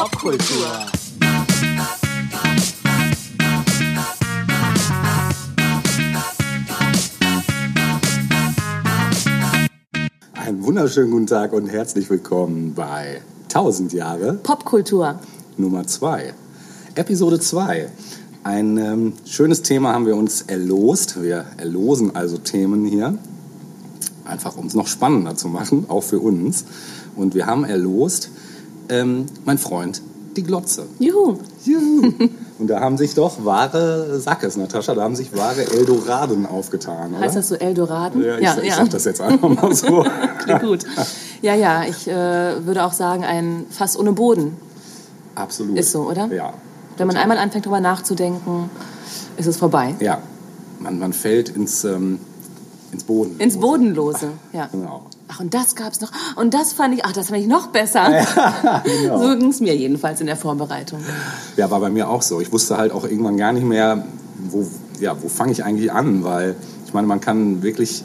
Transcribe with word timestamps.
Popkultur. 0.00 0.66
Einen 10.32 10.64
wunderschönen 10.64 11.10
guten 11.10 11.26
Tag 11.26 11.52
und 11.52 11.68
herzlich 11.68 12.08
willkommen 12.08 12.72
bei 12.74 13.20
1000 13.48 13.92
Jahre 13.92 14.32
Popkultur. 14.42 15.20
Nummer 15.58 15.86
2. 15.86 16.32
Episode 16.94 17.38
2. 17.38 17.90
Ein 18.42 18.78
ähm, 18.78 19.12
schönes 19.26 19.60
Thema 19.60 19.92
haben 19.92 20.06
wir 20.06 20.16
uns 20.16 20.40
erlost. 20.40 21.22
Wir 21.22 21.44
erlosen 21.58 22.16
also 22.16 22.38
Themen 22.38 22.86
hier, 22.86 23.18
einfach 24.24 24.56
um 24.56 24.66
es 24.66 24.72
noch 24.72 24.86
spannender 24.86 25.36
zu 25.36 25.48
machen, 25.48 25.84
auch 25.88 26.04
für 26.04 26.20
uns. 26.20 26.64
Und 27.16 27.34
wir 27.34 27.44
haben 27.44 27.64
erlost, 27.64 28.30
ähm, 28.90 29.26
mein 29.44 29.58
Freund, 29.58 30.02
die 30.36 30.42
Glotze. 30.42 30.86
Juhu. 30.98 31.38
Juhu. 31.64 32.12
Und 32.58 32.66
da 32.66 32.80
haben 32.80 32.98
sich 32.98 33.14
doch 33.14 33.42
wahre, 33.44 34.20
sag 34.20 34.44
es 34.44 34.56
Natascha, 34.56 34.94
da 34.94 35.02
haben 35.02 35.16
sich 35.16 35.34
wahre 35.34 35.62
Eldoraden 35.62 36.44
aufgetan, 36.44 37.14
oder? 37.14 37.20
Heißt 37.24 37.36
das 37.36 37.48
so 37.48 37.54
Eldoraden? 37.54 38.22
Ja, 38.22 38.58
ich, 38.58 38.64
ich 38.64 38.74
sag 38.74 38.90
das 38.90 39.06
jetzt 39.06 39.20
einfach 39.22 39.48
mal 39.48 39.74
so. 39.74 40.04
Klingt 40.44 40.60
gut. 40.60 40.80
Ja, 41.40 41.54
ja, 41.54 41.84
ich 41.84 42.06
äh, 42.06 42.66
würde 42.66 42.84
auch 42.84 42.92
sagen, 42.92 43.24
ein 43.24 43.64
Fass 43.70 43.98
ohne 43.98 44.12
Boden. 44.12 44.56
Absolut. 45.34 45.78
Ist 45.78 45.92
so, 45.92 46.02
oder? 46.02 46.26
Ja. 46.26 46.52
Wenn 46.98 47.06
man 47.06 47.16
einmal 47.16 47.38
anfängt, 47.38 47.64
darüber 47.64 47.80
nachzudenken, 47.80 48.68
ist 49.38 49.46
es 49.46 49.56
vorbei. 49.56 49.94
Ja. 50.00 50.18
Man, 50.80 50.98
man 50.98 51.14
fällt 51.14 51.48
ins, 51.48 51.84
ähm, 51.84 52.18
ins 52.92 53.04
Boden. 53.04 53.36
Ins 53.38 53.58
Bodenlose, 53.58 54.28
ja. 54.52 54.68
Genau. 54.70 55.06
Ach, 55.32 55.38
und 55.38 55.54
das 55.54 55.76
gab's 55.76 56.00
noch. 56.00 56.10
Und 56.36 56.54
das 56.54 56.72
fand 56.72 56.94
ich, 56.94 57.04
ach, 57.04 57.12
das 57.12 57.28
fand 57.28 57.40
ich 57.40 57.46
noch 57.46 57.68
besser. 57.68 58.10
genau. 58.84 59.22
So 59.22 59.38
ging 59.38 59.50
es 59.50 59.60
mir 59.60 59.76
jedenfalls 59.76 60.20
in 60.20 60.26
der 60.26 60.36
Vorbereitung. 60.36 61.00
Ja, 61.56 61.70
war 61.70 61.78
bei 61.80 61.90
mir 61.90 62.08
auch 62.08 62.22
so. 62.22 62.40
Ich 62.40 62.52
wusste 62.52 62.76
halt 62.76 62.90
auch 62.90 63.04
irgendwann 63.04 63.36
gar 63.36 63.52
nicht 63.52 63.64
mehr, 63.64 64.04
wo, 64.50 64.66
ja, 64.98 65.16
wo 65.22 65.28
fange 65.28 65.52
ich 65.52 65.64
eigentlich 65.64 65.92
an, 65.92 66.24
weil 66.24 66.56
ich 66.84 66.92
meine, 66.92 67.06
man 67.06 67.20
kann 67.20 67.62
wirklich, 67.62 68.02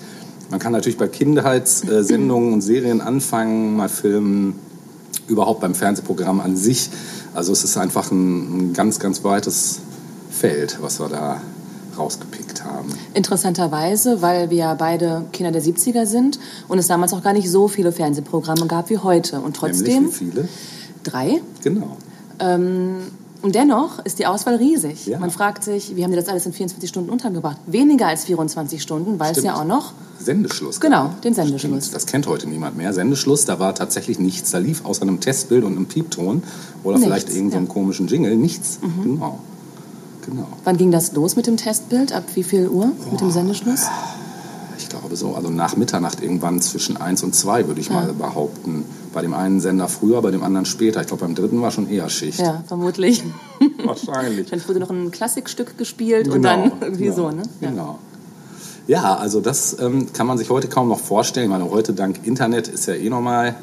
man 0.51 0.59
kann 0.59 0.71
natürlich 0.71 0.97
bei 0.97 1.07
Kindheitssendungen 1.07 2.53
und 2.53 2.61
Serien 2.61 3.01
anfangen, 3.01 3.75
mal 3.75 3.89
filmen, 3.89 4.59
überhaupt 5.27 5.61
beim 5.61 5.73
Fernsehprogramm 5.73 6.39
an 6.39 6.55
sich. 6.55 6.91
Also 7.33 7.51
es 7.51 7.63
ist 7.63 7.75
einfach 7.77 8.11
ein, 8.11 8.69
ein 8.69 8.73
ganz, 8.73 8.99
ganz 8.99 9.23
weites 9.23 9.79
Feld, 10.29 10.77
was 10.81 10.99
wir 10.99 11.09
da 11.09 11.41
rausgepickt 11.97 12.44
haben. 12.65 12.89
Interessanterweise, 13.13 14.21
weil 14.21 14.49
wir 14.49 14.57
ja 14.57 14.73
beide 14.73 15.25
Kinder 15.31 15.51
der 15.51 15.61
70er 15.61 16.05
sind 16.05 16.39
und 16.67 16.79
es 16.79 16.87
damals 16.87 17.13
auch 17.13 17.23
gar 17.23 17.33
nicht 17.33 17.49
so 17.49 17.67
viele 17.67 17.91
Fernsehprogramme 17.91 18.67
gab 18.67 18.89
wie 18.89 18.97
heute. 18.97 19.39
Und 19.39 19.55
trotzdem 19.55 20.03
Nämlich 20.03 20.21
wie 20.21 20.31
viele? 20.31 20.47
drei. 21.03 21.41
Genau. 21.63 21.97
Ähm, 22.39 22.97
und 23.41 23.53
dennoch 23.53 24.03
ist 24.03 24.17
die 24.17 24.25
Auswahl 24.25 24.55
riesig. 24.55 25.05
Ja. 25.05 25.19
Man 25.19 25.29
fragt 25.29 25.63
sich, 25.63 25.95
wie 25.95 26.03
haben 26.03 26.09
die 26.09 26.17
das 26.17 26.27
alles 26.27 26.47
in 26.47 26.53
24 26.53 26.89
Stunden 26.89 27.11
untergebracht? 27.11 27.57
Weniger 27.67 28.07
als 28.07 28.25
24 28.25 28.81
Stunden, 28.81 29.19
weil 29.19 29.33
es 29.33 29.37
Stimmt. 29.37 29.45
ja 29.45 29.61
auch 29.61 29.65
noch 29.65 29.93
Sendeschluss. 30.19 30.79
Genau, 30.79 31.11
den 31.23 31.33
Sendeschluss. 31.35 31.85
Stimmt, 31.85 31.95
das 31.95 32.05
kennt 32.07 32.25
heute 32.25 32.47
niemand 32.47 32.75
mehr. 32.75 32.93
Sendeschluss, 32.93 33.45
da 33.45 33.59
war 33.59 33.75
tatsächlich 33.75 34.17
nichts. 34.17 34.49
Da 34.51 34.57
lief 34.57 34.83
außer 34.83 35.03
einem 35.03 35.19
Testbild 35.19 35.63
und 35.63 35.75
einem 35.75 35.85
Piepton 35.85 36.41
oder 36.83 36.97
Nichts, 36.97 37.05
vielleicht 37.05 37.29
irgendeinem 37.29 37.65
ja. 37.65 37.69
Mhm. 37.69 37.73
komischen 37.73 38.07
Jingle 38.07 38.35
nichts. 38.35 38.79
Genau. 39.03 39.39
Genau. 40.25 40.47
Wann 40.63 40.77
ging 40.77 40.91
das 40.91 41.13
los 41.13 41.35
mit 41.35 41.47
dem 41.47 41.57
Testbild? 41.57 42.13
Ab 42.13 42.23
wie 42.33 42.43
viel 42.43 42.67
Uhr 42.67 42.91
mit 43.11 43.21
dem 43.21 43.31
Sendeschluss? 43.31 43.85
Ich 44.77 44.89
glaube 44.89 45.15
so, 45.15 45.35
also 45.35 45.49
nach 45.49 45.77
Mitternacht 45.77 46.21
irgendwann 46.21 46.61
zwischen 46.61 46.97
1 46.97 47.23
und 47.23 47.33
2 47.33 47.67
würde 47.67 47.79
ich 47.79 47.89
mal 47.89 48.11
behaupten. 48.13 48.85
Bei 49.13 49.21
dem 49.21 49.33
einen 49.33 49.61
Sender 49.61 49.87
früher, 49.87 50.21
bei 50.21 50.31
dem 50.31 50.43
anderen 50.43 50.65
später. 50.65 50.99
Ich 51.01 51.07
glaube, 51.07 51.25
beim 51.25 51.35
dritten 51.35 51.61
war 51.61 51.71
schon 51.71 51.89
eher 51.89 52.09
Schicht. 52.09 52.39
Ja, 52.39 52.63
vermutlich. 52.67 53.23
Wahrscheinlich. 53.85 54.49
Dann 54.49 54.67
wurde 54.67 54.79
noch 54.79 54.89
ein 54.89 55.11
Klassikstück 55.11 55.77
gespielt 55.77 56.27
und 56.27 56.41
dann 56.41 56.73
irgendwie 56.81 57.05
genau, 57.05 57.15
so, 57.15 57.31
ne? 57.31 57.43
Ja. 57.61 57.69
Genau. 57.69 57.99
Ja, 58.87 59.15
also 59.15 59.39
das 59.41 59.77
ähm, 59.79 60.11
kann 60.13 60.27
man 60.27 60.37
sich 60.37 60.49
heute 60.49 60.67
kaum 60.67 60.89
noch 60.89 60.99
vorstellen. 60.99 61.45
Ich 61.45 61.51
meine, 61.51 61.71
heute 61.71 61.93
dank 61.93 62.25
Internet 62.25 62.67
ist 62.67 62.85
ja 62.87 62.93
eh 62.93 63.09
nochmal 63.09 63.55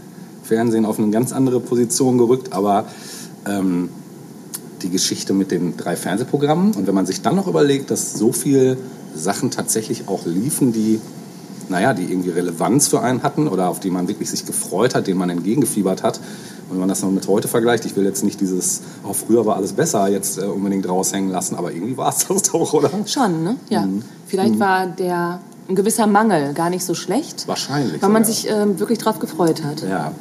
Fernsehen 0.43 0.85
auf 0.85 0.99
eine 0.99 1.11
ganz 1.11 1.33
andere 1.33 1.61
Position 1.61 2.19
gerückt, 2.19 2.53
aber 2.53 2.87
ähm, 3.47 3.91
die 4.83 4.91
Geschichte 4.91 5.33
mit 5.33 5.51
den 5.51 5.77
drei 5.77 5.97
Fernsehprogrammen 5.97 6.73
und 6.75 6.87
wenn 6.87 6.95
man 6.95 7.07
sich 7.07 7.23
dann 7.23 7.37
noch 7.37 7.47
überlegt, 7.47 7.91
dass 7.91 8.15
so 8.15 8.33
viele 8.33 8.77
Sachen 9.15 9.51
tatsächlich 9.51 10.09
auch 10.09 10.27
liefen, 10.27 10.73
die 10.73 11.01
naja, 11.69 11.95
die 11.95 12.05
irgendwie 12.05 12.31
Relevanz 12.31 12.89
für 12.89 13.01
einen 13.01 13.23
hatten 13.23 13.49
oder 13.49 13.69
auf 13.69 13.81
die 13.81 13.91
man 13.91 14.07
wirklich 14.07 14.31
sich 14.31 14.47
gefreut 14.47 14.95
hat, 14.95 15.07
denen 15.07 15.19
man 15.19 15.31
entgegengefiebert 15.31 16.03
hat. 16.03 16.19
Und 16.69 16.73
wenn 16.73 16.81
man 16.81 16.89
das 16.89 17.03
noch 17.03 17.11
mit 17.11 17.27
heute 17.27 17.49
vergleicht, 17.49 17.85
ich 17.85 17.97
will 17.97 18.05
jetzt 18.05 18.23
nicht 18.25 18.41
dieses, 18.41 18.83
auch 19.03 19.15
früher 19.15 19.45
war 19.47 19.57
alles 19.57 19.73
besser, 19.73 20.09
jetzt 20.09 20.39
äh, 20.39 20.43
unbedingt 20.43 20.89
raushängen 20.89 21.31
lassen, 21.31 21.57
aber 21.57 21.73
irgendwie 21.73 21.97
war 21.97 22.11
es 22.11 22.27
das 22.29 22.43
doch, 22.43 22.73
oder? 22.73 22.91
Schon, 23.07 23.43
ne? 23.43 23.57
Ja. 23.69 23.83
Mhm. 23.83 24.03
Vielleicht 24.27 24.59
war 24.59 24.87
der 24.87 25.41
ein 25.69 25.75
gewisser 25.75 26.07
Mangel 26.07 26.55
gar 26.55 26.71
nicht 26.71 26.85
so 26.85 26.95
schlecht, 26.95 27.47
Wahrscheinlich. 27.47 28.03
weil 28.03 28.11
man 28.11 28.25
sich 28.25 28.49
ähm, 28.49 28.79
wirklich 28.79 28.99
drauf 28.99 29.19
gefreut 29.19 29.63
hat. 29.63 29.83
Ja, 29.83 30.13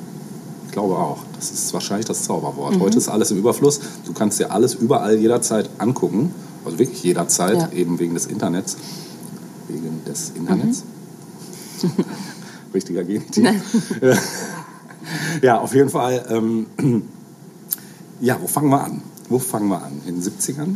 ich 0.68 0.72
glaube 0.72 0.96
auch. 0.96 1.20
Das 1.42 1.50
ist 1.50 1.74
wahrscheinlich 1.74 2.06
das 2.06 2.22
Zauberwort. 2.22 2.76
Mhm. 2.76 2.82
Heute 2.82 3.00
ist 3.00 3.10
alles 3.10 3.32
im 3.32 3.38
Überfluss. 3.40 3.80
Du 4.06 4.14
kannst 4.14 4.40
dir 4.40 4.52
alles 4.52 4.76
überall 4.76 5.18
jederzeit 5.18 5.72
angucken. 5.80 6.36
Also 6.64 6.78
wirklich 6.78 7.02
jederzeit, 7.04 7.58
Ja. 7.58 7.72
eben 7.72 7.98
wegen 7.98 8.14
des 8.14 8.28
Internets. 8.28 8.78
Wegen 9.68 10.04
des 10.06 10.30
Internets. 10.36 10.84
Richtiger 12.74 13.04
Genitiv. 13.04 13.50
Ja, 15.42 15.60
auf 15.60 15.74
jeden 15.74 15.90
Fall. 15.90 16.24
Ähm, 16.30 16.68
ja, 18.22 18.38
wo 18.40 18.46
fangen 18.48 18.70
wir 18.70 18.84
an? 18.84 19.02
Wo 19.30 19.40
fangen 19.40 19.68
wir 19.68 19.82
an? 19.84 19.94
In 20.06 20.22
den 20.22 20.24
70ern? 20.24 20.76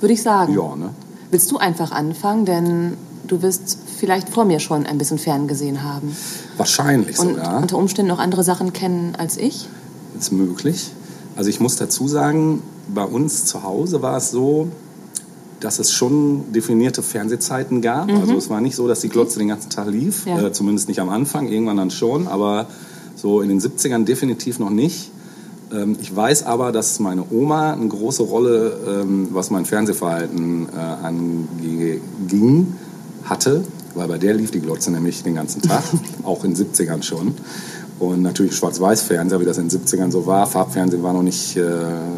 Würde 0.00 0.12
ich 0.14 0.22
sagen. 0.22 0.54
Ja, 0.54 0.76
ne? 0.76 0.90
Willst 1.32 1.50
du 1.50 1.58
einfach 1.58 1.90
anfangen, 1.90 2.44
denn 2.44 2.96
du 3.26 3.42
wirst 3.42 3.76
vielleicht 3.98 4.28
vor 4.28 4.44
mir 4.44 4.60
schon 4.60 4.86
ein 4.86 4.96
bisschen 4.96 5.18
ferngesehen 5.18 5.82
haben 5.82 6.16
Wahrscheinlich 6.56 7.18
und 7.18 7.30
sogar. 7.30 7.60
unter 7.60 7.76
Umständen 7.76 8.08
noch 8.10 8.20
andere 8.20 8.44
Sachen 8.44 8.72
kennen 8.72 9.16
als 9.18 9.36
ich. 9.38 9.68
Ist 10.18 10.32
möglich. 10.32 10.90
Also 11.36 11.50
ich 11.50 11.60
muss 11.60 11.76
dazu 11.76 12.06
sagen, 12.08 12.62
bei 12.92 13.04
uns 13.04 13.44
zu 13.44 13.62
Hause 13.62 14.02
war 14.02 14.16
es 14.16 14.30
so, 14.30 14.68
dass 15.60 15.78
es 15.78 15.90
schon 15.92 16.52
definierte 16.52 17.02
Fernsehzeiten 17.02 17.80
gab. 17.80 18.10
Also 18.12 18.36
es 18.36 18.50
war 18.50 18.60
nicht 18.60 18.76
so, 18.76 18.86
dass 18.86 19.00
die 19.00 19.08
Glotze 19.08 19.38
den 19.38 19.48
ganzen 19.48 19.70
Tag 19.70 19.88
lief, 19.88 20.26
Ja. 20.26 20.46
äh, 20.46 20.52
zumindest 20.52 20.88
nicht 20.88 21.00
am 21.00 21.08
Anfang, 21.08 21.48
irgendwann 21.48 21.78
dann 21.78 21.90
schon, 21.90 22.28
aber 22.28 22.66
so 23.16 23.40
in 23.40 23.48
den 23.48 23.60
70ern 23.60 24.04
definitiv 24.04 24.58
noch 24.58 24.68
nicht. 24.70 25.10
Ähm, 25.72 25.96
ich 26.00 26.14
weiß 26.14 26.44
aber, 26.44 26.70
dass 26.70 27.00
meine 27.00 27.24
Oma 27.30 27.72
eine 27.72 27.88
große 27.88 28.22
Rolle, 28.22 28.76
ähm, 28.86 29.28
was 29.32 29.50
mein 29.50 29.64
Fernsehverhalten 29.64 30.68
äh, 30.68 31.06
anging, 31.06 32.74
hatte, 33.24 33.64
weil 33.94 34.08
bei 34.08 34.18
der 34.18 34.34
lief 34.34 34.50
die 34.50 34.60
Glotze 34.60 34.90
nämlich 34.90 35.22
den 35.22 35.34
ganzen 35.36 35.62
Tag, 35.62 35.82
auch 36.24 36.44
in 36.44 36.54
den 36.54 36.66
70ern 36.72 37.02
schon. 37.02 37.34
Und 38.00 38.22
natürlich 38.22 38.56
Schwarz-Weiß-Fernseher, 38.56 39.40
wie 39.40 39.44
das 39.44 39.56
in 39.58 39.68
den 39.68 39.80
70ern 39.80 40.10
so 40.10 40.26
war. 40.26 40.46
Farbfernsehen 40.46 41.02
war 41.02 41.12
noch 41.12 41.22
nicht, 41.22 41.56
äh, 41.56 41.62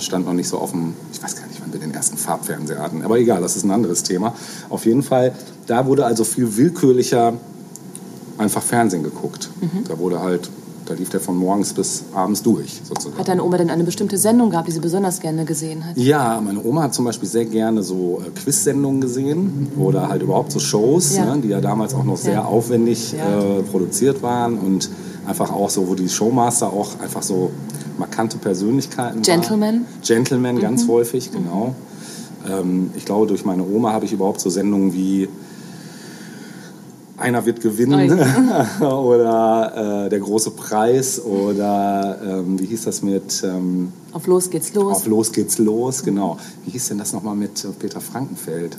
stand 0.00 0.24
noch 0.26 0.32
nicht 0.32 0.48
so 0.48 0.58
dem, 0.72 0.94
ich 1.12 1.22
weiß 1.22 1.36
gar 1.36 1.46
nicht, 1.46 1.60
wann 1.60 1.72
wir 1.72 1.80
den 1.80 1.92
ersten 1.92 2.16
Farbfernseher 2.16 2.78
hatten. 2.80 3.02
Aber 3.02 3.18
egal, 3.18 3.42
das 3.42 3.56
ist 3.56 3.64
ein 3.64 3.70
anderes 3.70 4.02
Thema. 4.02 4.32
Auf 4.70 4.86
jeden 4.86 5.02
Fall, 5.02 5.32
da 5.66 5.86
wurde 5.86 6.06
also 6.06 6.24
viel 6.24 6.56
willkürlicher 6.56 7.34
einfach 8.38 8.62
Fernsehen 8.62 9.02
geguckt. 9.02 9.50
Da 9.88 9.98
wurde 9.98 10.20
halt, 10.20 10.48
da 10.86 10.94
lief 10.94 11.10
der 11.10 11.20
von 11.20 11.36
morgens 11.36 11.72
bis 11.74 12.04
abends 12.14 12.42
durch, 12.42 12.80
sozusagen. 12.84 13.18
Hat 13.18 13.28
deine 13.28 13.42
Oma 13.44 13.58
denn 13.58 13.70
eine 13.70 13.84
bestimmte 13.84 14.16
Sendung 14.18 14.50
gehabt, 14.50 14.68
die 14.68 14.72
sie 14.72 14.80
besonders 14.80 15.20
gerne 15.20 15.44
gesehen 15.44 15.84
hat? 15.86 15.96
Ja, 15.98 16.40
meine 16.42 16.62
Oma 16.64 16.84
hat 16.84 16.94
zum 16.94 17.04
Beispiel 17.04 17.28
sehr 17.28 17.44
gerne 17.44 17.82
so 17.82 18.22
äh, 18.26 18.30
Quiz-Sendungen 18.30 19.00
gesehen 19.02 19.68
oder 19.78 20.08
halt 20.08 20.22
überhaupt 20.22 20.52
so 20.52 20.58
Shows, 20.58 21.14
Ja. 21.16 21.34
ne, 21.34 21.40
die 21.42 21.48
ja 21.48 21.60
damals 21.60 21.94
auch 21.94 22.04
noch 22.04 22.16
sehr 22.16 22.34
Ja. 22.34 22.44
aufwendig 22.46 23.12
Ja. 23.12 23.58
äh, 23.58 23.62
produziert 23.62 24.22
waren 24.22 24.58
und 24.58 24.88
einfach 25.26 25.52
auch 25.52 25.70
so, 25.70 25.88
wo 25.88 25.94
die 25.94 26.08
Showmaster 26.08 26.72
auch 26.72 27.00
einfach 27.00 27.22
so 27.22 27.50
markante 27.98 28.38
Persönlichkeiten 28.38 29.22
Gentlemen? 29.22 29.86
waren. 29.86 30.02
Gentlemen, 30.02 30.60
ganz 30.60 30.86
häufig, 30.88 31.32
genau. 31.32 31.74
Ähm, 32.48 32.90
ich 32.94 33.04
glaube, 33.04 33.26
durch 33.26 33.44
meine 33.44 33.64
Oma 33.64 33.92
habe 33.92 34.04
ich 34.04 34.12
überhaupt 34.12 34.40
so 34.40 34.50
Sendungen 34.50 34.92
wie 34.94 35.28
einer 37.18 37.44
wird 37.46 37.60
gewinnen 37.60 38.10
oder 38.80 40.04
äh, 40.06 40.08
der 40.10 40.18
große 40.20 40.50
Preis 40.52 41.20
oder 41.20 42.18
ähm, 42.22 42.58
wie 42.60 42.66
hieß 42.66 42.84
das 42.84 43.02
mit 43.02 43.42
ähm, 43.44 43.92
Auf 44.12 44.26
Los 44.26 44.50
geht's 44.50 44.74
los. 44.74 44.96
auf 44.98 45.06
Los 45.06 45.32
geht's 45.32 45.58
los, 45.58 46.02
genau. 46.02 46.36
Wie 46.64 46.72
hieß 46.72 46.88
denn 46.88 46.98
das 46.98 47.12
nochmal 47.12 47.34
mit 47.36 47.64
äh, 47.64 47.68
Peter 47.78 48.00
Frankenfeld? 48.00 48.76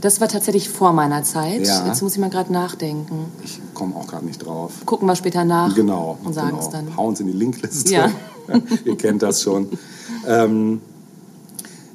Das 0.00 0.20
war 0.20 0.28
tatsächlich 0.28 0.68
vor 0.68 0.92
meiner 0.92 1.22
Zeit. 1.24 1.66
Ja. 1.66 1.86
Jetzt 1.86 2.02
muss 2.02 2.12
ich 2.12 2.18
mal 2.18 2.30
gerade 2.30 2.52
nachdenken. 2.52 3.26
Ich 3.42 3.58
komme 3.74 3.96
auch 3.96 4.06
gerade 4.06 4.24
nicht 4.26 4.44
drauf. 4.44 4.72
Gucken 4.84 5.08
wir 5.08 5.16
später 5.16 5.44
nach 5.44 5.74
Genau. 5.74 6.18
und 6.22 6.34
sagen 6.34 6.50
genau. 6.50 6.60
es 6.60 6.68
dann. 6.70 6.96
Hauen 6.96 7.16
Sie 7.16 7.24
in 7.24 7.32
die 7.32 7.36
Linkliste. 7.36 7.92
Ja. 7.92 8.10
Ihr 8.84 8.96
kennt 8.96 9.22
das 9.22 9.42
schon. 9.42 9.68
Ähm, 10.26 10.80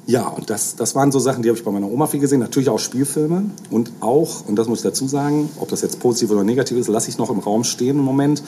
ja, 0.06 0.28
und 0.28 0.50
das, 0.50 0.76
das 0.76 0.94
waren 0.94 1.10
so 1.12 1.18
Sachen, 1.18 1.42
die 1.42 1.48
habe 1.48 1.58
ich 1.58 1.64
bei 1.64 1.70
meiner 1.70 1.90
Oma 1.90 2.06
viel 2.06 2.20
gesehen. 2.20 2.40
Natürlich 2.40 2.68
auch 2.68 2.78
Spielfilme 2.78 3.44
und 3.70 3.90
auch, 4.00 4.46
und 4.46 4.56
das 4.56 4.68
muss 4.68 4.80
ich 4.80 4.84
dazu 4.84 5.08
sagen, 5.08 5.48
ob 5.58 5.68
das 5.68 5.80
jetzt 5.80 5.98
positiv 5.98 6.30
oder 6.30 6.44
negativ 6.44 6.76
ist, 6.76 6.88
lasse 6.88 7.08
ich 7.08 7.16
noch 7.16 7.30
im 7.30 7.38
Raum 7.38 7.64
stehen 7.64 7.98
im 7.98 8.04
Moment. 8.04 8.42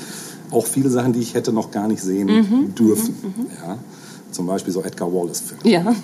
Auch 0.50 0.66
viele 0.66 0.90
Sachen, 0.90 1.12
die 1.14 1.20
ich 1.20 1.34
hätte 1.34 1.52
noch 1.52 1.70
gar 1.70 1.88
nicht 1.88 2.02
sehen 2.02 2.26
Mhm, 2.26 2.74
dürfen. 2.74 3.14
Ja. 3.62 3.78
Zum 4.32 4.46
Beispiel 4.46 4.72
so 4.72 4.82
Edgar 4.82 5.10
Wallace-Filme. 5.10 5.62
Ja. 5.64 5.94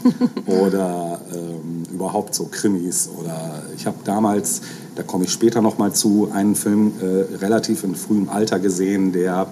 oder 0.46 1.20
ähm, 1.34 1.82
überhaupt 1.92 2.34
so 2.34 2.48
Krimis. 2.50 3.10
Oder 3.20 3.62
ich 3.76 3.86
habe 3.86 3.98
damals, 4.04 4.62
da 4.94 5.02
komme 5.02 5.24
ich 5.24 5.30
später 5.30 5.60
noch 5.60 5.76
mal 5.76 5.92
zu, 5.92 6.30
einen 6.32 6.54
Film 6.54 6.92
äh, 7.00 7.36
relativ 7.36 7.84
in 7.84 7.94
frühem 7.94 8.30
Alter 8.30 8.58
gesehen, 8.58 9.12
der, 9.12 9.48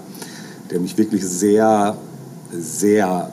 der 0.70 0.80
mich 0.80 0.96
wirklich 0.96 1.26
sehr, 1.26 1.98
sehr 2.52 3.30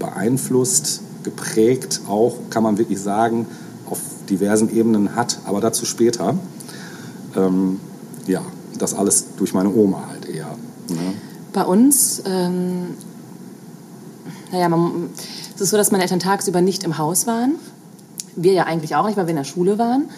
beeinflusst, 0.00 1.03
geprägt, 1.24 2.02
auch 2.08 2.36
kann 2.50 2.62
man 2.62 2.78
wirklich 2.78 3.00
sagen, 3.00 3.46
auf 3.90 4.00
diversen 4.30 4.74
Ebenen 4.74 5.16
hat, 5.16 5.38
aber 5.44 5.60
dazu 5.60 5.84
später. 5.84 6.36
Ähm, 7.36 7.80
ja, 8.26 8.42
das 8.78 8.94
alles 8.94 9.26
durch 9.36 9.54
meine 9.54 9.70
Oma 9.74 10.08
halt 10.08 10.26
eher. 10.26 10.56
Ne? 10.88 11.14
Bei 11.52 11.64
uns, 11.64 12.22
ähm, 12.26 12.94
naja, 14.50 14.68
man, 14.68 15.10
es 15.54 15.60
ist 15.60 15.70
so, 15.70 15.76
dass 15.76 15.90
meine 15.90 16.02
Eltern 16.02 16.20
tagsüber 16.20 16.60
nicht 16.60 16.84
im 16.84 16.98
Haus 16.98 17.26
waren. 17.26 17.56
Wir 18.36 18.52
ja 18.52 18.64
eigentlich 18.64 18.96
auch 18.96 19.06
nicht, 19.06 19.16
weil 19.16 19.26
wir 19.26 19.30
in 19.30 19.36
der 19.36 19.44
Schule 19.44 19.78
waren. 19.78 20.08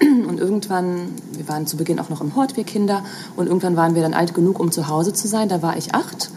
Und 0.00 0.40
irgendwann, 0.40 1.10
wir 1.32 1.48
waren 1.48 1.66
zu 1.66 1.76
Beginn 1.76 2.00
auch 2.00 2.08
noch 2.08 2.20
im 2.20 2.34
Hort, 2.34 2.56
wir 2.56 2.64
Kinder, 2.64 3.04
und 3.36 3.46
irgendwann 3.46 3.76
waren 3.76 3.94
wir 3.94 4.02
dann 4.02 4.14
alt 4.14 4.34
genug, 4.34 4.58
um 4.58 4.72
zu 4.72 4.88
Hause 4.88 5.12
zu 5.12 5.28
sein. 5.28 5.48
Da 5.48 5.62
war 5.62 5.76
ich 5.76 5.94
acht 5.94 6.30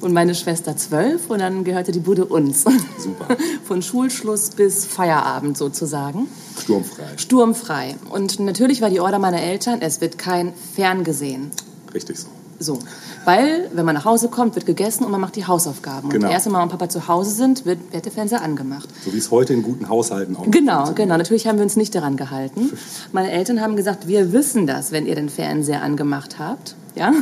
und 0.00 0.12
meine 0.12 0.34
Schwester 0.34 0.76
zwölf 0.76 1.30
und 1.30 1.40
dann 1.40 1.64
gehörte 1.64 1.92
die 1.92 2.00
Bude 2.00 2.24
uns. 2.24 2.64
Super. 2.98 3.36
Von 3.64 3.82
Schulschluss 3.82 4.50
bis 4.50 4.84
Feierabend 4.84 5.56
sozusagen. 5.56 6.28
Sturmfrei. 6.60 7.04
Sturmfrei. 7.16 7.94
Und 8.10 8.40
natürlich 8.40 8.80
war 8.80 8.90
die 8.90 9.00
Order 9.00 9.18
meiner 9.18 9.42
Eltern, 9.42 9.80
es 9.80 10.00
wird 10.00 10.18
kein 10.18 10.52
Ferngesehen. 10.74 11.50
Richtig 11.94 12.18
so. 12.18 12.28
So. 12.58 12.78
Weil, 13.24 13.68
wenn 13.74 13.84
man 13.84 13.94
nach 13.94 14.04
Hause 14.04 14.28
kommt, 14.28 14.54
wird 14.54 14.66
gegessen 14.66 15.04
und 15.04 15.10
man 15.10 15.20
macht 15.20 15.36
die 15.36 15.46
Hausaufgaben. 15.46 16.10
Genau. 16.10 16.26
Und 16.26 16.32
erst 16.32 16.46
wenn 16.46 16.52
Mama 16.52 16.64
und 16.64 16.70
Papa 16.70 16.88
zu 16.88 17.08
Hause 17.08 17.30
sind, 17.30 17.66
wird, 17.66 17.92
wird 17.92 18.04
der 18.04 18.12
Fernseher 18.12 18.42
angemacht. 18.42 18.88
So 19.04 19.12
wie 19.12 19.18
es 19.18 19.30
heute 19.30 19.52
in 19.52 19.62
guten 19.62 19.88
Haushalten 19.88 20.36
auch 20.36 20.50
Genau, 20.50 20.92
genau. 20.92 21.16
Natürlich 21.16 21.46
haben 21.46 21.58
wir 21.58 21.64
uns 21.64 21.76
nicht 21.76 21.94
daran 21.94 22.16
gehalten. 22.16 22.70
Meine 23.12 23.30
Eltern 23.30 23.60
haben 23.60 23.76
gesagt, 23.76 24.06
wir 24.06 24.32
wissen 24.32 24.66
das, 24.66 24.92
wenn 24.92 25.06
ihr 25.06 25.14
den 25.14 25.28
Fernseher 25.28 25.82
angemacht 25.82 26.38
habt. 26.38 26.76
Ja? 26.96 27.12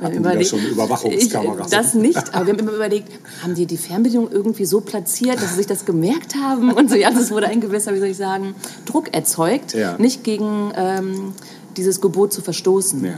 Hatten 0.00 0.16
die 0.16 0.22
da 0.22 0.44
schon 0.44 0.60
Überwachungskameras? 0.60 1.70
Das 1.70 1.94
nicht, 1.94 2.34
aber 2.34 2.46
wir 2.46 2.52
haben 2.52 2.60
immer 2.60 2.72
überlegt, 2.72 3.08
haben 3.42 3.54
die 3.54 3.66
die 3.66 3.76
Fernbedienung 3.76 4.30
irgendwie 4.30 4.64
so 4.64 4.80
platziert, 4.80 5.36
dass 5.42 5.50
sie 5.50 5.56
sich 5.56 5.66
das 5.66 5.84
gemerkt 5.84 6.34
haben? 6.36 6.72
Und 6.72 6.88
so, 6.90 6.96
ja, 6.96 7.10
das 7.10 7.30
wurde 7.30 7.48
ein 7.48 7.60
gewisser, 7.60 7.92
wie 7.94 7.98
soll 7.98 8.08
ich 8.08 8.16
sagen, 8.16 8.54
Druck 8.86 9.12
erzeugt, 9.12 9.74
Ja. 9.74 9.96
nicht 9.98 10.24
gegen 10.24 10.72
ähm, 10.76 11.32
dieses 11.76 12.00
Gebot 12.00 12.32
zu 12.32 12.40
verstoßen. 12.40 13.04
Ja. 13.04 13.14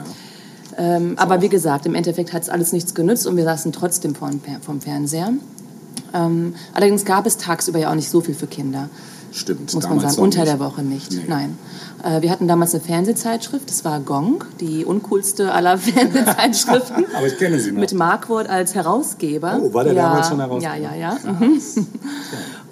Ähm, 0.78 1.14
aber 1.16 1.40
wie 1.42 1.48
gesagt, 1.48 1.86
im 1.86 1.94
Endeffekt 1.94 2.32
hat 2.32 2.42
es 2.42 2.48
alles 2.48 2.72
nichts 2.72 2.94
genützt 2.94 3.26
und 3.26 3.36
wir 3.36 3.44
saßen 3.44 3.72
trotzdem 3.72 4.14
vorm, 4.14 4.40
vom 4.62 4.80
Fernseher. 4.80 5.32
Ähm, 6.14 6.54
allerdings 6.74 7.04
gab 7.04 7.26
es 7.26 7.36
tagsüber 7.36 7.78
ja 7.78 7.90
auch 7.90 7.94
nicht 7.94 8.10
so 8.10 8.20
viel 8.20 8.34
für 8.34 8.46
Kinder, 8.46 8.88
Stimmt. 9.32 9.74
muss 9.74 9.88
man 9.88 10.00
sagen. 10.00 10.18
Unter 10.18 10.40
nicht. 10.40 10.52
der 10.52 10.60
Woche 10.60 10.82
nicht. 10.82 11.12
Nee. 11.12 11.24
Nein. 11.28 11.58
Äh, 12.06 12.22
wir 12.22 12.30
hatten 12.30 12.46
damals 12.46 12.72
eine 12.74 12.84
Fernsehzeitschrift, 12.84 13.68
das 13.68 13.84
war 13.84 13.98
Gong, 14.00 14.44
die 14.60 14.84
uncoolste 14.84 15.52
aller 15.52 15.76
Fernsehzeitschriften. 15.78 17.06
Aber 17.16 17.26
ich 17.26 17.36
kenne 17.36 17.58
sie 17.58 17.72
noch. 17.72 17.80
Mit 17.80 17.94
Markwort 17.94 18.48
als 18.48 18.74
Herausgeber. 18.74 19.60
Oh, 19.60 19.74
war 19.74 19.84
der 19.84 19.94
ja, 19.94 20.02
damals 20.02 20.28
schon 20.28 20.40
Herausgeber? 20.40 20.76
Ja, 20.76 20.94
ja, 20.94 21.16
ja. 21.24 21.32
Mhm. 21.32 21.60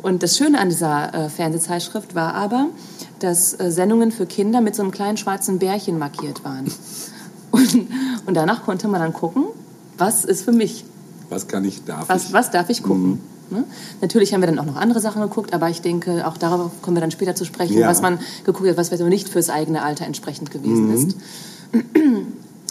Und 0.02 0.22
das 0.22 0.36
Schöne 0.36 0.60
an 0.60 0.68
dieser 0.68 1.14
äh, 1.14 1.28
Fernsehzeitschrift 1.28 2.14
war 2.14 2.34
aber, 2.34 2.66
dass 3.18 3.58
äh, 3.58 3.70
Sendungen 3.70 4.12
für 4.12 4.26
Kinder 4.26 4.60
mit 4.60 4.76
so 4.76 4.82
einem 4.82 4.92
kleinen 4.92 5.16
schwarzen 5.16 5.58
Bärchen 5.58 5.98
markiert 5.98 6.44
waren. 6.44 6.70
Und, 7.50 7.86
und 8.26 8.34
danach 8.34 8.64
konnte 8.64 8.88
man 8.88 9.00
dann 9.00 9.12
gucken, 9.12 9.44
was 9.96 10.24
ist 10.24 10.42
für 10.42 10.50
mich, 10.50 10.84
Was 11.28 11.46
kann 11.46 11.64
ich, 11.64 11.84
darf 11.84 12.08
was, 12.08 12.24
ich? 12.24 12.32
was 12.32 12.50
darf 12.50 12.68
ich 12.68 12.82
gucken. 12.82 13.10
Mhm. 13.10 13.20
Ne? 13.50 13.64
Natürlich 14.00 14.32
haben 14.34 14.40
wir 14.42 14.46
dann 14.46 14.58
auch 14.58 14.64
noch 14.64 14.76
andere 14.76 15.00
Sachen 15.00 15.22
geguckt, 15.22 15.52
aber 15.54 15.68
ich 15.70 15.80
denke, 15.82 16.26
auch 16.26 16.36
darauf 16.36 16.70
kommen 16.82 16.96
wir 16.96 17.00
dann 17.00 17.10
später 17.10 17.34
zu 17.34 17.44
sprechen, 17.44 17.78
Ja. 17.78 17.88
was 17.88 18.02
man 18.02 18.18
geguckt 18.44 18.68
hat, 18.68 18.76
was 18.76 18.88
vielleicht 18.88 19.04
nicht 19.04 19.28
fürs 19.28 19.50
eigene 19.50 19.82
Alter 19.82 20.06
entsprechend 20.06 20.50
gewesen 20.50 20.88
Mhm. 20.88 20.94
ist. 20.94 21.16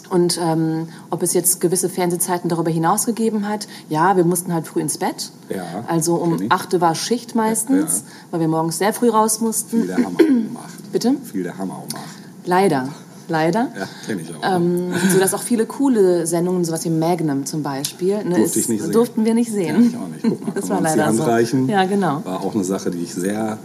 Und 0.10 0.38
ähm, 0.40 0.90
ob 1.10 1.24
es 1.24 1.34
jetzt 1.34 1.60
gewisse 1.60 1.90
Fernsehzeiten 1.90 2.48
darüber 2.50 2.70
hinaus 2.70 3.06
gegeben 3.08 3.48
hat, 3.48 3.68
ja, 3.90 4.16
wir 4.16 4.26
mussten 4.26 4.54
halt 4.54 4.68
früh 4.68 4.80
ins 4.82 5.00
Bett. 5.00 5.32
Ja, 5.50 5.64
also 5.88 6.16
um 6.16 6.38
kenn 6.38 6.46
ich. 6.48 6.52
8 6.52 6.74
Uhr 6.76 6.82
war 6.82 6.94
Schicht 6.94 7.34
meistens, 7.36 8.00
Ja. 8.00 8.14
weil 8.32 8.42
wir 8.42 8.48
morgens 8.48 8.78
sehr 8.78 8.94
früh 8.94 9.10
raus 9.10 9.42
mussten. 9.42 9.80
Viel 9.80 9.88
der 9.88 9.98
Hammer 9.98 10.20
um 10.20 10.58
acht. 10.58 10.84
Bitte? 10.92 11.16
Viel 11.32 11.44
der 11.44 11.58
Hammer 11.58 11.82
um 11.90 11.96
acht. 11.96 12.04
Leider, 12.46 12.90
leider. 13.30 13.70
Ja, 13.78 13.88
kenne 14.06 14.22
ich 14.22 14.30
auch. 14.36 14.56
Ähm, 14.56 14.94
so 15.12 15.20
dass 15.20 15.34
auch 15.34 15.42
viele 15.42 15.66
coole 15.66 16.26
Sendungen, 16.28 16.64
sowas 16.66 16.84
wie 16.86 16.90
Magnum 16.90 17.46
zum 17.46 17.64
Beispiel, 17.64 18.24
ne, 18.24 18.36
Durfte 18.38 18.60
ich 18.60 18.70
nicht 18.70 18.82
sehen. 18.84 18.92
durften 18.92 19.26
wir 19.26 19.34
nicht 19.34 19.50
Ja, 19.50 19.56
sehen. 19.56 19.88
ich 19.90 19.98
auch 19.98 20.08
nicht. 20.08 20.22
Guck 20.24 20.42
mal, 20.46 20.52
das 20.56 20.70
war 20.70 20.82
leider 20.82 21.14
so. 21.14 21.24
reichen. 21.24 21.68
Ja, 21.70 21.86
genau. 21.86 22.22
War 22.24 22.42
auch 22.42 22.54
eine 22.56 22.64
Sache, 22.64 22.92
die 22.92 23.00
ich 23.00 23.14
sehr, 23.14 23.58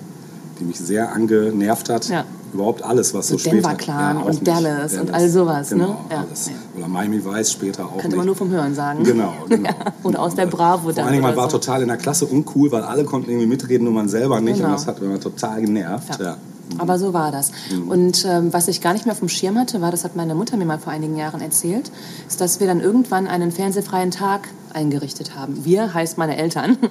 die 0.61 0.65
mich 0.65 0.79
sehr 0.79 1.13
angenervt 1.13 1.89
hat. 1.91 2.09
Ja. 2.09 2.25
Überhaupt 2.51 2.83
alles, 2.83 3.13
was 3.13 3.29
so 3.29 3.35
So 3.35 3.41
später... 3.41 3.57
Denver 3.57 3.75
Clan 3.75 4.17
auch 4.17 4.23
und 4.25 4.31
nicht. 4.31 4.49
Dallas 4.49 4.95
und 4.95 5.13
all 5.13 5.29
sowas, 5.29 5.71
ne? 5.71 5.77
Genau, 5.85 6.01
Ja. 6.11 6.25
alles. 6.27 6.47
Ja. 6.47 6.53
Oder 6.79 6.89
Miami 6.89 7.23
Vice 7.23 7.53
später 7.53 7.85
auch 7.85 7.91
Kannte 7.93 8.09
nicht. 8.09 8.17
man 8.17 8.25
nur 8.27 8.37
vom 8.37 8.49
Hören 8.49 8.75
sagen. 8.75 9.05
Genau, 9.05 9.35
genau. 9.51 9.69
Ja. 9.69 9.75
Oder 10.03 10.21
aus 10.23 10.35
der 10.35 10.47
Bravo 10.47 10.85
Vor 10.85 10.93
dann. 10.95 11.05
allen 11.05 11.13
Dingen, 11.13 11.25
man 11.25 11.37
war 11.37 11.51
so. 11.51 11.59
total 11.59 11.83
in 11.83 11.89
der 11.89 11.99
Klasse 11.99 12.25
uncool, 12.25 12.73
weil 12.73 12.85
alle 12.85 13.05
konnten 13.05 13.29
irgendwie 13.29 13.47
mitreden, 13.49 13.85
nur 13.85 13.93
man 13.93 14.09
selber 14.09 14.41
nicht. 14.41 14.57
Genau. 14.57 14.69
Und 14.71 14.75
das 14.77 14.87
hat 14.87 15.03
mir 15.03 15.21
total 15.21 15.61
genervt. 15.61 16.19
Ja. 16.19 16.39
Aber 16.77 16.99
so 16.99 17.13
war 17.13 17.33
das. 17.33 17.53
Mhm. 17.71 17.89
Und 17.89 18.25
ähm, 18.25 18.53
was 18.53 18.69
ich 18.69 18.81
gar 18.81 18.93
nicht 18.93 19.07
mehr 19.07 19.13
auf 19.13 19.21
dem 19.21 19.29
Schirm 19.29 19.59
hatte, 19.59 19.81
war, 19.81 19.91
das 19.91 20.05
hat 20.05 20.17
meine 20.17 20.35
Mutter 20.35 20.57
mir 20.57 20.67
mal 20.67 20.79
vor 20.79 20.93
einigen 20.93 21.17
Jahren 21.17 21.41
erzählt, 21.41 21.91
ist, 22.27 22.41
dass 22.41 22.61
wir 22.61 22.67
dann 22.67 22.81
irgendwann 22.81 23.27
einen 23.27 23.51
fernsehfreien 23.51 24.11
Tag 24.11 24.49
eingerichtet 24.73 25.35
haben. 25.35 25.65
Wir 25.65 25.95
heißt 25.95 26.19
meine 26.19 26.37
Eltern. 26.37 26.77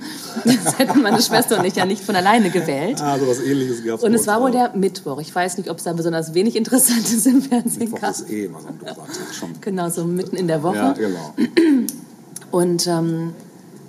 Das 0.66 0.78
hätten 0.80 1.02
meine 1.02 1.22
Schwester 1.22 1.60
und 1.60 1.66
ich 1.66 1.76
ja 1.76 1.86
nicht 1.86 2.04
von 2.04 2.16
alleine 2.16 2.50
gewählt. 2.50 3.02
Ah, 3.02 3.18
so 3.20 3.28
was 3.28 3.40
ähnliches 3.40 3.84
gab 3.84 4.02
Und 4.02 4.14
es 4.14 4.28
war 4.28 4.42
wohl 4.42 4.52
der 4.52 4.76
Mittwoch. 4.76 5.20
Ich 5.20 5.34
weiß 5.34 5.58
nicht, 5.58 5.70
ob 5.70 5.78
es 5.78 5.84
da 5.84 5.94
besonders 5.94 6.34
wenig 6.34 6.56
Interessantes 6.56 7.26
im 7.26 7.42
Fernsehen 7.42 7.80
Mittwoch 7.80 8.02
gab. 8.02 8.12
ist 8.12 8.30
eh 8.30 8.46
immer 8.46 8.62
so 8.62 8.68
ein 8.68 8.80
Tag 8.80 8.96
schon. 9.34 9.50
Genau, 9.62 9.90
so 9.90 10.06
mitten 10.06 10.36
in 10.36 10.48
der 10.48 10.64
Woche. 10.64 10.76
Ja, 10.76 10.94
genau. 10.94 11.34
Und, 12.52 12.88
ähm, 12.88 13.34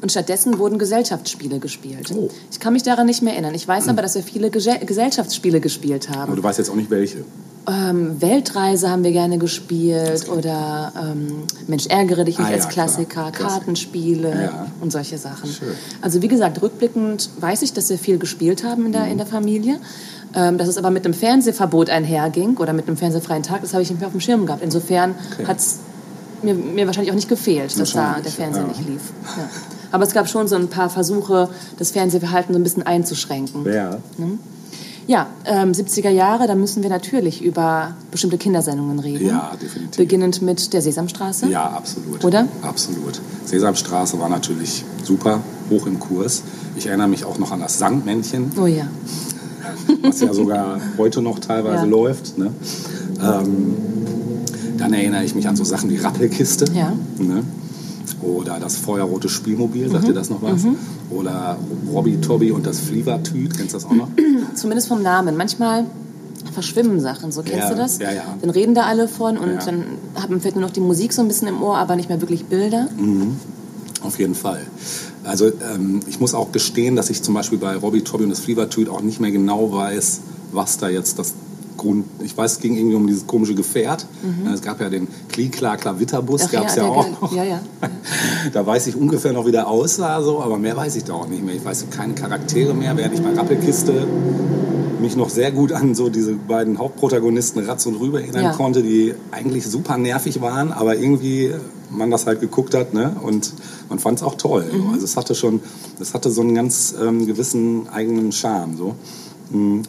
und 0.00 0.10
stattdessen 0.10 0.58
wurden 0.58 0.78
Gesellschaftsspiele 0.78 1.58
gespielt. 1.58 2.10
Oh. 2.14 2.28
Ich 2.50 2.60
kann 2.60 2.72
mich 2.72 2.82
daran 2.82 3.06
nicht 3.06 3.22
mehr 3.22 3.32
erinnern. 3.34 3.54
Ich 3.54 3.66
weiß 3.66 3.88
aber, 3.88 4.02
dass 4.02 4.14
wir 4.14 4.22
viele 4.22 4.50
Gese 4.50 4.78
Gesellschaftsspiele 4.84 5.60
gespielt 5.60 6.08
haben. 6.10 6.22
Aber 6.32 6.36
du 6.36 6.42
weißt 6.42 6.58
jetzt 6.58 6.70
auch 6.70 6.74
nicht 6.76 6.90
welche. 6.90 7.24
Ähm, 7.68 8.20
Weltreise 8.22 8.88
haben 8.90 9.04
wir 9.04 9.12
gerne 9.12 9.36
gespielt 9.36 10.26
oder 10.30 10.90
ähm, 10.98 11.42
Mensch, 11.66 11.86
ärgere 11.88 12.24
dich 12.24 12.38
nicht 12.38 12.46
Ah, 12.46 12.50
ja, 12.50 12.56
als 12.56 12.68
Klassiker, 12.70 13.30
klar. 13.30 13.50
Kartenspiele 13.50 14.30
Ja. 14.44 14.66
und 14.80 14.90
solche 14.90 15.18
Sachen. 15.18 15.50
Schön. 15.50 15.68
Also 16.00 16.22
wie 16.22 16.28
gesagt, 16.28 16.62
rückblickend 16.62 17.28
weiß 17.40 17.60
ich, 17.62 17.74
dass 17.74 17.90
wir 17.90 17.98
viel 17.98 18.18
gespielt 18.18 18.64
haben 18.64 18.86
in 18.86 18.92
der, 18.92 19.02
Mhm. 19.04 19.10
in 19.12 19.18
der 19.18 19.26
Familie. 19.26 19.80
Ähm, 20.34 20.56
dass 20.58 20.68
es 20.68 20.76
aber 20.78 20.90
mit 20.90 21.04
einem 21.04 21.14
Fernsehverbot 21.14 21.88
einherging 21.90 22.56
oder 22.58 22.72
mit 22.74 22.86
einem 22.86 22.96
fernsehfreien 22.98 23.42
Tag, 23.42 23.62
das 23.62 23.72
habe 23.72 23.82
ich 23.82 23.90
nicht 23.90 23.98
mehr 24.00 24.06
auf 24.08 24.12
dem 24.12 24.20
Schirm 24.20 24.46
gehabt. 24.46 24.62
Insofern 24.62 25.14
Okay. 25.34 25.46
hat 25.46 25.58
es 25.58 25.78
mir, 26.42 26.54
mir 26.54 26.86
wahrscheinlich 26.86 27.10
auch 27.10 27.16
nicht 27.16 27.28
gefehlt, 27.28 27.78
dass 27.78 27.92
da 27.92 28.18
der 28.22 28.30
Fernseher 28.30 28.62
ja. 28.62 28.68
nicht 28.68 28.86
lief. 28.88 29.00
Ja. 29.36 29.48
Aber 29.90 30.04
es 30.04 30.12
gab 30.12 30.28
schon 30.28 30.48
so 30.48 30.56
ein 30.56 30.68
paar 30.68 30.90
Versuche, 30.90 31.48
das 31.78 31.90
Fernsehverhalten 31.92 32.52
so 32.54 32.60
ein 32.60 32.62
bisschen 32.62 32.82
einzuschränken. 32.84 33.64
Ja. 33.72 33.98
Ja, 35.06 35.26
ähm, 35.46 35.72
70er 35.72 36.10
Jahre, 36.10 36.46
da 36.46 36.54
müssen 36.54 36.82
wir 36.82 36.90
natürlich 36.90 37.42
über 37.42 37.94
bestimmte 38.10 38.36
Kindersendungen 38.36 38.98
reden. 38.98 39.26
Ja, 39.26 39.52
definitiv. 39.60 39.96
Beginnend 39.96 40.42
mit 40.42 40.70
der 40.74 40.82
Sesamstraße. 40.82 41.48
Ja, 41.48 41.64
absolut. 41.70 42.22
Oder? 42.26 42.46
Absolut. 42.60 43.18
Sesamstraße 43.46 44.20
war 44.20 44.28
natürlich 44.28 44.84
super, 45.02 45.40
hoch 45.70 45.86
im 45.86 45.98
Kurs. 45.98 46.42
Ich 46.76 46.86
erinnere 46.88 47.08
mich 47.08 47.24
auch 47.24 47.38
noch 47.38 47.52
an 47.52 47.60
das 47.60 47.78
Sandmännchen, 47.78 48.52
Oh 48.60 48.66
ja. 48.66 48.86
was 50.02 50.20
ja 50.20 50.34
sogar 50.34 50.78
heute 50.98 51.22
noch 51.22 51.38
teilweise 51.38 51.84
Ja. 51.84 51.90
läuft. 51.90 52.36
Ne? 52.36 52.50
Ähm, 53.22 53.76
dann 54.76 54.92
erinnere 54.92 55.24
ich 55.24 55.34
mich 55.34 55.48
an 55.48 55.56
so 55.56 55.64
Sachen 55.64 55.88
wie 55.88 55.96
Rappelkiste. 55.96 56.66
Ja. 56.74 56.92
Ne? 57.18 57.42
Oder 58.22 58.58
das 58.60 58.76
feuerrote 58.76 59.28
Spielmobil, 59.28 59.86
Mhm. 59.88 59.92
sagt 59.92 60.08
ihr 60.08 60.14
das 60.14 60.30
noch 60.30 60.42
was? 60.42 60.62
Oder 61.10 61.56
Robby 61.92 62.20
Tobby 62.20 62.50
und 62.50 62.66
das 62.66 62.80
Flievertüt, 62.80 63.56
kennst 63.56 63.74
du 63.74 63.76
das 63.78 63.84
auch 63.86 63.92
noch? 63.94 64.08
Zumindest 64.54 64.88
vom 64.88 65.02
Namen. 65.02 65.36
Manchmal 65.36 65.84
verschwimmen 66.52 66.98
Sachen, 67.00 67.30
so 67.30 67.42
kennst 67.42 67.58
Ja, 67.58 67.70
du 67.70 67.76
das? 67.76 67.98
ja, 67.98 68.10
ja. 68.12 68.22
Dann 68.40 68.50
reden 68.50 68.74
da 68.74 68.82
alle 68.82 69.06
von 69.08 69.36
und 69.38 69.48
Ja. 69.48 69.64
dann 69.64 69.84
hat 70.16 70.28
vielleicht 70.40 70.56
nur 70.56 70.64
noch 70.64 70.72
die 70.72 70.80
Musik 70.80 71.12
so 71.12 71.22
ein 71.22 71.28
bisschen 71.28 71.46
im 71.48 71.62
Ohr, 71.62 71.76
aber 71.78 71.94
nicht 71.96 72.08
mehr 72.08 72.20
wirklich 72.20 72.44
Bilder. 72.46 72.88
Auf 74.02 74.18
jeden 74.18 74.34
Fall. 74.34 74.60
Also 75.24 75.46
ähm, 75.46 76.00
ich 76.08 76.20
muss 76.20 76.34
auch 76.34 76.52
gestehen, 76.52 76.96
dass 76.96 77.10
ich 77.10 77.22
zum 77.22 77.34
Beispiel 77.34 77.58
bei 77.58 77.76
Robby 77.76 78.02
Tobby 78.02 78.24
und 78.24 78.30
das 78.30 78.40
Flievertüt 78.40 78.88
auch 78.88 79.00
nicht 79.02 79.20
mehr 79.20 79.30
genau 79.32 79.72
weiß, 79.72 80.20
was 80.52 80.78
da 80.78 80.88
jetzt 80.88 81.18
das 81.18 81.34
Grund... 81.78 82.04
Ich 82.22 82.36
weiß, 82.36 82.52
es 82.52 82.60
ging 82.60 82.76
irgendwie 82.76 82.96
um 82.96 83.06
dieses 83.06 83.26
komische 83.26 83.54
Gefährt. 83.54 84.06
Ja, 84.44 84.52
Es 84.52 84.60
gab 84.60 84.78
ja 84.82 84.90
den 84.90 85.08
Kli-Kla-Klavitterbus, 85.30 86.50
gab 86.50 86.66
es 86.66 86.76
ja, 86.76 86.82
der- 86.82 86.92
auch 86.92 87.20
noch. 87.22 87.32
Ja, 87.34 87.44
ja. 87.44 87.60
Da 88.52 88.66
weiß 88.66 88.86
ich 88.88 88.96
ungefähr 88.96 89.32
noch, 89.32 89.46
wie 89.46 89.52
der 89.52 89.66
aussah, 89.68 90.20
so, 90.22 90.40
aber 90.42 90.58
mehr 90.58 90.76
weiß 90.76 90.94
ich 90.96 91.04
da 91.04 91.14
auch 91.14 91.28
nicht 91.28 91.42
mehr. 91.44 91.54
Ich 91.54 91.64
weiß 91.64 91.86
keine 91.90 92.14
Charaktere 92.14 92.74
mehr, 92.74 92.96
während 92.96 93.14
ich 93.14 93.22
bei 93.22 93.32
Rappelkiste 93.32 94.06
mich 95.00 95.16
noch 95.16 95.28
sehr 95.30 95.52
gut 95.52 95.72
an 95.72 95.94
so 95.94 96.08
diese 96.08 96.34
beiden 96.34 96.78
Hauptprotagonisten 96.78 97.64
Ratz 97.64 97.86
und 97.86 97.96
Rüber 97.96 98.20
erinnern 98.20 98.42
Ja. 98.44 98.52
konnte, 98.52 98.82
die 98.82 99.14
eigentlich 99.30 99.66
super 99.66 99.96
nervig 99.96 100.40
waren, 100.40 100.72
aber 100.72 100.96
irgendwie 100.96 101.52
man 101.90 102.10
das 102.10 102.26
halt 102.26 102.40
geguckt 102.40 102.74
hat 102.74 102.92
ne? 102.94 103.16
und 103.22 103.52
man 103.88 103.98
fand 103.98 104.18
es 104.18 104.24
auch 104.24 104.34
toll. 104.34 104.64
Mhm. 104.72 104.82
So. 104.82 104.88
Also 104.94 105.04
es 105.04 105.16
hatte 105.16 105.34
schon, 105.34 105.60
es 106.00 106.14
hatte 106.14 106.30
so 106.30 106.40
einen 106.42 106.54
ganz 106.54 106.94
ähm, 107.00 107.26
gewissen 107.26 107.88
eigenen 107.88 108.32
Charme. 108.32 108.76
So. 108.76 108.94
Mm. 109.50 109.82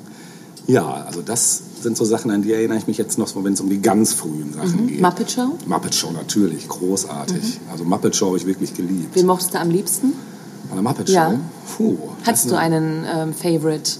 Ja, 0.67 0.85
also 1.07 1.21
das 1.21 1.63
sind 1.83 1.97
so 1.97 2.05
Sachen, 2.05 2.31
an 2.31 2.41
die 2.41 2.53
erinnere 2.53 2.77
ich 2.77 2.87
mich 2.87 2.97
jetzt 2.97 3.17
noch, 3.17 3.27
so, 3.27 3.43
wenn 3.43 3.53
es 3.53 3.61
um 3.61 3.69
die 3.69 3.81
ganz 3.81 4.13
frühen 4.13 4.53
Sachen 4.53 4.87
geht. 4.87 4.97
Mhm. 4.97 5.01
Muppet 5.05 5.31
Show? 5.31 5.57
Muppet 5.65 5.95
Show 5.95 6.11
natürlich, 6.11 6.67
großartig. 6.67 7.59
Also 7.71 7.83
Muppet 7.85 8.15
Show 8.15 8.27
habe 8.27 8.37
ich 8.37 8.45
wirklich 8.45 8.73
geliebt. 8.73 9.15
Wen 9.15 9.25
mochtest 9.25 9.53
du 9.53 9.59
am 9.59 9.69
liebsten? 9.69 10.13
Bei 10.69 10.75
der 10.75 10.83
Muppet 10.83 11.07
Show? 11.09 11.13
Ja. 11.15 11.39
Puh, 11.77 11.97
Hattest 12.25 12.49
du 12.51 12.55
eine- 12.55 12.75
einen 12.77 13.05
ähm, 13.29 13.33
Favorite? 13.33 13.91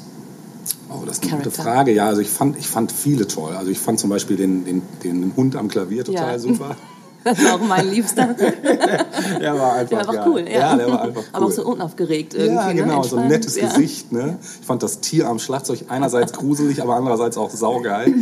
Oh, 0.89 1.03
das 1.05 1.17
ist 1.17 1.23
eine 1.23 1.31
gute 1.37 1.43
Character? 1.51 1.63
Frage. 1.63 1.93
Ja, 1.93 2.07
also 2.07 2.21
ich 2.21 2.29
fand, 2.29 2.57
ich 2.57 2.67
fand 2.67 2.91
viele 2.91 3.27
toll. 3.27 3.53
Also 3.55 3.69
ich 3.71 3.79
fand 3.79 3.99
zum 3.99 4.09
Beispiel 4.09 4.37
den, 4.37 4.65
den, 4.65 4.81
den 5.03 5.33
Hund 5.35 5.55
am 5.55 5.67
Klavier 5.67 6.03
total 6.03 6.33
Ja. 6.33 6.39
super. 6.39 6.75
Das 7.23 7.43
war 7.43 7.55
auch 7.55 7.61
mein 7.61 7.89
Liebster. 7.89 8.33
Der 9.41 9.59
war 9.59 9.73
einfach, 9.73 9.89
Der 9.89 10.07
war 10.07 10.09
einfach 10.09 10.27
cool. 10.27 10.45
Ja. 10.47 10.59
Ja, 10.59 10.75
der 10.75 10.91
war 10.91 11.01
einfach 11.01 11.21
cool. 11.21 11.29
Aber 11.33 11.45
auch 11.45 11.51
so 11.51 11.65
unaufgeregt 11.65 12.33
irgendwie. 12.33 12.55
ja, 12.55 12.67
ne? 12.67 12.75
genau, 12.75 13.03
so 13.03 13.17
ein 13.17 13.27
nettes 13.27 13.55
ja. 13.55 13.67
Gesicht. 13.67 14.11
Ne? 14.11 14.37
Ich 14.59 14.65
fand 14.65 14.83
das 14.83 14.99
Tier 14.99 15.27
am 15.27 15.39
Schlagzeug 15.39 15.85
einerseits 15.89 16.33
gruselig, 16.33 16.81
aber 16.81 16.95
andererseits 16.95 17.37
auch 17.37 17.49
saugeil. 17.49 18.13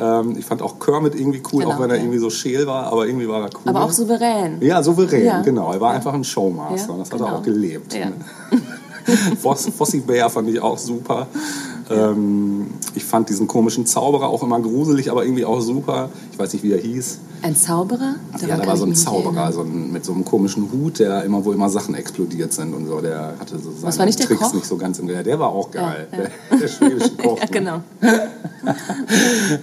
ähm, 0.00 0.36
ich 0.38 0.44
fand 0.44 0.62
auch 0.62 0.78
Kermit 0.78 1.14
irgendwie 1.14 1.42
cool, 1.52 1.62
Genau, 1.62 1.74
auch 1.74 1.80
wenn 1.80 1.90
er 1.90 1.96
irgendwie 1.96 2.18
so 2.18 2.30
scheel 2.30 2.66
war, 2.66 2.84
aber 2.92 3.06
irgendwie 3.06 3.28
war 3.28 3.42
er 3.42 3.50
cool. 3.54 3.62
Aber 3.66 3.84
auch 3.84 3.92
souverän. 3.92 4.60
Ja, 4.60 4.82
souverän, 4.82 5.42
genau. 5.42 5.72
Er 5.72 5.80
war 5.80 5.92
einfach 5.92 6.12
ein 6.12 6.24
Showmaster 6.24 6.92
und 6.92 7.00
das 7.00 7.10
hat 7.10 7.18
genau. 7.18 7.30
er 7.30 7.38
auch 7.38 7.42
gelebt. 7.42 7.94
Ja. 7.94 8.06
Ne? 8.06 8.14
Foss, 9.40 9.68
Fossi 9.76 10.00
Bär 10.00 10.28
fand 10.28 10.48
ich 10.48 10.60
auch 10.60 10.78
super. 10.78 11.28
Ähm, 11.90 12.66
ich 12.94 13.04
fand 13.04 13.28
diesen 13.28 13.46
komischen 13.46 13.86
Zauberer 13.86 14.28
auch 14.28 14.42
immer 14.42 14.58
gruselig, 14.60 15.10
aber 15.10 15.24
irgendwie 15.24 15.44
auch 15.44 15.60
super. 15.60 16.08
Ich 16.32 16.38
weiß 16.38 16.52
nicht, 16.52 16.62
wie 16.62 16.72
er 16.72 16.80
hieß. 16.80 17.18
Ein 17.42 17.54
Zauberer? 17.54 18.14
ja, 18.40 18.56
da 18.56 18.66
war 18.66 18.76
so 18.76 18.86
ein 18.86 18.94
Zauberer 18.94 19.52
so 19.52 19.60
ein, 19.60 19.92
mit 19.92 20.04
so 20.04 20.12
einem 20.12 20.24
komischen 20.24 20.72
Hut, 20.72 20.98
der 20.98 21.22
immer, 21.24 21.44
wo 21.44 21.52
immer 21.52 21.68
Sachen 21.68 21.94
explodiert 21.94 22.52
sind 22.52 22.74
und 22.74 22.86
so. 22.86 23.00
Der 23.00 23.34
hatte 23.38 23.58
so 23.58 23.70
seine 23.78 23.98
war 23.98 24.06
nicht 24.06 24.18
der 24.18 24.26
Tricks 24.26 24.40
Koch? 24.40 24.54
nicht 24.54 24.66
so 24.66 24.76
ganz 24.76 24.98
im 24.98 25.06
Griff. 25.06 25.22
Der 25.22 25.38
war 25.38 25.48
auch 25.50 25.70
geil. 25.70 26.08
Ja, 26.12 26.18
ja. 26.18 26.28
Der, 26.50 26.58
der 26.58 26.68
schwedische 26.68 27.10
Koch. 27.22 27.38
Ja, 27.38 27.44
ne? 27.44 27.50
genau. 27.50 27.80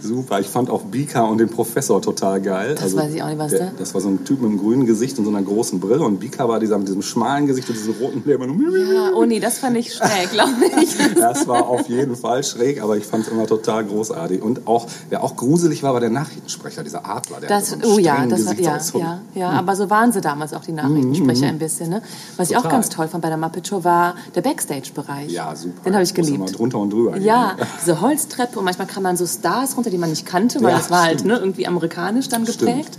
Super. 0.02 0.40
Ich 0.40 0.48
fand 0.48 0.70
auch 0.70 0.84
Bika 0.84 1.24
und 1.24 1.40
den 1.40 1.50
Professor 1.50 2.02
total 2.02 2.42
geil. 2.42 2.76
Also 2.80 2.96
Das 2.98 3.06
weiß 3.06 3.14
ich 3.16 3.24
auch 3.24 3.28
nicht, 3.28 3.40
was 3.40 3.52
der, 3.52 3.60
der- 3.60 3.72
Das 3.78 3.94
war 3.94 4.02
so 4.02 4.10
ein 4.10 4.24
Typ 4.24 4.42
mit 4.42 4.52
einem 4.52 4.60
grünen 4.60 4.86
Gesicht 4.86 5.18
und 5.20 5.26
so 5.26 5.32
einer 5.32 5.42
großen 5.42 5.80
Brille. 5.80 6.04
Und 6.04 6.20
Bika 6.20 6.48
war 6.48 6.60
dieser 6.60 6.78
mit 6.78 6.88
diesem 6.88 7.02
schmalen 7.02 7.48
Gesicht 7.48 7.70
und 7.70 7.76
diesem 7.78 7.96
roten, 7.96 8.24
nur 8.26 8.78
Ja, 8.78 9.12
oh 9.16 9.26
nee, 9.26 9.40
das 9.40 9.58
fand 9.58 9.78
ich 9.78 9.94
schräg, 9.94 10.32
glaube 10.32 10.52
ich. 10.82 10.94
Das 11.16 11.48
war 11.48 11.68
auf 11.68 11.88
jeden 11.88 12.13
Fall 12.16 12.44
schräg, 12.44 12.82
aber 12.82 12.98
ich 12.98 13.06
fand 13.06 13.26
es 13.26 13.32
immer 13.32 13.46
total 13.48 13.86
großartig. 13.86 14.42
Und 14.42 14.68
auch, 14.68 14.88
wer 15.10 15.24
auch 15.24 15.36
gruselig 15.36 15.84
war, 15.84 15.94
war 15.94 16.00
der 16.00 16.10
Nachrichtensprecher, 16.10 16.84
dieser 16.84 17.06
Adler. 17.10 17.40
Der 17.42 17.50
Das, 17.50 17.70
so 17.70 17.76
oh 17.84 17.98
ja, 18.00 18.26
das 18.26 18.46
war, 18.46 18.54
ja, 18.60 18.78
ja, 18.96 19.20
ja, 19.36 19.50
aber 19.52 19.76
so 19.76 19.90
waren 19.90 20.12
sie 20.12 20.22
damals 20.22 20.54
auch 20.54 20.62
die 20.64 20.72
Nachrichtensprecher 20.72 21.48
ein 21.48 21.60
bisschen. 21.60 21.90
Ne? 21.90 22.02
Was 22.38 22.50
ich 22.50 22.56
auch 22.58 22.62
Mhm. 22.62 22.64
Total. 22.64 22.72
ganz 22.80 22.90
toll 22.90 23.08
fand 23.08 23.22
bei 23.22 23.30
der 23.30 23.38
Muppet 23.38 23.68
Show 23.68 23.84
war 23.84 24.16
der 24.36 24.42
Backstage-Bereich. 24.42 25.32
Ja, 25.32 25.56
super. 25.56 25.82
Den 25.86 25.94
habe 25.94 26.04
ich 26.04 26.14
geliebt. 26.14 26.58
drunter 26.58 26.78
und 26.80 26.92
drüber. 26.94 27.18
Ja, 27.18 27.54
gehen. 27.56 27.68
diese 27.82 28.00
Holztreppe 28.02 28.58
und 28.60 28.66
manchmal 28.66 28.88
kam 28.88 29.04
man 29.04 29.18
so 29.18 29.26
Stars 29.26 29.76
runter, 29.76 29.90
die 29.90 29.98
man 29.98 30.10
nicht 30.10 30.26
kannte, 30.26 30.62
weil 30.62 30.72
Ja, 30.72 30.78
das 30.78 30.90
war 30.90 31.04
halt 31.04 31.20
stimmt. 31.22 31.34
ne, 31.34 31.40
irgendwie 31.40 31.68
amerikanisch 31.68 32.30
dann 32.30 32.46
Stimmt. 32.46 32.62
Mhm. 32.62 32.66
geprägt. 32.66 32.98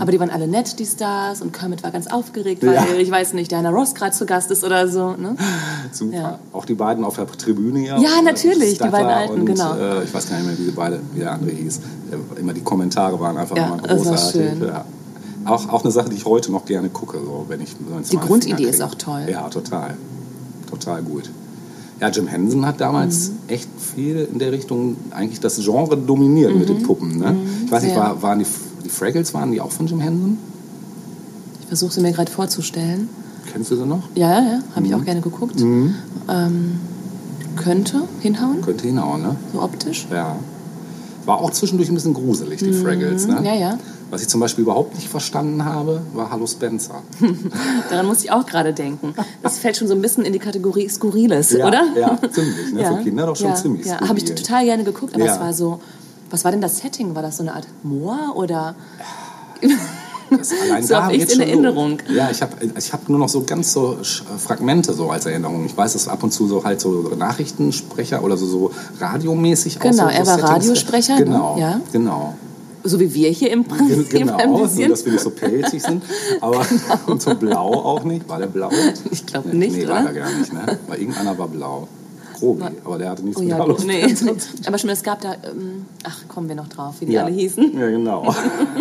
Aber 0.00 0.12
die 0.12 0.20
waren 0.20 0.30
alle 0.30 0.46
nett, 0.48 0.78
die 0.78 0.86
Stars 0.86 1.40
und 1.42 1.52
Kermit 1.52 1.82
war 1.82 1.90
ganz 1.90 2.06
aufgeregt, 2.06 2.64
weil 2.64 2.74
Ja. 2.74 2.84
ich 2.98 3.10
weiß 3.10 3.32
nicht, 3.34 3.50
Diana 3.50 3.70
Ross 3.70 3.94
gerade 3.94 4.12
zu 4.12 4.26
Gast 4.26 4.50
ist 4.50 4.64
oder 4.64 4.88
so. 4.88 5.12
Ne? 5.16 5.36
Super. 5.92 6.16
Ja. 6.16 6.38
Auch 6.52 6.64
die 6.64 6.74
beiden 6.74 7.04
auf 7.04 7.16
der 7.16 7.26
Tribüne 7.26 7.78
hier. 7.80 7.96
Ja, 7.98 8.20
äh, 8.20 8.22
natürlich, 8.58 8.70
die 8.70 8.76
Statter 8.76 8.90
beiden 8.92 9.10
Alten, 9.10 9.40
und, 9.40 9.46
genau. 9.46 9.74
Äh, 9.76 10.04
ich 10.04 10.14
weiß 10.14 10.28
gar 10.28 10.36
nicht 10.38 10.46
mehr, 10.46 10.58
wie 10.58 10.64
die 10.64 10.70
beide, 10.70 11.00
wie 11.14 11.20
der 11.20 11.32
andere 11.32 11.50
hieß. 11.50 11.80
Äh, 12.36 12.40
Immer 12.40 12.52
die 12.52 12.60
Kommentare 12.62 13.18
waren 13.20 13.36
einfach 13.36 13.56
Ja, 13.56 13.66
immer 13.66 13.78
großartig. 13.78 14.60
Ja. 14.60 14.84
Auch, 15.44 15.68
auch 15.68 15.82
eine 15.84 15.92
Sache, 15.92 16.08
die 16.08 16.16
ich 16.16 16.24
heute 16.24 16.50
noch 16.50 16.64
gerne 16.64 16.88
gucke, 16.88 17.18
so, 17.18 17.44
wenn 17.48 17.60
ich 17.60 17.76
Die 18.10 18.16
Grundidee 18.16 18.64
ist 18.64 18.82
auch 18.82 18.94
toll. 18.96 19.22
Ja, 19.30 19.48
total. 19.48 19.94
Total 20.68 21.02
gut. 21.02 21.30
Ja, 22.00 22.08
Jim 22.10 22.26
Henson 22.26 22.66
hat 22.66 22.80
damals 22.80 23.28
Mhm. 23.30 23.34
echt 23.48 23.68
viel 23.78 24.28
in 24.30 24.38
der 24.38 24.52
Richtung 24.52 24.96
eigentlich 25.12 25.40
das 25.40 25.56
Genre 25.64 25.96
dominiert 25.96 26.54
mit 26.54 26.68
den 26.68 26.82
Puppen. 26.82 27.16
Ne? 27.18 27.34
Ich 27.64 27.70
weiß 27.72 27.84
nicht, 27.84 27.94
Mhm. 27.94 28.00
war, 28.00 28.22
waren 28.22 28.38
die, 28.40 28.46
die 28.84 28.88
Fraggles, 28.88 29.32
waren 29.32 29.52
die 29.52 29.60
auch 29.60 29.70
von 29.70 29.86
Jim 29.86 30.00
Henson? 30.00 30.36
Ich 31.60 31.66
versuche 31.68 31.92
sie 31.92 32.00
mir 32.00 32.12
gerade 32.12 32.30
vorzustellen. 32.30 33.08
Kennst 33.50 33.70
du 33.70 33.76
sie 33.76 33.86
noch? 33.86 34.02
Ja, 34.14 34.30
ja, 34.32 34.40
ja, 34.42 34.58
habe 34.74 34.84
ich 34.86 34.92
Mhm. 34.92 35.00
auch 35.00 35.04
gerne 35.04 35.20
geguckt. 35.20 35.60
Ähm, 35.60 35.94
könnte 37.56 38.02
hinhauen, 38.20 38.62
Könnte 38.62 38.86
hinhauen, 38.86 39.22
ne? 39.22 39.36
so 39.52 39.62
optisch. 39.62 40.06
Ja. 40.10 40.36
War 41.24 41.38
auch 41.40 41.50
zwischendurch 41.50 41.88
ein 41.88 41.94
bisschen 41.94 42.14
gruselig, 42.14 42.60
die 42.60 42.72
Fraggles. 42.72 43.26
Ne? 43.26 43.36
Mhm. 43.40 43.44
Ja, 43.44 43.54
ja. 43.54 43.78
Was 44.10 44.22
ich 44.22 44.28
zum 44.28 44.38
Beispiel 44.38 44.62
überhaupt 44.62 44.94
nicht 44.94 45.08
verstanden 45.08 45.64
habe, 45.64 46.00
war 46.14 46.30
Hallo 46.30 46.46
Spencer. 46.46 47.02
Daran 47.90 48.06
muss 48.06 48.22
ich 48.22 48.30
auch 48.30 48.46
gerade 48.46 48.72
denken. 48.72 49.14
Das 49.42 49.58
fällt 49.58 49.76
schon 49.76 49.88
so 49.88 49.94
ein 49.94 50.02
bisschen 50.02 50.24
in 50.24 50.32
die 50.32 50.38
Kategorie 50.38 50.88
Skurriles, 50.88 51.50
Ja, 51.50 51.66
oder? 51.66 51.82
ja, 51.98 52.16
ziemlich, 52.30 52.72
ne? 52.72 52.84
Für 52.84 53.02
Kinder 53.02 53.26
doch 53.26 53.34
schon 53.34 53.48
ja, 53.48 53.54
ziemlich 53.56 53.86
Ja, 53.86 54.00
habe 54.08 54.18
ich 54.18 54.24
total 54.26 54.64
gerne 54.64 54.84
geguckt, 54.84 55.14
aber 55.16 55.24
Ja. 55.24 55.34
es 55.34 55.40
war 55.40 55.52
so. 55.52 55.80
Was 56.30 56.44
war 56.44 56.52
denn 56.52 56.60
das 56.60 56.78
Setting? 56.78 57.14
War 57.16 57.22
das 57.22 57.36
so 57.38 57.42
eine 57.42 57.54
Art 57.54 57.66
Moor 57.82 58.36
oder? 58.36 58.74
Das 60.38 60.50
allein 60.62 60.82
So 60.82 60.94
da 60.94 61.04
hab 61.04 61.12
ich's 61.12 61.26
geht's 61.26 61.34
in 61.34 61.40
Erinnerung. 61.40 61.98
Los. 62.06 62.16
Ja, 62.16 62.30
ich 62.30 62.42
habe 62.42 62.52
ich 62.78 62.92
hab 62.92 63.08
nur 63.08 63.18
noch 63.18 63.28
so 63.28 63.42
ganz 63.44 63.72
so 63.72 63.98
Sch- 64.02 64.22
Fragmente 64.38 64.92
so 64.92 65.10
als 65.10 65.26
Erinnerung. 65.26 65.64
Ich 65.66 65.76
weiß, 65.76 65.92
dass 65.94 66.08
ab 66.08 66.22
und 66.22 66.32
zu 66.32 66.46
so 66.46 66.64
halt 66.64 66.80
so 66.80 67.12
Nachrichtensprecher 67.16 68.22
oder 68.24 68.36
so, 68.36 68.46
so 68.46 68.70
radiomäßig 69.00 69.78
Genau, 69.78 69.92
so, 69.92 69.98
so 70.02 70.06
er 70.08 70.26
war 70.26 70.34
Settings- 70.38 70.48
Radiosprecher, 70.50 71.14
ne? 71.18 71.24
Genau, 71.24 71.56
Ja. 71.58 71.80
genau. 71.92 72.34
So 72.84 73.00
wie 73.00 73.12
wir 73.14 73.30
hier 73.30 73.50
im 73.50 73.64
Prinzip 73.64 74.10
Genau, 74.10 74.36
ein 74.36 74.48
nur 74.50 74.62
bisschen. 74.62 74.90
dass 74.90 75.04
wir 75.04 75.12
nicht 75.12 75.24
so 75.24 75.30
pelzig 75.30 75.82
sind. 75.82 76.04
Aber 76.40 76.64
und 77.08 77.20
so 77.20 77.34
blau 77.34 77.72
auch 77.72 78.04
nicht. 78.04 78.28
War 78.28 78.38
der 78.38 78.46
blau? 78.46 78.70
Ich 79.10 79.26
glaube 79.26 79.48
Nee, 79.48 79.66
nicht, 79.66 79.76
nee, 79.78 79.88
war 79.88 80.02
oder? 80.02 80.10
er 80.10 80.14
gar 80.14 80.30
nicht. 80.38 80.52
Ne? 80.52 80.78
Weil 80.86 81.00
irgendeiner 81.00 81.36
war 81.36 81.48
blau. 81.48 81.88
Grobi, 82.38 82.64
aber 82.84 82.98
der 82.98 83.10
hatte 83.10 83.22
nichts 83.22 83.38
Oh 83.38 83.42
mit 83.42 83.50
ja, 83.50 83.58
Hallo 83.58 83.76
nee. 83.86 84.14
Aber 84.66 84.78
schon, 84.78 84.90
es 84.90 85.02
gab 85.02 85.20
da, 85.20 85.32
ähm, 85.34 85.86
ach, 86.04 86.28
kommen 86.28 86.48
wir 86.48 86.54
noch 86.56 86.68
drauf, 86.68 86.94
wie 87.00 87.06
die 87.06 87.12
Ja. 87.12 87.24
alle 87.24 87.32
hießen. 87.34 87.78
Ja, 87.78 87.88
genau. 87.90 88.24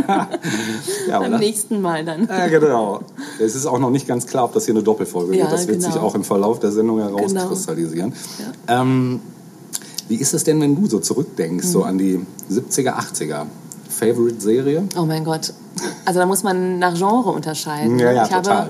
ja, 1.08 1.30
das, 1.30 1.40
nächsten 1.40 1.82
Mal 1.82 2.06
dann. 2.06 2.28
ja, 2.28 2.48
genau. 2.48 3.02
Es 3.40 3.56
ist 3.56 3.66
auch 3.66 3.80
noch 3.80 3.90
nicht 3.92 4.08
ganz 4.08 4.26
klar, 4.28 4.46
ob 4.46 4.54
das 4.54 4.66
hier 4.66 4.74
eine 4.74 4.84
Doppelfolge 4.84 5.34
Ja, 5.36 5.44
wird. 5.44 5.54
Das 5.54 5.68
wird 5.68 5.82
sich 5.82 5.94
genau. 5.94 6.06
auch 6.06 6.16
im 6.16 6.24
Verlauf 6.24 6.60
der 6.60 6.72
Sendung 6.72 7.00
herauskristallisieren. 7.00 8.14
Ähm, 8.68 9.20
wie 10.08 10.16
ist 10.16 10.34
es 10.34 10.44
denn, 10.44 10.62
wenn 10.62 10.76
du 10.76 10.88
so 10.88 11.00
zurückdenkst, 11.00 11.66
Mhm. 11.66 11.72
so 11.72 11.84
an 11.84 11.98
die 11.98 12.20
70er, 12.50 12.94
80er? 12.98 13.46
Favorite-Serie? 13.90 14.84
Oh 15.00 15.06
mein 15.06 15.24
Gott. 15.24 15.54
Also 16.06 16.20
da 16.20 16.26
muss 16.26 16.44
man 16.44 16.80
nach 16.80 16.96
Genre 16.96 17.30
unterscheiden. 17.32 17.98
Ja, 17.98 18.12
ja, 18.12 18.26
ich 18.26 18.32
habe, 18.32 18.44
total. 18.44 18.70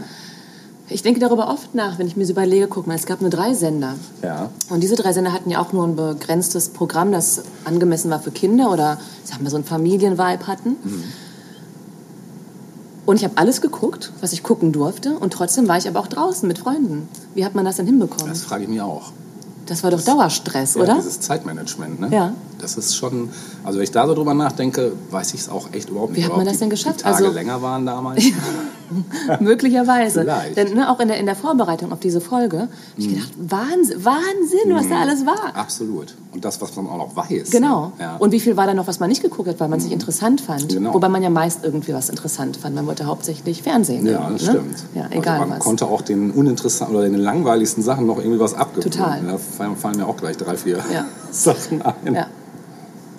Ich 0.88 1.02
denke 1.02 1.20
darüber 1.20 1.50
oft 1.50 1.74
nach, 1.74 1.98
wenn 1.98 2.06
ich 2.06 2.16
mir 2.16 2.26
so 2.26 2.34
überlege, 2.34 2.68
guck 2.68 2.86
mal, 2.86 2.96
es 2.96 3.08
gab 3.08 3.22
nur 3.22 3.32
drei 3.32 3.56
Sender. 3.56 3.96
Ja. 4.22 4.50
Und 4.70 4.82
diese 4.82 4.96
drei 4.96 5.14
Sender 5.14 5.34
hatten 5.34 5.50
ja 5.50 5.60
auch 5.60 5.74
nur 5.74 5.88
ein 5.88 5.96
begrenztes 5.96 6.70
Programm, 6.70 7.12
das 7.12 7.42
angemessen 7.64 8.12
war 8.12 8.20
für 8.20 8.32
Kinder 8.32 8.72
oder 8.72 9.00
sagen 9.24 9.44
wir 9.44 9.50
so 9.50 9.56
einen 9.56 9.66
Familienvibe 9.66 10.46
hatten. 10.46 10.78
Mhm. 10.84 11.04
Und 13.08 13.18
ich 13.18 13.24
habe 13.24 13.38
alles 13.38 13.62
geguckt, 13.62 14.12
was 14.22 14.34
ich 14.34 14.44
gucken 14.44 14.72
durfte. 14.72 15.18
Und 15.18 15.34
trotzdem 15.34 15.68
war 15.68 15.78
ich 15.78 15.88
aber 15.88 16.00
auch 16.00 16.08
draußen 16.08 16.48
mit 16.48 16.60
Freunden. 16.60 17.08
Wie 17.34 17.46
hat 17.46 17.56
man 17.56 17.66
das 17.66 17.78
denn 17.78 17.86
hinbekommen? 17.86 18.28
Das 18.28 18.42
frage 18.42 18.64
ich 18.64 18.70
mich 18.70 18.82
auch. 18.82 19.12
Das 19.66 19.84
war 19.84 19.92
doch 19.92 20.02
Dauerstress, 20.02 20.76
Ja, 20.76 20.82
oder? 20.82 20.96
dieses 20.96 21.20
Zeitmanagement, 21.20 22.00
ne? 22.00 22.10
Ja. 22.12 22.34
Das 22.60 22.78
ist 22.78 22.96
schon, 22.96 23.30
also 23.64 23.78
wenn 23.78 23.84
ich 23.84 23.92
da 23.92 24.08
so 24.08 24.14
drüber 24.14 24.34
nachdenke, 24.34 24.94
weiß 25.12 25.34
ich 25.34 25.42
es 25.42 25.50
auch 25.50 25.68
echt 25.74 25.90
überhaupt 25.90 26.12
nicht. 26.14 26.22
Wie 26.22 26.26
hat 26.26 26.38
man 26.38 26.46
das 26.46 26.60
denn 26.60 26.70
geschafft? 26.70 27.00
Die 27.00 27.04
Tage 27.04 27.16
Also- 27.18 27.32
länger 27.32 27.62
waren 27.62 27.86
damals. 27.86 28.24
Möglicherweise. 29.40 30.22
Vielleicht. 30.22 30.58
Denn 30.58 30.74
ne, 30.76 30.90
auch 30.90 31.00
in 31.00 31.08
der, 31.08 31.18
in 31.20 31.26
der 31.26 31.36
Vorbereitung 31.36 31.92
auf 31.92 32.00
diese 32.00 32.22
Folge 32.22 32.60
habe 32.60 32.70
ich 32.98 33.10
gedacht, 33.10 33.32
Wahnsinn, 33.38 34.06
Wahnsinn, 34.06 34.74
was 34.76 34.88
da 34.90 35.00
alles 35.02 35.26
war. 35.26 35.56
Absolut. 35.56 36.14
Und 36.32 36.46
das, 36.46 36.62
was 36.62 36.76
man 36.76 36.88
auch 36.88 36.98
noch 36.98 37.16
weiß. 37.16 37.50
Genau. 37.52 37.88
Ne? 37.88 37.92
Ja. 38.00 38.16
Und 38.18 38.32
wie 38.32 38.40
viel 38.40 38.58
war 38.58 38.68
da 38.68 38.74
noch, 38.74 38.88
was 38.88 39.00
man 39.00 39.10
nicht 39.10 39.22
geguckt 39.22 39.48
hat, 39.50 39.60
weil 39.60 39.70
man 39.70 39.80
es 39.80 39.86
nicht 39.86 39.94
interessant 39.94 40.42
fand? 40.42 40.70
Genau. 40.70 40.94
Wobei 40.94 41.10
man 41.10 41.24
ja 41.24 41.30
meist 41.30 41.64
irgendwie 41.64 41.94
was 41.94 42.10
interessant 42.10 42.58
fand. 42.58 42.76
Man 42.76 42.86
wollte 42.88 43.06
hauptsächlich 43.06 43.64
Fernsehen. 43.64 44.06
ja, 44.06 44.30
das 44.30 44.44
ne? 44.44 44.50
stimmt. 44.50 44.84
Ja, 44.94 45.08
egal 45.12 45.36
also 45.40 45.50
man 45.50 45.58
was. 45.60 45.66
konnte 45.66 45.86
auch 45.88 46.02
den 46.02 46.32
uninteressanten 46.32 46.96
oder 46.96 47.06
den 47.10 47.16
langweiligsten 47.16 47.84
Sachen 47.84 48.06
noch 48.06 48.18
irgendwie 48.20 48.40
was 48.40 48.54
abgewöhnen. 48.54 48.92
Total. 48.92 49.22
Fallen, 49.56 49.76
fallen 49.78 49.98
mir 49.98 50.08
auch 50.08 50.18
gleich 50.18 50.38
drei, 50.38 50.56
vier 50.58 50.78
Ja. 50.94 51.06
Sachen 51.32 51.82
ein. 51.82 52.14
Ja. 52.16 52.28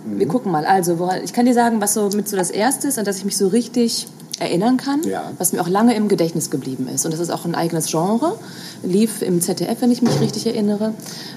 Wir 0.09 0.29
gucken 0.29 0.53
mal. 0.53 0.65
Also, 0.65 1.09
ich 1.25 1.33
kann 1.33 1.47
dir 1.47 1.55
sagen, 1.55 1.81
was 1.81 1.95
so 1.95 2.09
mit 2.15 2.29
so 2.29 2.37
das 2.37 2.51
Erste 2.51 2.87
ist, 2.89 2.99
an 2.99 3.05
das 3.05 3.17
ich 3.19 3.25
mich 3.25 3.37
so 3.37 3.49
richtig 3.49 4.07
erinnern 4.39 4.77
kann, 4.77 5.03
Ja. 5.03 5.33
was 5.39 5.53
mir 5.53 5.61
auch 5.63 5.69
lange 5.69 5.95
im 5.97 6.09
Gedächtnis 6.09 6.51
geblieben 6.51 6.89
ist. 6.95 7.05
Und 7.07 7.11
das 7.13 7.21
ist 7.21 7.31
auch 7.31 7.45
ein 7.47 7.55
eigenes 7.55 7.87
Genre, 7.91 8.39
lief 8.83 9.23
im 9.23 9.41
ZDF, 9.41 9.81
wenn 9.81 9.91
ich 9.91 10.03
mich 10.03 10.21
richtig 10.21 10.47
erinnere. 10.47 10.93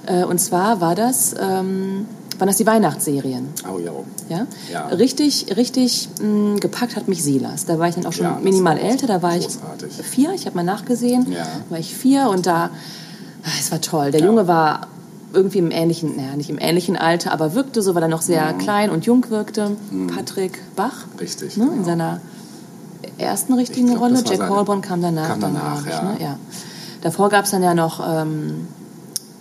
Äh, 0.06 0.24
Und 0.26 0.40
zwar 0.40 0.82
war 0.82 0.94
das, 0.96 1.34
ähm, 1.40 2.06
waren 2.38 2.48
das 2.48 2.58
die 2.58 2.66
Weihnachtsserien. 2.68 3.48
Oh 3.74 3.80
ja. 3.80 3.92
Ja? 4.30 4.46
Ja. 4.72 4.88
Richtig, 4.90 5.56
richtig 5.58 6.10
mh, 6.22 6.60
gepackt 6.60 6.96
hat 6.96 7.08
mich 7.08 7.24
Silas. 7.24 7.66
Da 7.66 7.80
war 7.80 7.88
ich 7.88 7.96
dann 7.96 8.06
auch 8.06 8.14
schon 8.14 8.26
Ja, 8.26 8.38
minimal 8.42 8.78
älter. 8.78 9.08
Da 9.08 9.22
war 9.22 9.36
ich 9.36 9.46
großartig. 9.48 9.94
vier. 10.04 10.34
Ich 10.34 10.46
habe 10.46 10.58
mal 10.58 10.64
nachgesehen. 10.64 11.32
Ja. 11.32 11.44
Da 11.44 11.72
war 11.72 11.80
ich 11.80 11.96
vier 11.96 12.30
und 12.30 12.46
da, 12.46 12.70
es 13.60 13.72
war 13.72 13.82
toll. 13.82 14.12
Der 14.12 14.22
Junge 14.22 14.48
war 14.48 14.88
irgendwie 15.34 15.60
im 15.60 15.72
ähnlichen, 15.72 16.16
naja, 16.16 16.36
nicht 16.36 16.50
im 16.50 16.58
ähnlichen 16.60 16.98
Alter, 16.98 17.32
aber 17.32 17.54
wirkte 17.54 17.82
so, 17.82 17.94
weil 17.96 18.02
er 18.04 18.08
noch 18.10 18.22
sehr 18.22 18.54
klein 18.54 18.90
und 18.90 19.06
jung 19.06 19.30
wirkte. 19.30 19.72
Patrick 20.16 20.60
Bach. 20.76 21.06
Mhm. 21.14 21.20
Richtig, 21.20 21.58
Ne, 21.58 21.66
In 21.66 21.72
genau. 21.72 21.84
seiner 21.86 22.22
ersten 23.18 23.54
richtigen 23.54 23.88
Ich 23.88 23.94
glaub, 23.94 24.04
Rolle. 24.10 24.24
Jack 24.26 24.50
Holborn 24.50 24.82
kam 24.82 25.02
danach. 25.02 25.28
kam 25.28 25.40
dann, 25.42 25.54
danach, 25.54 25.86
ich, 25.86 25.92
ja. 25.92 26.02
Ne? 26.04 26.18
ja. 26.20 26.36
Davor 27.02 27.30
gab 27.30 27.46
es 27.46 27.52
dann 27.52 27.64
ja 27.64 27.74
noch 27.74 28.02
ähm, 28.06 28.68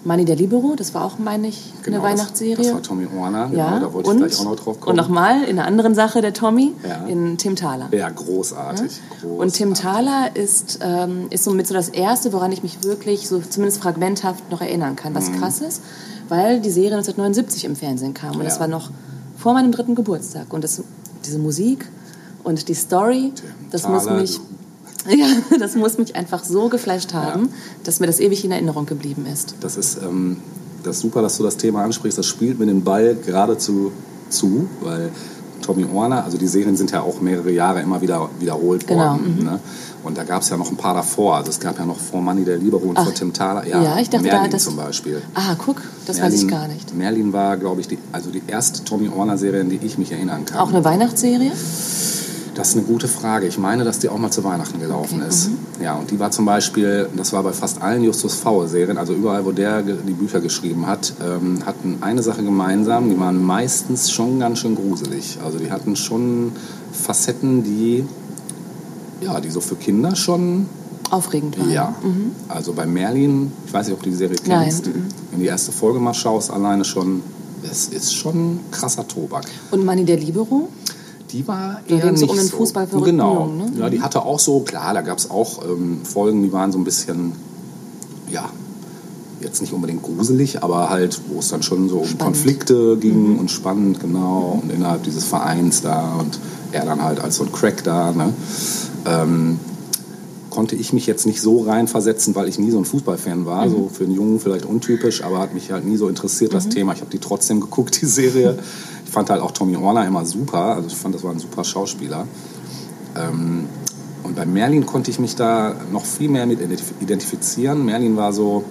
Manny 0.04 0.24
der 0.24 0.36
Libero, 0.36 0.74
das 0.76 0.94
war 0.94 1.04
auch, 1.04 1.18
meine 1.18 1.48
ich, 1.48 1.72
Genau, 1.82 1.98
eine 1.98 2.04
Weihnachtsserie. 2.06 2.56
Das, 2.56 2.66
das 2.66 2.74
war 2.74 2.82
Tommy 2.82 3.06
Warner, 3.12 3.50
ja, 3.52 3.74
genau, 3.74 3.86
da 3.88 3.92
wollte 3.92 4.10
und, 4.10 4.16
ich 4.18 4.26
gleich 4.28 4.40
auch 4.40 4.44
noch 4.44 4.56
drauf 4.56 4.76
und 4.76 4.80
kommen. 4.80 4.96
nochmal 4.96 5.42
in 5.44 5.58
einer 5.58 5.66
anderen 5.66 5.94
Sache 5.94 6.20
der 6.22 6.32
Tommy, 6.32 6.72
Ja. 6.86 7.04
in 7.06 7.36
Tim 7.36 7.56
Thaler. 7.56 7.88
Ja, 7.92 8.08
großartig. 8.08 9.00
großartig. 9.20 9.38
Und 9.40 9.52
Tim 9.54 9.74
Thaler 9.74 10.30
ist, 10.34 10.78
ähm, 10.82 11.26
ist 11.30 11.44
somit 11.44 11.66
so 11.66 11.74
das 11.74 11.88
Erste, 11.88 12.32
woran 12.32 12.52
ich 12.52 12.62
mich 12.62 12.84
wirklich 12.84 13.28
so 13.28 13.40
zumindest 13.40 13.82
fragmenthaft 13.82 14.50
noch 14.50 14.60
erinnern 14.60 14.94
kann, 14.96 15.12
Mhm. 15.12 15.16
was 15.16 15.32
krass 15.32 15.60
ist, 15.60 15.82
weil 16.28 16.60
die 16.60 16.70
Serie 16.70 16.92
1979 16.96 17.64
im 17.64 17.74
Fernsehen 17.76 18.14
kam 18.14 18.36
und 18.36 18.44
das 18.44 18.54
Ja. 18.54 18.60
war 18.60 18.68
noch 18.68 18.90
vor 19.36 19.52
meinem 19.54 19.72
dritten 19.72 19.94
Geburtstag 19.94 20.52
und 20.52 20.62
das, 20.64 20.80
diese 21.26 21.38
Musik 21.38 21.86
und 22.44 22.68
die 22.68 22.74
Story, 22.74 23.32
das 23.70 23.86
muss 23.88 24.04
Thaler, 24.04 24.20
mich 24.20 24.38
ja, 25.08 25.26
das 25.58 25.74
muss 25.74 25.98
mich 25.98 26.14
einfach 26.16 26.44
so 26.44 26.68
geflasht 26.68 27.12
haben, 27.14 27.48
dass 27.84 28.00
mir 28.00 28.06
das 28.06 28.20
ewig 28.20 28.44
in 28.44 28.50
Erinnerung 28.52 28.86
geblieben 28.86 29.26
ist. 29.32 29.54
Das 29.60 29.76
ist, 29.76 29.98
ähm, 30.02 30.38
das 30.82 30.96
ist 30.96 31.02
super, 31.02 31.22
dass 31.22 31.36
du 31.36 31.42
das 31.42 31.56
Thema 31.56 31.82
ansprichst. 31.84 32.18
Das 32.18 32.26
spielt 32.26 32.58
mir 32.58 32.66
den 32.66 32.84
Ball 32.84 33.16
geradezu 33.16 33.92
zu, 34.30 34.68
weil 34.80 35.10
Tommy 35.62 35.84
Warner, 35.92 36.24
also 36.24 36.38
die 36.38 36.46
Serien 36.46 36.76
sind 36.76 36.92
ja 36.92 37.02
auch 37.02 37.20
mehrere 37.20 37.50
Jahre 37.50 37.80
immer 37.82 38.00
wieder 38.00 38.28
wiederholt 38.38 38.86
Genau, 38.86 39.10
worden. 39.12 39.40
Ne? 39.44 39.60
Und 40.04 40.16
da 40.16 40.22
gab 40.22 40.42
es 40.42 40.48
ja 40.48 40.56
noch 40.56 40.70
ein 40.70 40.76
paar 40.76 40.94
davor. 40.94 41.36
Also 41.36 41.50
es 41.50 41.58
gab 41.58 41.78
ja 41.78 41.84
noch 41.84 41.98
vor 41.98 42.22
Money 42.22 42.44
der 42.44 42.56
Libero 42.56 42.86
und 42.86 42.96
Ach, 42.96 43.04
vor 43.04 43.12
Tim 43.14 43.32
Thaler. 43.32 43.66
ja, 43.66 43.98
ich 43.98 44.08
dachte, 44.08 44.28
da- 44.28 44.34
Merlin 44.34 44.50
das- 44.52 44.64
zum 44.64 44.76
Beispiel. 44.76 45.20
Ah, 45.34 45.56
guck, 45.58 45.82
das 46.06 46.20
weiß 46.20 46.32
ich 46.34 46.44
Merlin- 46.44 46.48
gar 46.48 46.68
nicht. 46.68 46.94
Merlin 46.96 47.32
war, 47.32 47.56
glaube 47.56 47.80
ich, 47.80 47.88
die, 47.88 47.98
also 48.12 48.30
die 48.30 48.42
erste 48.46 48.84
Tommy 48.84 49.10
Warner-Serie, 49.14 49.60
an 49.62 49.68
die 49.70 49.80
ich 49.82 49.98
mich 49.98 50.12
erinnern 50.12 50.44
kann. 50.44 50.58
Auch 50.60 50.68
eine 50.68 50.84
Weihnachtsserie? 50.84 51.50
Das 52.58 52.70
ist 52.70 52.76
eine 52.76 52.86
gute 52.86 53.06
Frage. 53.06 53.46
Ich 53.46 53.56
meine, 53.56 53.84
dass 53.84 54.00
die 54.00 54.08
auch 54.08 54.18
mal 54.18 54.32
zu 54.32 54.42
Weihnachten 54.42 54.80
gelaufen 54.80 55.20
Okay, 55.20 55.28
ist. 55.28 55.50
Ja, 55.80 55.94
und 55.94 56.10
die 56.10 56.18
war 56.18 56.32
zum 56.32 56.44
Beispiel, 56.44 57.08
das 57.16 57.32
war 57.32 57.44
bei 57.44 57.52
fast 57.52 57.80
allen 57.80 58.02
Justus 58.02 58.34
Faul-Serien, 58.34 58.98
also 58.98 59.12
überall, 59.12 59.46
wo 59.46 59.52
der 59.52 59.80
die 59.82 60.12
Bücher 60.12 60.40
geschrieben 60.40 60.88
hat, 60.88 61.12
ähm, 61.24 61.64
hatten 61.64 61.98
eine 62.00 62.20
Sache 62.20 62.42
gemeinsam, 62.42 63.10
die 63.10 63.20
waren 63.20 63.40
meistens 63.40 64.10
schon 64.10 64.40
ganz 64.40 64.58
schön 64.58 64.74
gruselig. 64.74 65.38
Also 65.44 65.58
die 65.58 65.70
hatten 65.70 65.94
schon 65.94 66.50
Facetten, 66.90 67.62
die, 67.62 68.04
ja, 69.20 69.38
die 69.38 69.50
so 69.50 69.60
für 69.60 69.76
Kinder 69.76 70.16
schon 70.16 70.66
Aufregend 71.10 71.60
waren. 71.60 71.70
ja, 71.70 71.94
also 72.48 72.72
bei 72.72 72.86
Merlin, 72.86 73.52
ich 73.68 73.72
weiß 73.72 73.86
nicht, 73.86 73.94
ob 73.94 74.02
du 74.02 74.10
die 74.10 74.16
Serie 74.16 74.36
Nein, 74.46 74.64
kennst, 74.64 74.88
mhm. 74.88 75.04
wenn 75.30 75.38
du 75.38 75.44
die 75.44 75.46
erste 75.46 75.70
Folge 75.70 76.00
mal 76.00 76.12
schaust, 76.12 76.50
alleine 76.50 76.84
schon, 76.84 77.22
es 77.62 77.86
ist 77.86 78.12
schon 78.16 78.58
krasser 78.72 79.06
Tobak. 79.06 79.44
Und 79.70 79.84
Manny 79.84 80.04
der 80.04 80.16
Libero? 80.16 80.68
Die 81.32 81.46
war 81.46 81.80
Da 81.86 81.94
eher 81.96 82.12
nicht 82.12 82.22
um 82.28 82.36
den 82.36 82.46
so. 82.46 82.56
fußballverrückten 82.56 83.16
Genau. 83.18 83.46
Ne? 83.46 83.70
Ja, 83.78 83.90
die 83.90 84.00
hatte 84.00 84.22
auch 84.22 84.38
so, 84.38 84.60
klar, 84.60 84.94
da 84.94 85.02
gab 85.02 85.18
es 85.18 85.30
auch 85.30 85.62
ähm, 85.64 86.00
Folgen, 86.04 86.42
die 86.42 86.52
waren 86.52 86.72
so 86.72 86.78
ein 86.78 86.84
bisschen, 86.84 87.32
ja, 88.30 88.48
jetzt 89.40 89.60
nicht 89.60 89.72
unbedingt 89.72 90.02
gruselig, 90.02 90.62
aber 90.62 90.90
halt, 90.90 91.20
wo 91.28 91.38
es 91.38 91.48
dann 91.48 91.62
schon 91.62 91.88
so 91.88 91.98
um 91.98 92.04
Spannend. 92.06 92.34
Konflikte 92.34 92.96
ging 92.96 93.38
und 93.38 93.50
spannend, 93.50 94.00
genau, 94.00 94.60
und 94.62 94.72
innerhalb 94.72 95.02
dieses 95.04 95.24
Vereins 95.24 95.82
da 95.82 96.14
und 96.18 96.38
er 96.72 96.84
dann 96.84 97.02
halt 97.02 97.20
als 97.20 97.36
so 97.36 97.44
ein 97.44 97.52
Crack 97.52 97.84
da, 97.84 98.10
ne? 98.12 98.32
Ähm, 99.06 99.60
konnte 100.50 100.76
ich 100.76 100.92
mich 100.92 101.06
jetzt 101.06 101.26
nicht 101.26 101.40
so 101.40 101.60
reinversetzen, 101.62 102.34
weil 102.34 102.48
ich 102.48 102.58
nie 102.58 102.70
so 102.70 102.78
ein 102.78 102.84
Fußballfan 102.84 103.44
war. 103.46 103.66
Mhm. 103.66 103.70
So 103.70 103.90
für 103.92 104.04
einen 104.04 104.14
Jungen 104.14 104.40
vielleicht 104.40 104.64
untypisch, 104.64 105.22
aber 105.22 105.38
hat 105.40 105.54
mich 105.54 105.70
halt 105.72 105.84
nie 105.86 105.96
so 105.96 106.08
interessiert, 106.08 106.52
Mhm. 106.52 106.56
das 106.56 106.68
Thema. 106.68 106.92
Ich 106.94 107.00
habe 107.00 107.10
die 107.10 107.18
trotzdem 107.18 107.60
geguckt, 107.60 108.00
die 108.00 108.06
Serie. 108.06 108.58
Ich 109.04 109.10
fand 109.10 109.30
halt 109.30 109.40
auch 109.42 109.50
Tommy 109.52 109.80
Warner 109.80 110.06
immer 110.06 110.24
super. 110.24 110.74
Also 110.76 110.88
ich 110.88 110.94
fand, 110.96 111.14
das 111.14 111.22
war 111.22 111.32
ein 111.32 111.38
super 111.38 111.64
Schauspieler. 111.64 112.26
Ähm, 113.16 113.66
und 114.24 114.36
bei 114.36 114.44
Merlin 114.46 114.84
konnte 114.84 115.10
ich 115.10 115.18
mich 115.18 115.36
da 115.36 115.74
noch 115.92 116.04
viel 116.04 116.28
mehr 116.28 116.46
mit 116.46 116.60
identif- 116.60 116.92
identifizieren. 117.00 117.84
Merlin 117.84 118.16
war 118.16 118.32
so, 118.32 118.64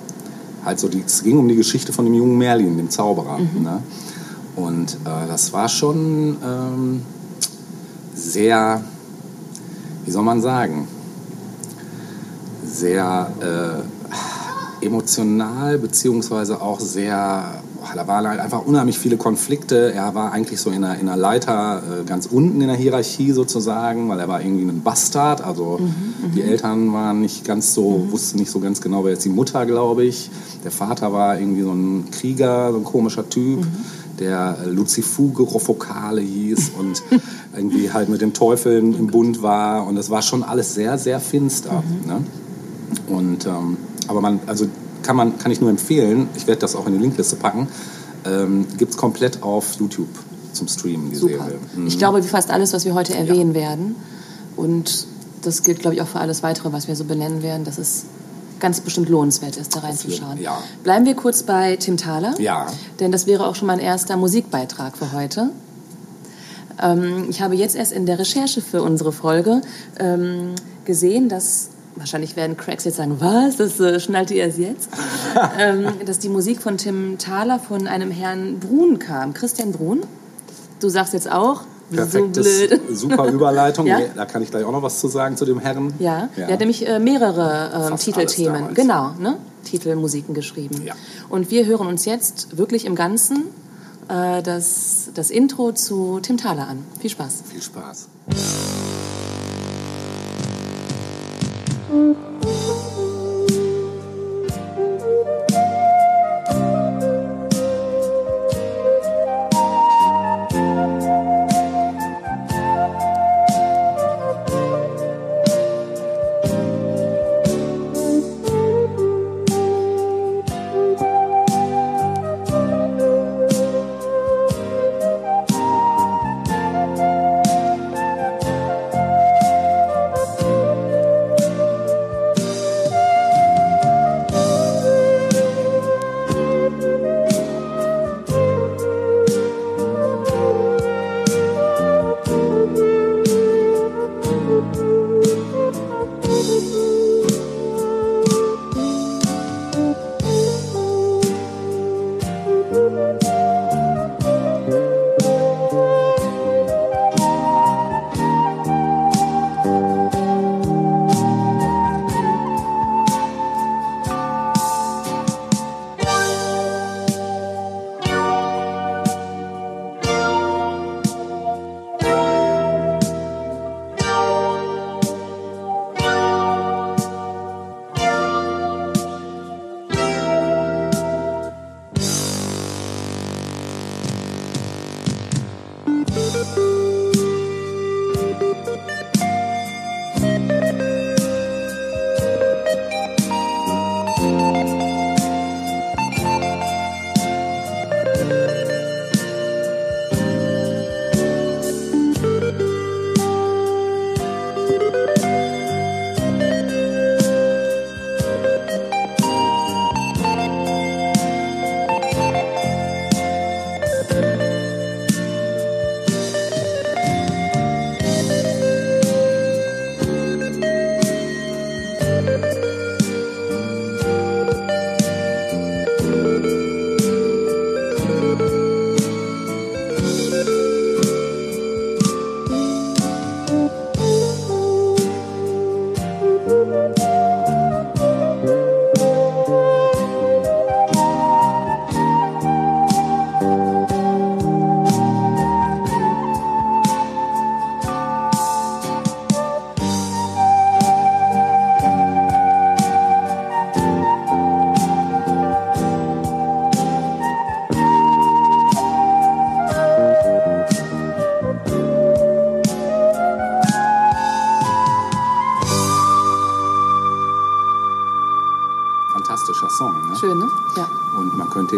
halt 0.65 0.79
so, 0.79 0.87
die, 0.87 1.03
es 1.05 1.23
ging 1.23 1.37
um 1.39 1.47
die 1.47 1.55
Geschichte 1.55 1.93
von 1.93 2.05
dem 2.05 2.13
jungen 2.13 2.37
Merlin, 2.37 2.77
dem 2.77 2.89
Zauberer. 2.89 3.39
Ne? 3.39 3.81
Und 4.55 4.93
äh, 5.05 5.27
das 5.27 5.53
war 5.53 5.69
schon 5.69 6.35
ähm, 6.45 7.01
sehr, 8.13 8.83
wie 10.05 10.11
soll 10.11 10.23
man 10.23 10.41
sagen, 10.41 10.87
sehr 12.77 13.31
äh, 13.39 14.85
emotional, 14.85 15.77
beziehungsweise 15.77 16.61
auch 16.61 16.79
sehr, 16.79 17.61
da 17.95 18.07
waren 18.07 18.27
halt 18.27 18.39
einfach 18.39 18.65
unheimlich 18.65 18.97
viele 18.97 19.17
Konflikte. 19.17 19.93
Er 19.93 20.13
war 20.13 20.31
eigentlich 20.31 20.59
so 20.59 20.69
in 20.69 20.83
einer, 20.83 20.99
in 20.99 21.07
einer 21.07 21.17
Leiter 21.17 21.81
äh, 21.81 22.03
ganz 22.03 22.27
unten 22.27 22.61
in 22.61 22.67
der 22.67 22.75
Hierarchie 22.75 23.31
sozusagen, 23.31 24.09
weil 24.09 24.19
er 24.19 24.27
war 24.27 24.41
irgendwie 24.41 24.65
ein 24.65 24.81
Bastard. 24.81 25.43
Also 25.43 25.79
die 26.35 26.41
Eltern 26.41 26.93
waren 26.93 27.21
nicht 27.21 27.45
ganz 27.45 27.73
so, 27.73 28.07
wussten 28.11 28.37
nicht 28.37 28.51
so 28.51 28.59
ganz 28.59 28.81
genau, 28.81 29.03
wer 29.03 29.13
jetzt 29.13 29.25
die 29.25 29.29
Mutter, 29.29 29.65
glaube 29.65 30.03
ich. 30.03 30.29
Der 30.63 30.71
Vater 30.71 31.11
war 31.13 31.39
irgendwie 31.39 31.63
so 31.63 31.71
ein 31.71 32.11
Krieger, 32.11 32.71
so 32.71 32.77
ein 32.77 32.83
komischer 32.83 33.27
Typ. 33.29 33.65
Der 34.19 34.57
äh, 34.63 34.69
Lucifugorofokale 34.69 36.21
hieß 36.21 36.71
und 36.79 37.03
irgendwie 37.55 37.91
halt 37.91 38.09
mit 38.09 38.21
dem 38.21 38.33
Teufel 38.33 38.77
im 38.77 39.07
Bund 39.07 39.41
war. 39.41 39.87
Und 39.87 39.95
das 39.95 40.09
war 40.09 40.21
schon 40.21 40.43
alles 40.43 40.75
sehr, 40.75 40.97
sehr 40.97 41.19
finster. 41.19 41.83
Ne? 42.05 42.21
Und, 43.07 43.45
ähm, 43.45 43.77
aber 44.07 44.21
man, 44.21 44.39
also 44.47 44.67
kann, 45.03 45.15
man, 45.15 45.37
kann 45.37 45.51
ich 45.51 45.61
nur 45.61 45.69
empfehlen, 45.69 46.29
ich 46.35 46.47
werde 46.47 46.61
das 46.61 46.75
auch 46.75 46.87
in 46.87 46.93
die 46.93 46.99
Linkliste 46.99 47.35
packen, 47.35 47.67
ähm, 48.25 48.65
gibt 48.77 48.91
es 48.91 48.97
komplett 48.97 49.43
auf 49.43 49.75
YouTube 49.79 50.09
zum 50.53 50.67
Streamen, 50.67 51.09
die 51.09 51.15
Super. 51.15 51.43
Serie. 51.45 51.59
Mhm. 51.75 51.87
Ich 51.87 51.97
glaube, 51.97 52.23
wie 52.23 52.27
fast 52.27 52.49
alles, 52.51 52.73
was 52.73 52.85
wir 52.85 52.93
heute 52.93 53.13
erwähnen 53.13 53.53
werden. 53.53 53.95
Und 54.55 55.05
das 55.43 55.63
gilt, 55.63 55.79
glaube 55.79 55.95
ich, 55.95 56.01
auch 56.01 56.07
für 56.07 56.19
alles 56.19 56.43
weitere, 56.43 56.73
was 56.73 56.87
wir 56.87 56.95
so 56.95 57.05
benennen 57.05 57.43
werden, 57.43 57.63
dass 57.63 57.77
es 57.77 58.05
ganz 58.59 58.81
bestimmt 58.81 59.07
lohnenswert 59.07 59.55
ist, 59.55 59.75
da 59.75 59.81
reinzuschauen. 59.81 60.41
ja. 60.41 60.57
Bleiben 60.83 61.05
wir 61.05 61.13
kurz 61.13 61.43
bei 61.43 61.75
Tim 61.75 61.97
Thaler. 61.97 62.33
Ja. 62.39 62.67
Denn 62.99 63.11
das 63.11 63.27
wäre 63.27 63.45
auch 63.45 63.55
schon 63.55 63.67
mein 63.67 63.79
erster 63.79 64.17
Musikbeitrag 64.17 64.97
für 64.97 65.11
heute. 65.11 65.51
Ähm, 66.81 67.27
ich 67.29 67.41
habe 67.41 67.55
jetzt 67.55 67.75
erst 67.75 67.91
in 67.91 68.05
der 68.07 68.19
Recherche 68.19 68.61
für 68.61 68.81
unsere 68.81 69.11
Folge 69.11 69.61
ähm, 69.99 70.55
gesehen, 70.85 71.29
dass 71.29 71.69
wahrscheinlich 71.97 72.35
werden 72.35 72.57
Cracks 72.57 72.83
jetzt 72.85 72.97
sagen, 72.97 73.17
was, 73.19 73.57
das 73.57 73.79
äh, 73.79 73.99
schnallt 73.99 74.31
ihr 74.31 74.43
erst 74.43 74.57
jetzt, 74.57 74.89
ähm, 75.59 75.87
dass 76.05 76.19
die 76.19 76.29
Musik 76.29 76.61
von 76.61 76.77
Tim 76.77 77.17
Thaler 77.17 77.59
von 77.59 77.87
einem 77.87 78.11
Herrn 78.11 78.59
Brun 78.59 78.99
kam, 78.99 79.33
Christian 79.33 79.71
Brun. 79.71 80.01
Du 80.79 80.89
sagst 80.89 81.13
jetzt 81.13 81.31
auch, 81.31 81.63
Perfektes, 81.91 82.59
so 82.59 82.67
blöd. 82.67 82.81
super 82.97 83.27
Überleitung. 83.27 83.87
Ja? 83.87 84.01
Da 84.15 84.25
kann 84.25 84.41
ich 84.41 84.51
gleich 84.51 84.65
auch 84.65 84.71
noch 84.71 84.81
was 84.81 84.99
zu 84.99 85.07
sagen 85.07 85.37
zu 85.37 85.45
dem 85.45 85.59
Herren. 85.59 85.93
Ja, 85.99 86.29
der 86.35 86.49
hat 86.49 86.59
nämlich 86.59 86.85
äh, 86.85 86.99
mehrere 86.99 87.89
Fast 87.89 88.03
Titelthemen, 88.03 88.73
genau, 88.73 89.11
ne? 89.17 89.37
Titelmusiken 89.63 90.33
geschrieben. 90.33 90.81
Ja. 90.83 90.93
Und 91.29 91.51
wir 91.51 91.65
hören 91.65 91.87
uns 91.87 92.05
jetzt 92.05 92.57
wirklich 92.57 92.85
im 92.85 92.95
Ganzen 92.95 93.45
äh, 94.09 94.41
das, 94.41 95.09
das 95.13 95.29
Intro 95.29 95.71
zu 95.71 96.19
Tim 96.21 96.37
Thaler 96.37 96.67
an. 96.67 96.83
Viel 96.99 97.09
Spaß. 97.09 97.43
Viel 97.49 97.61
Spaß. 97.61 98.07
Könnte 101.87 102.36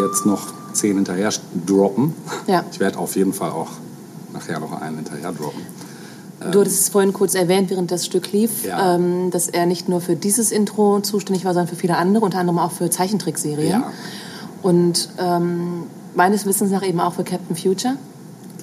jetzt 0.09 0.25
noch 0.25 0.47
zehn 0.73 0.95
hinterher 0.95 1.31
droppen. 1.65 2.13
Ja. 2.47 2.63
Ich 2.71 2.79
werde 2.79 2.97
auf 2.99 3.15
jeden 3.15 3.33
Fall 3.33 3.51
auch 3.51 3.69
nachher 4.33 4.59
noch 4.59 4.79
einen 4.81 4.97
hinterher 4.97 5.31
droppen. 5.31 5.61
Du 6.51 6.61
hattest 6.61 6.79
es 6.81 6.89
vorhin 6.89 7.11
kurz 7.11 7.35
erwähnt, 7.35 7.69
während 7.69 7.91
das 7.91 8.05
Stück 8.05 8.31
lief, 8.31 8.63
Ja. 8.63 8.95
ähm, 8.95 9.29
dass 9.29 9.49
er 9.49 9.65
nicht 9.65 9.89
nur 9.89 9.99
für 9.99 10.15
dieses 10.15 10.51
Intro 10.51 11.01
zuständig 11.01 11.43
war, 11.43 11.53
sondern 11.53 11.67
für 11.67 11.75
viele 11.75 11.97
andere, 11.97 12.23
unter 12.23 12.37
anderem 12.39 12.59
auch 12.59 12.71
für 12.71 12.89
Zeichentrickserien. 12.89 13.81
Ja. 13.81 13.91
Und 14.61 15.09
ähm, 15.17 15.83
meines 16.15 16.45
Wissens 16.45 16.71
nach 16.71 16.81
eben 16.83 17.01
auch 17.01 17.13
für 17.15 17.25
Captain 17.25 17.57
Future. 17.57 17.95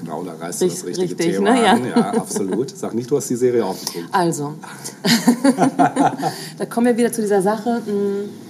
Genau, 0.01 0.23
da 0.23 0.33
reißt 0.35 0.63
du 0.63 0.67
das 0.69 0.85
Richtig- 0.87 0.87
richtige 1.11 1.25
richtig, 1.25 1.37
Thema 1.37 1.53
ne? 1.53 1.63
Ja. 1.65 1.73
an. 1.73 1.87
Ja, 1.87 2.11
absolut. 2.15 2.75
Sag 2.77 2.95
nicht, 2.95 3.11
du 3.11 3.17
hast 3.19 3.29
die 3.29 3.37
Serie 3.37 3.65
auch 3.67 3.77
geguckt. 3.79 4.09
Also, 4.13 4.55
da 6.59 6.67
kommen 6.67 6.87
wir 6.87 6.97
wieder 6.97 7.13
zu 7.13 7.21
dieser 7.21 7.43
Sache. 7.43 7.83
mh, 7.85 8.46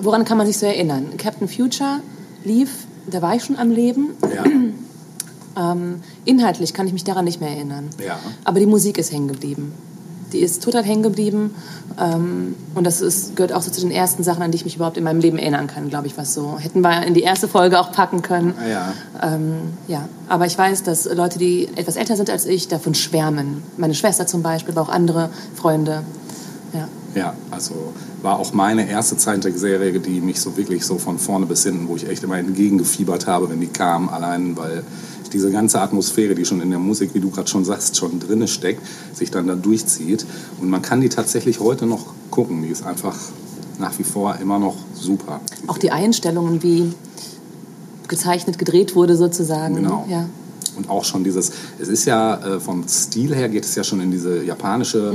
Woran 0.00 0.24
kann 0.24 0.38
man 0.38 0.46
sich 0.46 0.58
so 0.58 0.66
erinnern? 0.66 1.16
Captain 1.16 1.48
Future 1.48 2.00
lief, 2.44 2.86
da 3.10 3.22
war 3.22 3.34
ich 3.34 3.44
schon 3.44 3.56
am 3.56 3.70
Leben. 3.70 4.10
Ja, 4.34 4.44
Ähm, 5.58 6.00
inhaltlich 6.24 6.72
kann 6.72 6.86
ich 6.86 6.92
mich 6.92 7.04
daran 7.04 7.24
nicht 7.24 7.40
mehr 7.40 7.50
erinnern. 7.50 7.90
Ja. 8.04 8.18
Aber 8.44 8.60
die 8.60 8.66
Musik 8.66 8.98
ist 8.98 9.12
hängen 9.12 9.28
geblieben. 9.28 9.72
Die 10.32 10.38
ist 10.40 10.62
total 10.62 10.84
hängen 10.84 11.02
geblieben. 11.02 11.54
Ähm, 11.98 12.54
und 12.74 12.84
das 12.84 13.00
ist, 13.00 13.34
gehört 13.34 13.52
auch 13.52 13.62
so 13.62 13.70
zu 13.70 13.80
den 13.80 13.90
ersten 13.90 14.22
Sachen, 14.22 14.42
an 14.42 14.52
die 14.52 14.56
ich 14.56 14.64
mich 14.64 14.76
überhaupt 14.76 14.98
in 14.98 15.04
meinem 15.04 15.20
Leben 15.20 15.38
erinnern 15.38 15.66
kann, 15.66 15.88
glaube 15.88 16.06
ich, 16.06 16.16
was 16.16 16.34
so. 16.34 16.58
Hätten 16.58 16.82
wir 16.82 17.02
in 17.04 17.14
die 17.14 17.22
erste 17.22 17.48
Folge 17.48 17.80
auch 17.80 17.92
packen 17.92 18.22
können. 18.22 18.54
ja. 18.70 18.92
Ähm, 19.20 19.72
ja, 19.88 20.08
aber 20.28 20.46
ich 20.46 20.56
weiß, 20.56 20.84
dass 20.84 21.06
Leute, 21.12 21.38
die 21.38 21.68
etwas 21.74 21.96
älter 21.96 22.16
sind 22.16 22.30
als 22.30 22.46
ich, 22.46 22.68
davon 22.68 22.94
schwärmen. 22.94 23.62
Meine 23.78 23.94
Schwester 23.94 24.26
zum 24.26 24.42
Beispiel, 24.42 24.72
aber 24.76 24.82
auch 24.82 24.92
andere 24.92 25.30
Freunde. 25.54 26.02
Ja. 26.72 26.88
Ja, 27.14 27.34
also 27.50 27.94
war 28.22 28.38
auch 28.38 28.52
meine 28.52 28.88
erste 28.88 29.16
Zeichentrickserie, 29.16 29.98
die 30.00 30.20
mich 30.20 30.40
so 30.40 30.56
wirklich 30.56 30.84
so 30.84 30.98
von 30.98 31.18
vorne 31.18 31.46
bis 31.46 31.62
hinten, 31.62 31.88
wo 31.88 31.96
ich 31.96 32.08
echt 32.08 32.22
immer 32.24 32.38
entgegengefiebert 32.38 33.26
habe, 33.26 33.48
wenn 33.50 33.60
die 33.60 33.68
kam, 33.68 34.08
allein 34.08 34.56
weil 34.56 34.82
diese 35.32 35.50
ganze 35.50 35.80
Atmosphäre, 35.80 36.34
die 36.34 36.44
schon 36.44 36.60
in 36.60 36.70
der 36.70 36.78
Musik, 36.78 37.10
wie 37.12 37.20
du 37.20 37.30
gerade 37.30 37.48
schon 37.48 37.64
sagst, 37.64 37.96
schon 37.96 38.18
drinne 38.18 38.48
steckt, 38.48 38.82
sich 39.14 39.30
dann 39.30 39.46
da 39.46 39.54
durchzieht. 39.54 40.26
Und 40.60 40.70
man 40.70 40.82
kann 40.82 41.00
die 41.00 41.10
tatsächlich 41.10 41.60
heute 41.60 41.86
noch 41.86 42.06
gucken. 42.30 42.62
Die 42.62 42.68
ist 42.68 42.84
einfach 42.84 43.14
nach 43.78 43.96
wie 43.98 44.04
vor 44.04 44.36
immer 44.40 44.58
noch 44.58 44.76
super. 44.94 45.40
Auch 45.66 45.78
die 45.78 45.90
Einstellungen, 45.90 46.62
wie 46.62 46.92
gezeichnet, 48.08 48.58
gedreht 48.58 48.96
wurde 48.96 49.16
sozusagen. 49.16 49.76
Genau. 49.76 50.06
Ja. 50.08 50.28
Und 50.76 50.88
auch 50.88 51.04
schon 51.04 51.24
dieses, 51.24 51.50
es 51.78 51.88
ist 51.88 52.04
ja 52.04 52.36
äh, 52.36 52.60
vom 52.60 52.86
Stil 52.88 53.34
her 53.34 53.48
geht 53.48 53.64
es 53.64 53.74
ja 53.74 53.82
schon 53.82 54.00
in 54.00 54.10
diese 54.10 54.44
japanische 54.44 55.12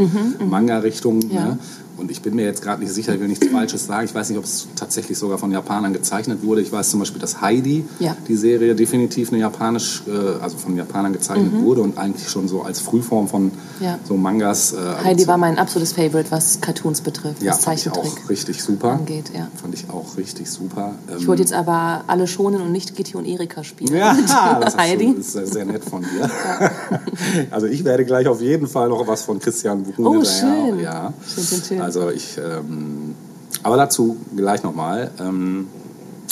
Manga-Richtung. 0.48 1.20
Mhm, 1.20 1.32
Ja. 1.32 1.46
Ne? 1.46 1.60
Und 1.96 2.10
ich 2.10 2.22
bin 2.22 2.36
mir 2.36 2.44
jetzt 2.46 2.62
gerade 2.64 2.82
nicht 2.82 2.92
sicher, 2.94 3.14
ich 3.14 3.20
will 3.22 3.28
nichts 3.28 3.48
Falsches 3.48 3.86
sagen. 3.86 4.06
Ich 4.06 4.16
weiß 4.16 4.30
nicht, 4.30 4.38
ob 4.40 4.46
es 4.46 4.68
tatsächlich 4.76 5.18
sogar 5.18 5.38
von 5.38 5.52
Japanern 5.52 5.94
gezeichnet 5.94 6.40
wurde. 6.44 6.62
Ich 6.62 6.72
weiß 6.72 6.90
zum 6.90 7.00
Beispiel, 7.00 7.22
dass 7.22 7.42
Heidi, 7.42 7.86
Ja. 8.00 8.18
die 8.28 8.36
Serie, 8.36 8.74
definitiv 8.76 9.30
eine 9.32 9.40
japanisch, 9.42 10.04
äh, 10.08 10.42
also 10.42 10.58
von 10.58 10.76
Japanern 10.76 11.14
gezeichnet 11.14 11.52
wurde 11.62 11.82
und 11.82 11.98
eigentlich 11.98 12.30
schon 12.30 12.48
so 12.48 12.64
als 12.64 12.80
Frühform 12.80 13.28
von 13.28 13.44
Mhm. 13.46 13.52
Ja. 13.80 14.00
so 14.08 14.16
Mangas. 14.18 14.74
Äh, 14.74 14.78
also 14.78 15.04
Heidi 15.06 15.22
zu- 15.24 15.28
war 15.28 15.38
mein 15.38 15.60
absolutes 15.60 15.94
Favorite, 15.94 16.32
was 16.32 16.60
Cartoons 16.62 17.02
betrifft, 17.02 17.44
ja, 17.44 17.52
was 17.52 17.64
fand 17.64 17.78
ich 17.78 17.84
Zeichentrick 17.84 18.24
auch 18.24 18.30
richtig 18.30 18.64
super. 18.64 18.92
angeht. 18.94 19.32
Ja. 19.36 19.48
Fand 19.62 19.74
ich 19.76 19.90
auch 19.90 20.18
richtig 20.18 20.50
super. 20.50 20.96
Ähm, 21.10 21.18
Ich 21.20 21.28
wollte 21.28 21.42
jetzt 21.44 21.54
aber 21.54 22.04
alle 22.08 22.28
schonen 22.28 22.62
und 22.62 22.72
nicht 22.72 22.96
Gitti 22.96 23.16
und 23.16 23.26
Erika 23.26 23.64
spielen. 23.64 23.96
Ja, 23.96 24.18
das 24.62 24.76
Heidi. 24.78 25.06
ist, 25.12 25.36
das 25.36 25.44
ist 25.44 25.54
sehr 25.54 25.66
nett 25.66 25.84
von 25.84 26.02
dir. 26.02 26.30
Also 27.52 27.68
ich 27.68 27.84
werde 27.84 28.06
gleich 28.06 28.28
auf 28.28 28.42
jeden 28.42 28.68
Fall 28.68 28.90
noch 28.90 29.08
was 29.08 29.24
von 29.24 29.40
Christian 29.40 29.84
Brun 29.84 30.18
Oh, 30.18 30.24
schön. 30.26 30.80
Ja. 30.80 31.14
Schön, 31.28 31.44
schön, 31.44 31.62
schön. 31.64 31.82
Also 31.84 32.10
ich, 32.10 32.38
ähm, 32.38 33.16
aber 33.62 33.78
dazu 33.78 34.18
gleich 34.36 34.64
nochmal. 34.64 35.12
Ähm, 35.20 35.68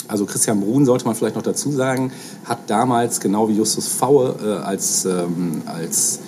also 0.08 0.26
Christian 0.26 0.60
Brun 0.60 0.84
sollte 0.84 1.04
man 1.04 1.14
vielleicht 1.14 1.36
noch 1.36 1.42
dazu 1.42 1.70
sagen, 1.70 2.12
hat 2.44 2.68
damals 2.68 3.20
genau 3.20 3.48
wie 3.48 3.54
Justus 3.54 3.88
Faue 3.88 4.34
äh, 4.42 4.64
als, 4.64 5.04
ähm, 5.04 5.62
als 5.66 6.18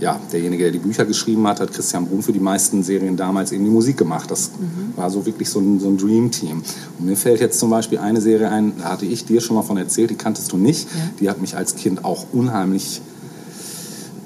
ja, 0.00 0.18
derjenige, 0.32 0.64
der 0.64 0.72
die 0.72 0.78
Bücher 0.78 1.04
geschrieben 1.04 1.46
hat, 1.46 1.60
hat 1.60 1.72
Christian 1.72 2.06
Brun 2.06 2.22
für 2.22 2.32
die 2.32 2.40
meisten 2.40 2.82
Serien 2.82 3.16
damals 3.16 3.52
eben 3.52 3.64
die 3.64 3.70
Musik 3.70 3.98
gemacht. 3.98 4.30
Das 4.30 4.50
war 4.96 5.10
so 5.10 5.26
wirklich 5.26 5.48
so 5.48 5.60
ein, 5.60 5.78
so 5.78 5.88
ein 5.88 5.98
Dream-Team. 5.98 6.62
Und 6.98 7.06
mir 7.06 7.16
fällt 7.16 7.40
jetzt 7.40 7.58
zum 7.58 7.70
Beispiel 7.70 7.98
eine 7.98 8.20
Serie 8.20 8.50
ein, 8.50 8.72
da 8.78 8.92
hatte 8.92 9.06
ich 9.06 9.26
dir 9.26 9.40
schon 9.40 9.56
mal 9.56 9.62
von 9.62 9.76
erzählt, 9.76 10.10
die 10.10 10.14
kanntest 10.14 10.52
du 10.52 10.56
nicht. 10.56 10.88
Ja. 10.88 11.00
Die 11.20 11.30
hat 11.30 11.40
mich 11.40 11.56
als 11.56 11.76
Kind 11.76 12.04
auch 12.04 12.26
unheimlich 12.32 13.02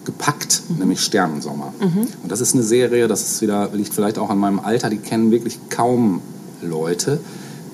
gepackt, 0.05 0.63
nämlich 0.79 1.01
Sternensommer. 1.01 1.73
Und 2.23 2.31
das 2.31 2.41
ist 2.41 2.55
eine 2.55 2.63
Serie, 2.63 3.09
das 3.09 3.23
ist 3.23 3.43
wieder, 3.43 3.71
liegt 3.73 3.95
vielleicht 3.95 4.19
auch 4.19 4.31
an 4.31 4.39
meinem 4.39 4.61
Alter, 4.61 4.91
die 4.91 4.99
kennen 4.99 5.31
wirklich 5.31 5.59
kaum 5.71 6.21
Leute. 6.63 7.21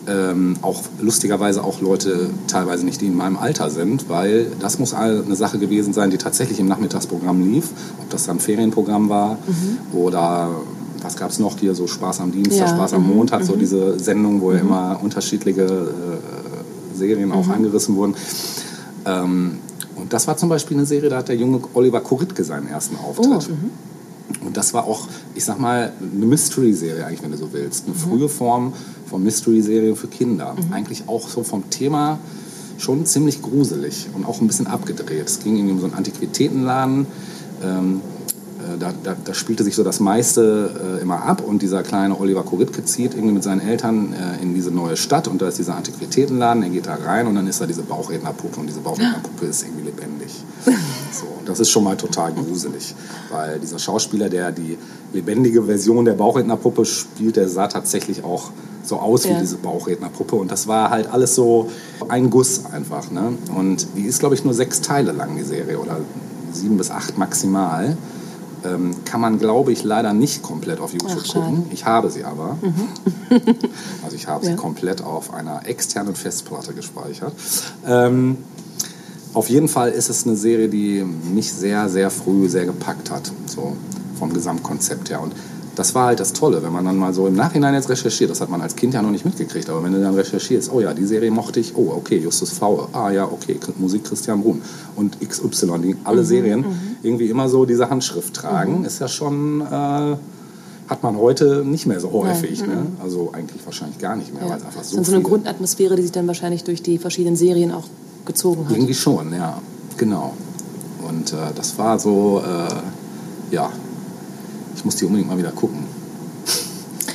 Ähm, 0.08 0.56
auch 0.62 0.82
lustigerweise 1.00 1.62
auch 1.62 1.80
Leute 1.82 2.30
teilweise 2.48 2.84
nicht, 2.84 3.00
die 3.00 3.06
in 3.06 3.16
meinem 3.16 3.36
Alter 3.36 3.70
sind, 3.70 4.08
weil 4.08 4.46
das 4.58 4.78
muss 4.78 4.94
eine 4.94 5.36
Sache 5.36 5.58
gewesen 5.58 5.92
sein, 5.92 6.10
die 6.10 6.16
tatsächlich 6.16 6.58
im 6.58 6.68
Nachmittagsprogramm 6.68 7.42
lief. 7.42 7.68
Ob 8.00 8.08
das 8.10 8.24
dann 8.24 8.40
Ferienprogramm 8.40 9.08
war 9.08 9.38
oder 9.92 10.50
was 11.02 11.16
gab 11.16 11.30
es 11.30 11.38
noch 11.38 11.58
hier, 11.58 11.74
so 11.74 11.86
Spaß 11.86 12.20
am 12.20 12.32
Dienstag, 12.32 12.68
Ja, 12.68 12.74
Spaß 12.74 12.94
am 12.94 13.08
mhm, 13.08 13.16
Montag, 13.16 13.44
so 13.44 13.56
diese 13.56 13.98
Sendung, 13.98 14.40
wo 14.40 14.52
ja 14.52 14.58
immer 14.58 14.98
unterschiedliche 15.02 15.62
äh, 15.62 16.96
Serien 16.96 17.32
auch 17.32 17.48
angerissen 17.48 17.96
wurden. 17.96 18.14
Ähm, 19.06 19.58
und 20.00 20.12
das 20.12 20.26
war 20.26 20.36
zum 20.36 20.48
Beispiel 20.48 20.76
eine 20.76 20.86
Serie, 20.86 21.10
da 21.10 21.18
hat 21.18 21.28
der 21.28 21.36
junge 21.36 21.60
Oliver 21.74 22.00
Koritke 22.00 22.44
seinen 22.44 22.68
ersten 22.68 22.96
Auftritt. 22.96 23.50
Und 24.44 24.56
das 24.56 24.72
war 24.72 24.84
auch, 24.84 25.08
ich 25.34 25.44
sag 25.44 25.58
mal, 25.58 25.92
eine 26.00 26.26
Mystery-Serie 26.26 27.04
eigentlich, 27.04 27.22
wenn 27.22 27.32
du 27.32 27.36
so 27.36 27.52
willst. 27.52 27.86
Eine 27.86 27.94
frühe 27.94 28.28
Form 28.28 28.72
von 29.06 29.22
Mystery-Serien 29.22 29.96
für 29.96 30.06
Kinder. 30.06 30.54
Eigentlich 30.70 31.04
auch 31.08 31.28
so 31.28 31.42
vom 31.42 31.68
Thema 31.68 32.18
schon 32.78 33.04
ziemlich 33.06 33.42
gruselig 33.42 34.08
und 34.14 34.24
auch 34.26 34.40
ein 34.40 34.46
bisschen 34.46 34.66
abgedreht. 34.66 35.26
Es 35.26 35.40
ging 35.40 35.56
irgendwie 35.56 35.74
um 35.74 35.80
so 35.80 35.86
einen 35.86 35.94
Antiquitätenladen. 35.94 37.06
Ähm, 37.62 38.00
äh, 38.00 38.19
da, 38.78 38.92
da, 39.02 39.16
da 39.24 39.34
spielte 39.34 39.64
sich 39.64 39.74
so 39.74 39.84
das 39.84 40.00
meiste 40.00 40.98
äh, 40.98 41.02
immer 41.02 41.22
ab 41.24 41.42
und 41.46 41.62
dieser 41.62 41.82
kleine 41.82 42.18
Oliver 42.18 42.42
Koritke 42.42 42.84
zieht 42.84 43.14
irgendwie 43.14 43.34
mit 43.34 43.42
seinen 43.42 43.60
Eltern 43.60 44.12
äh, 44.12 44.42
in 44.42 44.54
diese 44.54 44.70
neue 44.70 44.96
Stadt 44.96 45.28
und 45.28 45.40
da 45.42 45.48
ist 45.48 45.58
dieser 45.58 45.76
Antiquitätenladen, 45.76 46.62
er 46.62 46.68
geht 46.70 46.86
da 46.86 46.94
rein 46.94 47.26
und 47.26 47.34
dann 47.34 47.46
ist 47.46 47.60
da 47.60 47.66
diese 47.66 47.82
Bauchrednerpuppe 47.82 48.60
und 48.60 48.66
diese 48.66 48.80
Bauchrednerpuppe 48.80 49.46
ist 49.46 49.62
irgendwie 49.62 49.84
lebendig. 49.86 50.44
So, 51.12 51.26
und 51.26 51.48
das 51.48 51.58
ist 51.58 51.70
schon 51.70 51.82
mal 51.82 51.96
total 51.96 52.32
gruselig, 52.32 52.94
weil 53.32 53.58
dieser 53.58 53.80
Schauspieler, 53.80 54.28
der 54.28 54.52
die 54.52 54.78
lebendige 55.12 55.64
Version 55.64 56.04
der 56.04 56.12
Bauchrednerpuppe 56.12 56.84
spielt, 56.84 57.34
der 57.34 57.48
sah 57.48 57.66
tatsächlich 57.66 58.22
auch 58.22 58.52
so 58.84 58.96
aus 58.96 59.24
wie 59.24 59.30
Ja. 59.32 59.40
diese 59.40 59.56
Bauchrednerpuppe 59.56 60.36
und 60.36 60.52
das 60.52 60.68
war 60.68 60.90
halt 60.90 61.12
alles 61.12 61.34
so 61.34 61.68
ein 62.08 62.30
Guss 62.30 62.64
einfach. 62.66 63.10
Ne? 63.10 63.32
Und 63.56 63.88
die 63.96 64.02
ist, 64.02 64.20
glaube 64.20 64.36
ich, 64.36 64.44
nur 64.44 64.54
sechs 64.54 64.80
Teile 64.82 65.10
lang, 65.10 65.36
die 65.36 65.42
Serie, 65.42 65.80
oder 65.80 65.98
sieben 66.52 66.76
bis 66.76 66.90
acht 66.92 67.18
maximal. 67.18 67.96
Ähm, 68.64 68.94
kann 69.04 69.20
man, 69.20 69.38
glaube 69.38 69.72
ich, 69.72 69.84
leider 69.84 70.12
nicht 70.12 70.42
komplett 70.42 70.80
auf 70.80 70.92
YouTube 70.92 71.22
Ach, 71.26 71.32
gucken. 71.32 71.66
Ich 71.70 71.84
habe 71.86 72.10
sie 72.10 72.24
aber. 72.24 72.58
also 74.04 74.16
ich 74.16 74.26
habe 74.28 74.44
Ja. 74.44 74.50
sie 74.52 74.56
komplett 74.56 75.02
auf 75.02 75.32
einer 75.32 75.66
externen 75.66 76.14
Festplatte 76.14 76.72
gespeichert. 76.74 77.32
Ähm, 77.86 78.36
auf 79.32 79.48
jeden 79.48 79.68
Fall 79.68 79.90
ist 79.90 80.10
es 80.10 80.26
eine 80.26 80.36
Serie, 80.36 80.68
die 80.68 81.04
mich 81.04 81.52
sehr, 81.52 81.88
sehr 81.88 82.10
früh 82.10 82.48
sehr 82.48 82.66
gepackt 82.66 83.10
hat, 83.10 83.30
so 83.46 83.76
vom 84.18 84.32
Gesamtkonzept 84.32 85.08
her. 85.10 85.20
Und 85.22 85.32
das 85.80 85.94
war 85.94 86.08
halt 86.08 86.20
das 86.20 86.34
Tolle, 86.34 86.62
wenn 86.62 86.74
man 86.74 86.84
dann 86.84 86.98
mal 86.98 87.14
so 87.14 87.26
im 87.26 87.34
Nachhinein 87.34 87.72
jetzt 87.72 87.88
recherchiert, 87.88 88.30
das 88.30 88.42
hat 88.42 88.50
man 88.50 88.60
als 88.60 88.76
Kind 88.76 88.92
ja 88.92 89.00
noch 89.00 89.10
nicht 89.10 89.24
mitgekriegt, 89.24 89.70
aber 89.70 89.82
wenn 89.82 89.94
du 89.94 90.00
dann 90.02 90.14
recherchierst, 90.14 90.70
oh 90.70 90.80
ja, 90.80 90.92
die 90.92 91.06
Serie 91.06 91.30
mochte 91.30 91.58
ich, 91.58 91.74
oh 91.74 91.94
okay, 91.96 92.18
Justus 92.18 92.50
Faue, 92.50 92.86
ah 92.92 93.10
ja, 93.10 93.24
okay, 93.24 93.58
Musik 93.78 94.04
Christian 94.04 94.42
Brun 94.42 94.60
und 94.96 95.18
XY, 95.26 95.78
die 95.78 95.96
alle 96.04 96.22
Serien 96.22 96.66
irgendwie 97.02 97.30
immer 97.30 97.48
so 97.48 97.64
diese 97.64 97.88
Handschrift 97.88 98.34
tragen, 98.34 98.84
ist 98.84 99.00
ja 99.00 99.08
schon, 99.08 99.62
äh, 99.62 99.64
hat 100.90 101.02
man 101.02 101.16
heute 101.16 101.64
nicht 101.64 101.86
mehr 101.86 101.98
so 101.98 102.12
häufig. 102.12 102.60
Ne? 102.60 102.84
Also 103.02 103.30
eigentlich 103.32 103.64
wahrscheinlich 103.64 103.98
gar 103.98 104.16
nicht 104.16 104.34
mehr, 104.34 104.42
weil 104.42 104.58
es 104.58 104.64
einfach 104.66 104.80
Das 104.80 104.90
so 104.90 104.96
ist 104.96 104.96
dann 104.98 105.04
so 105.06 105.12
eine 105.14 105.22
Grundatmosphäre, 105.22 105.96
die 105.96 106.02
sich 106.02 106.12
dann 106.12 106.26
wahrscheinlich 106.26 106.62
durch 106.62 106.82
die 106.82 106.98
verschiedenen 106.98 107.36
Serien 107.36 107.72
auch 107.72 107.84
gezogen 108.26 108.66
hat. 108.66 108.72
Irgendwie 108.76 108.92
schon, 108.92 109.32
ja, 109.32 109.62
genau. 109.96 110.34
Und 111.08 111.32
äh, 111.32 111.36
das 111.54 111.78
war 111.78 111.98
so, 111.98 112.42
äh, 112.44 113.54
ja, 113.54 113.70
ich 114.80 114.84
muss 114.86 114.96
die 114.96 115.04
unbedingt 115.04 115.28
mal 115.28 115.36
wieder 115.36 115.52
gucken. 115.52 115.86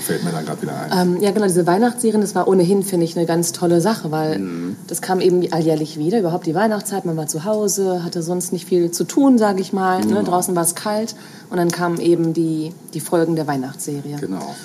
Fällt 0.06 0.24
mir 0.24 0.32
da 0.32 0.42
gerade 0.42 0.62
wieder 0.62 0.74
ein. 0.92 1.16
Ähm, 1.16 1.22
ja, 1.22 1.32
genau, 1.32 1.48
diese 1.48 1.66
Weihnachtsserien, 1.66 2.22
das 2.22 2.36
war 2.36 2.48
ohnehin, 2.48 2.84
finde 2.84 3.06
ich, 3.06 3.18
eine 3.18 3.26
ganz 3.26 3.54
tolle 3.54 3.82
Sache, 3.82 4.12
weil 4.12 4.38
Mhm. 4.38 4.76
das 4.86 5.02
kam 5.02 5.20
eben 5.20 5.52
alljährlich 5.52 5.98
wieder, 5.98 6.20
überhaupt 6.20 6.46
die 6.46 6.54
Weihnachtszeit, 6.54 7.06
man 7.06 7.18
war 7.18 7.26
zu 7.26 7.44
Hause, 7.44 8.04
hatte 8.04 8.22
sonst 8.22 8.54
nicht 8.54 8.68
viel 8.68 8.92
zu 8.92 9.04
tun, 9.06 9.40
sage 9.40 9.62
ich 9.62 9.74
mal. 9.74 10.06
Ne? 10.06 10.24
Draußen 10.24 10.56
war 10.56 10.62
es 10.62 10.76
kalt 10.76 11.16
und 11.50 11.58
dann 11.58 11.72
kamen 11.72 12.00
eben 12.00 12.34
die, 12.34 12.72
die 12.94 13.00
Folgen 13.00 13.36
der 13.36 13.48
Weihnachtsserie. 13.48 14.18
Genau. 14.22 14.56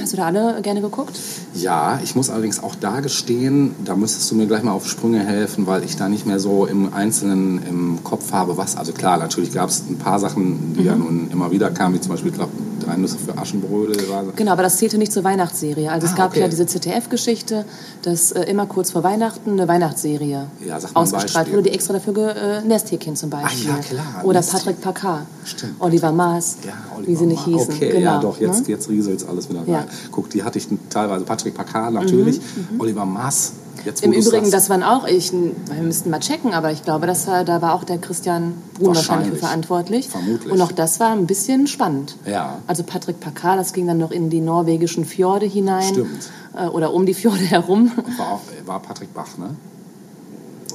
Hast 0.00 0.12
du 0.12 0.16
da 0.18 0.26
alle 0.26 0.62
gerne 0.62 0.80
geguckt? 0.80 1.18
Ja, 1.54 1.98
ich 2.04 2.14
muss 2.14 2.30
allerdings 2.30 2.62
auch 2.62 2.76
da 2.76 3.00
gestehen, 3.00 3.74
da 3.84 3.96
müsstest 3.96 4.30
du 4.30 4.36
mir 4.36 4.46
gleich 4.46 4.62
mal 4.62 4.72
auf 4.72 4.86
Sprünge 4.86 5.18
helfen, 5.24 5.66
weil 5.66 5.82
ich 5.82 5.96
da 5.96 6.08
nicht 6.08 6.26
mehr 6.26 6.38
so 6.38 6.64
im 6.64 6.94
Einzelnen 6.94 7.60
im 7.68 8.04
Kopf 8.04 8.30
habe, 8.32 8.56
was. 8.56 8.76
Also 8.76 8.92
klar, 8.92 9.18
natürlich 9.18 9.52
gab 9.52 9.68
es 9.68 9.82
ein 9.90 9.96
paar 9.98 10.20
Sachen, 10.20 10.74
die 10.78 10.84
ja 10.84 10.94
nun 10.94 11.28
immer 11.32 11.50
wieder 11.50 11.70
kamen, 11.70 11.96
wie 11.96 12.00
zum 12.00 12.12
Beispiel, 12.12 12.30
ich 12.30 12.36
glaube, 12.36 12.52
Drei 12.78 12.94
Nüsse 12.98 13.16
für 13.18 13.36
Aschenbrödel 13.36 14.08
war. 14.10 14.22
Genau, 14.36 14.52
aber 14.52 14.62
das 14.62 14.75
zählte 14.76 14.98
nicht 14.98 15.12
zur 15.12 15.24
Weihnachtsserie. 15.24 15.90
Also 15.90 16.06
es 16.06 16.12
Ah, 16.12 16.16
gab 16.16 16.30
okay. 16.30 16.40
ja 16.40 16.48
diese 16.48 16.66
ZDF-Geschichte, 16.66 17.64
dass 18.02 18.32
äh, 18.32 18.42
immer 18.44 18.66
kurz 18.66 18.92
vor 18.92 19.02
Weihnachten 19.02 19.52
eine 19.52 19.66
Weihnachtsserie 19.66 20.46
Ja, 20.64 20.78
ausgestrahlt 20.94 21.50
wurde, 21.50 21.62
die 21.64 21.70
extra 21.70 21.94
dafür 21.94 22.14
ge 22.14 22.28
äh, 22.30 22.60
Nesthäkchen 22.62 23.16
zum 23.16 23.30
Beispiel. 23.30 23.68
ja, 23.70 23.78
klar, 23.78 24.04
Oder 24.24 24.38
Nesthäkchen. 24.40 24.74
Patrick 24.76 24.80
Packard, 24.82 25.26
Stimmt. 25.44 25.74
Oliver 25.80 26.12
Maas, 26.12 26.58
Ja, 26.64 26.72
Oliver 26.96 27.08
wie 27.08 27.16
sie 27.16 27.26
nicht 27.26 27.44
hießen. 27.44 27.74
Okay, 27.74 27.88
genau, 27.90 28.00
ja 28.00 28.20
doch, 28.20 28.38
jetzt, 28.40 28.62
ne? 28.62 28.74
jetzt 28.74 28.88
rieselt 28.88 29.26
alles 29.28 29.48
wieder 29.48 29.62
Ja. 29.66 29.78
rein. 29.78 29.86
Guck, 30.12 30.30
die 30.30 30.42
hatte 30.42 30.58
ich 30.58 30.68
teilweise. 30.90 31.24
Patrick 31.24 31.54
Packard 31.54 31.92
natürlich, 31.92 32.40
Oliver 32.78 33.04
Maas. 33.04 33.52
Jetzt, 33.84 34.02
Im 34.02 34.12
Übrigen, 34.12 34.50
das 34.50 34.68
waren 34.70 34.82
auch, 34.82 35.06
ich, 35.06 35.32
wir 35.32 35.82
müssten 35.82 36.10
mal 36.10 36.20
checken, 36.20 36.54
aber 36.54 36.72
ich 36.72 36.82
glaube, 36.82 37.06
das 37.06 37.26
war, 37.26 37.44
da 37.44 37.62
war 37.62 37.74
auch 37.74 37.84
der 37.84 37.98
Christian 37.98 38.54
Brun 38.74 38.88
wahrscheinlich 38.94 39.30
für 39.30 39.36
verantwortlich. 39.36 40.08
Vermutlich. 40.08 40.52
Und 40.52 40.60
auch 40.60 40.72
das 40.72 40.98
war 41.00 41.10
ein 41.12 41.26
bisschen 41.26 41.66
spannend. 41.66 42.16
Ja. 42.26 42.58
Also 42.66 42.82
Patrick 42.82 43.20
Packard, 43.20 43.58
das 43.58 43.72
ging 43.72 43.86
dann 43.86 43.98
noch 43.98 44.10
in 44.10 44.30
die 44.30 44.40
norwegischen 44.40 45.04
Fjorde 45.04 45.46
hinein. 45.46 45.82
Stimmt. 45.84 46.30
Äh, 46.56 46.66
oder 46.66 46.92
um 46.92 47.06
die 47.06 47.14
Fjorde 47.14 47.38
herum. 47.44 47.92
War, 48.16 48.32
auch, 48.32 48.40
war 48.64 48.80
Patrick 48.80 49.12
Bach, 49.14 49.36
ne? 49.38 49.56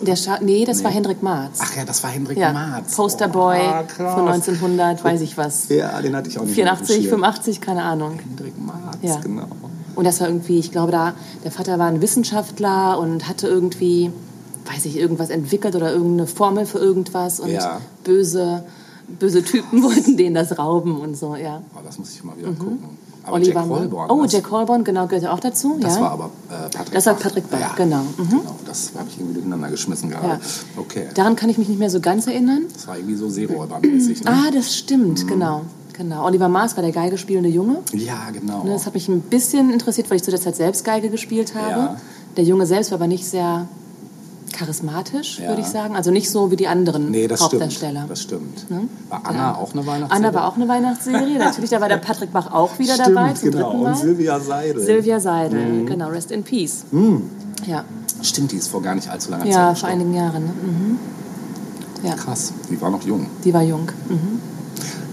Der 0.02 0.16
Scha 0.16 0.40
nee, 0.42 0.66
das 0.66 0.80
Nee. 0.80 0.84
war 0.86 0.92
Hendrik 0.92 1.22
Marz. 1.22 1.60
Ach 1.62 1.76
ja, 1.76 1.86
das 1.86 2.02
war 2.04 2.10
Hendrik 2.10 2.36
ja, 2.38 2.52
Marz. 2.52 2.96
Posterboy 2.96 3.60
Oh, 3.60 3.84
krass. 3.88 4.14
von 4.16 4.28
1900, 4.28 5.04
weiß 5.04 5.22
ich 5.22 5.38
was. 5.38 5.70
Ja, 5.70 6.02
den 6.02 6.16
hatte 6.16 6.28
ich 6.30 6.40
auch 6.40 6.44
nicht 6.46 6.58
mehr 6.58 6.72
auf 6.74 6.80
dem 6.80 6.86
84, 6.88 6.96
Schirm. 7.04 7.10
85, 7.22 7.62
keine 7.62 7.84
Ahnung. 7.84 8.18
Hendrik 8.20 8.54
Marz, 8.60 8.98
Ja. 9.04 9.18
genau. 9.20 9.44
Und 9.96 10.06
das 10.06 10.20
war 10.22 10.28
irgendwie, 10.28 10.58
ich 10.60 10.72
glaube, 10.72 10.92
da 10.92 11.14
der 11.44 11.52
Vater 11.52 11.78
war 11.80 11.88
ein 11.88 12.02
Wissenschaftler 12.02 12.98
und 13.00 13.28
hatte 13.28 13.48
irgendwie, 13.48 14.12
weiß 14.72 14.86
ich, 14.86 14.98
irgendwas 14.98 15.30
entwickelt 15.30 15.76
oder 15.76 15.92
irgendeine 15.92 16.28
Formel 16.28 16.66
für 16.66 16.80
irgendwas 16.80 17.40
und 17.40 17.50
Ja. 17.52 17.82
böse, 18.04 18.64
böse 19.20 19.44
Typen 19.44 19.84
wollten 19.84 20.18
denen 20.18 20.36
das 20.36 20.58
rauben 20.58 21.00
und 21.02 21.16
so, 21.18 21.36
ja. 21.36 21.62
Oh, 21.76 21.80
das 21.86 21.98
muss 22.00 22.12
ich 22.14 22.24
mal 22.24 22.38
wieder 22.38 22.50
gucken. 22.54 22.80
Aber 23.24 23.38
Mhm. 23.38 23.44
Oliver 23.44 23.60
Jack. 23.62 23.70
Holborn, 23.70 24.10
Oh, 24.10 24.26
Jack 24.26 24.50
Holborn, 24.52 24.84
genau, 24.84 25.06
gehört 25.06 25.24
ja 25.26 25.32
auch 25.34 25.40
dazu. 25.40 25.78
das 25.80 25.96
ja. 25.98 26.02
war 26.02 26.12
aber 26.12 26.32
äh, 26.50 26.70
Patrick 26.76 26.92
Das 26.94 27.06
war. 27.06 27.14
Patrick 27.14 27.50
Bach, 27.52 27.60
ja. 27.60 27.72
genau. 27.78 28.02
Mhm. 28.18 28.30
genau. 28.30 28.56
Das 28.66 28.94
habe 28.98 29.08
ich 29.10 29.18
irgendwie 29.18 29.36
durcheinander 29.36 29.70
geschmissen 29.70 30.10
gerade. 30.10 30.28
Ja. 30.28 30.40
Okay. 30.78 31.08
Daran 31.14 31.36
kann 31.36 31.50
ich 31.50 31.60
mich 31.60 31.68
nicht 31.70 31.78
mehr 31.78 31.92
so 31.92 32.00
ganz 32.00 32.26
erinnern. 32.26 32.64
Das 32.74 32.88
war 32.88 32.98
irgendwie 32.98 33.16
so 33.16 33.30
Seeräubermäßig, 33.30 34.24
ne? 34.24 34.32
Ah, 34.32 34.50
das 34.52 34.76
stimmt, 34.76 35.28
genau. 35.28 35.62
Genau. 35.98 36.26
Oliver 36.26 36.48
Maas 36.48 36.76
war 36.78 36.84
der 36.84 36.92
Geige 36.94 37.18
spielende 37.18 37.50
Junge. 37.50 37.78
Ja, 37.94 38.30
genau. 38.32 38.64
Ne, 38.64 38.72
Das 38.74 38.86
hat 38.86 38.94
mich 38.94 39.08
ein 39.10 39.22
bisschen 39.22 39.72
interessiert, 39.72 40.10
weil 40.10 40.18
ich 40.18 40.24
zu 40.24 40.32
der 40.32 40.40
Zeit 40.42 40.56
selbst 40.56 40.84
Geige 40.86 41.10
gespielt 41.10 41.54
habe. 41.56 41.70
Ja. 41.70 41.98
Der 42.38 42.44
Junge 42.44 42.66
selbst 42.66 42.92
war 42.92 42.98
aber 42.98 43.08
nicht 43.08 43.26
sehr 43.26 43.68
charismatisch, 44.54 45.40
Ja. 45.40 45.50
würde 45.50 45.62
ich 45.62 45.68
sagen. 45.68 45.96
Also 45.96 46.12
nicht 46.12 46.30
so 46.30 46.52
wie 46.52 46.56
die 46.56 46.68
anderen 46.68 47.10
nee, 47.12 47.28
das 47.28 47.40
stimmt. 47.40 47.54
Hauptdarsteller. 47.64 48.06
Das 48.08 48.22
stimmt. 48.22 48.70
Ne? 48.70 48.82
War 49.10 49.22
Anna 49.24 49.56
auch 49.56 49.74
eine 49.74 49.86
Weihnachtsserie? 49.86 50.26
Anna 50.28 50.34
war 50.34 50.48
auch 50.48 50.56
eine 50.56 50.68
Weihnachtsserie. 50.68 51.38
Natürlich, 51.40 51.70
da 51.70 51.82
war 51.82 51.90
der 51.90 51.98
Patrick 51.98 52.32
Bach 52.34 52.52
auch 52.54 52.78
wieder 52.80 52.94
Stimmt, 52.96 53.16
dabei 53.18 53.34
zum 53.34 53.52
genau. 53.52 53.70
dritten 53.70 53.84
Mal. 53.84 53.90
Und 53.92 53.98
Silvia 53.98 54.40
Seidel. 54.40 54.82
Silvia 54.84 55.20
Seidel, 55.20 55.86
genau, 55.86 56.10
Rest 56.10 56.32
in 56.32 56.44
Peace. 56.44 56.84
Ja, 57.66 57.84
Stimmt, 58.22 58.52
die 58.52 58.58
ist 58.58 58.68
vor 58.68 58.82
gar 58.82 58.94
nicht 58.96 59.10
allzu 59.10 59.32
langer 59.32 59.46
ja 59.46 59.52
Zeit 59.52 59.62
vor 59.64 59.72
gestorben. 59.72 59.94
einigen 59.96 60.14
Jahren. 60.14 60.44
Ne? 60.46 60.52
Mhm. 60.64 61.00
Ja, 62.04 62.16
Krass, 62.16 62.54
die 62.70 62.80
war 62.82 62.90
noch 62.92 63.04
jung. 63.04 63.28
die 63.44 63.54
war 63.54 63.62
jung. 63.64 63.88
Mhm. 64.10 64.40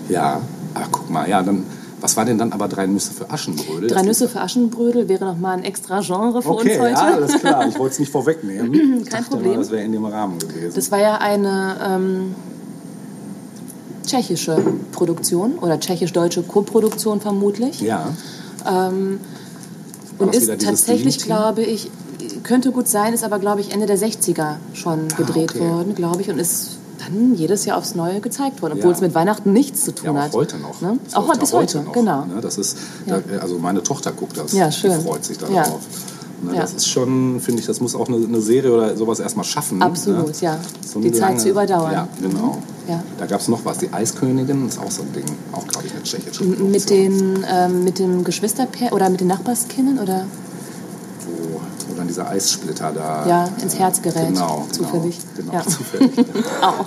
Ja, 0.09 0.41
aber 0.79 0.89
guck 0.91 1.11
mal, 1.11 1.29
ja, 1.29 1.43
dann, 1.43 1.65
was 2.01 2.17
war 2.17 2.25
denn 2.25 2.39
dann 2.39 2.53
aber 2.53 2.69
drei 2.69 2.87
Nüsse 2.87 3.13
für 3.13 3.31
Aschenbrödel? 3.31 3.89
Drei 3.91 4.03
Nüsse 4.03 4.29
für 4.29 4.41
Aschenbrödel 4.41 5.09
wäre 5.09 5.25
nochmal 5.25 5.57
ein 5.59 5.65
extra 5.65 6.01
Genre 6.01 6.41
für 6.43 6.51
Okay, 6.51 6.71
uns 6.73 6.81
heute. 6.81 6.93
ja, 6.93 7.15
alles 7.15 7.39
klar. 7.39 7.67
Ich 7.69 7.79
wollte 7.79 7.93
es 7.95 7.99
nicht 7.99 8.13
vorwegnehmen. 8.13 8.73
Ich 9.03 9.11
Kein 9.11 9.23
dachte 9.23 9.37
Problem. 9.37 9.53
Mal, 9.53 9.59
das 9.59 9.71
wäre 9.71 9.83
in 9.85 9.93
dem 9.93 10.05
Rahmen 10.05 10.39
gewesen. 10.39 10.73
Das 10.75 10.91
war 10.91 11.01
ja 11.01 11.17
eine 11.19 11.77
ähm, 11.85 12.35
tschechische 14.07 14.57
Produktion 14.93 15.59
oder 15.59 15.79
tschechisch-deutsche 15.81 16.43
Koproduktion 16.43 17.21
vermutlich. 17.21 17.81
ja, 17.81 18.09
Ähm, 18.67 19.21
und 20.19 20.35
ist 20.35 20.49
tatsächlich, 20.65 21.19
glaube 21.19 21.63
ich, 21.63 21.91
könnte 22.43 22.73
gut 22.73 22.89
sein, 22.89 23.13
ist 23.15 23.23
aber, 23.25 23.39
glaube 23.39 23.61
ich, 23.61 23.73
Ende 23.73 23.87
der 23.87 23.99
60er 23.99 24.57
schon 24.73 25.09
gedreht 25.17 25.53
Ah, 25.55 25.59
okay. 25.61 25.69
worden, 25.71 25.95
glaube 25.95 26.23
ich, 26.23 26.31
und 26.31 26.39
ist 26.39 26.79
dann 27.09 27.35
jedes 27.35 27.65
Jahr 27.65 27.79
aufs 27.79 27.95
Neue 27.95 28.21
gezeigt 28.21 28.63
worden, 28.63 28.75
obwohl 28.77 28.91
Ja. 28.91 28.97
es 28.97 29.01
mit 29.03 29.15
Weihnachten 29.15 29.53
nichts 29.53 29.85
zu 29.85 29.91
ja, 29.91 29.97
tun 29.97 30.17
auch 30.17 30.23
hat. 30.23 30.33
heute 30.35 30.59
noch. 30.59 30.81
Ne? 30.81 30.99
Auch 31.15 31.27
läuft 31.29 31.41
bis 31.41 31.51
ja 31.53 31.59
heute, 31.59 31.83
noch, 31.83 31.93
genau. 31.93 32.25
Ne? 32.27 32.41
Das 32.41 32.59
ist, 32.59 32.77
Ja. 33.07 33.19
da, 33.21 33.39
also 33.39 33.59
meine 33.59 33.83
Tochter 33.83 34.13
guckt 34.13 34.37
das. 34.39 34.53
Ja, 34.53 34.71
schön. 34.71 34.99
Die 34.99 35.05
freut 35.05 35.25
sich 35.25 35.39
darauf. 35.39 35.55
Ja. 35.55 35.65
Ne, 36.41 36.55
Ja. 36.55 36.61
Das 36.61 36.73
ist 36.73 36.87
schon, 36.87 37.41
finde 37.41 37.61
ich, 37.61 37.67
das 37.67 37.81
muss 37.81 37.97
auch 37.97 38.07
eine, 38.09 38.25
eine 38.25 38.41
Serie 38.41 38.73
oder 38.73 38.97
sowas 38.97 39.19
erstmal 39.19 39.45
schaffen. 39.45 39.83
Absolut, 39.83 40.27
ne? 40.29 40.33
ja. 40.41 40.59
So 40.87 41.01
Die 41.01 41.11
Zeit 41.11 41.41
zu 41.41 41.49
überdauern. 41.49 41.93
Ja, 41.93 42.09
genau. 42.21 42.59
Ja. 42.89 43.03
Da 43.19 43.27
gab 43.27 43.41
es 43.41 43.49
noch 43.49 43.65
was. 43.65 43.79
Die 43.79 43.93
Eiskönigin 43.93 44.69
ist 44.69 44.79
auch 44.79 44.91
so 44.91 45.03
ein 45.03 45.13
Ding. 45.13 45.25
Auch, 45.53 45.67
glaube 45.67 45.87
ich, 45.89 45.93
eine 45.93 46.03
tschechische 46.05 46.45
Produktion. 46.45 46.71
Mit, 46.71 46.91
den, 46.91 47.45
ähm, 47.53 47.83
mit 47.85 47.99
dem 47.99 48.23
Geschwisterpaar 48.23 48.93
oder 48.93 49.11
mit 49.11 49.21
den 49.21 49.27
Nachbarskindern 49.27 49.99
oder? 49.99 50.27
Dann 51.99 52.09
dieser 52.09 52.29
Eissplitter 52.29 52.93
da 52.93 53.27
Ja, 53.27 53.49
ins 53.61 53.79
Herz 53.79 54.01
gerät, 54.01 54.29
Genau, 54.29 54.67
zufällig. 54.71 55.19
Genau, 55.37 55.53
Ja. 55.53 55.61
genau 55.65 55.71
zufällig. 55.77 56.13
Auch. 56.63 56.87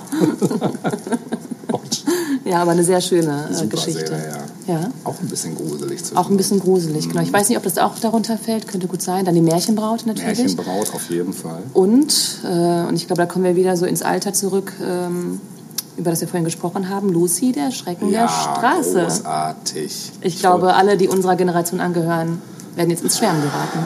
Ja, 2.44 2.60
aber 2.60 2.72
eine 2.72 2.84
sehr 2.84 3.00
schöne 3.00 3.48
äh, 3.50 3.66
Geschichte. 3.66 4.06
Serie, 4.06 4.32
ja. 4.66 4.74
ja. 4.74 4.90
Auch 5.04 5.20
ein 5.20 5.28
bisschen 5.28 5.54
gruselig 5.54 6.04
zu 6.04 6.16
Auch 6.16 6.28
ein 6.28 6.36
bisschen 6.36 6.60
gruselig, 6.60 7.08
genau. 7.08 7.22
Ich 7.22 7.32
weiß 7.32 7.48
nicht, 7.48 7.56
ob 7.56 7.64
das 7.64 7.78
auch 7.78 7.98
darunter 7.98 8.36
fällt, 8.36 8.68
könnte 8.68 8.88
gut 8.88 9.00
sein. 9.00 9.24
Dann 9.24 9.34
die 9.34 9.40
Märchenbraut 9.40 10.04
natürlich. 10.06 10.38
Märchenbraut 10.38 10.92
auf 10.94 11.08
jeden 11.08 11.32
Fall. 11.32 11.62
Und, 11.72 12.40
äh, 12.44 12.86
und 12.88 12.96
ich 12.96 13.06
glaube, 13.06 13.22
da 13.22 13.26
kommen 13.26 13.44
wir 13.44 13.56
wieder 13.56 13.76
so 13.76 13.86
ins 13.86 14.02
Alter 14.02 14.32
zurück, 14.32 14.72
ähm, 14.84 15.40
über 15.96 16.10
das 16.10 16.20
wir 16.20 16.28
vorhin 16.28 16.44
gesprochen 16.44 16.88
haben, 16.88 17.10
Lucy, 17.10 17.52
der 17.52 17.70
Schrecken 17.70 18.10
der 18.10 18.28
Straße. 18.28 19.02
großartig. 19.02 20.12
Ich 20.22 20.38
glaube, 20.40 20.74
alle, 20.74 20.96
die 20.96 21.08
unserer 21.08 21.36
Generation 21.36 21.80
angehören, 21.80 22.42
werden 22.74 22.90
jetzt 22.90 23.02
ins 23.02 23.18
Schwärmen 23.18 23.42
geraten. 23.42 23.78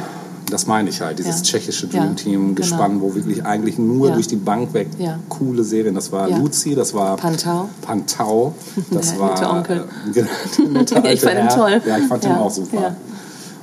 Das 0.51 0.67
meine 0.67 0.91
ich 0.91 1.01
halt, 1.01 1.19
dieses 1.19 1.39
Ja. 1.39 1.43
tschechische 1.43 1.89
Dream 1.89 2.15
Team 2.15 2.55
gespann, 2.55 3.01
wo 3.01 3.15
wirklich 3.15 3.45
eigentlich 3.45 3.79
nur 3.79 4.13
durch 4.13 4.29
die 4.29 4.37
Bank 4.37 4.73
weg 4.75 4.89
Ja. 4.99 5.19
coole 5.29 5.65
Serien. 5.65 5.95
Das 5.97 6.13
war. 6.13 6.29
Luzi, 6.31 6.75
das 6.77 6.95
war 6.95 7.17
Pantau. 7.17 7.69
Pantau, 7.83 8.55
das 8.91 9.11
Der 9.11 9.21
war 9.21 9.31
nette 9.35 9.51
Onkel. 9.51 9.79
äh, 9.79 10.13
genau, 10.13 10.71
nette 10.73 10.95
Ich 11.13 11.21
fand 11.21 11.39
ihn 11.41 11.49
toll. 11.49 11.83
Ja, 11.87 11.99
ich 11.99 12.07
fand 12.07 12.25
ihn 12.25 12.33
auch 12.33 12.51
super. 12.51 12.95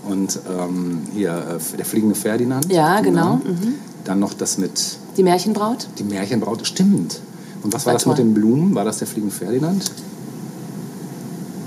Und 0.09 0.37
ähm, 0.59 0.99
hier 1.13 1.31
äh, 1.31 1.77
der 1.77 1.85
fliegende 1.85 2.15
Ferdinand. 2.15 2.69
Ja, 2.71 2.99
genau. 2.99 3.35
Ne? 3.35 3.55
Dann 4.03 4.19
noch 4.19 4.33
das 4.33 4.57
mit 4.57 4.97
Die 5.15 5.23
Märchenbraut? 5.23 5.87
die 5.97 6.03
Märchenbraut. 6.03 6.67
Stimmt. 6.67 7.21
Und 7.63 7.71
was 7.73 7.85
war, 7.85 7.93
War 7.93 7.99
das 7.99 8.05
mit 8.05 8.17
toll. 8.17 8.25
den 8.25 8.33
Blumen? 8.33 8.75
War 8.75 8.83
das 8.83 8.97
der 8.97 9.07
fliegende 9.07 9.33
Ferdinand? 9.33 9.89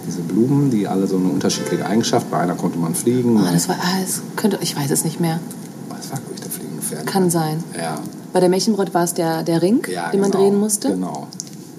Diese 0.06 0.20
Blumen, 0.20 0.70
die 0.70 0.86
alle 0.86 1.06
so 1.06 1.16
eine 1.16 1.28
unterschiedliche 1.28 1.84
Eigenschaft. 1.86 2.30
Bei 2.30 2.38
einer 2.38 2.54
konnte 2.54 2.78
man 2.78 2.94
fliegen. 2.94 3.38
Ah, 3.38 3.50
das 3.52 3.68
war, 3.68 3.76
ah, 3.80 4.00
das 4.00 4.22
könnte, 4.36 4.58
ich 4.60 4.76
weiß 4.76 4.90
es 4.90 5.04
nicht 5.04 5.20
mehr. 5.20 5.40
das 5.88 6.10
war, 6.10 6.18
glaube 6.18 6.34
ich, 6.34 6.40
der 6.40 6.50
fliegende 6.50 6.82
Ferdinand. 6.82 7.10
Kann 7.10 7.30
sein. 7.30 7.64
Ja. 7.76 7.98
Bei 8.32 8.40
der 8.40 8.48
Märchenbraut 8.48 8.94
war 8.94 9.04
es 9.04 9.14
der, 9.14 9.42
der 9.42 9.62
Ring, 9.62 9.84
ja 9.92 10.10
den 10.10 10.20
man 10.20 10.30
genau, 10.30 10.44
drehen 10.44 10.58
musste. 10.60 10.90
Genau. 10.90 11.26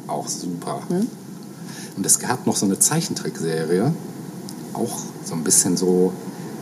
Auch 0.07 0.27
super. 0.27 0.79
Und 0.89 2.05
es 2.05 2.19
gab 2.19 2.45
noch 2.47 2.55
so 2.55 2.65
eine 2.65 2.79
Zeichentrickserie, 2.79 3.91
auch 4.73 4.97
so 5.23 5.33
ein 5.33 5.43
bisschen 5.43 5.77
so 5.77 6.11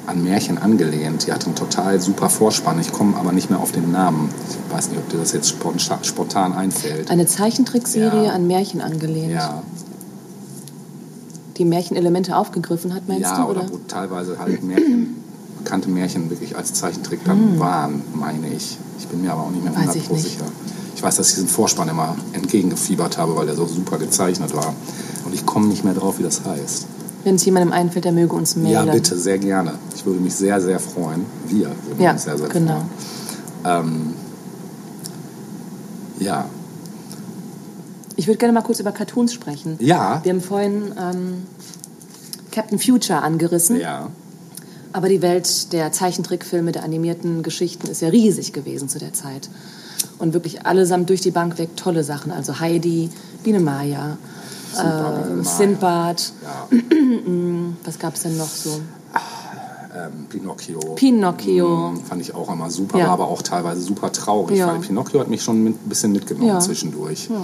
an 0.08 0.24
Märchen 0.24 0.58
angelehnt. 0.58 1.26
Die 1.28 1.32
hatte 1.34 1.48
einen 1.48 1.56
total 1.56 2.00
super 2.00 2.30
Vorspann. 2.30 2.80
Ich 2.80 2.92
komme 2.92 3.18
aber 3.18 3.32
nicht 3.32 3.50
mehr 3.50 3.60
auf 3.60 3.72
den 3.72 3.92
Namen. 3.92 4.30
Ich 4.50 4.74
weiß 4.76 4.90
nicht, 4.90 5.00
ob 5.00 5.10
dir 5.10 5.18
das 5.18 5.32
jetzt 5.34 5.50
spontan, 5.50 6.04
spontan 6.04 6.54
einfällt. 6.54 7.10
Eine 7.10 7.26
Zeichentrickserie 7.26 8.26
Ja. 8.26 8.32
an 8.34 8.46
Märchen 8.48 8.82
angelehnt, 8.82 9.32
Ja, 9.34 9.64
die 11.58 11.66
Märchenelemente 11.66 12.36
aufgegriffen 12.36 12.94
hat, 12.94 13.08
meinst 13.08 13.24
ja 13.24 13.38
du? 13.44 13.50
oder, 13.52 13.62
Oder? 13.62 13.72
wo 13.72 13.80
teilweise 13.88 14.38
halt 14.40 14.64
Märchen, 14.64 15.16
bekannte 15.64 15.90
Märchen 15.90 16.30
wirklich 16.30 16.56
als 16.56 16.74
Zeichentrick 16.74 17.24
dann 17.26 17.58
waren, 17.60 18.02
meine 18.14 18.48
ich. 18.54 18.78
Ich 19.00 19.08
bin 19.08 19.22
mir 19.22 19.32
aber 19.32 19.44
auch 19.44 19.52
nicht 19.52 19.64
mehr 19.64 19.72
Hm. 19.74 19.88
Weiß 19.88 19.96
100 19.96 19.96
ich 19.98 20.08
Pro 20.08 20.14
nicht. 20.16 20.24
sicher. 20.26 20.46
Ich 20.96 21.04
weiß, 21.04 21.16
dass 21.18 21.30
ich 21.30 21.36
diesen 21.36 21.48
Vorspann 21.50 21.90
immer 21.90 22.16
entgegengefiebert 22.34 23.18
habe, 23.18 23.36
weil 23.36 23.46
der 23.46 23.56
so 23.56 23.66
super 23.66 23.98
gezeichnet 23.98 24.56
war. 24.56 24.74
Und 25.26 25.34
ich 25.34 25.46
komme 25.46 25.68
nicht 25.68 25.84
mehr 25.84 25.94
drauf, 25.94 26.20
wie 26.20 26.24
das 26.24 26.44
heißt. 26.46 26.86
Wenn 27.24 27.36
es 27.36 27.46
jemandem 27.46 27.74
einfällt, 27.74 28.06
der 28.06 28.12
möge 28.12 28.36
uns 28.36 28.56
Ja, 28.56 28.62
mailen. 28.82 28.92
bitte, 28.92 29.18
sehr 29.18 29.38
gerne. 29.40 29.74
Ich 29.96 30.06
würde 30.06 30.20
mich 30.20 30.36
sehr, 30.36 30.62
sehr 30.62 30.80
freuen. 30.80 31.26
Wir 31.48 31.68
würden 31.88 32.00
Ja, 32.02 32.12
uns 32.12 32.24
sehr, 32.24 32.38
sehr 32.38 32.48
genau. 32.50 32.84
freuen. 33.64 33.86
Ähm, 33.86 34.14
ja. 36.20 36.46
Ich 38.16 38.28
würde 38.28 38.38
gerne 38.38 38.54
mal 38.54 38.62
kurz 38.62 38.80
über 38.80 38.92
Cartoons 38.92 39.34
sprechen. 39.34 39.78
Ja. 39.80 40.22
Wir 40.24 40.32
haben 40.32 40.42
vorhin 40.42 40.94
ähm, 40.98 41.44
Captain 42.52 42.80
Future 42.80 43.22
angerissen. 43.22 43.80
Ja. 43.80 44.10
Aber 44.94 45.10
die 45.10 45.22
Welt 45.22 45.74
der 45.74 45.92
Zeichentrickfilme, 45.92 46.72
der 46.72 46.84
animierten 46.84 47.44
Geschichten 47.44 47.88
ist 47.88 48.02
ja 48.02 48.08
riesig 48.08 48.54
gewesen 48.54 48.88
zu 48.88 48.98
der 48.98 49.14
Zeit. 49.14 49.50
Und 50.20 50.34
wirklich 50.34 50.66
allesamt 50.66 51.10
durch 51.10 51.20
die 51.20 51.32
Bank 51.32 51.58
weg 51.58 51.76
tolle 51.76 52.06
Sachen. 52.06 52.32
Also 52.32 52.60
Heidi, 52.62 53.10
Biene 53.44 53.60
Maya, 53.60 54.18
Biene 54.74 55.42
äh. 55.42 55.44
Sinbad. 55.44 56.32
ja. 56.44 56.78
Was 57.84 58.00
gab 58.00 58.16
es 58.16 58.22
denn 58.22 58.38
noch 58.38 58.48
so? 58.48 58.80
Ähm, 59.96 60.26
Pinocchio. 60.30 60.80
Pinocchio. 60.96 61.92
Mm, 61.92 61.98
fand 62.04 62.22
ich 62.22 62.36
auch 62.36 62.52
immer 62.52 62.70
super, 62.70 62.98
Ja. 62.98 63.06
war 63.06 63.14
aber 63.14 63.28
auch 63.30 63.42
teilweise 63.42 63.80
super 63.82 64.12
traurig, 64.12 64.58
Ja. 64.58 64.68
weil 64.68 64.80
Pinocchio 64.80 65.20
hat 65.22 65.30
mich 65.30 65.42
schon 65.44 65.64
mit, 65.64 65.74
ein 65.86 65.90
bisschen 65.90 66.12
mitgenommen 66.12 66.48
Ja. 66.50 66.60
zwischendurch. 66.60 67.30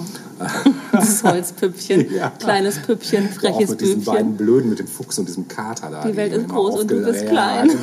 Das 0.92 1.24
Holzpüppchen. 1.24 2.08
Kleines 2.40 2.80
Püppchen, 2.80 3.28
auch 3.30 3.34
freches 3.34 3.70
mit 3.70 3.82
diesen 3.82 4.04
beiden 4.04 4.36
Blöden, 4.36 4.70
mit 4.70 4.80
dem 4.80 4.88
Fuchs 4.88 5.18
und 5.20 5.28
diesem 5.28 5.48
Kater 5.48 5.90
da. 5.90 6.06
Die 6.06 6.16
Welt 6.16 6.34
ist 6.34 6.50
groß 6.50 6.82
und 6.82 6.92
du 6.92 7.04
bist 7.06 7.28
klein. 7.28 7.70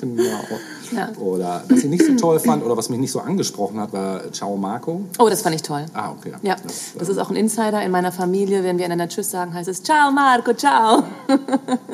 Genau. 0.00 0.22
genau. 0.22 0.40
Ja. 0.92 1.08
Oder 1.20 1.62
was 1.68 1.78
ich 1.80 1.90
nicht 1.90 2.04
so 2.04 2.14
toll 2.16 2.40
fand 2.40 2.64
oder 2.64 2.76
was 2.76 2.88
mich 2.88 2.98
nicht 2.98 3.12
so 3.12 3.20
angesprochen 3.20 3.78
hat, 3.80 3.92
war 3.92 4.32
Ciao 4.32 4.56
Marco. 4.56 5.02
Oh, 5.18 5.28
das 5.28 5.42
fand 5.42 5.54
ich 5.54 5.62
toll. 5.62 5.86
Ah, 5.94 6.10
okay. 6.12 6.32
Ja, 6.42 6.56
das 6.98 7.08
ist 7.08 7.18
auch 7.18 7.30
ein 7.30 7.36
Insider 7.36 7.82
in 7.82 7.90
meiner 7.90 8.12
Familie. 8.12 8.62
Wenn 8.64 8.78
wir 8.78 8.84
einander 8.86 9.08
Tschüss 9.08 9.30
sagen, 9.30 9.54
heißt 9.54 9.68
es 9.68 9.82
Ciao 9.82 10.10
Marco, 10.10 10.52
ciao. 10.54 11.02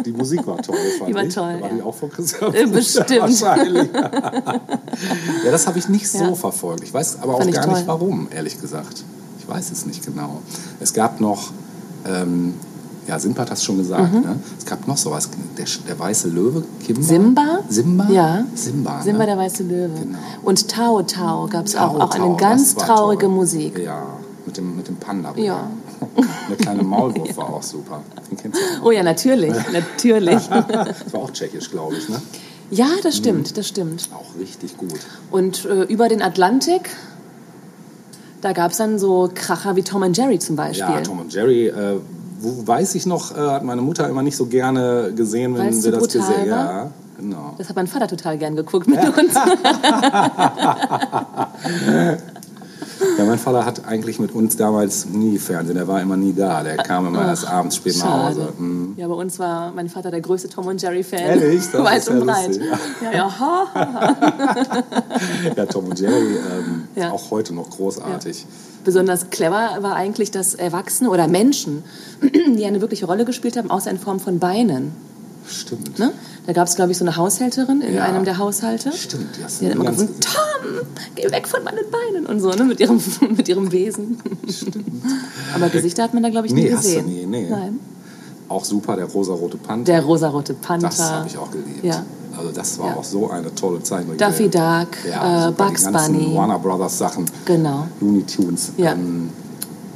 Die 0.05 0.13
Musik 0.13 0.47
war 0.47 0.59
toll, 0.63 0.77
fand 0.99 1.11
Die 1.11 1.15
war 1.15 1.25
ich. 1.25 1.35
toll, 1.35 1.61
War 1.61 1.69
ja. 1.69 1.75
die 1.77 1.83
auch 1.83 1.95
von 1.95 2.11
Christian? 2.11 2.55
Äh, 2.55 2.67
bestimmt. 2.67 3.11
Wahrscheinlich. 3.21 3.89
ja, 5.45 5.51
das 5.51 5.67
habe 5.67 5.79
ich 5.79 5.89
nicht 5.89 6.09
so 6.09 6.35
verfolgt. 6.35 6.83
Ich 6.83 6.93
weiß 6.95 7.19
aber 7.23 7.35
auch 7.35 7.39
Fand 7.39 7.51
ich 7.51 7.57
gar 7.57 7.67
nicht 7.67 7.79
toll. 7.79 7.87
warum, 7.87 8.29
ehrlich 8.35 8.61
gesagt. 8.61 9.05
Ich 9.39 9.49
weiß 9.49 9.71
es 9.71 9.87
nicht 9.87 10.05
genau. 10.05 10.41
Es 10.81 10.93
gab 10.93 11.21
noch, 11.21 11.51
ähm, 12.07 12.55
ja, 13.07 13.19
Simba 13.19 13.43
hat 13.43 13.51
das 13.51 13.63
schon 13.63 13.79
gesagt, 13.79 14.13
ne? 14.13 14.39
es 14.59 14.67
gab 14.67 14.87
noch 14.89 14.97
sowas, 14.97 15.29
der, 15.57 15.67
der 15.87 15.99
weiße 15.99 16.29
Löwe, 16.29 16.65
Kimba? 16.85 17.01
Mhm. 17.01 17.05
Simba? 17.05 17.59
Simba? 17.69 18.09
Ja. 18.11 18.45
Simba, 18.55 19.03
Simba 19.03 19.19
ne? 19.21 19.27
der 19.27 19.39
weiße 19.39 19.63
Löwe. 19.63 19.91
Genau. 20.01 20.19
Und 20.43 20.69
Tao 20.69 21.03
Tao 21.03 21.47
gab 21.47 21.67
es 21.67 21.77
auch, 21.77 21.93
Tao 21.93 22.01
auch 22.01 22.11
eine 22.11 22.25
Tao, 22.25 22.37
ganz 22.37 22.75
das 22.75 22.89
war 22.89 22.97
traurige 22.97 23.27
toll. 23.27 23.35
Musik. 23.35 23.79
Ja, 23.79 24.07
mit 24.45 24.57
dem, 24.57 24.77
mit 24.77 24.89
dem 24.89 24.97
Panda. 24.97 25.33
Ja. 25.37 25.71
Der 26.49 26.57
kleine 26.57 26.83
Maulwurf 26.83 27.37
war 27.37 27.53
auch 27.53 27.63
super. 27.63 28.03
Den 28.31 28.37
kennst 28.37 28.61
du 28.61 28.81
auch. 28.81 28.87
Oh 28.87 28.91
ja, 28.91 29.03
natürlich, 29.03 29.55
natürlich. 29.73 30.49
Das 30.49 31.13
war 31.13 31.21
auch 31.21 31.31
tschechisch, 31.31 31.71
glaube 31.71 31.97
ich, 31.97 32.09
ne? 32.09 32.21
Ja, 32.71 32.89
das 33.03 33.17
stimmt, 33.17 33.57
das 33.57 33.69
stimmt. 33.69 34.09
Auch 34.13 34.39
richtig 34.41 34.77
gut. 34.77 34.99
Und 35.31 35.65
äh, 35.67 35.83
über 35.85 36.09
den 36.09 36.21
Atlantik, 36.21 36.91
da 38.41 38.53
gab 38.53 38.73
es 38.73 38.79
dann 38.79 38.99
so 38.99 39.31
Kracher 39.33 39.77
wie 39.77 39.83
Tom 39.83 40.03
and 40.03 40.17
Jerry 40.17 40.41
zum 40.41 40.57
Beispiel. 40.57 40.95
Ja, 40.95 41.01
Tom 41.01 41.21
und 41.21 41.33
Jerry, 41.33 41.69
äh, 41.69 42.01
wo 42.41 42.67
weiß 42.67 42.95
ich 42.95 43.05
noch, 43.07 43.37
äh, 43.37 43.41
hat 43.41 43.65
meine 43.65 43.83
Mutter 43.83 44.09
immer 44.09 44.23
nicht 44.23 44.37
so 44.37 44.47
gerne 44.47 45.13
gesehen, 45.15 45.55
wenn 45.55 45.67
Weil's 45.67 45.85
wir 45.85 45.93
das 45.93 46.05
gesehen 46.05 46.51
war? 46.51 46.57
Ja, 46.75 46.91
genau. 47.19 47.55
Das 47.59 47.69
hat 47.69 47.77
mein 47.77 47.87
Vater 47.87 48.09
total 48.09 48.39
gern 48.39 48.57
geguckt 48.57 48.89
mit 48.89 48.99
uns. 49.19 49.35
Ja, 53.19 53.25
mein 53.25 53.39
Vater 53.39 53.65
hat 53.65 53.85
eigentlich 53.87 54.19
mit 54.19 54.33
uns 54.35 54.57
damals 54.57 55.07
nie 55.07 55.39
Fernsehen, 55.39 55.77
der 55.77 55.87
war 55.89 56.01
immer 56.01 56.17
nie 56.17 56.33
da, 56.33 56.63
der 56.63 56.77
kam 56.79 57.07
immer 57.07 57.27
erst 57.27 57.47
abends 57.47 57.77
spät 57.77 57.97
nach 57.99 58.29
Hause. 58.29 58.49
Mhm. 58.59 58.95
Ja, 58.97 59.07
bei 59.09 59.15
uns 59.15 59.39
war 59.39 59.73
mein 59.75 59.89
Vater 59.89 60.11
der 60.11 60.21
größte 60.21 60.49
Tom 60.49 60.67
und 60.67 60.81
Jerry 60.81 61.03
Fan. 61.03 61.19
Ehrlich? 61.21 61.63
Das 61.71 61.85
Weit 61.85 61.99
ist 61.99 62.09
ja 62.09 62.15
und 62.15 62.27
breit. 62.27 62.47
lustig. 62.49 62.67
Ja, 63.03 63.13
ja, 63.13 63.41
ha, 63.41 63.67
ha. 63.75 64.85
Ja, 65.57 65.67
Tom 65.67 65.87
und 65.87 65.99
Jerry, 66.01 66.37
ähm, 66.37 66.89
Ja. 66.95 67.11
auch 67.13 67.31
heute 67.31 67.55
noch 67.55 67.71
großartig. 67.71 68.47
Besonders 68.85 69.31
clever 69.31 69.79
war 69.81 69.95
eigentlich, 69.97 70.31
dass 70.31 70.55
Erwachsene 70.55 71.11
oder 71.11 71.27
Menschen, 71.29 71.83
die 72.23 72.65
eine 72.65 72.81
wirkliche 72.81 73.07
Rolle 73.07 73.25
gespielt 73.25 73.57
haben, 73.57 73.71
außer 73.71 73.91
in 73.91 73.99
Form 73.99 74.21
von 74.21 74.39
Beinen. 74.39 74.93
Stimmt. 75.49 75.99
Ne? 75.99 76.13
Da 76.47 76.53
gab 76.53 76.67
es, 76.69 76.75
glaube 76.77 76.93
ich, 76.93 76.99
so 76.99 77.05
eine 77.05 77.17
Haushälterin 77.17 77.81
in 77.81 77.95
Ja. 77.95 78.05
einem 78.05 78.25
der 78.25 78.39
Haushalte. 78.39 78.93
Stimmt, 78.93 79.37
du 79.37 79.41
Die 79.61 79.67
hat 79.67 79.75
immer 79.75 79.91
gesagt, 79.91 80.11
Tom, 80.25 80.71
geh 81.15 81.31
weg 81.31 81.47
von 81.49 81.63
meinen 81.65 81.85
Beinen 81.91 82.27
und 82.27 82.41
so, 82.41 82.51
ne? 82.51 82.65
mit, 82.65 82.81
ihrem, 82.81 83.01
mit 83.37 83.49
ihrem 83.49 83.71
Wesen. 83.73 84.19
Aber 85.55 85.69
Gesichter 85.69 86.03
hat 86.05 86.15
man 86.15 86.23
da, 86.23 86.29
glaube 86.31 86.47
ich, 86.47 86.53
nie 86.53 86.65
Nee, 86.65 86.75
hast 86.75 86.85
du 86.85 86.89
gesehen. 86.89 87.07
nie, 87.07 87.27
nee. 87.27 87.49
Nein. 87.51 87.81
Auch 88.49 88.65
super, 88.65 88.97
der 88.97 89.07
rosarote 89.07 89.57
Panther. 89.57 89.93
Der 89.93 90.03
rosarote 90.03 90.55
Panther. 90.55 90.89
das 90.89 91.01
habe 91.01 91.27
ich 91.29 91.37
auch 91.39 91.51
geliebt. 91.51 91.83
Ja. 91.85 92.05
Also 92.37 92.51
das 92.53 92.79
war 92.79 92.89
Ja. 92.91 92.97
auch 92.97 93.05
so 93.05 93.31
eine 93.31 93.55
tolle 93.55 93.83
Zeichnung. 93.83 94.17
Daffy 94.19 94.49
Duck, 94.49 94.89
ja, 95.09 95.49
äh, 95.49 95.53
Bugs 95.53 95.85
Bunny. 95.85 96.35
Warner 96.35 96.59
Brothers 96.59 96.99
Sachen, 96.99 97.25
Genau. 97.45 97.87
Looney 98.01 98.23
Tunes. 98.25 98.73
Ja. 98.77 98.93
Ähm, 98.93 99.31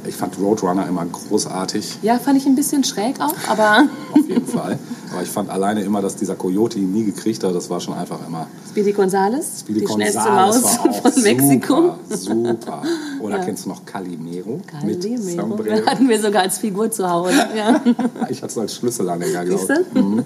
ich 0.05 0.15
fand 0.15 0.37
Roadrunner 0.39 0.87
immer 0.87 1.05
großartig, 1.05 1.99
Ja, 2.01 2.17
fand 2.17 2.37
ich 2.39 2.47
ein 2.47 2.55
bisschen 2.55 2.83
schräg 2.83 3.21
auch, 3.21 3.35
aber 3.47 3.85
auf 4.13 4.27
jeden 4.27 4.47
Fall. 4.47 4.79
Aber 5.11 5.21
ich 5.23 5.29
fand 5.29 5.49
alleine 5.49 5.81
immer, 5.81 6.01
dass 6.01 6.15
dieser 6.15 6.35
Coyote 6.35 6.79
ihn 6.79 6.91
nie 6.93 7.03
gekriegt 7.03 7.43
hat, 7.43 7.53
das 7.53 7.69
war 7.69 7.79
schon 7.81 7.93
einfach 7.93 8.19
immer 8.27 8.47
Speedy 8.69 8.91
Gonzales, 8.93 9.59
Speedy 9.61 9.81
die 9.81 9.87
schnellste 9.87 10.19
Gonzales 10.19 10.61
Maus 10.61 10.77
war 10.79 10.85
auch 10.89 11.01
von 11.13 11.23
Mexiko. 11.23 11.95
Super, 12.09 12.15
super. 12.17 12.83
Oder 13.21 13.37
Ja. 13.39 13.43
kennst 13.43 13.65
du 13.65 13.69
noch 13.69 13.85
Calimero? 13.85 14.59
Mit 14.85 15.01
Calimero. 15.01 15.41
Sombrero? 15.41 15.85
Hatten 15.85 16.07
wir 16.09 16.21
sogar 16.21 16.43
als 16.43 16.57
Figur 16.59 16.89
zu 16.91 17.09
Hause. 17.09 17.33
Ja, 17.55 17.81
Ich 18.29 18.41
hatte 18.41 18.51
es 18.51 18.57
als 18.57 18.75
Schlüsselanhänger, 18.75 19.45
glaube 19.45 19.61
ich. 19.61 19.93
du? 19.93 20.23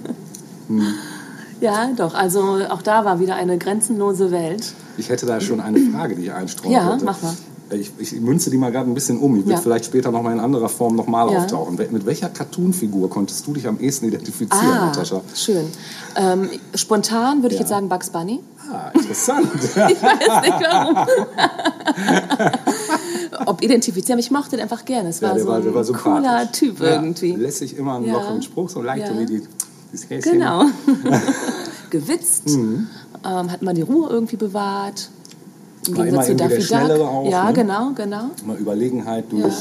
Mhm. 0.67 0.93
ja, 1.62 1.89
doch. 1.95 2.13
Also 2.13 2.60
auch 2.69 2.82
da 2.82 3.06
war 3.06 3.19
wieder 3.19 3.36
eine 3.36 3.58
grenzenlose 3.58 4.32
Welt. 4.32 4.74
Ich 4.98 5.10
hätte 5.10 5.26
da 5.26 5.39
schon 5.41 5.60
eine 5.60 5.80
Frage, 5.91 6.15
die 6.15 6.24
ich 6.24 6.32
einstreuen 6.32 6.74
Ja, 6.74 6.88
wollte. 6.89 7.06
mach 7.06 7.21
mal. 7.21 7.34
Ich, 7.71 7.91
ich 7.97 8.19
münze 8.21 8.49
die 8.51 8.58
mal 8.58 8.71
gerade 8.71 8.89
ein 8.89 8.93
bisschen 8.93 9.17
um. 9.17 9.34
Die 9.36 9.45
wird 9.45 9.56
Ja. 9.56 9.62
vielleicht 9.62 9.86
später 9.86 10.12
noch 10.12 10.21
mal 10.21 10.32
in 10.32 10.39
anderer 10.39 10.69
Form 10.69 10.95
nochmal 10.95 11.32
Ja. 11.32 11.39
auftauchen. 11.39 11.75
Mit 11.91 12.06
welcher 12.06 12.30
Cartoon-Figur 12.30 13.10
konntest 13.10 13.47
du 13.47 13.54
dich 13.54 13.67
am 13.67 13.80
ehesten 13.80 14.06
identifizieren, 14.08 14.67
Ah, 14.78 14.86
Natascha? 14.88 15.21
schön. 15.34 15.65
Ähm, 16.15 16.49
spontan 16.75 17.41
würde 17.41 17.56
ich 17.56 17.60
Ja. 17.60 17.62
jetzt 17.62 17.70
sagen 17.70 17.89
Bugs 17.89 18.09
Bunny. 18.11 18.39
Ah, 18.72 18.91
interessant. 18.93 19.47
Ich 19.63 19.76
weiß 19.76 20.41
nicht 20.43 20.59
warum. 20.61 21.07
Ob 23.47 23.61
identifizieren, 23.63 24.20
ich 24.20 24.32
mochte 24.32 24.51
den 24.51 24.61
einfach 24.61 24.86
gerne. 24.86 25.09
Es 25.09 25.22
war 25.22 25.34
der 25.34 25.43
so 25.43 25.49
war- 25.49 25.61
der 25.61 25.74
war 25.74 25.82
ein 25.82 25.86
sympathisch. 25.86 26.24
cooler 26.30 26.51
Typ 26.51 26.80
irgendwie. 26.82 27.32
lässig 27.36 27.78
immer 27.78 27.95
einen 27.95 28.05
Ja. 28.05 28.13
lockeren 28.13 28.41
Spruch, 28.41 28.70
so 28.70 28.82
leicht 28.82 29.11
wie 29.18 29.26
die, 29.26 29.41
dieses 29.91 30.09
Häschen. 30.09 30.34
Genau. 30.34 30.66
Gewitzt, 31.89 32.47
Mhm. 32.49 32.88
ähm, 33.24 33.51
hat 33.51 33.61
man 33.61 33.76
die 33.76 33.82
Ruhe 33.82 34.09
irgendwie 34.09 34.36
bewahrt. 34.38 35.09
Im 35.88 35.93
Gegensatz 35.95 36.27
immer 36.29 36.38
zu 36.38 36.43
Daffy 36.43 36.63
Duck. 36.97 37.01
Auch, 37.07 37.29
Ja, 37.29 37.45
ne? 37.45 37.53
genau, 37.53 37.91
genau. 37.95 38.23
Immer 38.43 38.57
Überlegenheit 38.57 39.25
durch. 39.31 39.53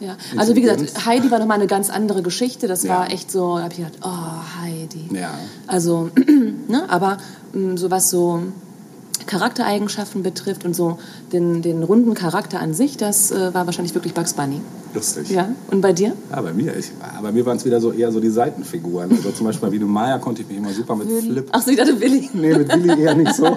Ja. 0.00 0.16
Also 0.36 0.56
wie 0.56 0.62
gesagt. 0.62 1.04
Heidi 1.06 1.30
war 1.30 1.38
nochmal 1.38 1.58
eine 1.58 1.66
ganz 1.66 1.90
andere 1.90 2.22
Geschichte. 2.22 2.66
Das 2.68 2.82
Ja. 2.84 2.90
war 3.00 3.10
echt 3.12 3.30
so, 3.30 3.56
da 3.58 3.64
habe 3.64 3.72
ich 3.74 3.78
gedacht, 3.78 3.98
oh, 4.02 4.62
Heidi. 4.62 5.08
Ja. 5.14 5.30
Also, 5.66 6.10
ne, 6.68 6.84
aber 6.88 7.18
mh, 7.52 7.76
so 7.76 7.90
was 7.90 8.08
so 8.10 8.40
Charaktereigenschaften 9.26 10.22
betrifft 10.22 10.64
und 10.64 10.74
so 10.74 10.98
den, 11.32 11.62
den 11.62 11.82
runden 11.82 12.14
Charakter 12.14 12.60
an 12.60 12.74
sich, 12.74 12.96
das 12.96 13.30
äh, 13.30 13.52
war 13.54 13.66
wahrscheinlich 13.66 13.94
wirklich 13.94 14.14
Bugs 14.14 14.32
Bunny. 14.34 14.60
Lustig. 14.94 15.30
Ja, 15.30 15.48
und 15.70 15.80
bei 15.80 15.92
dir? 15.92 16.14
Ja, 16.30 16.40
bei 16.40 16.52
mir, 16.52 16.76
ich, 16.76 16.90
bei 17.22 17.30
mir 17.32 17.46
waren 17.46 17.56
es 17.56 17.64
wieder 17.64 17.80
so 17.80 17.92
eher 17.92 18.10
so 18.10 18.18
die 18.20 18.30
Seitenfiguren. 18.30 19.10
Also 19.10 19.30
zum 19.30 19.46
Beispiel 19.46 19.68
bei 19.68 19.72
Wie 19.74 19.78
du 19.78 19.86
Maya 19.86 20.18
konnte 20.18 20.42
ich 20.42 20.48
mich 20.48 20.58
immer 20.58 20.72
super 20.72 20.96
mit 20.96 21.08
Flip. 21.22 21.48
Ach 21.52 21.62
so, 21.62 21.70
ich 21.70 21.76
dachte 21.76 22.00
Willi. 22.00 22.28
Nee, 22.34 22.54
mit 22.54 22.68
Willi 22.72 23.02
eher 23.02 23.14
nicht 23.14 23.34
so. 23.34 23.56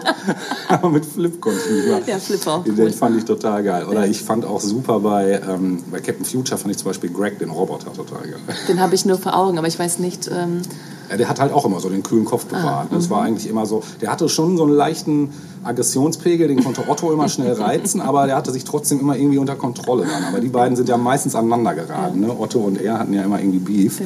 Aber 0.69 0.89
mit 0.89 1.05
Flip 1.05 1.39
konnte 1.41 1.59
ich 1.65 1.75
mich 1.83 1.91
mal. 1.91 2.01
Ja, 2.05 2.19
Flip 2.19 2.47
auch 2.47 2.63
Den 2.63 2.77
cool. 2.79 2.91
fand 2.91 3.17
ich 3.17 3.25
total 3.25 3.63
geil. 3.63 3.85
Oder 3.85 4.05
ich 4.07 4.21
fand 4.21 4.45
auch 4.45 4.61
super 4.61 4.99
bei, 4.99 5.41
ähm, 5.47 5.79
bei 5.91 5.99
Captain 5.99 6.25
Future 6.25 6.57
fand 6.57 6.71
ich 6.71 6.77
zum 6.77 6.89
Beispiel 6.89 7.09
Greg, 7.09 7.39
den 7.39 7.49
Roboter, 7.49 7.91
total 7.93 8.21
geil. 8.23 8.39
Den 8.67 8.79
habe 8.79 8.93
ich 8.95 9.05
nur 9.05 9.17
vor 9.17 9.35
Augen, 9.35 9.57
aber 9.57 9.67
ich 9.67 9.79
weiß 9.79 9.99
nicht. 9.99 10.27
Ähm, 10.27 10.61
Ja, 11.09 11.17
der 11.17 11.29
hat 11.29 11.39
halt 11.39 11.51
auch 11.51 11.65
immer 11.65 11.79
so 11.79 11.89
den 11.89 12.01
kühlen 12.03 12.25
Kopf 12.25 12.45
bewahrt. 12.45 12.87
Ah, 12.91 12.95
das 12.95 13.07
mhm. 13.07 13.11
war 13.11 13.21
eigentlich 13.23 13.47
immer 13.49 13.65
so, 13.65 13.83
der 14.01 14.11
hatte 14.11 14.29
schon 14.29 14.57
so 14.57 14.63
einen 14.63 14.73
leichten 14.73 15.29
Aggressionspegel, 15.63 16.47
den 16.47 16.63
konnte 16.63 16.87
Otto 16.87 17.11
immer 17.11 17.29
schnell 17.29 17.53
reizen, 17.53 18.01
aber 18.01 18.25
der 18.25 18.35
hatte 18.35 18.51
sich 18.51 18.63
trotzdem 18.63 18.99
immer 18.99 19.15
irgendwie 19.17 19.37
unter 19.37 19.55
Kontrolle 19.55 20.05
dann. 20.05 20.23
Aber 20.25 20.39
die 20.39 20.49
beiden 20.49 20.75
sind 20.75 20.89
ja 20.89 20.97
meistens 21.23 21.35
aneinander 21.35 21.73
geraten. 21.73 22.19
Ne? 22.21 22.37
Otto 22.37 22.59
und 22.59 22.81
er 22.81 22.99
hatten 22.99 23.13
ja 23.13 23.23
immer 23.23 23.39
irgendwie 23.39 23.59
Beef. 23.59 24.01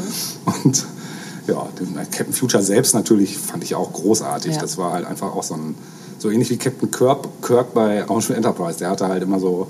Und 0.64 0.86
ja, 1.48 1.68
den 1.80 1.96
Captain 1.96 2.34
Future 2.34 2.62
selbst 2.62 2.94
natürlich 2.94 3.38
fand 3.38 3.64
ich 3.64 3.74
auch 3.74 3.92
großartig. 3.94 4.58
Das 4.58 4.78
war 4.78 4.92
halt 4.94 5.06
einfach 5.06 5.34
auch 5.34 5.44
so 5.44 5.54
ein, 5.56 5.76
so 6.20 6.30
ähnlich 6.30 6.50
wie 6.50 6.58
Captain 6.58 6.92
Kirk, 6.92 7.28
Kirk 7.42 7.74
bei 7.74 8.04
Raumschiff 8.04 8.36
Enterprise. 8.36 8.80
Der 8.80 8.90
hatte 8.90 9.08
halt 9.08 9.24
immer 9.24 9.40
so, 9.40 9.68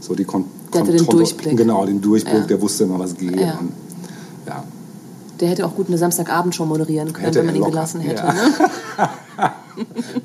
so 0.00 0.14
die 0.14 0.24
Kon 0.24 0.44
Der 0.72 0.80
hatte 0.82 0.92
den 0.92 0.98
Kontrolle- 1.00 1.24
Durchblick. 1.24 1.56
Genau, 1.56 1.84
den 1.84 2.00
Durchblick, 2.00 2.46
der 2.48 2.60
wusste 2.60 2.84
immer, 2.84 2.98
was 2.98 3.16
geht. 3.16 3.32
Und, 3.32 3.72
ja. 4.46 4.64
der 5.40 5.48
hätte 5.48 5.66
auch 5.66 5.74
gut 5.74 5.88
eine 5.88 5.98
Samstagabendshow 5.98 6.64
moderieren 6.64 7.12
können, 7.12 7.26
Hätte 7.26 7.40
wenn 7.40 7.46
man 7.46 7.54
ihn 7.56 7.60
locker. 7.60 7.72
gelassen 7.72 8.00
hätte. 8.00 8.22
Ja. 8.22 8.32
Ne? 8.32 9.50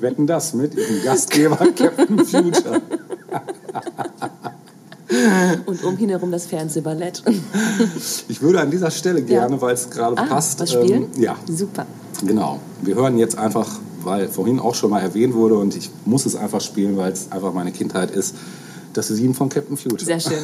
Wetten 0.00 0.26
das 0.26 0.54
mit 0.54 0.74
ihrem 0.74 1.02
Gastgeber 1.04 1.56
Captain 1.76 2.18
Future. 2.24 2.80
Und 5.66 5.84
um 5.84 5.98
ihn 5.98 6.08
herum 6.08 6.30
das 6.32 6.46
Fernsehballett. 6.46 7.22
Ich 8.28 8.40
würde 8.42 8.60
an 8.60 8.70
dieser 8.70 8.90
Stelle 8.90 9.22
gerne, 9.22 9.60
weil 9.60 9.74
es 9.74 9.88
gerade 9.90 10.16
Ah, 10.18 10.24
passt. 10.26 10.60
was 10.60 10.72
spielen? 10.72 11.06
Ähm, 11.16 11.22
ja, 11.22 11.36
Super. 11.48 11.86
genau. 12.26 12.60
Wir 12.82 12.94
hören 12.94 13.18
jetzt 13.18 13.36
einfach, 13.38 13.68
weil 14.02 14.28
vorhin 14.28 14.58
auch 14.60 14.74
schon 14.74 14.90
mal 14.90 15.00
erwähnt 15.00 15.34
wurde 15.34 15.54
und 15.56 15.76
ich 15.76 15.90
muss 16.04 16.26
es 16.26 16.34
einfach 16.36 16.60
spielen, 16.60 16.96
weil 16.96 17.12
es 17.12 17.30
einfach 17.30 17.52
meine 17.52 17.72
Kindheit 17.72 18.10
ist. 18.10 18.34
Das 18.94 19.08
Sieben 19.08 19.34
von 19.34 19.48
Captain 19.48 19.76
Future. 19.76 20.04
Sehr 20.04 20.20
schön. 20.20 20.38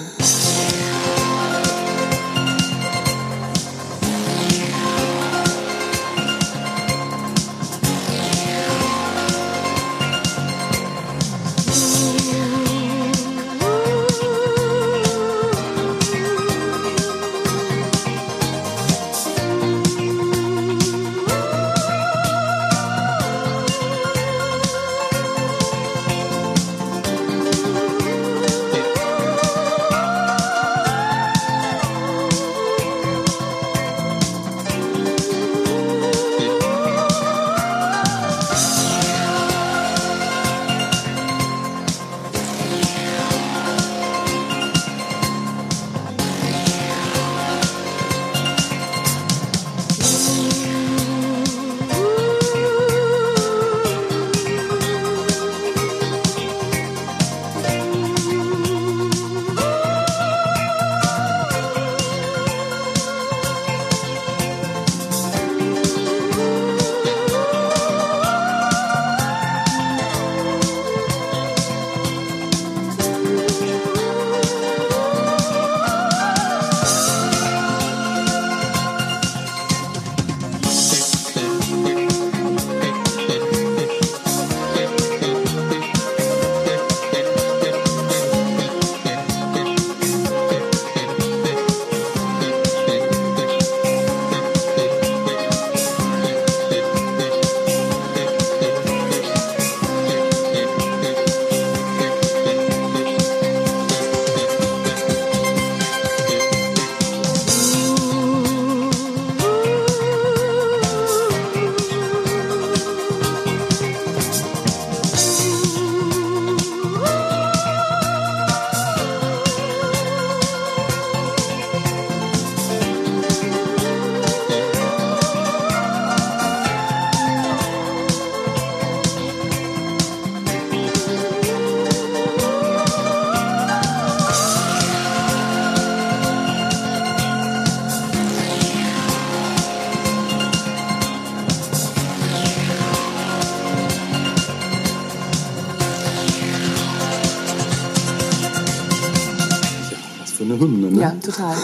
Total. 151.38 151.56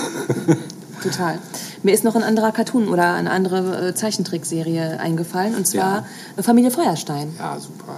total. 1.03 1.39
Mir 1.83 1.93
ist 1.95 2.05
noch 2.05 2.15
ein 2.17 2.23
anderer 2.23 2.53
Cartoon 2.53 2.89
oder 2.89 3.13
eine 3.15 3.31
andere 3.31 3.89
äh, 3.89 3.95
Zeichentrickserie 3.95 4.99
eingefallen 4.99 5.55
und 5.55 5.67
zwar 5.67 6.05
Ja. 6.37 6.43
Familie 6.43 6.71
Feuerstein. 6.71 7.35
Ja, 7.39 7.59
super. 7.61 7.97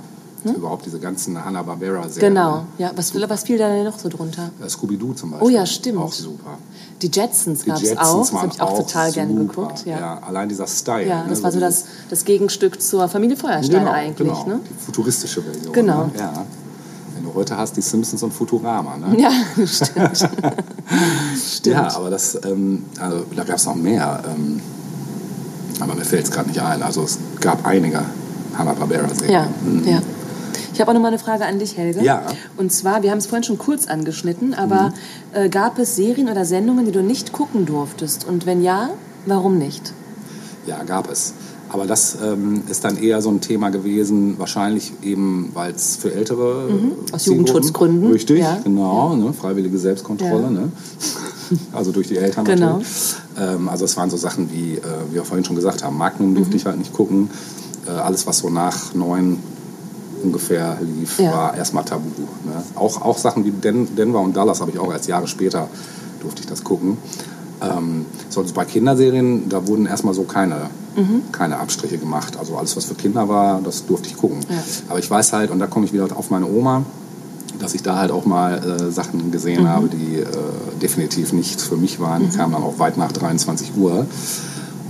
Überhaupt 0.55 0.87
diese 0.87 1.01
ganzen 1.01 1.45
Hanna-Barbera-Serien. 1.45 2.35
Genau. 2.35 2.67
Ja, 2.79 2.93
was, 2.95 3.13
was 3.29 3.43
fiel 3.43 3.59
da 3.59 3.69
denn 3.69 3.85
noch 3.85 3.99
so 3.99 4.09
drunter? 4.09 4.51
Äh, 4.65 4.69
Scooby-Doo 4.69 5.15
zum 5.15 5.33
Beispiel. 5.33 5.47
Oh 5.49 5.51
ja, 5.51 5.67
stimmt. 5.67 5.99
Auch 5.99 6.13
super. 6.13 6.59
Die 7.03 7.09
Jetsons 7.13 7.65
gab 7.65 7.83
es 7.83 7.97
auch. 7.99 8.21
Das 8.21 8.33
habe 8.33 8.49
ich 8.53 8.61
auch, 8.61 8.79
total 8.79 9.11
gerne 9.13 9.35
geguckt. 9.35 9.85
Ja. 9.87 9.99
Ja. 9.99 10.21
allein 10.27 10.49
dieser 10.49 10.69
Style. 10.69 11.07
Ja, 11.09 11.23
ne, 11.25 11.31
das 11.31 11.43
war 11.43 11.51
so 11.51 11.59
das, 11.59 11.87
das 12.11 12.25
Gegenstück 12.25 12.81
zur 12.81 13.09
Familie 13.09 13.37
Feuerstein 13.37 13.81
genau, 13.81 13.91
eigentlich. 13.91 14.29
Genau, 14.29 14.47
Ne? 14.47 14.61
die 14.71 14.85
futuristische 14.85 15.43
Version. 15.43 15.73
Genau. 15.73 16.05
Ne? 16.05 16.13
Ja. 16.17 16.33
Wenn 17.15 17.25
du 17.25 17.35
heute 17.35 17.57
hast, 17.57 17.77
die 17.77 17.83
Simpsons 17.83 18.23
und 18.23 18.33
Futurama. 18.33 18.97
Ne? 18.99 19.21
Ja, 19.21 19.31
stimmt. 19.67 20.29
Ja, 21.77 21.97
aber 21.97 22.11
das, 22.11 22.39
ähm, 22.45 22.85
also, 23.01 23.25
da 23.35 23.45
gab 23.45 23.57
es 23.57 23.67
noch 23.67 23.75
mehr. 23.77 24.23
Ähm, 24.35 24.61
aber 25.81 25.95
mir 25.95 26.05
fällt 26.05 26.25
es 26.25 26.31
gerade 26.31 26.49
nicht 26.49 26.61
ein. 26.61 26.83
Also 26.83 27.03
es 27.03 27.19
gab 27.41 27.67
einige 27.67 28.01
Hanna-Barbera-Serien. 28.57 29.33
Ja, 29.33 29.49
Mhm. 29.65 29.83
ja. 29.87 30.03
Ich 30.73 30.81
habe 30.81 30.91
auch 30.91 30.95
noch 30.95 31.01
mal 31.01 31.09
eine 31.09 31.19
Frage 31.19 31.47
an 31.47 31.59
dich, 31.59 31.77
Helge. 31.79 32.03
Ja. 32.03 32.23
Und 32.59 32.71
zwar, 32.71 33.03
wir 33.03 33.11
haben 33.11 33.19
es 33.19 33.27
vorhin 33.27 33.45
schon 33.45 33.57
kurz 33.59 33.87
angeschnitten, 33.87 34.53
aber 34.55 34.89
Mhm. 35.35 35.45
äh, 35.45 35.49
gab 35.49 35.79
es 35.79 35.97
Serien 35.97 36.29
oder 36.29 36.45
Sendungen, 36.45 36.85
die 36.85 36.93
du 36.93 37.03
nicht 37.03 37.33
gucken 37.33 37.65
durftest? 37.67 38.27
Und 38.27 38.45
wenn 38.47 38.63
ja, 38.63 38.91
warum 39.27 39.57
nicht? 39.59 39.93
Ja, 40.67 40.83
gab 40.85 41.11
es. 41.11 41.33
Aber 41.69 41.87
das 41.87 42.17
ähm, 42.23 42.63
ist 42.71 42.85
dann 42.85 42.97
eher 42.97 43.21
so 43.23 43.31
ein 43.31 43.41
Thema 43.41 43.71
gewesen, 43.71 44.39
wahrscheinlich 44.39 44.93
eben, 45.03 45.51
weil 45.55 45.73
es 45.73 45.97
für 45.97 46.13
ältere 46.15 46.69
Mhm. 46.71 46.93
Aus 47.13 47.27
Jugendschutzgründen. 47.27 48.13
Richtig, 48.13 48.39
Ja. 48.41 48.59
genau, 48.63 49.17
Ne, 49.17 49.33
freiwillige 49.33 49.79
Selbstkontrolle, 49.79 50.43
Ja. 50.45 50.51
ne? 50.51 50.73
Also 51.77 51.93
durch 51.93 52.09
die 52.09 52.17
Eltern 52.17 52.45
Genau. 52.45 52.67
natürlich. 52.79 53.15
Ähm, 53.39 53.69
also 53.69 53.85
es 53.85 53.97
waren 53.97 54.11
so 54.11 54.17
Sachen 54.17 54.51
wie, 54.53 54.75
äh, 54.75 54.81
wie 55.11 55.15
wir 55.15 55.25
vorhin 55.25 55.45
schon 55.45 55.57
gesagt 55.57 55.83
haben, 55.85 55.97
Magnum 55.97 56.35
durfte 56.35 56.53
Mhm. 56.53 56.57
ich 56.57 56.67
halt 56.67 56.79
nicht 56.79 56.93
gucken. 56.93 57.31
Äh, 57.87 57.91
alles, 57.91 58.27
was 58.27 58.39
so 58.39 58.49
nach 58.51 58.95
neun 58.95 59.39
ungefähr 60.23 60.79
lief, 60.81 61.19
Ja. 61.19 61.31
war 61.33 61.57
erstmal 61.57 61.85
tabu. 61.85 62.09
Ne? 62.45 62.63
Auch, 62.75 63.03
auch 63.03 63.19
Sachen 63.19 63.45
wie 63.45 63.51
Den 63.51 63.95
Denver 63.95 64.21
und 64.21 64.35
Dallas 64.37 64.61
habe 64.61 64.71
ich 64.71 64.79
auch 64.79 64.91
erst 64.93 65.07
Jahre 65.09 65.29
später 65.29 65.69
durfte 66.21 66.41
ich 66.41 66.47
das 66.49 66.65
gucken. 66.65 66.97
Ähm, 67.63 68.07
so, 68.29 68.41
also 68.41 68.53
bei 68.55 68.65
Kinderserien, 68.65 69.49
da 69.49 69.67
wurden 69.67 69.87
erstmal 69.87 70.15
so 70.15 70.23
keine, 70.25 70.71
keine 71.33 71.59
Abstriche 71.59 71.99
gemacht. 71.99 72.37
Also 72.39 72.57
alles, 72.57 72.77
was 72.77 72.87
für 72.87 72.95
Kinder 72.95 73.29
war, 73.29 73.61
das 73.63 73.85
durfte 73.87 74.09
ich 74.09 74.17
gucken. 74.17 74.39
Ja. 74.49 74.57
Aber 74.89 74.99
ich 74.99 75.11
weiß 75.11 75.33
halt, 75.35 75.51
und 75.51 75.59
da 75.59 75.67
komme 75.67 75.85
ich 75.87 75.93
wieder 75.93 76.09
auf 76.17 76.31
meine 76.31 76.47
Oma, 76.47 76.85
dass 77.59 77.75
ich 77.75 77.83
da 77.83 77.97
halt 77.97 78.11
auch 78.11 78.25
mal 78.25 78.59
äh, 78.59 78.91
Sachen 78.91 79.31
gesehen 79.31 79.69
habe, 79.69 79.89
die 79.89 80.17
äh, 80.17 80.27
definitiv 80.81 81.33
nicht 81.33 81.61
für 81.61 81.77
mich 81.77 82.01
waren. 82.01 82.29
Die 82.29 82.37
kamen 82.37 82.53
dann 82.53 82.63
auch 82.63 82.79
weit 82.79 82.97
nach 82.97 83.13
23 83.13 83.77
Uhr. 83.77 84.07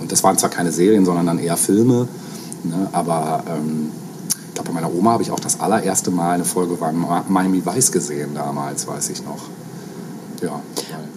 Und 0.00 0.12
das 0.12 0.22
waren 0.22 0.38
zwar 0.38 0.50
keine 0.50 0.72
Serien, 0.72 1.04
sondern 1.04 1.26
dann 1.26 1.38
eher 1.38 1.56
Filme. 1.56 2.08
Ne? 2.64 2.88
Aber 2.92 3.44
ähm, 3.48 3.90
ich 4.48 4.54
glaube, 4.54 4.68
bei 4.70 4.74
meiner 4.74 4.92
Oma 4.92 5.12
habe 5.12 5.22
ich 5.22 5.30
auch 5.30 5.40
das 5.40 5.60
allererste 5.60 6.10
Mal 6.10 6.32
eine 6.32 6.44
Folge 6.44 6.76
von 6.76 7.06
Miami 7.28 7.64
Vice 7.64 7.92
gesehen 7.92 8.30
damals, 8.34 8.86
weiß 8.86 9.10
ich 9.10 9.24
noch. 9.24 9.42
Ja. 10.42 10.60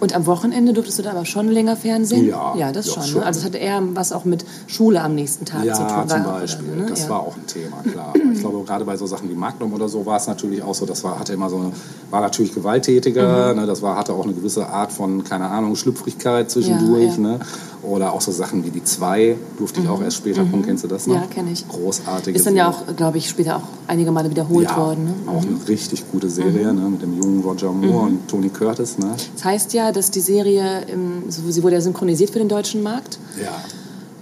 Und 0.00 0.14
am 0.14 0.26
Wochenende 0.26 0.72
durftest 0.72 0.98
du 0.98 1.02
da 1.02 1.10
aber 1.12 1.24
schon 1.26 1.48
länger 1.48 1.76
Fernsehen? 1.76 2.26
Ja, 2.26 2.54
Ja, 2.56 2.72
das 2.72 2.86
ja, 2.86 2.94
schon. 2.94 3.02
schon. 3.04 3.20
Ne? 3.20 3.26
Also 3.26 3.40
es 3.40 3.44
hatte 3.46 3.58
eher 3.58 3.82
was 3.94 4.12
auch 4.12 4.24
mit 4.24 4.44
Schule 4.66 5.00
am 5.02 5.14
nächsten 5.14 5.44
Tag 5.44 5.64
Ja, 5.64 5.74
zu 5.74 5.82
tun. 5.82 6.08
zum 6.08 6.24
war- 6.24 6.40
Beispiel. 6.40 6.68
oder, 6.72 6.82
ne? 6.82 6.86
Das 6.90 7.02
ja. 7.04 7.08
war 7.10 7.20
auch 7.20 7.36
ein 7.36 7.46
Thema, 7.46 7.76
klar. 7.82 8.12
Aber 8.14 8.32
ich 8.32 8.40
glaube, 8.40 8.64
gerade 8.64 8.84
bei 8.84 8.96
so 8.96 9.06
Sachen 9.06 9.28
wie 9.28 9.34
Magnum 9.34 9.72
oder 9.72 9.88
so 9.88 10.04
war 10.06 10.16
es 10.16 10.26
natürlich 10.26 10.62
auch 10.62 10.74
so, 10.74 10.86
das 10.86 11.04
war, 11.04 11.18
hatte 11.18 11.32
immer 11.34 11.50
so 11.50 11.56
eine, 11.56 11.72
war 12.10 12.20
natürlich 12.20 12.54
gewalttätiger, 12.54 13.52
Mhm. 13.54 13.60
ne, 13.60 13.66
das 13.66 13.82
war, 13.82 13.96
hatte 13.96 14.12
auch 14.14 14.24
eine 14.24 14.32
gewisse 14.32 14.66
Art 14.66 14.92
von, 14.92 15.22
keine 15.24 15.46
Ahnung, 15.48 15.76
Schlüpfrigkeit 15.76 16.50
zwischendurch. 16.50 17.18
Ne? 17.18 17.38
Oder 17.82 18.12
auch 18.12 18.20
so 18.20 18.30
Sachen 18.30 18.64
wie 18.64 18.70
die 18.70 18.84
zwei 18.84 19.36
durfte 19.58 19.80
ich 19.80 19.88
auch 19.88 20.02
erst 20.02 20.18
später 20.18 20.44
gucken. 20.44 20.64
Kennst 20.64 20.84
du 20.84 20.88
das 20.88 21.06
noch? 21.06 21.16
Mhm. 21.16 21.22
Ja, 21.22 21.26
kenn 21.28 21.48
ich. 21.50 21.66
Großartige 21.66 22.36
Ist 22.36 22.46
dann 22.46 22.56
ja 22.56 22.68
auch, 22.68 22.94
glaube 22.94 23.18
ich, 23.18 23.28
später 23.28 23.56
auch 23.56 23.62
einige 23.86 24.10
Male 24.10 24.30
wiederholt 24.30 24.68
ja, 24.68 24.76
worden. 24.76 25.04
Ne? 25.04 25.14
auch 25.26 25.42
eine 25.42 25.56
richtig 25.66 26.04
gute 26.12 26.28
Serie 26.28 26.72
ne, 26.74 26.82
mit 26.90 27.02
dem 27.02 27.16
jungen 27.16 27.42
Roger 27.42 27.72
Moore 27.72 28.06
und 28.06 28.28
Tony 28.28 28.50
Curtis. 28.50 28.98
Ne? 28.98 29.14
Das 29.34 29.44
heißt 29.44 29.72
ja, 29.72 29.92
dass 29.92 30.10
die 30.10 30.20
Serie, 30.20 30.82
im, 30.88 31.30
sie 31.30 31.62
wurde 31.62 31.76
ja 31.76 31.80
synchronisiert 31.80 32.30
für 32.30 32.38
den 32.38 32.48
deutschen 32.48 32.82
Markt 32.82 33.18
Ja, 33.40 33.52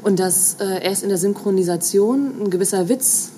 und 0.03 0.21
dass 0.21 0.57
äh, 0.61 0.85
erst 0.85 1.03
in 1.03 1.09
der 1.09 1.19
Synchronisation 1.19 2.43
ein 2.43 2.51
gewisser 2.51 2.89
Witz 2.89 3.31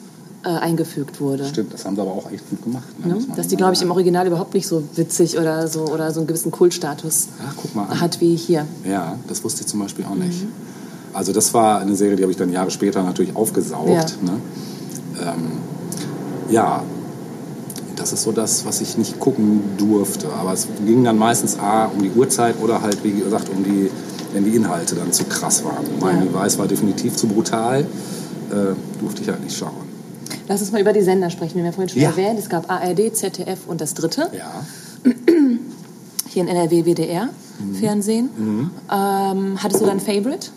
äh, 0.45 0.49
eingefügt 0.49 1.20
wurde. 1.20 1.45
stimmt. 1.47 1.74
Das 1.74 1.84
haben 1.84 1.97
sie 1.97 2.03
aber 2.03 2.12
auch 2.12 2.30
echt 2.30 2.49
gut 2.49 2.62
gemacht. 2.62 2.84
Ne? 3.05 3.14
Ne? 3.14 3.20
Dass 3.36 3.49
die, 3.49 3.57
glaube 3.57 3.74
ich, 3.74 3.82
im. 3.82 3.91
Original 3.91 4.26
überhaupt 4.26 4.55
nicht 4.55 4.66
so 4.66 4.82
witzig 4.97 5.38
oder 5.38 5.68
so, 5.68 5.80
oder 5.86 6.11
so 6.12 6.20
einen 6.20 6.26
gewissen 6.26 6.51
Kultstatus 6.51 7.28
hat 8.01 8.20
wie 8.20 8.36
hier. 8.36 8.66
Ja, 8.88 9.16
das 9.28 9.45
wusste 9.45 9.61
ich 9.62 9.66
zum 9.66 9.80
Beispiel 9.80 10.05
auch 10.07 10.14
Mhm. 10.14 10.26
nicht. 10.26 10.47
Also 11.12 11.32
das 11.32 11.53
war 11.53 11.80
eine 11.80 11.95
Serie, 11.97 12.16
die 12.16 12.22
habe 12.22 12.30
ich 12.32 12.38
dann 12.38 12.53
Jahre 12.53 12.70
später 12.70 13.03
natürlich 13.03 13.34
aufgesaugt. 13.36 13.88
Ja. 13.91 14.05
Ne? 14.22 14.41
Ähm, 15.20 15.49
ja, 16.51 16.82
das 17.97 18.12
ist 18.14 18.22
so 18.22 18.32
das, 18.32 18.64
was 18.64 18.80
ich 18.80 18.97
nicht 18.97 19.18
gucken 19.20 19.61
durfte. 19.76 20.28
Aber 20.41 20.53
es 20.55 20.66
ging 20.86 21.05
dann 21.05 21.18
meistens 21.18 21.59
A, 21.59 21.86
um 21.86 22.01
die 22.01 22.11
Uhrzeit 22.12 22.55
oder 22.62 22.80
halt, 22.80 23.03
wie 23.05 23.11
gesagt, 23.12 23.49
um 23.55 23.62
die, 23.62 23.91
wenn 24.32 24.45
die 24.45 24.57
Inhalte 24.57 24.95
dann 24.95 25.12
zu 25.12 25.24
krass 25.24 25.64
waren. 25.64 25.84
Miami 26.01 26.28
Vice 26.32 26.59
war 26.59 26.66
definitiv 26.68 27.16
zu 27.16 27.26
brutal, 27.26 27.80
äh, 27.80 28.55
durfte 29.01 29.22
ich 29.22 29.28
halt 29.28 29.43
nicht 29.45 29.57
schauen. 29.57 29.89
Lass 30.51 30.61
uns 30.62 30.72
mal 30.72 30.80
über 30.80 30.92
die 30.92 31.01
Sender 31.03 31.30
sprechen. 31.30 31.55
Wir 31.55 31.61
haben 31.62 31.66
ja 31.66 31.72
vorhin 31.72 31.88
schon 31.90 32.03
Ja. 32.03 32.11
erwähnt, 32.11 32.36
es 32.36 32.48
gab 32.48 32.68
ARD, 32.68 33.14
ZDF 33.14 33.61
und 33.68 33.80
das 33.80 33.94
dritte. 33.94 34.30
Ja, 34.36 34.64
Hier 36.26 36.42
in 36.42 36.48
NRW 36.48 36.84
WDR, 36.84 37.28
Mhm. 37.61 37.74
Fernsehen. 37.76 38.30
Ähm, 38.90 39.62
hattest 39.62 39.80
du 39.80 39.86
da 39.86 39.92
ein 39.92 40.01
Favorite? 40.01 40.48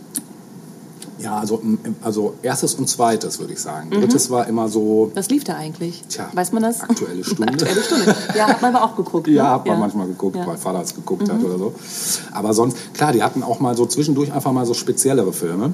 ja 1.20 1.38
also, 1.38 1.62
also 2.02 2.34
erstes 2.42 2.74
und 2.76 2.90
zweites 2.90 3.40
würde 3.40 3.54
ich 3.54 3.60
sagen. 3.60 3.92
Drittes 3.92 4.30
war 4.32 4.48
immer 4.48 4.68
so, 4.68 5.12
Was 5.14 5.30
lief 5.30 5.44
da 5.44 5.56
eigentlich? 5.56 6.04
Tja, 6.10 6.28
Weiß 6.34 6.52
man 6.54 6.64
das? 6.64 6.82
Aktuelle 6.82 7.24
Stunde. 7.24 7.44
Aktuelle 7.54 7.84
Stunde. 7.84 8.16
Ja, 8.36 8.48
hat 8.48 8.62
man 8.64 8.76
aber 8.76 8.86
auch 8.86 8.96
geguckt. 8.96 9.28
Ne? 9.28 9.34
Ja, 9.34 9.52
hat 9.52 9.66
man 9.68 9.80
manchmal 9.80 10.08
geguckt, 10.08 10.36
Ja. 10.38 10.42
Mhm. 10.44 10.48
weil 10.48 10.58
Vater 10.58 10.82
es 10.82 10.96
geguckt 10.96 11.30
hat 11.30 11.44
oder 11.44 11.58
so. 11.60 11.74
Aber 12.32 12.54
sonst, 12.56 12.78
klar, 12.96 13.12
die 13.14 13.22
hatten 13.24 13.42
auch 13.44 13.60
mal 13.60 13.78
so 13.78 13.86
zwischendurch 13.86 14.34
einfach 14.34 14.52
mal 14.52 14.66
so 14.66 14.74
speziellere 14.74 15.34
Filme. 15.34 15.74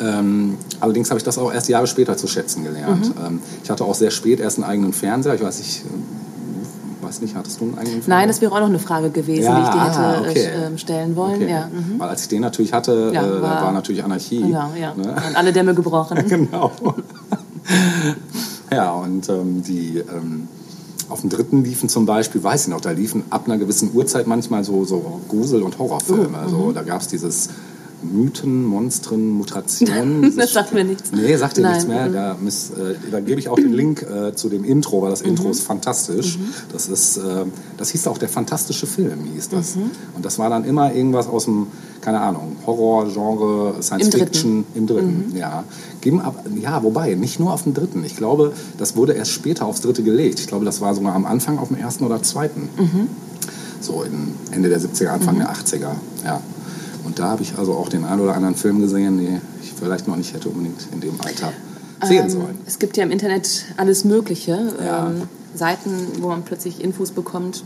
Ähm, 0.00 0.56
allerdings 0.80 1.10
habe 1.10 1.18
ich 1.18 1.24
das 1.24 1.38
auch 1.38 1.52
erst 1.52 1.68
Jahre 1.68 1.86
später 1.86 2.16
zu 2.16 2.26
schätzen 2.26 2.64
gelernt. 2.64 3.14
Mhm. 3.16 3.26
Ähm, 3.26 3.40
ich 3.62 3.70
hatte 3.70 3.84
auch 3.84 3.94
sehr 3.94 4.10
spät 4.10 4.40
erst 4.40 4.58
einen 4.58 4.64
eigenen 4.64 4.92
Fernseher. 4.92 5.34
Ich 5.34 5.42
weiß 5.42 5.58
nicht, 5.58 5.84
äh, 5.84 7.04
weiß 7.04 7.20
nicht, 7.20 7.36
hattest 7.36 7.60
du 7.60 7.64
einen 7.64 7.74
eigenen 7.74 7.90
Fernseher? 8.02 8.16
Nein, 8.16 8.28
das 8.28 8.40
wäre 8.40 8.52
auch 8.52 8.60
noch 8.60 8.66
eine 8.66 8.78
Frage 8.80 9.10
gewesen, 9.10 9.44
Ja, 9.44 9.60
die 9.60 9.62
ich 9.62 9.70
dir 9.74 9.84
hätte 9.84 9.98
ah, 9.98 10.20
okay. 10.20 10.44
äh, 10.44 10.66
ähm, 10.66 10.78
stellen 10.78 11.14
wollen. 11.16 11.34
Okay. 11.36 11.50
Ja, 11.50 11.66
mhm. 11.68 11.98
Weil 11.98 12.08
als 12.08 12.22
ich 12.22 12.28
den 12.28 12.40
natürlich 12.42 12.72
hatte, 12.72 13.12
Ja, 13.14 13.24
äh, 13.24 13.42
war- 13.42 13.62
war, 13.62 13.72
natürlich 13.72 14.02
Anarchie. 14.02 14.40
genau, 14.40 14.70
ja. 14.78 14.94
Ne? 14.94 15.06
Waren 15.06 15.36
alle 15.36 15.52
Dämme 15.52 15.74
gebrochen. 15.74 16.24
genau. 16.28 16.72
ja, 18.72 18.92
und 18.92 19.28
ähm, 19.28 19.62
die 19.62 19.98
ähm, 19.98 20.48
auf 21.08 21.20
dem 21.20 21.30
dritten 21.30 21.62
liefen 21.62 21.88
zum 21.88 22.06
Beispiel, 22.06 22.42
weiß 22.42 22.62
ich 22.62 22.68
noch, 22.68 22.80
da 22.80 22.90
liefen 22.90 23.24
ab 23.30 23.42
einer 23.46 23.58
gewissen 23.58 23.90
Uhrzeit 23.94 24.26
manchmal 24.26 24.64
so, 24.64 24.84
so 24.84 25.20
Grusel- 25.28 25.62
und 25.62 25.78
Horrorfilme. 25.78 26.38
Oh, 26.46 26.48
so, 26.50 26.56
mhm. 26.56 26.74
da 26.74 26.82
gab 26.82 27.00
es 27.00 27.08
dieses 27.08 27.48
Mythen, 28.12 28.64
Monstren, 28.64 29.28
Mutationen. 29.30 30.34
Das 30.36 30.52
sagt 30.52 30.72
mir 30.74 30.84
nichts. 30.84 31.10
Nee, 31.12 31.36
sagt 31.36 31.56
dir 31.56 31.62
Nein, 31.62 31.72
nichts 31.72 31.88
mehr. 31.88 32.08
mhm. 32.08 32.12
Da, 32.12 32.36
miss, 32.40 32.70
äh, 32.70 32.94
da 33.10 33.20
gebe 33.20 33.40
ich 33.40 33.48
auch 33.48 33.56
den 33.56 33.72
Link 33.72 34.02
äh, 34.02 34.34
zu 34.34 34.48
dem 34.48 34.64
Intro, 34.64 35.02
weil 35.02 35.10
das 35.10 35.22
Mhm. 35.22 35.30
Intro 35.30 35.50
ist 35.50 35.62
fantastisch. 35.62 36.38
Das 36.72 36.88
ist, 36.88 37.16
äh, 37.16 37.44
das 37.76 37.90
hieß 37.90 38.06
auch 38.08 38.18
der 38.18 38.28
fantastische 38.28 38.86
Film, 38.86 39.20
hieß 39.34 39.48
das. 39.50 39.76
Mhm. 39.76 39.90
Und 40.14 40.24
das 40.24 40.38
war 40.38 40.50
dann 40.50 40.64
immer 40.64 40.92
irgendwas 40.94 41.26
aus 41.28 41.44
dem, 41.46 41.68
keine 42.00 42.20
Ahnung, 42.20 42.56
Horror, 42.66 43.06
Genre, 43.12 43.74
Science 43.82 44.06
Im 44.06 44.10
dritten. 44.10 44.24
Fiction, 44.26 44.64
im 44.74 44.86
dritten, 44.86 45.32
ja. 45.36 45.64
Geben 46.00 46.20
ab, 46.20 46.44
ja, 46.60 46.82
wobei, 46.82 47.14
nicht 47.14 47.40
nur 47.40 47.52
auf 47.52 47.62
dem 47.62 47.72
dritten. 47.74 48.04
Ich 48.04 48.16
glaube, 48.16 48.52
das 48.78 48.94
wurde 48.96 49.14
erst 49.14 49.30
später 49.30 49.64
aufs 49.66 49.80
dritte 49.80 50.02
gelegt. 50.02 50.38
Ich 50.40 50.46
glaube, 50.46 50.64
das 50.66 50.80
war 50.80 50.94
sogar 50.94 51.14
am 51.14 51.24
Anfang 51.24 51.58
auf 51.58 51.68
dem 51.68 51.78
ersten 51.78 52.04
oder 52.04 52.22
zweiten. 52.22 52.68
So 53.80 54.02
in 54.02 54.34
Ende 54.50 54.68
der 54.68 54.80
70er, 54.80 55.08
Anfang 55.08 55.38
der 55.38 55.50
80er, 55.52 55.92
ja. 56.24 56.40
Und 57.04 57.18
da 57.18 57.24
habe 57.30 57.42
ich 57.42 57.56
also 57.58 57.74
auch 57.74 57.88
den 57.88 58.04
einen 58.04 58.20
oder 58.20 58.34
anderen 58.34 58.54
Film 58.54 58.80
gesehen, 58.80 59.18
den 59.18 59.40
ich 59.62 59.72
vielleicht 59.72 60.08
noch 60.08 60.16
nicht 60.16 60.34
hätte 60.34 60.48
unbedingt 60.48 60.86
in 60.92 61.00
dem 61.00 61.20
Alter 61.20 61.52
sehen 62.02 62.24
Ähm, 62.24 62.30
sollen. 62.30 62.58
Es 62.66 62.78
gibt 62.78 62.96
ja 62.96 63.04
im 63.04 63.10
Internet 63.10 63.66
alles 63.76 64.04
Mögliche. 64.04 64.74
Ja. 64.84 65.06
Ähm, 65.06 65.22
Seiten, 65.54 66.08
wo 66.20 66.28
man 66.28 66.42
plötzlich 66.42 66.82
Infos 66.82 67.12
bekommt, 67.12 67.62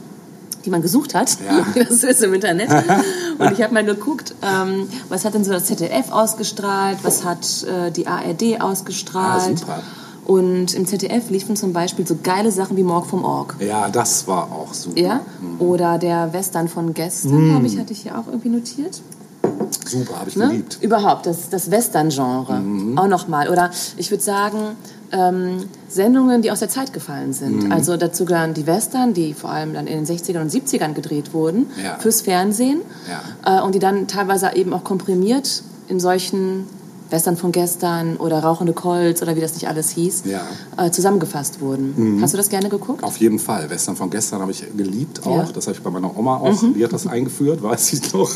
die 0.64 0.70
man 0.70 0.82
gesucht 0.82 1.14
hat. 1.14 1.38
Ja. 1.46 1.64
Das 1.88 2.02
ist 2.02 2.22
im 2.22 2.34
Internet. 2.34 2.68
Und 3.38 3.52
ich 3.52 3.62
habe 3.62 3.72
mal 3.72 3.84
geguckt, 3.84 4.34
ähm, 4.42 4.88
was 5.08 5.24
hat 5.24 5.34
denn 5.34 5.44
so 5.44 5.52
das 5.52 5.64
ZDF 5.66 6.10
ausgestrahlt, 6.10 6.98
was 7.02 7.24
hat 7.24 7.64
äh, 7.64 7.90
die 7.90 8.06
ARD 8.06 8.60
ausgestrahlt. 8.60 9.42
Ah, 9.54 9.56
super. 9.56 9.82
Und 10.26 10.74
im 10.74 10.86
ZDF 10.86 11.30
liefen 11.30 11.56
zum 11.56 11.72
Beispiel 11.72 12.06
so 12.06 12.18
geile 12.22 12.52
Sachen 12.52 12.76
wie 12.76 12.82
Morg 12.82 13.06
vom 13.06 13.24
Org. 13.24 13.56
Ja, 13.60 13.88
das 13.88 14.26
war 14.28 14.52
auch 14.52 14.74
super. 14.74 15.00
Ja? 15.00 15.20
Oder 15.58 15.96
der 15.96 16.34
Western 16.34 16.68
von 16.68 16.92
gestern, 16.92 17.48
glaube 17.48 17.66
ich, 17.66 17.78
hatte 17.78 17.94
ich 17.94 18.02
hier 18.02 18.18
auch 18.18 18.26
irgendwie 18.26 18.50
notiert. 18.50 19.00
Super, 19.86 20.20
habe 20.20 20.28
ich 20.28 20.36
Ne? 20.36 20.48
geliebt. 20.48 20.78
Überhaupt, 20.82 21.26
das, 21.26 21.48
das 21.48 21.70
Western-Genre 21.70 22.54
Mhm. 22.60 22.98
auch 22.98 23.06
nochmal. 23.08 23.48
Oder 23.48 23.70
ich 23.96 24.10
würde 24.10 24.22
sagen, 24.22 24.58
ähm, 25.12 25.64
Sendungen, 25.88 26.42
die 26.42 26.50
aus 26.50 26.58
der 26.58 26.68
Zeit 26.68 26.92
gefallen 26.92 27.32
sind. 27.32 27.64
Mhm. 27.64 27.72
Also 27.72 27.96
dazu 27.96 28.26
gehören 28.26 28.52
die 28.52 28.66
Western, 28.66 29.14
die 29.14 29.32
vor 29.32 29.50
allem 29.50 29.72
dann 29.72 29.86
in 29.86 29.96
den 29.96 30.06
60ern 30.06 30.42
und 30.42 30.50
70ern 30.50 30.92
gedreht 30.94 31.32
wurden, 31.32 31.66
Ja. 31.82 31.98
fürs 31.98 32.20
Fernsehen. 32.20 32.80
Äh, 33.46 33.62
und 33.62 33.74
die 33.74 33.78
dann 33.78 34.06
teilweise 34.08 34.50
eben 34.54 34.74
auch 34.74 34.84
komprimiert 34.84 35.62
in 35.88 36.00
solchen 36.00 36.66
Western 37.08 37.38
von 37.38 37.52
gestern 37.52 38.18
oder 38.18 38.40
Rauchende 38.40 38.74
Colts 38.74 39.22
oder 39.22 39.34
wie 39.34 39.40
das 39.40 39.54
nicht 39.54 39.66
alles 39.66 39.88
hieß, 39.88 40.24
Ja. 40.26 40.42
äh, 40.76 40.90
zusammengefasst 40.90 41.62
wurden. 41.62 42.18
Hast 42.20 42.34
du 42.34 42.36
das 42.36 42.50
gerne 42.50 42.68
geguckt? 42.68 43.02
Auf 43.02 43.16
jeden 43.16 43.38
Fall. 43.38 43.70
Western 43.70 43.96
von 43.96 44.10
gestern 44.10 44.42
habe 44.42 44.50
ich 44.52 44.62
geliebt 44.76 45.26
auch. 45.26 45.34
Ja. 45.36 45.42
Mhm. 45.44 45.52
Das 45.54 45.66
habe 45.66 45.76
ich 45.78 45.82
bei 45.82 45.88
meiner 45.90 46.14
Oma 46.18 46.36
auch. 46.36 46.62
Die 46.76 46.84
hat 46.84 46.92
das 46.92 47.06
eingeführt, 47.06 47.62
weiß 47.62 47.94
ich 47.94 48.12
noch. 48.12 48.30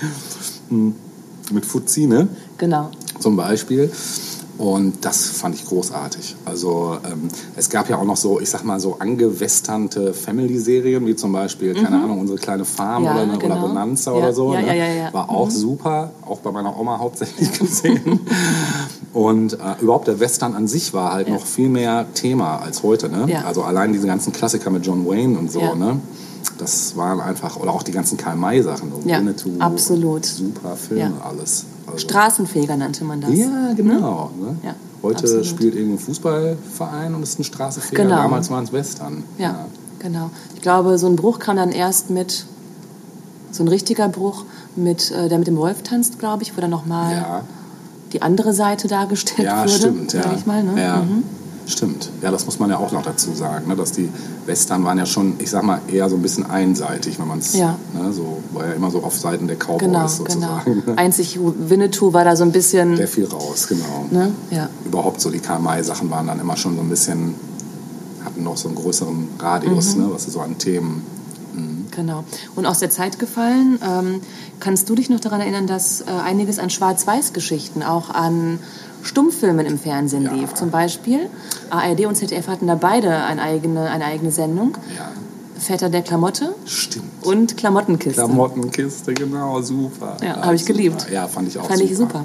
Mit 1.52 1.64
Fuzzi, 1.64 2.06
ne? 2.06 2.28
Genau. 2.58 2.90
zum 3.20 3.36
Beispiel. 3.36 3.90
Und 4.58 5.04
das 5.04 5.26
fand 5.28 5.54
ich 5.54 5.66
großartig. 5.66 6.34
Also 6.46 6.96
ähm, 7.04 7.28
es 7.56 7.68
gab 7.68 7.90
ja 7.90 7.98
auch 7.98 8.04
noch 8.04 8.16
so, 8.16 8.40
ich 8.40 8.48
sag 8.48 8.64
mal 8.64 8.80
so 8.80 8.96
angewesternte 8.98 10.14
Family-Serien, 10.14 11.06
wie 11.06 11.14
zum 11.14 11.30
Beispiel, 11.32 11.74
keine 11.74 12.02
Ahnung, 12.02 12.18
unsere 12.20 12.38
kleine 12.38 12.64
Farm 12.64 13.02
Mhm. 13.02 13.06
Ja, 13.06 13.12
oder, 13.12 13.22
eine, 13.22 13.38
genau. 13.38 13.58
oder 13.58 13.68
Bonanza 13.68 14.12
Ja, 14.12 14.16
oder 14.16 14.32
so. 14.32 14.54
ja, 14.54 14.62
ne? 14.62 14.66
ja, 14.68 14.74
ja, 14.74 14.92
ja. 14.94 15.12
War 15.12 15.28
auch 15.28 15.50
super, 15.50 16.12
auch 16.26 16.38
bei 16.38 16.50
meiner 16.52 16.74
Oma 16.80 16.98
hauptsächlich 16.98 17.52
gesehen. 17.58 18.20
Und 19.12 19.52
äh, 19.52 19.56
überhaupt 19.82 20.08
der 20.08 20.20
Western 20.20 20.54
an 20.54 20.66
sich 20.68 20.94
war 20.94 21.12
halt 21.12 21.28
noch 21.28 21.44
viel 21.44 21.68
mehr 21.68 22.06
Thema 22.14 22.56
als 22.56 22.82
heute. 22.82 23.10
Ne? 23.10 23.26
Ja. 23.30 23.44
Also 23.44 23.62
allein 23.62 23.92
diese 23.92 24.06
ganzen 24.06 24.32
Klassiker 24.32 24.70
mit 24.70 24.86
John 24.86 25.06
Wayne 25.06 25.38
und 25.38 25.52
so. 25.52 25.60
Ne? 25.74 26.00
Das 26.58 26.96
waren 26.96 27.20
einfach, 27.20 27.56
oder 27.56 27.70
auch 27.72 27.82
die 27.82 27.92
ganzen 27.92 28.16
Karl-May-Sachen. 28.16 28.90
so 28.90 29.08
Ja, 29.08 29.18
Winnetou, 29.18 29.50
absolut. 29.58 30.24
Super 30.24 30.74
Filme, 30.76 31.00
Ja. 31.02 31.12
alles. 31.28 31.64
Also, 31.86 31.98
Straßenfeger 31.98 32.76
nannte 32.76 33.04
man 33.04 33.20
das. 33.20 33.30
ja, 33.34 33.72
genau. 33.76 34.30
Ne? 34.40 34.56
Ja, 34.64 34.74
Heute 35.02 35.20
absolut. 35.24 35.46
spielt 35.46 35.74
irgendein 35.74 35.98
Fußballverein 35.98 37.14
und 37.14 37.22
ist 37.22 37.38
ein 37.38 37.44
Straßenfeger. 37.44 38.02
Genau. 38.04 38.16
Damals 38.16 38.50
waren 38.50 38.64
es 38.64 38.72
Western. 38.72 39.22
Ja, 39.38 39.66
genau. 39.98 40.30
Ich 40.54 40.62
glaube, 40.62 40.98
so 40.98 41.06
ein 41.06 41.16
Bruch 41.16 41.38
kam 41.38 41.56
dann 41.56 41.70
erst 41.72 42.10
mit, 42.10 42.46
so 43.52 43.62
ein 43.62 43.68
richtiger 43.68 44.08
Bruch, 44.08 44.44
mit, 44.74 45.10
äh, 45.10 45.28
der 45.28 45.38
mit 45.38 45.46
dem 45.46 45.56
Wolf 45.56 45.82
tanzt, 45.82 46.18
glaube 46.18 46.42
ich, 46.42 46.56
wo 46.56 46.60
dann 46.60 46.70
nochmal 46.70 47.12
Ja, 47.12 47.44
die 48.12 48.22
andere 48.22 48.52
Seite 48.52 48.88
dargestellt 48.88 49.46
ja 49.46 49.60
wurde. 49.60 49.68
stimmt. 49.72 50.12
Ja. 50.14 50.32
Ich 50.36 50.46
mal, 50.46 50.62
ne? 50.64 50.80
ja. 50.80 50.96
Mhm. 51.02 51.22
Stimmt. 51.66 52.10
Ja, 52.22 52.30
das 52.30 52.46
muss 52.46 52.58
man 52.60 52.70
ja 52.70 52.78
auch 52.78 52.92
noch 52.92 53.02
dazu 53.02 53.32
sagen, 53.34 53.66
ne? 53.66 53.74
dass 53.74 53.90
die 53.92 54.08
Western 54.46 54.84
waren 54.84 54.98
ja 54.98 55.06
schon, 55.06 55.34
ich 55.38 55.50
sag 55.50 55.64
mal, 55.64 55.80
eher 55.88 56.08
so 56.08 56.14
ein 56.14 56.22
bisschen 56.22 56.48
einseitig, 56.48 57.18
wenn 57.18 57.26
man 57.26 57.40
es, 57.40 57.54
Ja. 57.54 57.76
ne, 57.92 58.12
so, 58.12 58.38
war 58.52 58.66
ja 58.68 58.72
immer 58.74 58.90
so 58.92 59.02
auf 59.02 59.16
Seiten 59.18 59.48
der 59.48 59.56
Cowboys 59.56 59.80
Genau, 59.80 59.98
genau. 59.98 60.08
sozusagen. 60.08 60.82
ne? 60.86 60.96
Einzig 60.98 61.38
Winnetou 61.42 62.12
war 62.12 62.24
da 62.24 62.36
so 62.36 62.44
ein 62.44 62.52
bisschen, 62.52 62.94
Der 62.96 63.08
fiel 63.08 63.26
raus, 63.26 63.66
genau. 63.68 64.06
ne? 64.12 64.30
Ja. 64.52 64.68
Überhaupt 64.84 65.20
so 65.20 65.28
die 65.30 65.40
Karl-May-Sachen 65.40 66.08
waren 66.10 66.28
dann 66.28 66.38
immer 66.38 66.56
schon 66.56 66.76
so 66.76 66.82
ein 66.82 66.88
bisschen, 66.88 67.34
hatten 68.24 68.44
noch 68.44 68.56
so 68.56 68.68
einen 68.68 68.76
größeren 68.76 69.28
Radius, 69.40 69.96
Mhm. 69.96 70.02
ne, 70.02 70.08
was 70.12 70.24
sie 70.24 70.30
so 70.30 70.40
an 70.40 70.56
Themen. 70.58 71.02
Genau. 71.92 72.24
Und 72.54 72.66
aus 72.66 72.80
der 72.80 72.90
Zeit 72.90 73.18
gefallen, 73.18 73.78
ähm, 73.82 74.20
kannst 74.60 74.90
du 74.90 74.94
dich 74.94 75.08
noch 75.08 75.18
daran 75.20 75.40
erinnern, 75.40 75.66
dass 75.66 76.02
äh, 76.02 76.04
einiges 76.22 76.58
an 76.58 76.68
Schwarz-Weiß-Geschichten 76.68 77.82
auch 77.82 78.10
an 78.10 78.58
Stummfilmen 79.06 79.64
im 79.66 79.78
Fernsehen 79.78 80.24
Ja. 80.24 80.32
lief? 80.32 80.54
Zum 80.54 80.70
Beispiel 80.70 81.30
ARD 81.70 82.06
und 82.06 82.16
ZDF 82.16 82.48
hatten 82.48 82.66
da 82.66 82.74
beide 82.74 83.10
eine 83.24 83.40
eigene, 83.42 83.88
eine 83.90 84.04
eigene 84.04 84.30
Sendung. 84.32 84.76
Ja, 84.96 85.08
Väter 85.58 85.88
der 85.88 86.02
Klamotte 86.02 86.54
stimmt. 86.66 87.04
und 87.24 87.56
Klamottenkiste. 87.56 88.20
Klamottenkiste, 88.22 89.14
genau, 89.14 89.62
super. 89.62 90.16
Ja, 90.22 90.42
hab 90.42 90.52
ich 90.52 90.62
super. 90.62 90.72
geliebt. 90.74 91.06
Ja, 91.10 91.26
fand 91.28 91.48
ich 91.48 91.58
auch 91.58 91.66
Fand 91.66 91.78
super. 91.78 91.90
ich 91.90 91.96
super. 91.96 92.24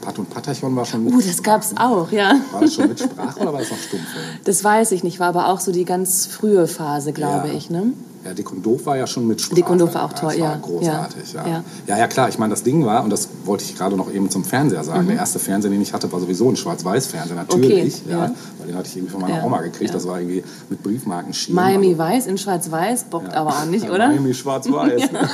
Pat 0.00 0.18
und 0.18 0.30
Patachon 0.30 0.74
war 0.76 0.84
schon 0.84 1.04
mit. 1.04 1.14
Uh, 1.14 1.20
das 1.20 1.42
gab's 1.42 1.72
auch, 1.76 2.10
ja. 2.12 2.34
War 2.52 2.60
das 2.62 2.74
schon 2.74 2.88
mit 2.88 2.98
Sprache 3.00 3.40
oder 3.40 3.52
war 3.52 3.60
das 3.60 3.70
noch 3.70 3.78
Stummfilm? 3.78 4.24
Das 4.44 4.62
weiß 4.64 4.92
ich 4.92 5.02
nicht, 5.02 5.18
war 5.20 5.28
aber 5.28 5.48
auch 5.48 5.60
so 5.60 5.72
die 5.72 5.84
ganz 5.84 6.26
frühe 6.26 6.66
Phase, 6.66 7.12
glaube 7.12 7.48
Ja. 7.48 7.54
ich. 7.54 7.68
Ne? 7.70 7.92
Ja, 8.24 8.34
Dick 8.34 8.50
und 8.52 8.66
Doof 8.66 8.84
war 8.86 8.96
ja 8.96 9.06
schon 9.06 9.26
mit 9.26 9.40
Sprache. 9.40 9.54
Dick 9.54 9.70
und 9.70 9.78
Doof 9.78 9.94
war 9.94 10.04
auch 10.04 10.12
toll, 10.12 10.34
ja. 10.36 10.56
großartig, 10.60 11.32
ja. 11.32 11.46
Ja. 11.46 11.64
Ja. 11.86 11.98
ja, 11.98 12.06
klar. 12.08 12.28
Ich 12.28 12.38
meine, 12.38 12.50
das 12.50 12.62
Ding 12.62 12.84
war, 12.84 13.04
und 13.04 13.10
das 13.10 13.28
wollte 13.44 13.64
ich 13.64 13.76
gerade 13.76 13.96
noch 13.96 14.12
eben 14.12 14.28
zum 14.28 14.44
Fernseher 14.44 14.82
sagen, 14.84 15.04
Mhm. 15.04 15.08
der 15.08 15.16
erste 15.16 15.38
Fernseher, 15.38 15.70
den 15.70 15.80
ich 15.80 15.92
hatte, 15.92 16.10
war 16.12 16.18
sowieso 16.20 16.48
ein 16.48 16.56
Schwarz-Weiß-Fernseher, 16.56 17.36
natürlich. 17.36 18.02
Okay, 18.04 18.10
ja. 18.12 18.30
Weil 18.58 18.66
den 18.66 18.76
hatte 18.76 18.88
ich 18.88 18.96
irgendwie 18.96 19.12
von 19.12 19.20
meiner 19.22 19.44
Oma 19.44 19.60
gekriegt. 19.62 19.94
Das 19.94 20.06
war 20.06 20.18
irgendwie 20.20 20.42
mit 20.68 20.82
Briefmarkenschienen. 20.82 21.54
Miami 21.54 21.88
Also, 21.88 21.98
Weiß 21.98 22.26
in 22.26 22.38
Schwarz-Weiß, 22.38 23.04
bockt 23.04 23.32
aber 23.34 23.50
auch 23.50 23.64
nicht, 23.66 23.88
oder? 23.88 24.08
Miami 24.08 24.34
Schwarz-Weiß. 24.34 25.12
ne? 25.12 25.28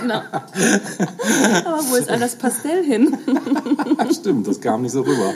Genau. 0.00 0.20
aber 1.64 1.80
wo 1.90 1.96
ist 1.96 2.08
all 2.10 2.18
das 2.18 2.34
Pastell 2.36 2.84
hin? 2.84 3.16
Stimmt, 4.12 4.46
das 4.46 4.60
kam 4.60 4.82
nicht 4.82 4.92
so 4.92 5.02
rüber. 5.02 5.32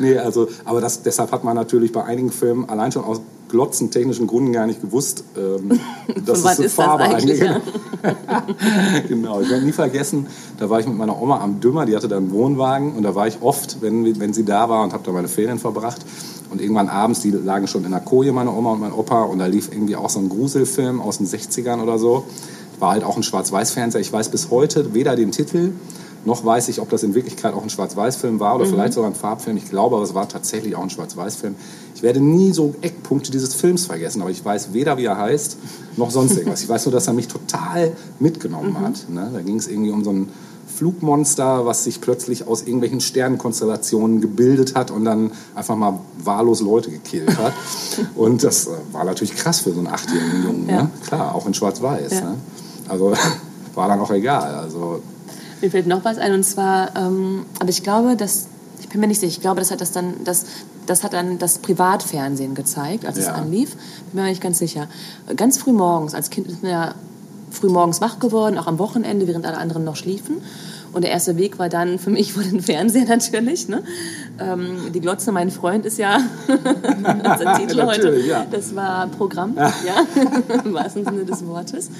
Nee, 0.00 0.18
also, 0.18 0.48
aber 0.64 0.80
das, 0.80 1.02
deshalb 1.02 1.32
hat 1.32 1.44
man 1.44 1.56
natürlich 1.56 1.92
bei 1.92 2.04
einigen 2.04 2.30
Filmen 2.30 2.68
allein 2.68 2.92
schon 2.92 3.04
aus 3.04 3.20
glotzentechnischen 3.48 4.26
Gründen 4.26 4.52
gar 4.52 4.66
nicht 4.66 4.80
gewusst, 4.80 5.24
ähm, 5.36 5.80
dass 6.26 6.44
es 6.44 6.56
das 6.56 6.72
Farbe 6.74 7.04
eigentlich, 7.04 7.42
eigentlich 7.42 7.62
Genau, 9.08 9.40
ich 9.40 9.50
werde 9.50 9.64
nie 9.64 9.72
vergessen, 9.72 10.26
da 10.58 10.68
war 10.70 10.80
ich 10.80 10.86
mit 10.86 10.96
meiner 10.96 11.20
Oma 11.20 11.40
am 11.40 11.60
Dümmer, 11.60 11.86
die 11.86 11.96
hatte 11.96 12.08
da 12.08 12.16
einen 12.16 12.30
Wohnwagen 12.30 12.92
und 12.94 13.02
da 13.02 13.14
war 13.14 13.26
ich 13.26 13.38
oft, 13.40 13.80
wenn, 13.80 14.18
wenn 14.20 14.32
sie 14.32 14.44
da 14.44 14.68
war 14.68 14.84
und 14.84 14.92
habe 14.92 15.02
da 15.04 15.12
meine 15.12 15.28
Ferien 15.28 15.58
verbracht. 15.58 16.04
Und 16.50 16.62
irgendwann 16.62 16.88
abends, 16.88 17.20
die 17.20 17.30
lagen 17.30 17.68
schon 17.68 17.84
in 17.84 17.90
der 17.90 18.00
Koje, 18.00 18.32
meine 18.32 18.50
Oma 18.50 18.72
und 18.72 18.80
mein 18.80 18.92
Opa, 18.92 19.24
und 19.24 19.38
da 19.38 19.46
lief 19.46 19.70
irgendwie 19.70 19.96
auch 19.96 20.08
so 20.08 20.18
ein 20.18 20.30
Gruselfilm 20.30 21.00
aus 21.02 21.18
den 21.18 21.26
60ern 21.26 21.82
oder 21.82 21.98
so. 21.98 22.24
War 22.78 22.92
halt 22.92 23.04
auch 23.04 23.16
ein 23.16 23.22
Schwarz-Weiß-Fernseher. 23.22 24.00
Ich 24.00 24.12
weiß 24.12 24.30
bis 24.30 24.50
heute 24.50 24.94
weder 24.94 25.14
den 25.14 25.30
Titel, 25.30 25.72
noch 26.28 26.44
weiß 26.44 26.68
ich, 26.68 26.80
ob 26.80 26.90
das 26.90 27.02
in 27.02 27.14
Wirklichkeit 27.14 27.54
auch 27.54 27.62
ein 27.62 27.70
Schwarz-Weiß-Film 27.70 28.38
war 28.38 28.54
oder 28.56 28.66
vielleicht 28.66 28.92
sogar 28.92 29.10
ein 29.10 29.16
Farbfilm. 29.16 29.56
Ich 29.56 29.68
glaube, 29.68 29.96
aber 29.96 30.04
es 30.04 30.14
war 30.14 30.28
tatsächlich 30.28 30.76
auch 30.76 30.82
ein 30.82 30.90
Schwarz-Weiß-Film. 30.90 31.56
Ich 31.94 32.02
werde 32.02 32.20
nie 32.20 32.52
so 32.52 32.74
Eckpunkte 32.82 33.32
dieses 33.32 33.54
Films 33.54 33.86
vergessen, 33.86 34.20
aber 34.20 34.30
ich 34.30 34.44
weiß 34.44 34.72
weder, 34.72 34.98
wie 34.98 35.06
er 35.06 35.16
heißt, 35.16 35.56
noch 35.96 36.10
sonst 36.10 36.32
irgendwas. 36.36 36.62
Ich 36.62 36.68
weiß 36.68 36.84
nur, 36.86 36.92
dass 36.92 37.06
er 37.06 37.14
mich 37.14 37.28
total 37.28 37.92
mitgenommen 38.20 38.78
hat. 38.78 39.08
Ne? 39.08 39.30
Da 39.32 39.40
ging 39.40 39.56
es 39.56 39.66
irgendwie 39.66 39.90
um 39.90 40.04
so 40.04 40.12
ein 40.12 40.28
Flugmonster, 40.66 41.64
was 41.64 41.84
sich 41.84 42.00
plötzlich 42.00 42.46
aus 42.46 42.62
irgendwelchen 42.62 43.00
Sternenkonstellationen 43.00 44.20
gebildet 44.20 44.76
hat 44.76 44.90
und 44.90 45.04
dann 45.06 45.32
einfach 45.54 45.74
mal 45.76 45.98
wahllos 46.22 46.60
Leute 46.60 46.90
gekillt 46.90 47.36
hat. 47.38 47.54
und 48.16 48.44
das 48.44 48.66
äh, 48.66 48.70
war 48.92 49.04
natürlich 49.04 49.34
krass 49.34 49.60
für 49.60 49.72
so 49.72 49.78
einen 49.78 49.88
achtjährigen 49.88 50.44
Jungen. 50.44 50.68
Ja. 50.68 50.82
Ne? 50.82 50.90
Klar, 51.06 51.34
auch 51.34 51.46
in 51.46 51.54
Schwarz-Weiß. 51.54 52.12
Ja. 52.12 52.20
Ne? 52.20 52.34
Also 52.86 53.14
war 53.74 53.88
dann 53.88 53.98
auch 53.98 54.10
egal. 54.10 54.54
Also 54.54 55.00
Mir 55.60 55.70
fällt 55.70 55.86
noch 55.86 56.04
was 56.04 56.18
ein 56.18 56.32
und 56.32 56.44
zwar, 56.44 56.96
ähm, 56.96 57.46
aber 57.58 57.68
ich 57.70 57.82
glaube, 57.82 58.16
dass 58.16 58.46
ich 58.80 58.88
bin 58.88 59.00
mir 59.00 59.08
nicht 59.08 59.20
sicher. 59.20 59.32
Ich 59.32 59.40
glaube, 59.40 59.60
das 59.60 59.70
hat 59.70 59.80
das 59.80 59.92
dann 59.92 60.24
das 60.24 60.46
das 60.86 61.04
hat 61.04 61.12
dann 61.12 61.38
das 61.38 61.58
Privatfernsehen 61.58 62.54
gezeigt, 62.54 63.04
als 63.04 63.18
es 63.18 63.26
Ja. 63.26 63.34
anlief. 63.34 63.76
Bin 64.12 64.22
mir 64.22 64.28
nicht 64.28 64.40
ganz 64.40 64.58
sicher. 64.58 64.88
Ganz 65.36 65.58
früh 65.58 65.72
morgens 65.72 66.14
als 66.14 66.30
Kind 66.30 66.46
ist 66.46 66.62
man 66.62 66.70
ja 66.72 66.94
früh 67.50 67.68
morgens 67.68 68.00
wach 68.00 68.18
geworden, 68.18 68.56
auch 68.58 68.66
am 68.66 68.78
Wochenende, 68.78 69.26
während 69.26 69.46
alle 69.46 69.58
anderen 69.58 69.84
noch 69.84 69.96
schliefen. 69.96 70.36
Und 70.92 71.02
der 71.02 71.10
erste 71.10 71.36
Weg 71.36 71.58
war 71.58 71.68
dann 71.68 71.98
für 71.98 72.08
mich 72.08 72.32
vor 72.32 72.42
den 72.42 72.60
Fernseher 72.62 73.04
natürlich. 73.04 73.68
Ne? 73.68 73.82
Ähm, 74.38 74.90
die 74.94 75.00
Glotze, 75.00 75.32
mein 75.32 75.50
Freund, 75.50 75.84
ist 75.84 75.98
ja 75.98 76.18
unser 76.48 77.54
Titel 77.58 77.82
heute. 77.86 78.18
Ja. 78.20 78.46
Das 78.50 78.74
war 78.74 79.06
Programm, 79.08 79.54
ja, 79.56 79.72
im 80.64 80.72
wahrsten 80.72 81.04
Sinne 81.04 81.24
des 81.26 81.44
Wortes. 81.46 81.90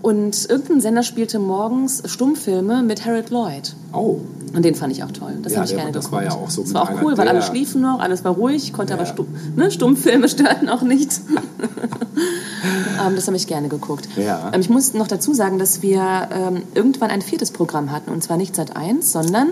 Und 0.00 0.48
irgendein 0.48 0.80
Sender 0.80 1.02
spielte 1.02 1.38
morgens 1.40 2.02
Stummfilme 2.06 2.82
mit 2.82 3.04
Harold 3.04 3.30
Lloyd. 3.30 3.74
Oh, 3.92 4.20
Und 4.54 4.64
den 4.64 4.74
fand 4.76 4.92
ich 4.92 5.02
auch 5.02 5.10
toll. 5.10 5.32
Das 5.42 5.52
Ja, 5.52 5.58
habe 5.60 5.68
ich 5.68 5.74
gerne 5.76 5.90
das 5.92 6.04
geguckt. 6.06 6.24
war 6.24 6.30
ja 6.30 6.32
auch 6.38 6.48
so 6.50 6.62
Das 6.62 6.72
war 6.72 6.82
auch 6.82 7.02
cool, 7.02 7.18
weil 7.18 7.26
alle 7.28 7.42
schliefen 7.42 7.80
noch, 7.82 7.98
alles 7.98 8.22
war 8.24 8.32
ruhig, 8.34 8.72
konnte 8.72 8.92
Ja. 8.92 8.98
aber 8.98 9.06
Stumm, 9.06 9.26
ne, 9.56 9.70
Stummfilme 9.72 10.28
störten 10.28 10.68
auch 10.68 10.82
nicht. 10.82 11.20
ähm, 13.06 13.14
das 13.16 13.26
habe 13.26 13.36
ich 13.36 13.46
gerne 13.46 13.68
geguckt. 13.68 14.08
Ja. 14.16 14.50
Ähm, 14.54 14.60
ich 14.60 14.70
muss 14.70 14.94
noch 14.94 15.08
dazu 15.08 15.34
sagen, 15.34 15.58
dass 15.58 15.82
wir 15.82 16.28
ähm, 16.32 16.62
irgendwann 16.74 17.10
ein 17.10 17.22
viertes 17.22 17.50
Programm 17.50 17.90
hatten. 17.92 18.10
Und 18.10 18.22
zwar 18.22 18.36
nicht 18.36 18.54
seit 18.56 18.76
1, 18.76 19.10
sondern 19.12 19.48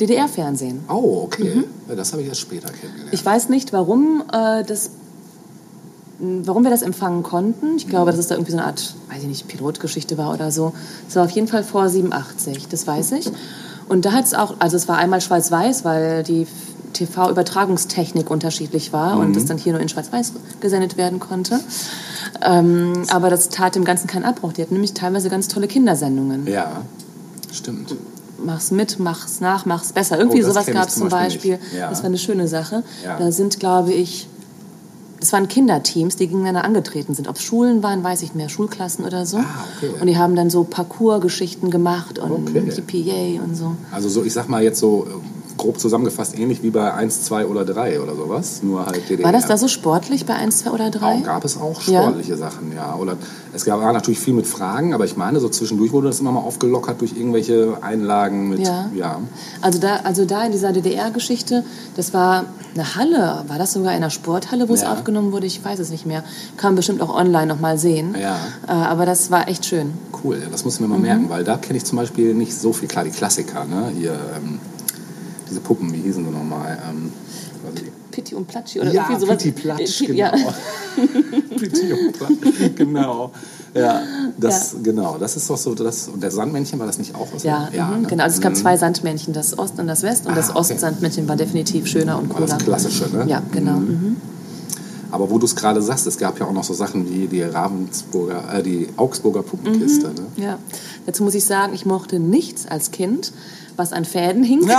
DDR-Fernsehen. 0.00 0.80
oh, 0.88 1.22
okay. 1.24 1.64
Ja, 1.88 1.94
das 1.94 2.12
habe 2.12 2.22
ich 2.22 2.28
erst 2.28 2.40
später 2.40 2.68
kennengelernt. 2.70 3.12
Ich 3.14 3.24
weiß 3.24 3.48
nicht, 3.48 3.72
warum 3.72 4.22
äh, 4.32 4.64
das 4.64 4.90
warum 6.18 6.62
wir 6.62 6.70
das 6.70 6.82
empfangen 6.82 7.22
konnten. 7.22 7.76
Ich 7.76 7.88
glaube, 7.88 8.10
dass 8.10 8.20
es 8.20 8.28
da 8.28 8.34
irgendwie 8.34 8.52
so 8.52 8.58
eine 8.58 8.66
Art, 8.66 8.94
weiß 9.10 9.22
ich 9.22 9.28
nicht, 9.28 9.48
Pilotgeschichte 9.48 10.16
war 10.16 10.32
oder 10.32 10.50
so. 10.50 10.72
Es 11.08 11.16
war 11.16 11.24
auf 11.24 11.30
jeden 11.30 11.48
Fall 11.48 11.64
vor 11.64 11.88
87, 11.88 12.68
das 12.68 12.86
weiß 12.86 13.12
ich. 13.12 13.30
Und 13.88 14.04
da 14.04 14.12
hat 14.12 14.24
es 14.24 14.34
auch, 14.34 14.54
also 14.60 14.76
es 14.76 14.88
war 14.88 14.96
einmal 14.96 15.20
schwarz-weiß, 15.20 15.84
weil 15.84 16.22
die 16.22 16.46
TV-Übertragungstechnik 16.94 18.30
unterschiedlich 18.30 18.92
war 18.92 19.18
und 19.18 19.36
es 19.36 19.46
dann 19.46 19.58
hier 19.58 19.72
nur 19.72 19.82
in 19.82 19.88
schwarz-weiß 19.88 20.32
gesendet 20.60 20.96
werden 20.96 21.18
konnte. 21.18 21.58
Ähm, 22.42 23.02
aber 23.08 23.30
das 23.30 23.48
tat 23.48 23.74
dem 23.74 23.84
Ganzen 23.84 24.06
keinen 24.06 24.24
Abbruch. 24.24 24.52
Die 24.52 24.62
hatten 24.62 24.74
nämlich 24.74 24.94
teilweise 24.94 25.28
ganz 25.28 25.48
tolle 25.48 25.66
Kindersendungen. 25.66 26.46
ja, 26.46 26.82
stimmt. 27.52 27.94
Mach's 28.44 28.70
mit, 28.70 28.98
mach's 28.98 29.40
nach, 29.40 29.64
mach's 29.64 29.92
besser. 29.92 30.18
Irgendwie 30.18 30.44
Oh, 30.44 30.48
sowas 30.48 30.66
gab 30.66 30.88
es 30.88 30.96
zum 30.96 31.08
Beispiel 31.08 31.56
Beispiel. 31.56 31.78
Ja. 31.78 31.88
Das 31.88 32.00
war 32.00 32.06
eine 32.06 32.18
schöne 32.18 32.46
Sache. 32.46 32.82
Ja. 33.02 33.16
Da 33.18 33.32
sind, 33.32 33.58
glaube 33.58 33.92
ich, 33.92 34.28
das 35.24 35.32
waren 35.32 35.48
Kinderteams, 35.48 36.16
die 36.16 36.26
gegeneinander 36.26 36.64
angetreten 36.64 37.14
sind. 37.14 37.28
Ob 37.28 37.36
es 37.36 37.42
Schulen 37.42 37.82
waren, 37.82 38.04
weiß 38.04 38.20
ich 38.20 38.28
nicht 38.28 38.36
mehr, 38.36 38.50
Schulklassen 38.50 39.06
oder 39.06 39.24
so. 39.24 39.38
Ah, 39.38 39.64
okay. 39.78 39.94
Und 39.98 40.06
die 40.06 40.18
haben 40.18 40.36
dann 40.36 40.50
so 40.50 40.64
Parcours-Geschichten 40.64 41.70
gemacht 41.70 42.18
und 42.18 42.30
Okay. 42.50 42.68
Yippie 42.68 43.40
und 43.42 43.56
so. 43.56 43.74
Also 43.90 44.10
so, 44.10 44.22
ich 44.22 44.34
sag 44.34 44.50
mal 44.50 44.62
jetzt 44.62 44.78
so 44.80 45.06
grob 45.64 45.80
zusammengefasst, 45.80 46.38
ähnlich 46.38 46.62
wie 46.62 46.70
bei 46.70 46.92
1, 46.92 47.22
2 47.24 47.46
oder 47.46 47.64
3 47.64 48.00
oder 48.00 48.14
sowas, 48.14 48.60
nur 48.62 48.84
halt 48.84 49.08
DDR. 49.08 49.24
War 49.24 49.32
das 49.32 49.46
da 49.46 49.56
so 49.56 49.66
sportlich 49.66 50.26
bei 50.26 50.34
1, 50.34 50.58
2 50.58 50.70
oder 50.70 50.90
3? 50.90 51.06
Auch, 51.06 51.22
gab 51.22 51.44
es 51.44 51.56
auch 51.56 51.80
Ja. 51.82 52.02
sportliche 52.02 52.36
Sachen, 52.36 52.72
ja. 52.74 52.94
Oder 52.96 53.16
es 53.54 53.64
gab 53.64 53.80
natürlich 53.80 54.20
viel 54.20 54.34
mit 54.34 54.46
Fragen, 54.46 54.92
aber 54.92 55.06
ich 55.06 55.16
meine, 55.16 55.40
so 55.40 55.48
zwischendurch 55.48 55.92
wurde 55.92 56.08
das 56.08 56.20
immer 56.20 56.32
mal 56.32 56.40
aufgelockert 56.40 57.00
durch 57.00 57.16
irgendwelche 57.16 57.78
Einlagen 57.80 58.50
mit, 58.50 58.60
Ja. 58.60 58.90
ja. 58.94 59.20
Also 59.62 59.78
da, 59.78 60.00
also 60.04 60.26
da 60.26 60.44
in 60.44 60.52
dieser 60.52 60.72
DDR-Geschichte, 60.72 61.64
das 61.96 62.12
war 62.12 62.44
eine 62.74 62.94
Halle, 62.96 63.44
war 63.48 63.56
das 63.58 63.72
sogar 63.72 63.92
in 63.92 63.96
einer 63.98 64.10
Sporthalle, 64.10 64.68
wo 64.68 64.74
es 64.74 64.82
Ja. 64.82 64.92
aufgenommen 64.92 65.32
wurde? 65.32 65.46
Ich 65.46 65.64
weiß 65.64 65.78
es 65.78 65.90
nicht 65.90 66.04
mehr. 66.04 66.24
Kann 66.58 66.70
man 66.72 66.76
bestimmt 66.76 67.00
auch 67.00 67.14
online 67.14 67.46
noch 67.46 67.60
mal 67.60 67.78
sehen. 67.78 68.14
Ja. 68.20 68.36
Äh, 68.68 68.72
aber 68.72 69.06
das 69.06 69.30
war 69.30 69.48
echt 69.48 69.64
schön. 69.64 69.92
Cool, 70.22 70.38
ja, 70.42 70.48
das 70.50 70.64
muss 70.64 70.74
ich 70.74 70.80
mir 70.80 70.88
mal 70.88 70.96
Mhm. 70.96 71.02
merken, 71.02 71.30
weil 71.30 71.44
da 71.44 71.56
kenne 71.56 71.78
ich 71.78 71.84
zum 71.84 71.96
Beispiel 71.96 72.34
nicht 72.34 72.54
so 72.54 72.72
viel. 72.74 72.88
Klar, 72.88 73.04
die 73.04 73.10
Klassiker, 73.10 73.64
ne? 73.64 73.90
Hier, 73.96 74.12
ähm, 74.36 74.58
diese 75.48 75.60
Puppen, 75.60 75.92
wie 75.92 75.98
hießen 76.02 76.24
sie 76.24 76.30
nochmal? 76.30 76.78
Ähm, 76.88 77.12
Pitti 78.10 78.34
und 78.34 78.46
Platschi 78.46 78.80
oder 78.80 78.92
ja, 78.92 79.02
irgendwie 79.08 79.20
sowas. 79.26 79.42
Pitti 79.42 79.60
Platsch, 79.60 80.02
Äh, 80.02 80.06
genau. 80.06 80.18
Ja. 80.18 80.32
Pitti 81.58 81.92
und 81.92 82.12
Platsch, 82.12 82.74
genau. 82.76 83.32
Ja, 83.74 84.02
das, 84.38 84.76
genau, 84.82 85.16
das 85.18 85.34
ist 85.36 85.50
doch 85.50 85.56
so, 85.56 85.74
das, 85.74 86.06
und 86.08 86.22
der 86.22 86.30
Sandmännchen, 86.30 86.78
war 86.78 86.86
das 86.86 86.98
nicht 86.98 87.14
auch 87.14 87.26
was? 87.34 87.42
Ja, 87.42 87.68
mhm, 87.72 88.02
ne? 88.02 88.08
genau. 88.08 88.22
Also 88.22 88.36
es 88.36 88.40
gab 88.40 88.52
Mhm. 88.52 88.56
zwei 88.56 88.76
Sandmännchen, 88.76 89.32
das 89.34 89.58
Ost 89.58 89.78
und 89.80 89.88
das 89.88 90.02
West. 90.02 90.26
Und 90.26 90.32
Ah, 90.32 90.36
das 90.36 90.50
okay. 90.50 90.58
Ostsandmännchen 90.60 91.26
war 91.28 91.34
definitiv 91.36 91.86
schöner 91.88 92.18
und 92.18 92.32
War 92.32 92.40
das 92.40 92.50
cooler. 92.52 92.64
Klassische, 92.64 93.08
ne? 93.10 93.24
Ja, 93.26 93.42
genau. 93.50 93.72
Mhm. 93.78 94.16
Aber 95.10 95.30
wo 95.30 95.38
du 95.38 95.46
es 95.46 95.54
gerade 95.56 95.80
sagst, 95.82 96.06
es 96.06 96.18
gab 96.18 96.38
ja 96.40 96.46
auch 96.46 96.52
noch 96.52 96.64
so 96.64 96.74
Sachen 96.74 97.08
wie 97.08 97.26
die 97.28 97.42
Ravensburger, 97.42 98.42
äh, 98.52 98.62
die 98.62 98.88
Augsburger 98.96 99.42
Puppenkiste. 99.42 100.08
Mhm. 100.08 100.14
Ne? 100.14 100.44
Ja. 100.44 100.58
Dazu 101.06 101.24
muss 101.24 101.34
ich 101.34 101.44
sagen, 101.44 101.72
ich 101.74 101.84
mochte 101.86 102.18
nichts 102.20 102.66
als 102.66 102.90
Kind, 102.92 103.32
was 103.76 103.92
an 103.92 104.04
Fäden 104.04 104.44
hing. 104.44 104.68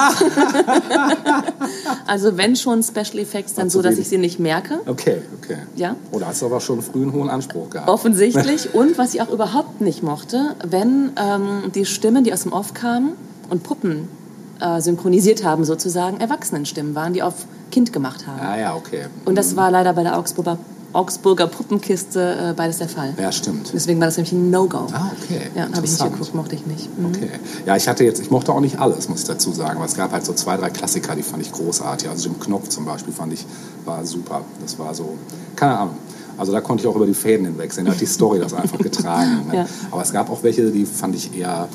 Also 2.08 2.38
wenn 2.38 2.56
schon 2.56 2.84
Special 2.84 3.20
Effects, 3.20 3.56
dann 3.56 3.70
so, 3.70 3.82
dass 3.82 3.98
ich 3.98 4.08
sie 4.08 4.18
nicht 4.18 4.40
merke. 4.40 4.80
Okay, 4.86 5.22
okay. 5.42 5.58
Ja. 5.76 5.96
Oder 6.12 6.28
hast 6.28 6.42
du 6.42 6.46
aber 6.46 6.62
schon 6.62 6.82
früh 6.82 7.02
einen 7.02 7.14
hohen 7.14 7.30
Anspruch 7.30 7.70
gehabt? 7.70 7.90
Offensichtlich. 7.90 8.74
Und 8.74 8.98
was 8.98 9.14
ich 9.14 9.22
auch 9.22 9.30
überhaupt 9.30 9.82
nicht 9.82 10.04
mochte, 10.04 10.56
wenn 10.64 11.12
ähm, 11.18 11.72
die 11.74 11.86
Stimmen, 11.86 12.24
die 12.24 12.34
aus 12.34 12.44
dem 12.44 12.54
Off 12.54 12.74
kamen 12.74 13.14
und 13.50 13.64
Puppen 13.64 14.08
äh, 14.60 14.80
synchronisiert 14.82 15.44
haben, 15.44 15.66
sozusagen 15.66 16.20
Erwachsenenstimmen 16.20 16.96
waren, 16.96 17.14
die 17.14 17.24
auf 17.24 17.46
Kind 17.72 17.92
gemacht 17.92 18.28
haben. 18.28 18.40
Ah 18.40 18.58
ja, 18.58 18.76
okay. 18.76 19.06
Und 19.26 19.36
das 19.36 19.56
war 19.56 19.72
leider 19.72 19.94
bei 19.94 20.04
der 20.04 20.18
Augsburger, 20.18 20.58
Augsburger 20.96 21.48
Puppenkiste 21.48 22.52
äh, 22.52 22.54
beides 22.54 22.78
der 22.78 22.90
Fall. 22.90 23.14
Ja, 23.20 23.32
stimmt. 23.32 23.72
Deswegen 23.74 24.00
war 24.00 24.08
das 24.08 24.18
nämlich 24.18 24.32
ein 24.32 24.50
No-Go. 24.50 24.88
Ah, 24.94 25.12
okay. 25.22 25.42
Ja, 25.56 25.64
habe 25.64 25.86
ich 25.86 25.92
nicht 25.92 26.04
geguckt, 26.04 26.34
mochte 26.34 26.56
ich 26.56 26.66
nicht. 26.66 26.98
Mhm. 26.98 27.08
Okay. 27.08 27.30
Ja, 27.66 27.76
ich 27.76 27.88
hatte 27.88 28.04
jetzt, 28.04 28.22
ich 28.22 28.32
mochte 28.32 28.52
auch 28.52 28.62
nicht 28.62 28.80
alles, 28.80 29.10
muss 29.10 29.22
ich 29.22 29.28
dazu 29.28 29.52
sagen, 29.52 29.78
aber 29.78 29.86
es 29.86 29.96
gab 29.96 30.12
halt 30.12 30.26
so 30.26 30.34
zwei, 30.34 30.58
drei 30.58 30.70
Klassiker, 30.70 31.16
die 31.16 31.24
fand 31.24 31.42
ich 31.44 31.52
großartig. 31.52 32.10
Also 32.10 32.30
Jim 32.30 32.40
Knopf 32.40 32.70
zum 32.70 32.86
Beispiel 32.86 33.14
fand 33.14 33.34
ich, 33.34 33.46
war 33.84 34.06
super. 34.06 34.42
Das 34.62 34.80
war 34.80 34.94
so, 34.96 35.18
keine 35.56 35.78
Ahnung. 35.78 35.98
Also 36.38 36.52
da 36.52 36.62
konnte 36.62 36.84
ich 36.84 36.88
auch 36.88 36.96
über 36.96 37.06
die 37.06 37.14
Fäden 37.14 37.46
hinwegsehen. 37.46 37.86
Da 37.86 37.94
hat 37.94 38.02
die 38.02 38.06
Story 38.06 38.40
das 38.40 38.54
einfach 38.54 38.80
getragen. 38.80 39.48
Ne? 39.48 39.54
Ja. 39.56 39.66
Aber 39.92 40.02
es 40.02 40.12
gab 40.12 40.30
auch 40.30 40.44
welche, 40.44 40.70
die 40.70 40.86
fand 40.86 41.16
ich 41.16 41.38
eher, 41.38 41.70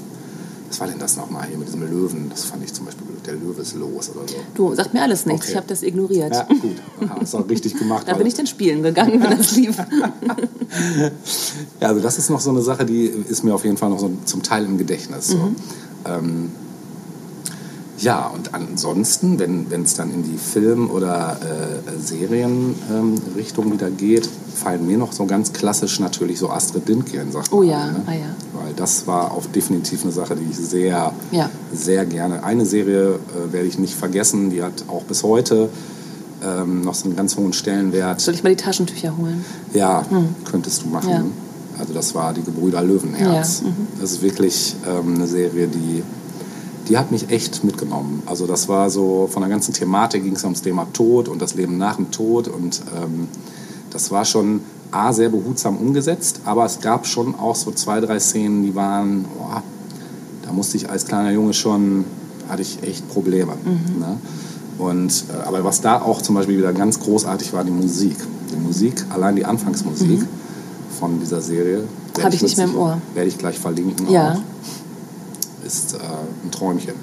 was 0.71 0.79
war 0.79 0.87
denn 0.87 1.01
das 1.01 1.17
nochmal 1.17 1.49
hier 1.49 1.59
mit 1.59 1.67
diesem 1.67 1.83
Löwen? 1.83 2.29
Das 2.31 2.45
fand 2.45 2.63
ich 2.63 2.73
zum 2.73 2.87
Beispiel, 2.87 3.05
der 3.27 3.35
Löwe 3.35 3.61
ist 3.61 3.75
los 3.75 4.09
oder 4.15 4.29
so. 4.29 4.37
Du, 4.55 4.73
sagt 4.73 4.95
mir 4.95 5.03
alles 5.03 5.27
nichts. 5.27 5.43
Okay. 5.43 5.51
Ich 5.51 5.57
habe 5.57 5.67
das 5.67 5.83
ignoriert. 5.83 6.33
Ja, 6.33 6.45
gut. 6.45 6.77
Hast 7.19 7.35
du 7.35 7.39
auch 7.39 7.49
richtig 7.49 7.77
gemacht. 7.77 8.07
Da 8.07 8.15
bin 8.15 8.25
ich 8.25 8.35
dann 8.35 8.47
spielen 8.47 8.85
gegangen, 8.85 9.21
wenn 9.21 9.37
das 9.37 9.57
lief. 9.57 9.77
Ja, 11.81 11.89
also 11.89 12.01
das 12.01 12.17
ist 12.19 12.31
noch 12.31 12.39
so 12.39 12.51
eine 12.51 12.63
Sache, 12.63 12.87
die 12.87 13.07
ist 13.07 13.43
mir 13.43 13.53
auf 13.53 13.65
jeden 13.65 13.77
Fall 13.77 13.91
noch 13.91 13.99
so 13.99 14.13
zum 14.25 14.45
Teil 14.45 14.65
im 14.65 14.79
Gedächtnis. 14.79 15.29
So. 15.29 15.37
Mhm. 15.39 15.57
Ähm, 16.05 16.51
ja, 18.01 18.27
und 18.29 18.55
ansonsten, 18.55 19.39
wenn 19.39 19.67
es 19.83 19.95
dann 19.95 20.13
in 20.13 20.23
die 20.23 20.39
Film- 20.39 20.91
oder 20.91 21.39
äh, 21.43 21.99
Serienrichtung 22.01 23.73
wieder 23.73 23.91
geht, 23.91 24.29
fallen 24.55 24.87
mir 24.87 24.99
noch 24.99 25.13
so 25.13 25.25
ganz 25.27 25.53
klassisch 25.53 26.01
natürlich 26.01 26.39
so 26.39 26.51
Astrid 26.51 26.89
Lindgren 26.89 27.33
Sachen 27.33 27.53
Oh 27.53 27.63
ja, 27.63 27.85
ein, 27.85 27.93
ne? 27.93 28.03
ah 28.07 28.13
ja. 28.13 28.35
Weil 28.65 28.73
das 28.75 29.07
war 29.07 29.33
auch 29.33 29.47
definitiv 29.47 30.03
eine 30.03 30.13
Sache, 30.13 30.37
die 30.37 30.51
ich 30.51 30.57
sehr, 30.57 31.13
Ja. 31.31 31.51
sehr 31.73 32.05
gerne. 32.07 32.45
Eine 32.45 32.67
Serie 32.67 33.15
äh, 33.15 33.53
werde 33.53 33.67
ich 33.67 33.79
nicht 33.79 33.95
vergessen, 33.95 34.51
die 34.51 34.63
hat 34.63 34.85
auch 34.89 35.05
bis 35.05 35.23
heute 35.23 35.69
ähm, 36.43 36.83
noch 36.83 36.95
so 36.95 37.05
einen 37.07 37.17
ganz 37.17 37.37
hohen 37.37 37.53
Stellenwert. 37.53 38.21
Soll 38.21 38.35
ich 38.35 38.43
mal 38.43 38.51
die 38.51 38.57
Taschentücher 38.63 39.17
holen? 39.17 39.45
Ja, 39.75 40.05
könntest 40.51 40.83
du 40.83 40.89
machen. 40.89 41.11
Ja. 41.11 41.25
Also 41.79 41.93
das 41.95 42.15
war 42.15 42.35
die 42.35 42.43
Gebrüder 42.43 42.83
Löwenherz. 42.83 43.61
Ja, 43.63 43.69
mhm. 43.69 43.75
Das 44.01 44.13
ist 44.13 44.23
wirklich 44.23 44.75
ähm, 44.87 45.15
eine 45.15 45.27
Serie, 45.27 45.67
die, 45.69 46.03
die 46.89 46.99
hat 46.99 47.11
mich 47.11 47.31
echt 47.31 47.63
mitgenommen. 47.65 48.23
Also 48.27 48.47
das 48.47 48.69
war 48.69 48.91
so, 48.91 49.29
von 49.31 49.43
der 49.43 49.51
ganzen 49.51 49.73
Thematik 49.73 50.25
ging 50.25 50.35
es 50.35 50.45
ums 50.45 50.63
Thema 50.63 50.87
Tod 50.93 51.29
und 51.29 51.41
das 51.41 51.55
Leben 51.55 51.79
nach 51.79 51.97
dem 51.97 52.11
Tod. 52.11 52.49
Und 52.49 52.83
ähm, 52.97 53.29
das 53.91 54.11
war 54.11 54.25
schon 54.25 54.61
A, 54.91 55.13
sehr 55.13 55.29
behutsam 55.29 55.77
umgesetzt, 55.77 56.41
aber 56.45 56.65
es 56.65 56.81
gab 56.81 57.07
schon 57.07 57.37
auch 57.37 57.55
so 57.55 57.71
zwei, 57.71 58.01
drei 58.01 58.19
Szenen, 58.19 58.65
die 58.65 58.75
waren, 58.75 59.25
boah, 59.39 59.63
da 60.45 60.53
musste 60.53 60.77
ich 60.77 60.91
als 60.91 61.07
kleiner 61.07 61.31
Junge 61.31 61.55
schon, 61.55 62.05
hatte 62.49 62.63
ich 62.63 62.83
echt 62.83 63.09
Probleme. 63.09 63.53
Mhm. 63.65 64.01
Ne? 64.01 64.17
Und, 64.79 65.25
äh, 65.29 65.47
aber 65.47 65.63
was 65.63 65.81
da 65.81 66.01
auch 66.01 66.23
zum 66.23 66.35
Beispiel 66.35 66.59
wieder 66.59 66.73
ganz 66.73 66.99
großartig 66.99 67.53
war, 67.53 67.63
die 67.63 67.71
Musik. 67.71 68.17
Die 68.53 68.57
Musik, 68.57 69.05
allein 69.11 69.37
die 69.37 69.45
Anfangsmusik 69.45 70.23
von 70.99 71.21
dieser 71.21 71.41
Serie. 71.41 71.85
werde 72.15 72.21
Mhm. 72.21 72.23
Hab 72.25 72.35
ich 72.35 72.43
nicht 72.43 72.57
mehr 72.57 72.67
im 72.67 72.77
Ohr. 72.77 73.01
Werde 73.15 73.29
ich 73.29 73.39
gleich 73.39 73.59
verlinken. 73.59 74.11
Ja. 74.11 74.33
Auch. 74.33 74.39
Ist 75.71 75.95
äh, 75.95 75.99
ein 75.99 76.51
Träumchen. 76.51 76.95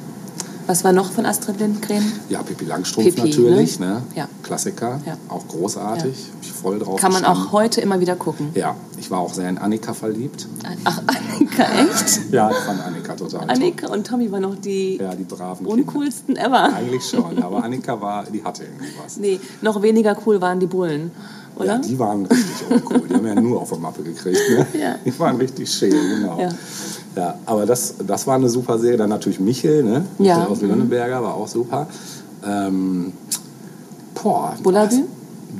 Was 0.65 0.84
war 0.84 0.91
noch 0.91 1.09
von 1.13 1.26
Astrid 1.26 1.57
Lindgren? 1.61 2.03
Ja, 2.28 2.43
Pippi 2.43 2.65
Langstrumpf 2.65 3.15
Pippi, 3.15 3.30
natürlich, 3.30 3.80
ne? 3.80 4.01
Ja. 4.13 4.28
Klassiker, 4.43 4.99
Ja. 5.05 5.15
auch 5.30 5.47
großartig. 5.47 6.13
Ich 6.41 6.51
voll 6.51 6.78
drauf 6.80 6.99
Kann 6.99 7.13
man 7.13 7.24
auch 7.24 7.53
heute 7.53 7.80
immer 7.80 8.01
wieder 8.01 8.18
gucken. 8.18 8.49
Ja, 8.55 8.76
ich 8.99 9.09
war 9.09 9.20
auch 9.20 9.34
sehr 9.34 9.47
in 9.47 9.57
Annika 9.57 9.93
verliebt. 9.93 10.45
Ach, 10.84 11.01
Annika, 11.07 11.63
echt? 11.63 12.20
Ja, 12.34 12.51
ich 12.51 12.57
fand 12.57 12.86
Annika 12.86 13.13
total 13.15 13.39
toll. 13.39 13.49
Annika 13.49 13.88
und 13.88 14.05
Tommy 14.05 14.30
waren 14.30 14.41
noch 14.41 14.55
die 14.55 14.97
Ja, 14.97 15.15
die 15.15 15.24
braven 15.24 15.65
Kinder. 15.65 15.72
uncoolsten 15.84 16.36
ever. 16.36 16.74
Eigentlich 16.74 17.05
schon, 17.05 17.41
aber 17.41 17.63
Annika 17.63 18.01
war, 18.01 18.26
die 18.26 18.43
hatte 18.43 18.65
irgendwie 18.65 18.91
was. 19.01 19.15
Nee, 19.15 19.39
noch 19.61 19.82
weniger 19.82 20.18
cool 20.26 20.41
waren 20.41 20.59
die 20.59 20.68
Bullen, 20.68 21.11
oder? 21.55 21.76
Ja, 21.76 21.78
die 21.78 21.97
waren 21.97 22.26
richtig 22.26 22.70
uncool. 22.70 23.07
Die 23.07 23.13
haben 23.13 23.26
ja 23.28 23.36
nur 23.36 23.61
auf 23.61 23.70
der 23.70 23.78
Mappe 23.78 24.03
gekriegt. 24.03 24.38
Ne? 24.49 24.68
Ja. 24.78 24.95
Die 25.05 25.18
waren 25.18 25.38
richtig 25.38 25.72
schön, 25.72 25.91
genau. 25.91 26.41
Ja. 26.41 26.49
Ja. 27.18 27.36
aber 27.45 27.65
das, 27.65 27.95
das 28.05 28.28
war 28.28 28.36
eine 28.36 28.47
super 28.49 28.78
Serie. 28.80 28.97
Dann 28.97 29.09
natürlich 29.09 29.39
Michel, 29.39 29.84
ne? 29.84 30.05
Ja. 30.20 30.38
Michel 30.38 30.51
aus 30.51 30.61
Lönneberger 30.61 31.22
war 31.24 31.34
auch 31.36 31.47
super. 31.47 31.88
Ähm, 32.47 33.11
boah. 34.22 34.53
Bullabü? 34.61 35.03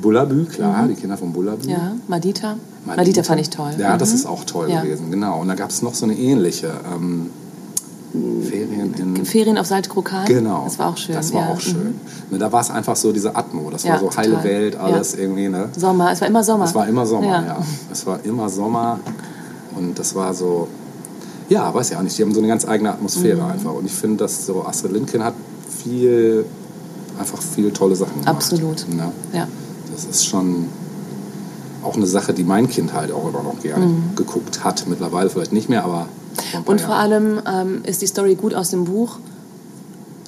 Bullabü, 0.00 0.44
klar, 0.44 0.86
die 0.86 0.94
Kinder 0.94 1.16
von 1.16 1.32
Bullabü. 1.32 1.68
Ja, 1.68 1.92
Madita. 2.06 2.56
Madita, 2.86 3.22
fand 3.22 3.40
ich 3.40 3.50
toll. 3.50 3.72
Ja, 3.78 3.96
das 3.96 4.10
Mhm. 4.10 4.14
ist 4.14 4.26
auch 4.26 4.44
toll 4.44 4.70
Ja. 4.70 4.82
gewesen, 4.82 5.10
genau. 5.10 5.40
Und 5.40 5.48
da 5.48 5.54
gab 5.54 5.70
es 5.70 5.82
noch 5.82 5.94
so 5.94 6.04
eine 6.06 6.14
ähnliche. 6.16 6.70
Ähm, 6.94 7.30
Ferien 8.48 8.94
in. 8.94 9.24
Ferien 9.26 9.58
auf 9.58 9.66
Saltkrokan. 9.66 10.24
Genau. 10.24 10.62
Das 10.64 10.78
war 10.78 10.88
auch 10.88 10.96
schön. 10.96 11.14
Das 11.14 11.32
war 11.34 11.42
ja. 11.42 11.52
auch 11.52 11.60
schön. 11.60 11.76
Mhm. 11.76 11.94
Ne, 12.30 12.38
Da 12.38 12.50
war 12.50 12.60
es 12.62 12.70
einfach 12.70 12.96
so 12.96 13.12
diese 13.12 13.36
Atmo. 13.36 13.70
Das 13.70 13.82
Ja, 13.84 13.92
war 13.94 13.98
so 14.00 14.16
heile 14.16 14.30
total. 14.30 14.44
Welt, 14.44 14.76
alles 14.76 15.12
Ja. 15.12 15.18
irgendwie. 15.20 15.48
Ne? 15.48 15.68
Sommer, 15.76 16.12
es 16.12 16.20
war 16.22 16.28
immer 16.28 16.42
Sommer. 16.42 16.64
Es 16.64 16.74
war 16.74 16.88
immer 16.88 17.04
Sommer. 17.04 17.26
Ja. 17.44 17.58
Es 17.92 18.06
war 18.06 18.18
immer 18.24 18.48
Sommer 18.48 18.98
und 19.76 19.98
das 19.98 20.14
war 20.14 20.32
so, 20.32 20.68
ja, 21.48 21.72
weiß 21.74 21.90
ja 21.90 21.98
auch 21.98 22.02
nicht, 22.02 22.16
die 22.18 22.22
haben 22.22 22.32
so 22.34 22.40
eine 22.40 22.48
ganz 22.48 22.66
eigene 22.66 22.90
Atmosphäre 22.90 23.42
Mhm. 23.42 23.50
einfach. 23.50 23.74
Und 23.74 23.86
ich 23.86 23.92
finde, 23.92 24.18
dass 24.18 24.46
so 24.46 24.64
Astrid 24.64 24.92
Lindgren 24.92 25.24
hat 25.24 25.34
viel, 25.82 26.44
einfach 27.18 27.40
viele 27.40 27.72
tolle 27.72 27.96
Sachen 27.96 28.12
gemacht. 28.20 28.28
Absolut. 28.28 28.86
Ne? 28.94 29.10
Ja. 29.32 29.48
Das 29.94 30.04
ist 30.04 30.26
schon 30.26 30.66
auch 31.82 31.96
eine 31.96 32.06
Sache, 32.06 32.32
die 32.34 32.44
mein 32.44 32.68
Kind 32.68 32.92
halt 32.92 33.12
auch 33.12 33.28
immer 33.28 33.42
noch 33.42 33.60
gerne 33.62 33.88
geguckt 34.16 34.64
hat. 34.64 34.84
Mittlerweile 34.88 35.30
vielleicht 35.30 35.52
nicht 35.52 35.68
mehr, 35.68 35.84
aber 35.84 36.06
Mhm. 36.54 36.62
Und 36.66 36.80
vor 36.80 36.90
Jahren. 36.94 37.12
allem 37.12 37.40
ähm, 37.46 37.84
ist 37.84 38.00
die 38.02 38.06
Story 38.06 38.34
gut 38.36 38.54
aus 38.54 38.70
dem 38.70 38.84
Buch 38.84 39.18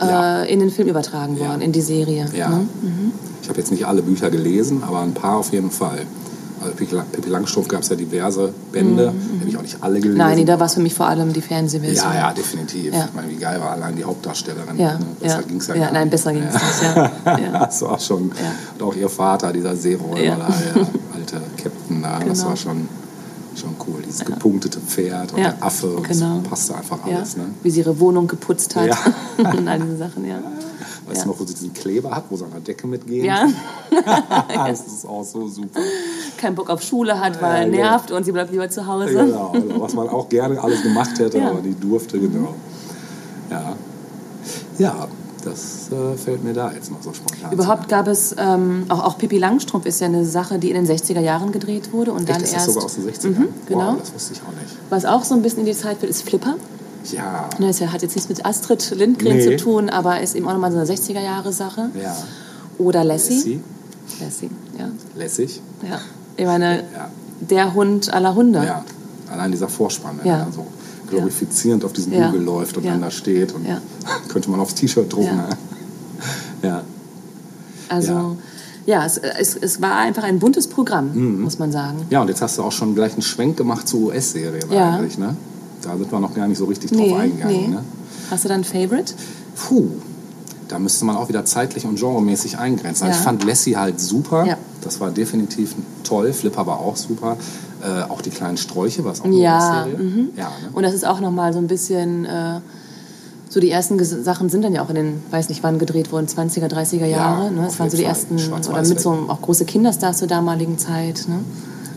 äh, 0.00 0.06
Ja. 0.06 0.42
in 0.42 0.58
den 0.60 0.70
Film 0.70 0.88
übertragen 0.88 1.36
Ja. 1.36 1.48
worden, 1.50 1.60
in 1.60 1.72
die 1.72 1.82
Serie. 1.82 2.26
Ja. 2.34 2.48
Ne? 2.48 2.66
Ich 3.42 3.48
habe 3.48 3.58
jetzt 3.58 3.70
nicht 3.70 3.86
alle 3.86 4.02
Bücher 4.02 4.30
gelesen, 4.30 4.82
aber 4.86 5.00
ein 5.02 5.12
paar 5.14 5.36
auf 5.36 5.52
jeden 5.52 5.70
Fall. 5.70 6.06
Also 6.60 6.74
Pippi 6.74 6.94
Lang- 6.94 7.06
Pippi 7.10 7.30
Langstrumpf 7.30 7.68
gab 7.68 7.80
es 7.82 7.88
ja 7.88 7.96
diverse 7.96 8.52
Bände, 8.70 9.12
die 9.34 9.40
habe 9.40 9.48
ich 9.48 9.56
auch 9.56 9.62
nicht 9.62 9.78
alle 9.82 9.94
gelesen. 10.00 10.12
Mhm. 10.14 10.18
Nein, 10.18 10.36
nee, 10.38 10.44
da 10.44 10.58
war 10.60 10.66
es 10.66 10.74
für 10.74 10.80
mich 10.80 10.92
vor 10.94 11.06
allem 11.06 11.32
die 11.32 11.40
Fernsehversion. 11.40 12.12
Ja, 12.12 12.14
ja, 12.14 12.32
definitiv. 12.32 12.92
Ja. 12.92 13.06
Ich 13.06 13.14
meine, 13.14 13.30
wie 13.30 13.36
geil 13.36 13.58
war 13.60 13.70
allein 13.70 13.96
die 13.96 14.04
Hauptdarstellerin. 14.04 14.78
Ja, 14.78 14.98
ne? 14.98 15.06
Besser 15.20 15.36
ja. 15.40 15.42
ging's 15.46 15.66
ja, 15.68 15.74
Ja, 15.74 15.80
gar 15.84 15.92
nein, 15.92 16.02
nicht. 16.04 16.10
besser 16.10 16.32
ging's 16.32 16.52
nicht, 16.52 16.82
ja. 16.94 17.10
Ja. 17.38 17.58
das 17.66 17.80
war 17.82 17.98
schon. 17.98 18.28
Ja. 18.40 18.52
Und 18.78 18.82
auch 18.92 18.94
ihr 18.96 19.08
Vater, 19.08 19.52
dieser 19.52 19.74
Seeräuber 19.74 20.20
Ja. 20.22 20.36
da, 20.36 20.48
der 20.74 20.82
alte 21.14 21.40
Captain 21.62 22.02
da, 22.02 22.18
das 22.20 22.38
Genau. 22.38 22.50
war 22.50 22.56
schon 22.56 22.88
Schon 23.56 23.74
cool. 23.88 24.00
Dieses 24.06 24.24
gepunktete 24.24 24.78
Pferd 24.78 25.32
und 25.32 25.40
Ja, 25.40 25.50
der 25.50 25.62
Affe. 25.64 25.88
Und 25.88 26.08
genau. 26.08 26.38
Das 26.38 26.48
passte 26.48 26.76
einfach 26.76 26.98
Ja. 27.06 27.16
alles. 27.16 27.36
Ne? 27.36 27.46
Wie 27.64 27.70
sie 27.70 27.80
ihre 27.80 27.98
Wohnung 27.98 28.28
geputzt 28.28 28.76
hat 28.76 28.86
Ja. 28.86 28.96
und 29.50 29.66
all 29.66 29.80
diese 29.80 29.96
Sachen, 29.96 30.24
ja. 30.24 30.38
Weißt 31.10 31.18
Ja. 31.18 31.24
du 31.24 31.30
noch, 31.30 31.40
wo 31.40 31.44
sie 31.44 31.54
diesen 31.54 31.72
Kleber 31.72 32.12
hat, 32.14 32.24
wo 32.30 32.36
sie 32.36 32.44
an 32.44 32.52
der 32.52 32.60
Decke 32.60 32.86
mitgehen? 32.86 33.24
Ja, 33.24 33.48
das 34.66 34.86
ist 34.86 35.04
auch 35.06 35.24
so 35.24 35.48
super. 35.48 35.80
keinen 36.36 36.54
Bock 36.54 36.70
auf 36.70 36.82
Schule 36.82 37.18
hat, 37.20 37.42
weil 37.42 37.50
Ja, 37.50 37.58
er 37.58 37.64
genau. 37.70 37.76
nervt 37.82 38.10
und 38.12 38.24
sie 38.24 38.30
bleibt 38.32 38.52
lieber 38.52 38.70
zu 38.70 38.86
Hause. 38.86 39.06
Genau, 39.12 39.50
also 39.52 39.80
was 39.80 39.94
man 39.94 40.08
auch 40.08 40.28
gerne 40.28 40.62
alles 40.62 40.82
gemacht 40.82 41.18
hätte, 41.18 41.38
Ja. 41.38 41.50
aber 41.50 41.60
die 41.62 41.74
durfte, 41.74 42.18
genau. 42.20 42.54
Ja, 43.50 43.74
ja 44.78 45.08
das 45.44 45.88
äh, 45.90 46.16
fällt 46.16 46.44
mir 46.44 46.52
da 46.52 46.70
jetzt 46.70 46.90
noch 46.92 47.02
so 47.02 47.12
spontan. 47.12 47.50
Überhaupt 47.52 47.88
gab 47.88 48.06
es, 48.06 48.34
ähm, 48.38 48.84
auch, 48.90 49.02
auch 49.04 49.18
Pippi 49.18 49.38
Langstrumpf 49.38 49.86
ist 49.86 50.00
ja 50.00 50.06
eine 50.06 50.24
Sache, 50.26 50.58
die 50.58 50.70
in 50.70 50.84
den 50.84 50.86
60er 50.86 51.20
Jahren 51.20 51.50
gedreht 51.50 51.92
wurde 51.92 52.12
und 52.12 52.20
Echt, 52.20 52.30
dann 52.30 52.36
ist 52.42 52.52
das 52.54 52.66
erst, 52.66 52.66
sogar 52.66 52.84
aus 52.84 52.94
den 52.94 53.08
60ern? 53.08 53.38
Mhm, 53.38 53.48
genau. 53.66 53.92
Wow, 53.94 53.98
das 54.00 54.14
wusste 54.14 54.34
ich 54.34 54.40
auch 54.42 54.52
nicht. 54.52 54.76
was 54.90 55.04
auch 55.06 55.24
so 55.24 55.34
ein 55.34 55.42
bisschen 55.42 55.60
in 55.60 55.66
die 55.66 55.72
Zeit 55.74 55.98
fällt, 55.98 56.10
ist 56.10 56.22
Flipper. 56.22 56.54
Ja, 57.04 57.48
Ne, 57.58 57.68
Das 57.68 57.80
hat 57.80 58.02
jetzt 58.02 58.14
nichts 58.14 58.28
mit 58.28 58.44
Astrid 58.44 58.90
Lindgren 58.96 59.36
Nee. 59.36 59.44
zu 59.44 59.56
tun, 59.56 59.88
aber 59.90 60.20
ist 60.20 60.34
eben 60.34 60.46
auch 60.48 60.52
nochmal 60.52 60.70
so 60.72 60.78
eine 60.78 60.86
60er 60.86 61.20
Jahre 61.20 61.52
Sache. 61.52 61.90
ja. 62.00 62.16
Oder 62.78 63.04
Lassie. 63.04 63.34
Lassie, 63.36 63.60
Lassie, 64.20 64.50
ja. 64.78 64.88
lässig. 65.16 65.60
ja. 65.88 65.98
Ich 66.36 66.46
meine, 66.46 66.78
Ja, 66.94 67.10
der 67.40 67.74
Hund 67.74 68.12
aller 68.12 68.34
Hunde. 68.34 68.64
ja. 68.64 68.84
Allein 69.30 69.50
dieser 69.52 69.68
Vorspann, 69.68 70.18
Ja. 70.24 70.38
er 70.38 70.48
so 70.52 70.66
glorifizierend 71.08 71.84
auf 71.84 71.92
diesen. 71.92 72.12
Hügel 72.12 72.42
läuft 72.42 72.76
und 72.76 72.86
dann 72.86 73.00
da 73.00 73.10
steht 73.10 73.52
und 73.54 73.66
könnte 74.28 74.50
man 74.50 74.60
aufs 74.60 74.74
T-Shirt 74.74 75.12
drucken. 75.12 75.26
Ja. 75.26 75.34
ne? 75.34 75.48
Ja. 76.62 76.82
Also, 77.88 78.36
ja, 78.86 79.04
es, 79.06 79.16
es, 79.18 79.56
es 79.56 79.80
war 79.82 79.96
einfach 79.96 80.22
ein 80.22 80.38
buntes 80.38 80.68
Programm, 80.68 81.10
Mhm. 81.12 81.40
muss 81.42 81.58
man 81.58 81.72
sagen. 81.72 82.06
ja, 82.10 82.20
und 82.20 82.28
jetzt 82.28 82.40
hast 82.42 82.58
du 82.58 82.62
auch 82.62 82.72
schon 82.72 82.94
gleich 82.94 83.12
einen 83.14 83.22
Schwenk 83.22 83.56
gemacht 83.56 83.88
zu 83.88 84.06
US-Serien 84.06 84.70
Ja. 84.70 84.94
eigentlich, 84.96 85.18
ne? 85.18 85.36
Da 85.82 85.96
sind 85.96 86.10
wir 86.12 86.20
noch 86.20 86.34
gar 86.34 86.46
nicht 86.48 86.58
so 86.58 86.64
richtig 86.66 86.92
Nee, 86.92 87.10
drauf 87.10 87.18
eingegangen, 87.20 87.56
nee. 87.60 87.68
ne? 87.68 87.84
Hast 88.30 88.44
du 88.44 88.48
da 88.48 88.54
ein 88.54 88.64
Favorite? 88.64 89.14
Puh, 89.56 89.88
da 90.68 90.78
müsste 90.78 91.04
man 91.04 91.16
auch 91.16 91.28
wieder 91.28 91.44
zeitlich 91.44 91.84
und 91.86 91.98
genremäßig 91.98 92.58
eingrenzen. 92.58 93.04
Also 93.04 93.14
Ja. 93.16 93.20
Ich 93.20 93.24
fand 93.24 93.44
Lassie 93.44 93.76
halt 93.76 93.98
super. 94.00 94.44
Ja. 94.46 94.56
Das 94.82 95.00
war 95.00 95.10
definitiv 95.10 95.74
toll. 96.04 96.32
Flipper 96.32 96.66
war 96.66 96.78
auch 96.80 96.96
super. 96.96 97.36
Äh, 97.82 98.02
auch 98.10 98.20
die 98.20 98.30
kleinen 98.30 98.56
Sträuche, 98.58 99.04
was 99.04 99.20
auch 99.22 99.24
eine 99.24 99.36
Ja, 99.36 99.84
Serie. 99.84 99.98
mhm. 99.98 100.28
Ja, 100.36 100.44
ne? 100.48 100.68
Und 100.74 100.82
das 100.82 100.92
ist 100.94 101.06
auch 101.06 101.20
nochmal 101.20 101.52
so 101.54 101.58
ein 101.58 101.66
bisschen, 101.66 102.26
äh, 102.26 102.60
so 103.48 103.58
die 103.58 103.70
ersten 103.70 103.98
Ges- 103.98 104.22
Sachen 104.22 104.48
sind 104.50 104.62
dann 104.62 104.74
ja 104.74 104.82
auch 104.84 104.90
in 104.90 104.94
den, 104.96 105.22
weiß 105.30 105.48
nicht 105.48 105.62
wann 105.62 105.78
gedreht 105.78 106.12
worden, 106.12 106.26
20er, 106.28 106.68
30er 106.68 107.06
Jahre. 107.06 107.50
ne? 107.50 107.60
auf 107.62 107.66
Das 107.68 107.78
waren 107.80 107.90
so 107.90 107.96
die 107.96 108.02
Fall. 108.04 108.10
ersten, 108.12 108.36
oder 108.70 108.82
mit 108.86 109.00
so 109.00 109.10
auch 109.28 109.40
große 109.42 109.64
Kinderstars 109.64 110.18
zur 110.18 110.28
damaligen 110.28 110.76
Zeit. 110.78 111.24
Ne? 111.26 111.40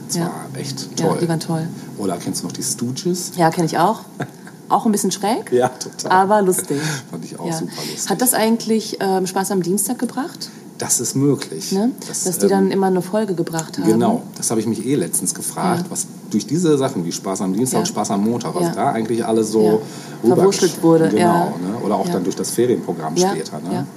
Das 0.08 0.16
ja. 0.18 0.24
war 0.26 0.60
echt 0.60 0.88
ja, 0.99 1.08
toll. 1.08 1.18
die 1.22 1.30
waren 1.30 1.39
toll. 1.39 1.68
Oder 1.97 2.18
kennst 2.18 2.41
du 2.43 2.47
noch 2.47 2.54
die 2.54 2.64
Stooges? 2.64 3.32
Ja, 3.38 3.49
kenne 3.49 3.66
ich 3.66 3.78
auch. 3.78 4.01
Auch 4.70 4.86
ein 4.88 4.91
bisschen 4.91 5.12
schräg, 5.12 5.51
Ja, 5.51 5.68
total. 5.68 6.10
aber 6.12 6.41
lustig. 6.41 6.78
Fand 7.12 7.24
ich 7.26 7.38
auch 7.38 7.45
Ja. 7.45 7.54
super 7.58 7.74
lustig. 7.76 8.10
Hat 8.10 8.22
das 8.22 8.34
eigentlich 8.34 8.97
ähm, 9.01 9.28
Spaß 9.28 9.51
am 9.51 9.62
Dienstag 9.62 9.99
gebracht? 9.99 10.49
das 10.80 10.99
ist 10.99 11.16
möglich. 11.16 11.72
Ne? 11.72 11.91
Das, 12.08 12.24
Dass 12.24 12.39
die 12.39 12.45
ähm, 12.45 12.49
dann 12.49 12.72
immer 12.72 12.88
eine 12.88 13.01
Folge 13.01 13.36
gebracht 13.36 13.78
haben. 13.78 13.86
Genau, 13.88 14.24
das 14.36 14.49
habe 14.49 14.60
ich 14.60 14.66
mich 14.68 14.86
eh 14.86 14.95
letztens 14.95 15.34
gefragt, 15.36 15.84
Ja. 15.86 15.91
was 15.91 16.08
durch 16.32 16.45
diese 16.47 16.78
Sachen 16.78 17.06
wie 17.06 17.12
Spaß 17.12 17.41
am 17.41 17.54
Dienstag 17.54 17.76
Ja. 17.78 17.80
und 17.82 17.86
Spaß 17.88 18.12
am 18.12 18.24
Montag, 18.24 18.56
was 18.56 18.64
Ja. 18.64 18.72
da 18.74 18.91
eigentlich 18.91 19.24
alles 19.24 19.49
so 19.51 19.82
Ja. 20.24 20.36
Verwurschtelt 20.36 20.82
wurde, 20.82 21.10
Genau, 21.10 21.20
ja. 21.22 21.45
ne? 21.45 21.78
oder 21.86 21.95
auch 21.95 22.08
Ja. 22.08 22.14
dann 22.14 22.24
durch 22.24 22.36
das 22.36 22.49
Ferienprogramm 22.49 23.16
Ja, 23.16 23.30
später. 23.30 23.60
Ne? 23.60 23.74
ja. 23.74 23.88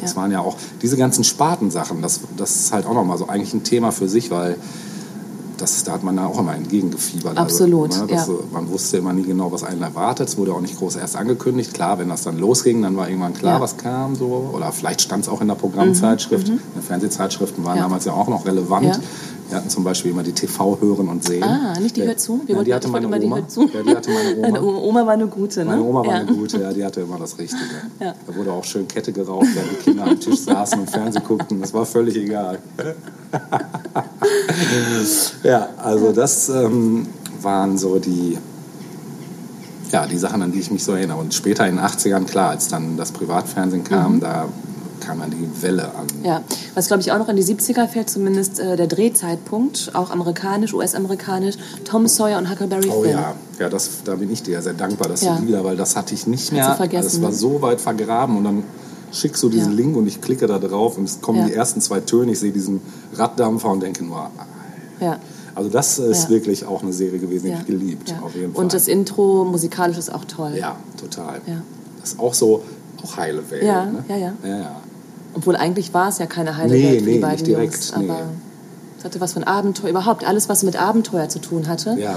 Das 0.00 0.12
Ja. 0.12 0.16
waren 0.16 0.30
ja 0.30 0.40
auch 0.40 0.56
diese 0.80 0.96
ganzen 0.96 1.24
Spartensachen, 1.24 2.00
das, 2.00 2.20
das 2.36 2.54
ist 2.56 2.72
halt 2.72 2.86
auch 2.86 2.94
nochmal 2.94 3.18
so 3.18 3.26
eigentlich 3.28 3.52
ein 3.52 3.64
Thema 3.64 3.90
für 3.90 4.08
sich, 4.08 4.30
weil 4.30 4.56
das, 5.64 5.84
da 5.84 5.92
hat 5.92 6.02
man 6.02 6.16
ja 6.16 6.26
auch 6.26 6.38
immer 6.38 6.54
entgegengefiebert. 6.54 7.36
Absolut, 7.38 7.90
Also, 7.92 8.04
ne, 8.04 8.12
das, 8.12 8.26
ja. 8.28 8.34
Man 8.52 8.70
wusste 8.70 8.98
immer 8.98 9.12
nie 9.12 9.22
genau, 9.22 9.50
was 9.50 9.64
einen 9.64 9.82
erwartet. 9.82 10.28
Es 10.28 10.36
wurde 10.36 10.52
auch 10.52 10.60
nicht 10.60 10.76
groß 10.78 10.96
erst 10.96 11.16
angekündigt. 11.16 11.72
Klar, 11.74 11.98
wenn 11.98 12.08
das 12.08 12.22
dann 12.22 12.38
losging, 12.38 12.82
dann 12.82 12.96
war 12.96 13.08
irgendwann 13.08 13.34
klar, 13.34 13.54
Ja. 13.54 13.58
Mhm, 13.58 13.62
was 13.62 13.76
kam. 13.76 14.14
So. 14.14 14.50
Oder 14.52 14.70
vielleicht 14.72 15.00
stand 15.02 15.24
es 15.24 15.28
auch 15.28 15.40
in 15.40 15.48
der 15.48 15.54
Programmzeitschrift. 15.54 16.48
Die 16.48 16.58
Fernsehzeitschriften 16.86 17.64
waren 17.64 17.76
Ja. 17.78 17.82
damals 17.84 18.04
ja 18.04 18.12
auch 18.12 18.28
noch 18.28 18.46
relevant. 18.46 19.00
Wir 19.48 19.58
hatten 19.58 19.68
zum 19.68 19.84
Beispiel 19.84 20.10
immer 20.10 20.22
die 20.22 20.32
TV 20.32 20.78
hören 20.80 21.08
und 21.08 21.22
sehen. 21.22 21.42
Ah, 21.44 21.78
nicht 21.78 21.96
die 21.96 22.02
hört 22.02 22.18
zu? 22.18 22.40
Wir 22.46 22.50
Ja, 22.50 22.56
wollten- 22.56 22.64
die 22.64 22.74
hatte 22.74 22.88
meine 22.88 23.06
immer 23.06 23.18
die 23.18 23.26
Oma. 23.26 23.36
hört 23.36 23.50
zu. 23.50 23.68
Ja, 23.72 23.82
die 23.82 23.94
hatte 23.94 24.10
meine 24.10 24.30
Oma. 24.38 24.42
Deine 24.46 24.62
Oma 24.62 25.06
war 25.06 25.12
eine 25.12 25.26
gute, 25.26 25.60
ne? 25.60 25.66
Meine 25.66 25.82
Oma 25.82 26.00
war 26.00 26.06
ja. 26.14 26.20
eine 26.20 26.32
gute, 26.34 26.60
ja, 26.60 26.72
die 26.72 26.84
hatte 26.84 27.00
immer 27.02 27.18
das 27.18 27.38
Richtige. 27.38 27.62
Ja. 28.00 28.14
Da 28.26 28.34
wurde 28.34 28.52
auch 28.52 28.64
schön 28.64 28.88
Kette 28.88 29.12
geraucht, 29.12 29.46
während 29.54 29.70
die 29.72 29.76
Kinder 29.76 30.04
am 30.04 30.18
Tisch 30.18 30.40
saßen 30.40 30.80
und 30.80 30.90
Fernsehen 30.90 31.22
guckten. 31.26 31.60
Das 31.60 31.72
war 31.74 31.84
völlig 31.86 32.16
egal. 32.16 32.58
ja, 35.42 35.68
also 35.82 36.12
das 36.12 36.48
ähm, 36.48 37.06
waren 37.40 37.78
so 37.78 37.98
die, 37.98 38.38
ja, 39.92 40.06
die 40.06 40.18
Sachen, 40.18 40.42
an 40.42 40.52
die 40.52 40.60
ich 40.60 40.70
mich 40.70 40.84
so 40.84 40.92
erinnere. 40.92 41.18
Und 41.18 41.34
später 41.34 41.66
in 41.68 41.76
den 41.76 41.84
80ern, 41.84 42.24
klar, 42.24 42.50
als 42.50 42.68
dann 42.68 42.96
das 42.96 43.12
Privatfernsehen 43.12 43.84
kam, 43.84 44.20
da 44.20 44.48
kam 45.06 45.22
die 45.30 45.62
Welle 45.62 45.84
an. 45.94 46.06
Ja, 46.22 46.42
was 46.74 46.86
glaube 46.88 47.02
ich 47.02 47.12
auch 47.12 47.18
noch 47.18 47.28
in 47.28 47.36
die 47.36 47.44
70er 47.44 47.86
fällt, 47.88 48.08
zumindest 48.10 48.58
äh, 48.58 48.76
der 48.76 48.86
Drehzeitpunkt, 48.86 49.90
auch 49.94 50.10
amerikanisch, 50.10 50.72
US-amerikanisch, 50.74 51.56
Tom 51.84 52.06
Sawyer 52.08 52.38
und 52.38 52.50
Huckleberry 52.50 52.88
Oh 52.90 53.02
Finn. 53.02 53.12
ja, 53.12 53.34
ja 53.58 53.68
das, 53.68 54.02
da 54.04 54.14
bin 54.16 54.30
ich 54.30 54.42
dir 54.42 54.60
sehr 54.62 54.74
dankbar, 54.74 55.08
dass 55.08 55.22
Ja. 55.22 55.36
du 55.36 55.46
wieder, 55.46 55.64
weil 55.64 55.76
das 55.76 55.96
hatte 55.96 56.14
ich 56.14 56.26
nicht 56.26 56.52
mehr. 56.52 56.74
vergessen, 56.74 57.06
das 57.06 57.22
war 57.22 57.30
ne? 57.30 57.36
so 57.36 57.62
weit 57.62 57.80
vergraben 57.80 58.36
und 58.38 58.44
dann 58.44 58.62
schickst 59.12 59.42
du 59.42 59.48
diesen 59.48 59.72
Ja. 59.72 59.76
Link 59.76 59.96
und 59.96 60.06
ich 60.06 60.20
klicke 60.20 60.46
da 60.46 60.58
drauf 60.58 60.98
und 60.98 61.04
es 61.04 61.20
kommen 61.20 61.38
Ja. 61.40 61.46
die 61.46 61.54
ersten 61.54 61.80
zwei 61.80 62.00
Töne. 62.00 62.32
Ich 62.32 62.40
sehe 62.40 62.50
diesen 62.52 62.80
Raddampfer 63.14 63.70
und 63.70 63.80
denke 63.82 64.04
nur. 64.04 64.28
Ja. 65.00 65.18
also 65.54 65.70
das 65.70 65.98
ist 65.98 66.24
Ja. 66.24 66.30
wirklich 66.30 66.66
auch 66.66 66.82
eine 66.82 66.92
Serie 66.92 67.18
gewesen, 67.18 67.44
die 67.46 67.50
Ja. 67.52 67.58
ich 67.60 67.66
geliebt, 67.66 68.10
ja. 68.10 68.20
auf 68.22 68.34
jeden 68.34 68.52
Fall. 68.54 68.62
Und 68.64 68.72
das 68.72 68.88
Intro 68.88 69.44
musikalisch 69.44 69.98
ist 69.98 70.12
auch 70.12 70.24
toll. 70.24 70.54
ja, 70.58 70.76
total. 71.00 71.40
Ja. 71.46 71.62
Das 72.00 72.12
ist 72.14 72.18
auch 72.20 72.34
so, 72.34 72.62
auch 73.04 73.16
heile 73.16 73.48
Welt. 73.50 73.62
Ja, 73.62 73.84
ne? 73.86 74.04
ja, 74.08 74.16
ja. 74.16 74.32
ja, 74.42 74.56
ja. 74.58 74.80
Obwohl 75.34 75.56
eigentlich 75.56 75.92
war 75.94 76.08
es 76.08 76.18
ja 76.18 76.26
keine 76.26 76.56
heile 76.56 76.72
Nee, 76.74 76.82
Welt 76.84 76.98
für 77.00 77.04
nee, 77.06 77.12
die 77.14 77.18
beiden 77.18 77.36
nicht 77.36 77.46
direkt, 77.46 77.74
Jungs. 77.74 77.94
nee. 77.98 78.08
Aber 78.10 78.20
es 78.98 79.04
hatte 79.04 79.20
was 79.20 79.32
von 79.34 79.44
Abenteuer, 79.44 79.90
überhaupt 79.90 80.24
alles, 80.26 80.48
was 80.48 80.62
mit 80.62 80.80
Abenteuer 80.80 81.28
zu 81.28 81.38
tun 81.40 81.68
hatte, 81.68 81.96
Ja. 81.98 82.16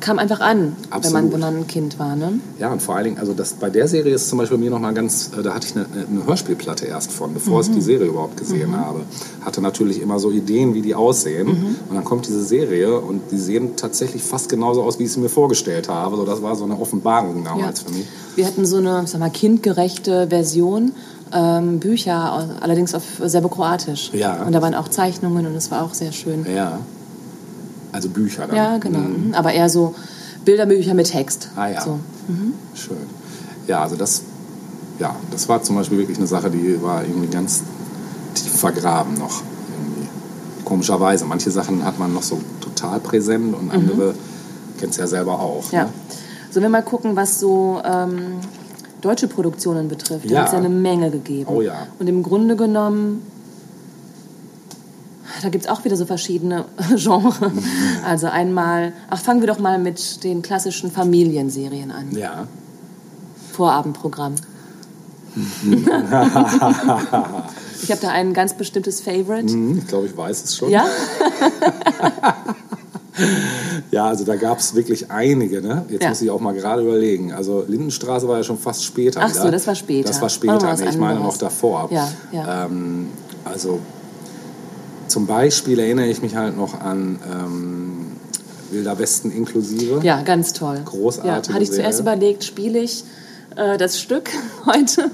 kam 0.00 0.18
einfach 0.18 0.40
an, 0.40 0.74
wenn 1.02 1.12
man, 1.12 1.32
wenn 1.32 1.40
man 1.40 1.56
ein 1.58 1.66
Kind 1.68 1.98
war. 1.98 2.16
Ne? 2.16 2.40
Ja, 2.58 2.72
und 2.72 2.80
vor 2.82 2.96
allen 2.96 3.04
Dingen, 3.04 3.18
also 3.18 3.34
das, 3.34 3.52
bei 3.52 3.68
der 3.70 3.86
Serie 3.86 4.14
ist 4.14 4.28
zum 4.28 4.38
Beispiel 4.38 4.56
mir 4.58 4.70
nochmal 4.70 4.94
ganz, 4.94 5.30
äh, 5.38 5.42
da 5.42 5.54
hatte 5.54 5.66
ich 5.68 5.76
eine, 5.76 5.84
eine 6.10 6.26
Hörspielplatte 6.26 6.86
erst 6.86 7.12
von, 7.12 7.34
bevor 7.34 7.60
ich 7.60 7.68
Mhm. 7.68 7.74
die 7.74 7.82
Serie 7.82 8.06
überhaupt 8.08 8.36
gesehen 8.38 8.74
habe. 8.76 9.00
Hatte 9.44 9.60
natürlich 9.60 10.00
immer 10.00 10.18
so 10.18 10.30
Ideen, 10.32 10.72
wie 10.74 10.80
die 10.82 10.94
aussehen. 10.94 11.46
Mhm. 11.48 11.76
Und 11.88 11.94
dann 11.94 12.04
kommt 12.04 12.26
diese 12.26 12.42
Serie 12.42 12.98
und 12.98 13.20
die 13.30 13.38
sehen 13.38 13.76
tatsächlich 13.76 14.22
fast 14.24 14.48
genauso 14.48 14.82
aus, 14.82 14.98
wie 14.98 15.04
ich 15.04 15.12
sie 15.12 15.20
mir 15.20 15.28
vorgestellt 15.28 15.88
habe. 15.88 16.16
So, 16.16 16.24
das 16.24 16.40
war 16.42 16.56
so 16.56 16.64
eine 16.64 16.80
Offenbarung 16.80 17.44
damals 17.44 17.82
für 17.82 17.92
mich. 17.92 18.06
Wir 18.34 18.46
hatten 18.46 18.64
so 18.64 18.78
eine 18.78 19.02
ich 19.04 19.10
sag 19.10 19.20
mal, 19.20 19.30
kindgerechte 19.30 20.28
Version, 20.30 20.92
ähm, 21.32 21.80
Bücher, 21.80 22.48
allerdings 22.60 22.94
auf 22.94 23.02
Serbokroatisch. 23.24 24.10
Ja. 24.12 24.42
Und 24.42 24.52
da 24.52 24.62
waren 24.62 24.74
auch 24.74 24.88
Zeichnungen 24.88 25.46
und 25.46 25.54
es 25.54 25.70
war 25.70 25.82
auch 25.82 25.94
sehr 25.94 26.12
schön. 26.12 26.46
Ja. 26.52 26.78
Also 27.92 28.08
Bücher 28.08 28.46
dann. 28.46 28.56
Ja, 28.56 28.78
genau. 28.78 28.98
Mhm. 28.98 29.28
Mhm. 29.28 29.34
Aber 29.34 29.52
eher 29.52 29.68
so 29.68 29.94
Bilderbücher 30.44 30.94
mit 30.94 31.10
Text. 31.10 31.48
Ah 31.56 31.68
ja. 31.68 31.80
So. 31.80 31.98
Schön. 32.74 32.96
Ja, 33.66 33.82
also 33.82 33.96
das, 33.96 34.22
ja, 34.98 35.14
das 35.30 35.48
war 35.48 35.62
zum 35.62 35.76
Beispiel 35.76 35.98
wirklich 35.98 36.18
eine 36.18 36.26
Sache, 36.26 36.50
die 36.50 36.82
war 36.82 37.02
irgendwie 37.02 37.28
ganz 37.28 37.62
tief 38.34 38.58
vergraben 38.58 39.14
noch. 39.14 39.42
Irgendwie. 39.78 40.08
Komischerweise. 40.64 41.24
Manche 41.26 41.50
Sachen 41.50 41.84
hat 41.84 41.98
man 41.98 42.12
noch 42.14 42.22
so 42.22 42.40
total 42.60 43.00
präsent 43.00 43.54
und 43.54 43.70
andere 43.70 44.14
kennst 44.78 44.98
ja 44.98 45.06
selber 45.06 45.40
auch. 45.40 45.70
Mhm. 45.70 45.76
Ja. 45.78 45.84
Ne? 45.84 45.90
Sollen 46.50 46.64
wir 46.64 46.70
mal 46.70 46.82
gucken, 46.82 47.16
was 47.16 47.40
so 47.40 47.80
ähm, 47.84 48.40
deutsche 49.02 49.28
Produktionen 49.28 49.88
betrifft? 49.88 50.24
Da 50.24 50.30
Ja. 50.34 50.40
hat 50.40 50.46
es 50.46 50.52
ja 50.52 50.58
eine 50.58 50.68
Menge 50.70 51.10
gegeben. 51.10 51.50
Oh 51.54 51.60
ja. 51.60 51.86
Und 51.98 52.06
im 52.08 52.22
Grunde 52.22 52.56
genommen, 52.56 53.22
da 55.42 55.48
gibt 55.50 55.64
es 55.64 55.70
auch 55.70 55.84
wieder 55.84 55.96
so 55.96 56.06
verschiedene 56.06 56.64
Genres. 56.96 57.40
Mhm. 57.40 57.62
Also 58.06 58.28
einmal, 58.28 58.92
ach, 59.10 59.20
fangen 59.20 59.40
wir 59.40 59.48
doch 59.48 59.58
mal 59.58 59.78
mit 59.78 60.22
den 60.24 60.40
klassischen 60.42 60.90
Familienserien 60.90 61.90
an. 61.90 62.10
Ja. 62.12 62.46
Vorabendprogramm. 63.52 64.34
ich 67.82 67.90
habe 67.90 68.00
da 68.02 68.10
ein 68.10 68.34
ganz 68.34 68.52
bestimmtes 68.54 69.00
Favorite. 69.00 69.52
Hm, 69.52 69.78
Ich 69.78 69.86
glaube, 69.86 70.06
ich 70.06 70.16
weiß 70.16 70.44
es 70.44 70.56
schon. 70.56 70.70
Ja? 70.70 70.84
Ja, 73.90 74.06
also 74.06 74.24
da 74.24 74.36
gab 74.36 74.58
es 74.58 74.74
wirklich 74.74 75.10
einige. 75.10 75.60
Ne? 75.60 75.84
Jetzt 75.90 76.02
Ja. 76.02 76.08
muss 76.08 76.22
ich 76.22 76.30
auch 76.30 76.40
mal 76.40 76.54
gerade 76.54 76.82
überlegen. 76.82 77.32
Also 77.32 77.64
Lindenstraße 77.68 78.26
war 78.26 78.38
ja 78.38 78.42
schon 78.44 78.58
fast 78.58 78.84
später. 78.84 79.20
Ach 79.22 79.32
so, 79.34 79.50
das 79.50 79.66
war 79.66 79.74
später. 79.74 80.08
Das 80.08 80.16
war 80.16 80.22
War 80.22 80.28
später. 80.30 80.62
was 80.62 80.80
Nee, 80.80 80.88
ich 80.90 80.96
meine 80.96 81.20
noch 81.20 81.36
davor. 81.36 81.88
Ja, 81.92 82.08
ja. 82.32 82.64
Ähm, 82.66 83.08
also 83.44 83.80
zum 85.08 85.26
Beispiel 85.26 85.78
erinnere 85.78 86.06
ich 86.06 86.22
mich 86.22 86.36
halt 86.36 86.56
noch 86.56 86.80
an 86.80 87.18
ähm, 87.30 87.92
Wilder 88.70 88.98
Westen 88.98 89.30
inklusive. 89.30 90.00
Ja, 90.02 90.22
ganz 90.22 90.54
toll. 90.54 90.80
Großartige 90.84 91.28
Ja, 91.28 91.54
hatte 91.54 91.62
ich 91.62 91.70
zuerst 91.70 91.98
Serie. 91.98 92.12
überlegt, 92.14 92.44
spiele 92.44 92.78
ich 92.78 93.04
äh, 93.56 93.76
das 93.76 94.00
Stück 94.00 94.30
heute? 94.66 95.10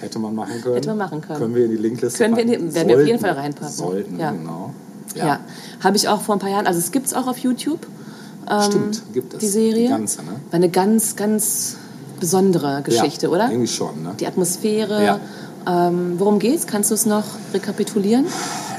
Hätte 0.00 0.18
man 0.18 0.34
machen 0.34 0.60
können. 0.62 0.74
Hätte 0.74 0.88
man 0.90 0.98
machen 0.98 1.20
können. 1.22 1.38
Können 1.38 1.54
wir 1.54 1.64
in 1.64 1.70
die 1.70 1.76
Linkliste 1.78 2.22
Können 2.22 2.36
wir 2.36 2.42
in 2.44 2.50
die- 2.68 2.74
werden 2.74 2.88
wir 2.88 2.96
auf 2.98 3.06
jeden. 3.06 3.18
Fall 3.18 3.30
reinpacken. 3.32 3.74
Sollten, 3.74 4.18
Ja. 4.18 4.30
genau. 4.32 4.74
Ja, 5.14 5.40
habe 5.82 5.96
ich 5.96 6.08
auch 6.08 6.20
vor 6.20 6.36
ein 6.36 6.38
paar 6.38 6.50
Jahren, 6.50 6.66
also 6.66 6.78
es 6.78 6.92
gibt 6.92 7.06
es 7.06 7.14
auch 7.14 7.26
auf 7.26 7.38
YouTube. 7.38 7.86
Stimmt, 8.62 9.02
gibt 9.12 9.34
es. 9.34 9.38
die 9.38 9.46
Serie. 9.46 9.82
Die 9.84 9.88
ganze, 9.88 10.22
ne? 10.22 10.32
War 10.50 10.56
eine 10.56 10.70
ganz, 10.70 11.14
ganz 11.14 11.76
besondere 12.18 12.82
Geschichte, 12.82 13.26
ja, 13.26 13.32
oder? 13.32 13.50
Irgendwie 13.50 13.68
schon, 13.68 14.02
ne? 14.02 14.14
Die 14.18 14.26
Atmosphäre. 14.26 15.04
Ja. 15.04 15.20
Ähm, 15.88 16.14
worum 16.18 16.38
geht's? 16.38 16.66
Kannst 16.66 16.90
du 16.90 16.94
es 16.94 17.06
noch 17.06 17.24
rekapitulieren? 17.52 18.26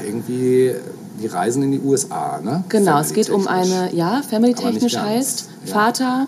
Irgendwie 0.04 0.74
die 1.20 1.26
Reisen 1.26 1.62
in 1.62 1.72
die 1.72 1.80
USA, 1.80 2.40
ne? 2.42 2.64
Genau, 2.68 2.98
es 2.98 3.12
geht 3.12 3.30
um 3.30 3.46
eine, 3.46 3.94
ja, 3.94 4.22
family-technisch 4.28 4.96
heißt, 4.96 5.48
Ja. 5.66 5.72
Vater, 5.72 6.26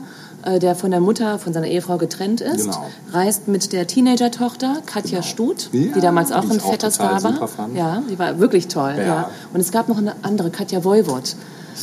der 0.61 0.75
von 0.75 0.91
der 0.91 1.01
Mutter, 1.01 1.39
von 1.39 1.53
seiner 1.53 1.67
Ehefrau 1.67 1.97
getrennt 1.99 2.41
ist, 2.41 2.65
Genau. 2.65 2.87
reist 3.13 3.49
mit 3.49 3.73
der 3.73 3.87
Teenager-Tochter 3.87 4.79
Katja 4.87 5.19
Genau. 5.21 5.23
Stut, 5.31 5.71
Ja, 5.73 5.93
die 5.95 6.01
damals 6.01 6.33
auch 6.33 6.45
total 6.45 6.91
Star 6.91 7.23
war. 7.23 7.49
Ja, 7.75 8.03
die 8.11 8.19
war 8.19 8.39
wirklich 8.39 8.69
toll. 8.69 8.95
Ja. 8.99 9.05
Ja. 9.05 9.31
Und 9.53 9.61
es 9.61 9.73
gab 9.73 9.89
noch 9.89 9.99
eine 9.99 10.15
andere, 10.23 10.51
Katja 10.51 10.85
Voivod. 10.85 11.37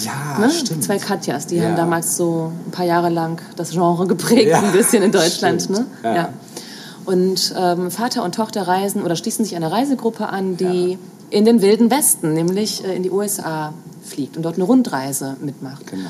Ja, 0.05 0.39
Ne? 0.39 0.49
stimmt. 0.51 0.83
Zwei 0.83 0.97
Katjas, 0.99 1.47
die 1.47 1.57
Ja. 1.57 1.65
haben 1.65 1.75
damals 1.75 2.15
so 2.15 2.51
ein 2.67 2.71
paar 2.71 2.85
Jahre 2.85 3.09
lang 3.09 3.41
das 3.57 3.71
Genre 3.71 4.07
geprägt, 4.07 4.53
ein 4.53 4.71
bisschen 4.71 5.03
in 5.03 5.11
Deutschland. 5.11 5.63
stimmt. 5.63 5.79
Ne? 6.03 6.15
Ja. 6.15 6.29
Und 7.05 7.53
ähm, 7.57 7.89
Vater 7.91 8.23
und 8.23 8.35
Tochter 8.35 8.67
reisen 8.67 9.01
oder 9.01 9.15
schließen 9.15 9.43
sich 9.43 9.55
einer 9.55 9.71
Reisegruppe 9.71 10.29
an, 10.29 10.55
die 10.55 10.97
in 11.29 11.45
den 11.45 11.61
wilden 11.61 11.89
Westen, 11.89 12.33
nämlich 12.33 12.85
äh, 12.85 12.95
in 12.95 13.03
die 13.03 13.09
USA 13.09 13.73
fliegt 14.03 14.37
und 14.37 14.43
dort 14.43 14.55
eine 14.55 14.65
Rundreise 14.65 15.35
mitmacht. 15.41 15.83
Genau. 15.87 16.09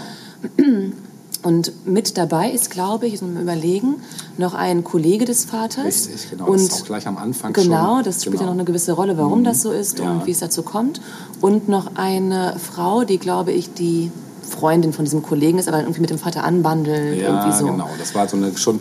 Und 1.44 1.72
mit 1.88 2.18
dabei 2.18 2.52
ist, 2.52 2.70
glaube 2.70 3.08
ich, 3.08 3.20
man 3.22 3.42
überlegen, 3.42 3.96
noch 4.38 4.54
ein 4.54 4.84
Kollege 4.84 5.26
des 5.26 5.46
Vaters. 5.46 5.86
Richtig, 6.08 6.30
genau. 6.30 6.46
Und 6.48 6.54
das 6.58 6.64
ist 6.64 6.82
auch 6.84 6.86
gleich 6.86 7.08
am 7.08 7.18
Anfang 7.18 7.54
Genau, 7.54 7.96
schon. 7.96 8.04
das 8.04 8.22
spielt 8.22 8.34
genau. 8.34 8.42
ja 8.44 8.46
noch 8.48 8.54
eine 8.54 8.66
gewisse 8.66 8.92
Rolle, 8.94 9.18
warum 9.18 9.44
das 9.44 9.62
so 9.62 9.72
ist 9.72 10.00
Ja. 10.00 10.12
und 10.12 10.28
wie 10.28 10.32
es 10.32 10.40
dazu 10.40 10.62
kommt. 10.62 11.02
Und 11.42 11.68
noch 11.68 11.96
eine 11.96 12.56
Frau, 12.60 13.04
die, 13.06 13.18
glaube 13.18 13.52
ich, 13.52 13.74
die 13.74 14.12
Freundin 14.48 14.94
von 14.94 15.06
diesem 15.06 15.24
Kollegen 15.24 15.58
ist, 15.58 15.68
aber 15.68 15.80
irgendwie 15.80 16.02
mit 16.02 16.10
dem 16.12 16.20
Vater 16.20 16.44
anbandelt. 16.44 17.20
Ja, 17.20 17.30
irgendwie 17.44 17.58
so. 17.58 17.66
genau. 17.66 17.90
Das 17.98 18.14
war 18.14 18.28
so 18.28 18.38
eine 18.38 18.56
schon 18.58 18.80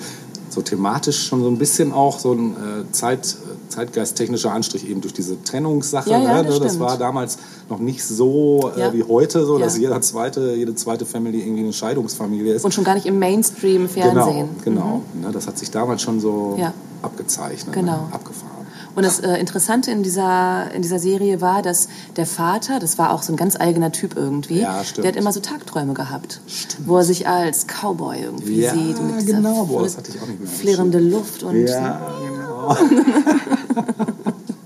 so 0.51 0.63
thematisch 0.63 1.27
schon 1.27 1.43
so 1.43 1.49
ein 1.49 1.59
bisschen 1.59 1.93
auch 1.93 2.19
so 2.19 2.33
ein 2.33 2.51
äh, 2.57 2.93
Zeit, 2.93 3.37
zeitgeisttechnischer 3.69 4.53
Anstrich 4.53 4.89
eben 4.89 5.01
durch 5.01 5.15
diese 5.15 5.43
Trennungssache. 5.43 6.11
Ja, 6.11 6.19
ja, 6.19 6.43
ne? 6.43 6.45
das 6.45 6.59
das 6.59 6.69
stimmt. 6.75 6.81
war 6.81 6.99
damals 6.99 7.39
noch 7.69 7.79
nicht 7.79 8.05
so 8.05 8.73
äh, 8.77 8.81
Ja. 8.81 8.93
wie 8.93 9.05
heute, 9.05 9.47
so 9.47 9.59
dass 9.59 9.79
jeder 9.79 10.01
zweite, 10.01 10.55
jede 10.55 10.75
zweite 10.75 11.07
Family 11.07 11.41
irgendwie 11.41 11.63
eine 11.63 11.73
Scheidungsfamilie 11.73 12.53
ist. 12.55 12.65
Und 12.65 12.75
schon 12.75 12.85
gar 12.85 12.95
nicht 12.95 13.07
im 13.07 13.19
Mainstream-Fernsehen. 13.19 14.49
Genau, 14.65 15.03
genau. 15.15 15.27
Ne, 15.27 15.33
das 15.33 15.47
hat 15.47 15.57
sich 15.59 15.71
damals 15.71 16.03
schon 16.03 16.21
so 16.21 16.59
abgezeichnet, 17.03 17.75
Genau. 17.75 17.93
ne? 17.93 18.09
abgefahren. 18.13 18.50
Und 18.97 19.05
das 19.05 19.20
äh, 19.20 19.36
Interessante 19.38 19.91
in 19.91 20.03
dieser, 20.03 20.72
in 20.74 20.82
dieser 20.82 20.99
Serie 20.99 21.41
war, 21.41 21.62
dass 21.62 21.88
der 22.16 22.26
Vater, 22.26 22.78
das 22.80 22.99
war 22.99 23.12
auch 23.12 23.22
so 23.22 23.32
ein 23.32 23.36
ganz 23.36 23.55
eigener 23.59 23.93
Typ 23.93 24.16
irgendwie, 24.16 24.61
Ja, 24.61 24.82
stimmt. 24.84 25.05
der 25.05 25.12
hat 25.12 25.18
immer 25.18 25.32
so 25.32 25.41
Tagträume 25.41 25.95
gehabt, 25.95 26.41
wo 26.84 26.97
er 26.99 27.05
sich 27.05 27.28
als 27.28 27.66
Cowboy 27.66 28.20
irgendwie 28.20 28.61
Ja, 28.62 28.72
sieht. 28.74 29.01
mit 29.03 29.20
dieser 29.22 29.36
genau. 29.36 29.64
Boah, 29.66 29.82
das 29.84 29.97
hatte 29.97 30.11
ich 30.14 30.20
auch 30.20 30.26
nicht 30.26 30.41
mehr 30.41 30.49
Flirrende 30.51 30.99
Luft 30.99 31.43
und 31.45 31.66
Ja, 31.66 32.01
genau. 32.28 32.76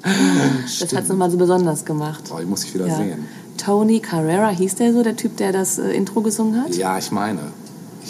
das 0.02 0.92
hat 0.94 1.02
es 1.02 1.08
nochmal 1.08 1.30
so 1.30 1.36
besonders 1.36 1.84
gemacht. 1.84 2.24
Boah, 2.28 2.40
die 2.40 2.46
muss 2.46 2.64
ich 2.64 2.74
wieder 2.74 2.86
Ja. 2.86 2.96
sehen. 2.96 3.26
Tony 3.56 4.00
Carrera 4.00 4.48
hieß 4.48 4.74
der 4.76 4.92
so, 4.92 5.02
der 5.02 5.16
Typ, 5.16 5.36
der 5.36 5.52
das 5.52 5.78
äh, 5.78 5.90
Intro 5.92 6.20
gesungen 6.22 6.60
hat? 6.62 6.74
Ja, 6.74 6.98
ich 6.98 7.10
meine. 7.12 7.40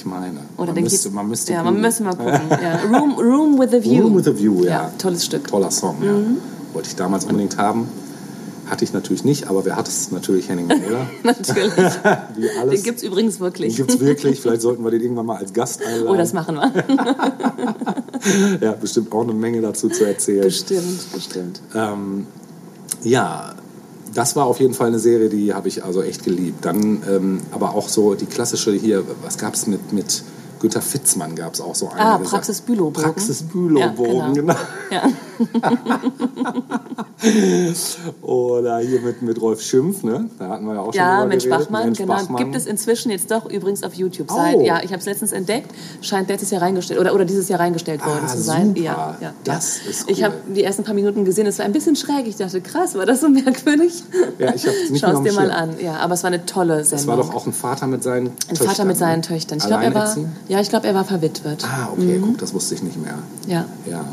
Ich 0.04 0.10
meine. 0.10 0.40
Oder 0.58 0.74
man, 0.74 0.82
müsste, 0.82 1.08
man 1.10 1.28
müsste 1.28 1.52
Ja, 1.54 1.62
man 1.62 1.80
müsste 1.80 2.02
mal 2.02 2.14
gucken. 2.14 2.40
ja. 2.50 2.80
Room, 2.82 3.14
Room 3.18 3.58
with 3.58 3.72
a 3.72 3.82
View. 3.82 4.02
Room 4.02 4.16
with 4.18 4.28
a 4.28 4.36
View, 4.36 4.62
ja. 4.64 4.90
tolles 4.98 5.24
Stück. 5.24 5.48
Toller 5.48 5.70
Song, 5.70 5.96
ja. 6.02 6.12
Mhm. 6.12 6.36
Wollte 6.74 6.90
ich 6.90 6.96
damals 6.96 7.24
unbedingt 7.24 7.56
haben. 7.56 7.88
Hatte 8.66 8.84
ich 8.84 8.92
natürlich 8.92 9.24
nicht, 9.24 9.48
aber 9.48 9.64
wer 9.64 9.76
hat 9.76 9.88
es? 9.88 10.10
Natürlich 10.10 10.48
Henning 10.50 10.66
Mailer. 10.66 11.06
Natürlich. 11.22 11.72
Wie 12.36 12.50
alles. 12.60 12.74
Den 12.74 12.82
gibt's 12.82 13.02
übrigens 13.02 13.36
Den 13.36 13.40
wirklich. 13.44 13.76
gibt's 13.76 13.98
wirklich. 13.98 14.40
Vielleicht 14.40 14.60
sollten 14.60 14.84
wir 14.84 14.90
den 14.90 15.00
irgendwann 15.00 15.26
mal 15.26 15.36
als 15.38 15.54
Gast 15.54 15.82
einladen. 15.82 16.08
Oh, 16.08 16.16
das 16.16 16.34
machen 16.34 16.56
wir. 16.56 16.72
ja, 18.60 18.72
bestimmt 18.72 19.10
auch 19.12 19.22
eine 19.22 19.32
Menge 19.32 19.62
dazu 19.62 19.88
zu 19.88 20.04
erzählen. 20.04 20.44
bestimmt, 20.44 21.12
bestimmt. 21.14 21.60
Ähm, 21.74 22.26
ja, 23.02 23.54
das 24.14 24.36
war 24.36 24.46
auf 24.46 24.60
jeden 24.60 24.74
Fall 24.74 24.88
eine 24.88 24.98
Serie, 24.98 25.28
die 25.28 25.52
habe 25.54 25.68
ich 25.68 25.84
also 25.84 26.02
echt 26.02 26.24
geliebt. 26.24 26.64
Dann 26.64 27.02
ähm, 27.08 27.40
aber 27.50 27.74
auch 27.74 27.88
so 27.88 28.14
die 28.14 28.26
klassische 28.26 28.72
hier, 28.72 29.04
was 29.22 29.38
gab 29.38 29.54
es 29.54 29.66
mit, 29.66 29.92
mit 29.92 30.22
Günter 30.60 30.80
Fitzmann 30.80 31.34
gab 31.36 31.52
es 31.52 31.60
auch 31.60 31.74
so 31.74 31.88
Ah, 31.88 32.14
einige 32.14 32.30
Praxis. 32.30 32.60
Bülowbogen. 32.62 33.02
Praxis 33.02 33.42
Bülowbogen, 33.42 34.16
Ja, 34.16 34.32
genau. 34.32 34.54
Ja. 34.90 35.02
Oder 38.22 38.78
hier 38.78 39.00
mit, 39.00 39.22
mit 39.22 39.40
Rolf 39.40 39.60
Schimpf, 39.62 40.02
ne? 40.02 40.28
Da 40.38 40.48
hatten 40.48 40.66
wir 40.66 40.74
ja 40.74 40.80
auch 40.80 40.86
schon 40.86 40.94
Ja, 40.94 41.24
Mensch 41.24 41.44
geredet. 41.44 41.64
Bachmann, 41.64 41.84
Mensch 41.86 41.98
genau. 41.98 42.14
Bachmann. 42.14 42.42
Gibt 42.42 42.54
es 42.54 42.66
inzwischen 42.66 43.10
jetzt 43.10 43.30
doch 43.30 43.46
übrigens 43.50 43.82
auf 43.82 43.94
YouTube. 43.94 44.28
Oh. 44.30 44.36
Seit, 44.36 44.60
ja, 44.62 44.78
ich 44.82 44.90
habe 44.90 44.98
es 44.98 45.06
letztens 45.06 45.32
entdeckt. 45.32 45.70
Scheint 46.02 46.28
letztes 46.28 46.50
Jahr 46.50 46.62
reingestellt 46.62 47.00
oder, 47.00 47.14
oder 47.14 47.24
dieses 47.24 47.48
Jahr 47.48 47.60
reingestellt 47.60 48.00
Ah, 48.04 48.08
worden 48.08 48.28
zu 48.28 48.40
sein. 48.40 48.68
super. 48.68 48.80
Ja, 48.80 49.16
ja, 49.20 49.32
Das 49.44 49.80
ja. 49.84 49.90
ist 49.90 50.10
Ich 50.10 50.18
cool. 50.18 50.24
habe 50.24 50.34
die 50.54 50.64
ersten 50.64 50.84
paar 50.84 50.94
Minuten 50.94 51.24
gesehen. 51.24 51.46
Es 51.46 51.58
war 51.58 51.66
ein 51.66 51.72
bisschen 51.72 51.96
schräg. 51.96 52.26
Ich 52.26 52.36
dachte, 52.36 52.60
krass, 52.60 52.94
war 52.94 53.06
das 53.06 53.20
so 53.20 53.28
merkwürdig? 53.28 54.02
Ja, 54.38 54.54
ich 54.54 54.66
hab's 54.66 54.90
nicht 54.90 55.00
Schau 55.04 55.12
es 55.12 55.22
dir 55.22 55.32
mal 55.32 55.50
an. 55.50 55.70
Ja, 55.80 55.96
aber 55.96 56.14
es 56.14 56.22
war 56.22 56.28
eine 56.28 56.44
tolle 56.46 56.84
Sendung. 56.84 56.98
Das 56.98 57.06
war 57.06 57.16
doch 57.16 57.34
auch 57.34 57.46
ein 57.46 57.52
Vater 57.52 57.86
mit 57.86 58.02
seinen 58.02 58.26
ein 58.26 58.36
Töchtern. 58.48 58.66
Vater 58.68 58.84
mit 58.84 58.96
seinen 58.96 59.20
ne? 59.20 59.26
Töchtern. 59.26 59.58
Ich 59.58 59.66
glaube, 59.66 59.84
er 59.84 59.94
war, 59.94 60.16
ja, 60.48 60.60
ich 60.60 60.68
glaube, 60.68 60.86
er 60.86 60.94
war 60.94 61.04
verwitwet. 61.04 61.64
Ah, 61.64 61.88
okay, 61.92 62.20
guck, 62.22 62.38
das 62.38 62.52
wusste 62.54 62.74
ich 62.74 62.82
nicht 62.82 63.00
mehr. 63.00 63.18
Ja. 63.46 63.64
Ja, 63.86 64.04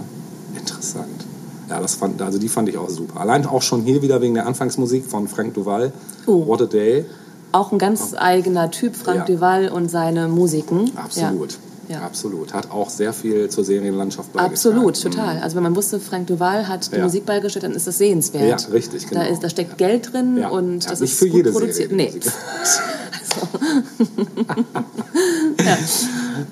interessant. 0.62 1.26
Ja, 1.70 1.80
das 1.80 1.95
fand, 1.95 2.22
also 2.22 2.38
die 2.38 2.49
fand 2.49 2.68
ich 2.70 2.78
auch 2.78 2.89
super. 2.89 3.20
Allein 3.22 3.45
auch 3.45 3.62
schon 3.62 3.82
hier 3.84 4.01
wieder 4.01 4.22
wegen 4.22 4.34
der 4.34 4.45
Anfangsmusik 4.45 5.05
von 5.05 5.28
Frank 5.28 5.53
Duval. 5.53 5.91
Oh. 6.26 6.45
What 6.47 6.62
a 6.62 6.66
Day. 6.66 7.05
Auch 7.53 7.72
ein 7.72 7.80
ganz 7.80 8.14
eigener 8.18 8.72
Typ, 8.72 8.95
Frank 8.95 9.20
Ja. 9.28 9.36
Duval 9.36 9.70
und 9.70 9.89
seine 9.89 10.28
Musiken. 10.28 10.91
Absolut. 10.95 11.51
Ja. 11.51 11.57
Ja. 11.97 12.01
Absolut. 12.03 12.53
Hat 12.53 12.72
auch 12.72 12.89
sehr 12.89 13.12
viel 13.12 13.49
zur 13.49 13.66
Serienlandschaft 13.66 14.32
beigetragen. 14.32 14.53
Absolut, 14.53 15.01
total. 15.01 15.39
Also 15.39 15.57
wenn 15.57 15.64
man 15.64 15.76
wusste, 15.76 15.99
Frank 15.99 16.28
Duval 16.28 16.68
hat 16.70 16.89
die 16.91 16.95
Ja. 16.97 17.03
Musik 17.03 17.26
beigestellt, 17.26 17.64
dann 17.64 17.74
ist 17.74 17.86
das 17.86 17.97
sehenswert. 17.97 18.62
Ja, 18.62 18.68
richtig, 18.70 19.07
genau. 19.07 19.22
Da, 19.22 19.28
ist, 19.28 19.43
da 19.43 19.49
steckt 19.49 19.78
Geld 19.78 20.14
drin 20.14 20.43
und 20.45 20.89
das 20.89 21.01
nicht 21.01 21.12
ist 21.12 21.20
für 21.20 21.26
gut 21.28 21.38
jede 21.38 21.51
produziert. 21.51 21.89
Serie 21.89 22.12
nee. 22.14 22.20
Musik. 23.41 24.27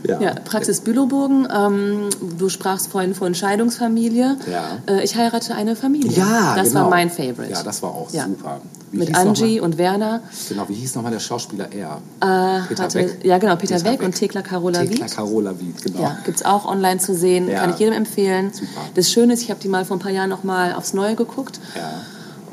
Ja. 0.07 0.19
Ja, 0.21 0.33
Praxis 0.45 0.81
Bülowbogen, 0.81 1.47
ähm, 1.55 2.09
du 2.37 2.49
sprachst 2.49 2.87
vorhin 2.91 3.15
von 3.15 3.33
Scheidungsfamilie. 3.35 4.37
Ja. 4.51 4.77
Äh, 4.93 5.03
ich 5.03 5.15
heirate 5.15 5.55
eine 5.55 5.75
Familie. 5.75 6.11
Ja, 6.17 6.55
Das 6.55 6.69
genau. 6.69 6.81
war 6.83 6.89
mein 6.89 7.09
Favorite. 7.09 7.51
Ja, 7.51 7.63
das 7.63 7.81
war 7.81 7.89
auch 7.91 8.11
Ja. 8.11 8.25
super. 8.25 8.61
Wie 8.91 8.97
Mit 8.99 9.15
Angie 9.15 9.59
und 9.59 9.77
Werner. 9.77 10.21
Genau, 10.47 10.67
wie 10.67 10.73
hieß 10.73 10.95
nochmal 10.95 11.11
der 11.11 11.19
Schauspieler 11.19 11.67
er? 11.71 12.01
Äh, 12.21 12.67
Peter 12.67 12.83
hatte, 12.83 12.99
Weck. 12.99 13.19
Ja, 13.23 13.37
genau, 13.37 13.55
Peter, 13.55 13.75
Peter 13.75 13.85
Weck, 13.91 13.99
Weck. 13.99 14.05
und 14.05 14.15
Thekla 14.15 14.41
Carola 14.41 14.79
Thekla 14.79 15.05
Wied. 15.05 15.15
Carola 15.15 15.59
Wied, 15.59 15.83
genau. 15.83 16.01
Ja, 16.01 16.17
gibt's 16.25 16.43
auch 16.43 16.65
online 16.65 16.99
zu 16.99 17.13
sehen, 17.15 17.47
Ja. 17.49 17.59
kann 17.61 17.71
ich 17.71 17.79
jedem 17.79 17.93
empfehlen. 17.93 18.51
Super. 18.53 18.67
Das 18.95 19.11
Schöne 19.11 19.33
ist, 19.33 19.41
ich 19.43 19.51
habe 19.51 19.59
die 19.59 19.67
mal 19.67 19.85
vor 19.85 19.97
ein 19.97 19.99
paar 19.99 20.11
Jahren 20.11 20.29
noch 20.29 20.43
mal 20.43 20.73
aufs 20.73 20.93
Neue 20.93 21.15
geguckt 21.15 21.59
Ja. 21.75 21.89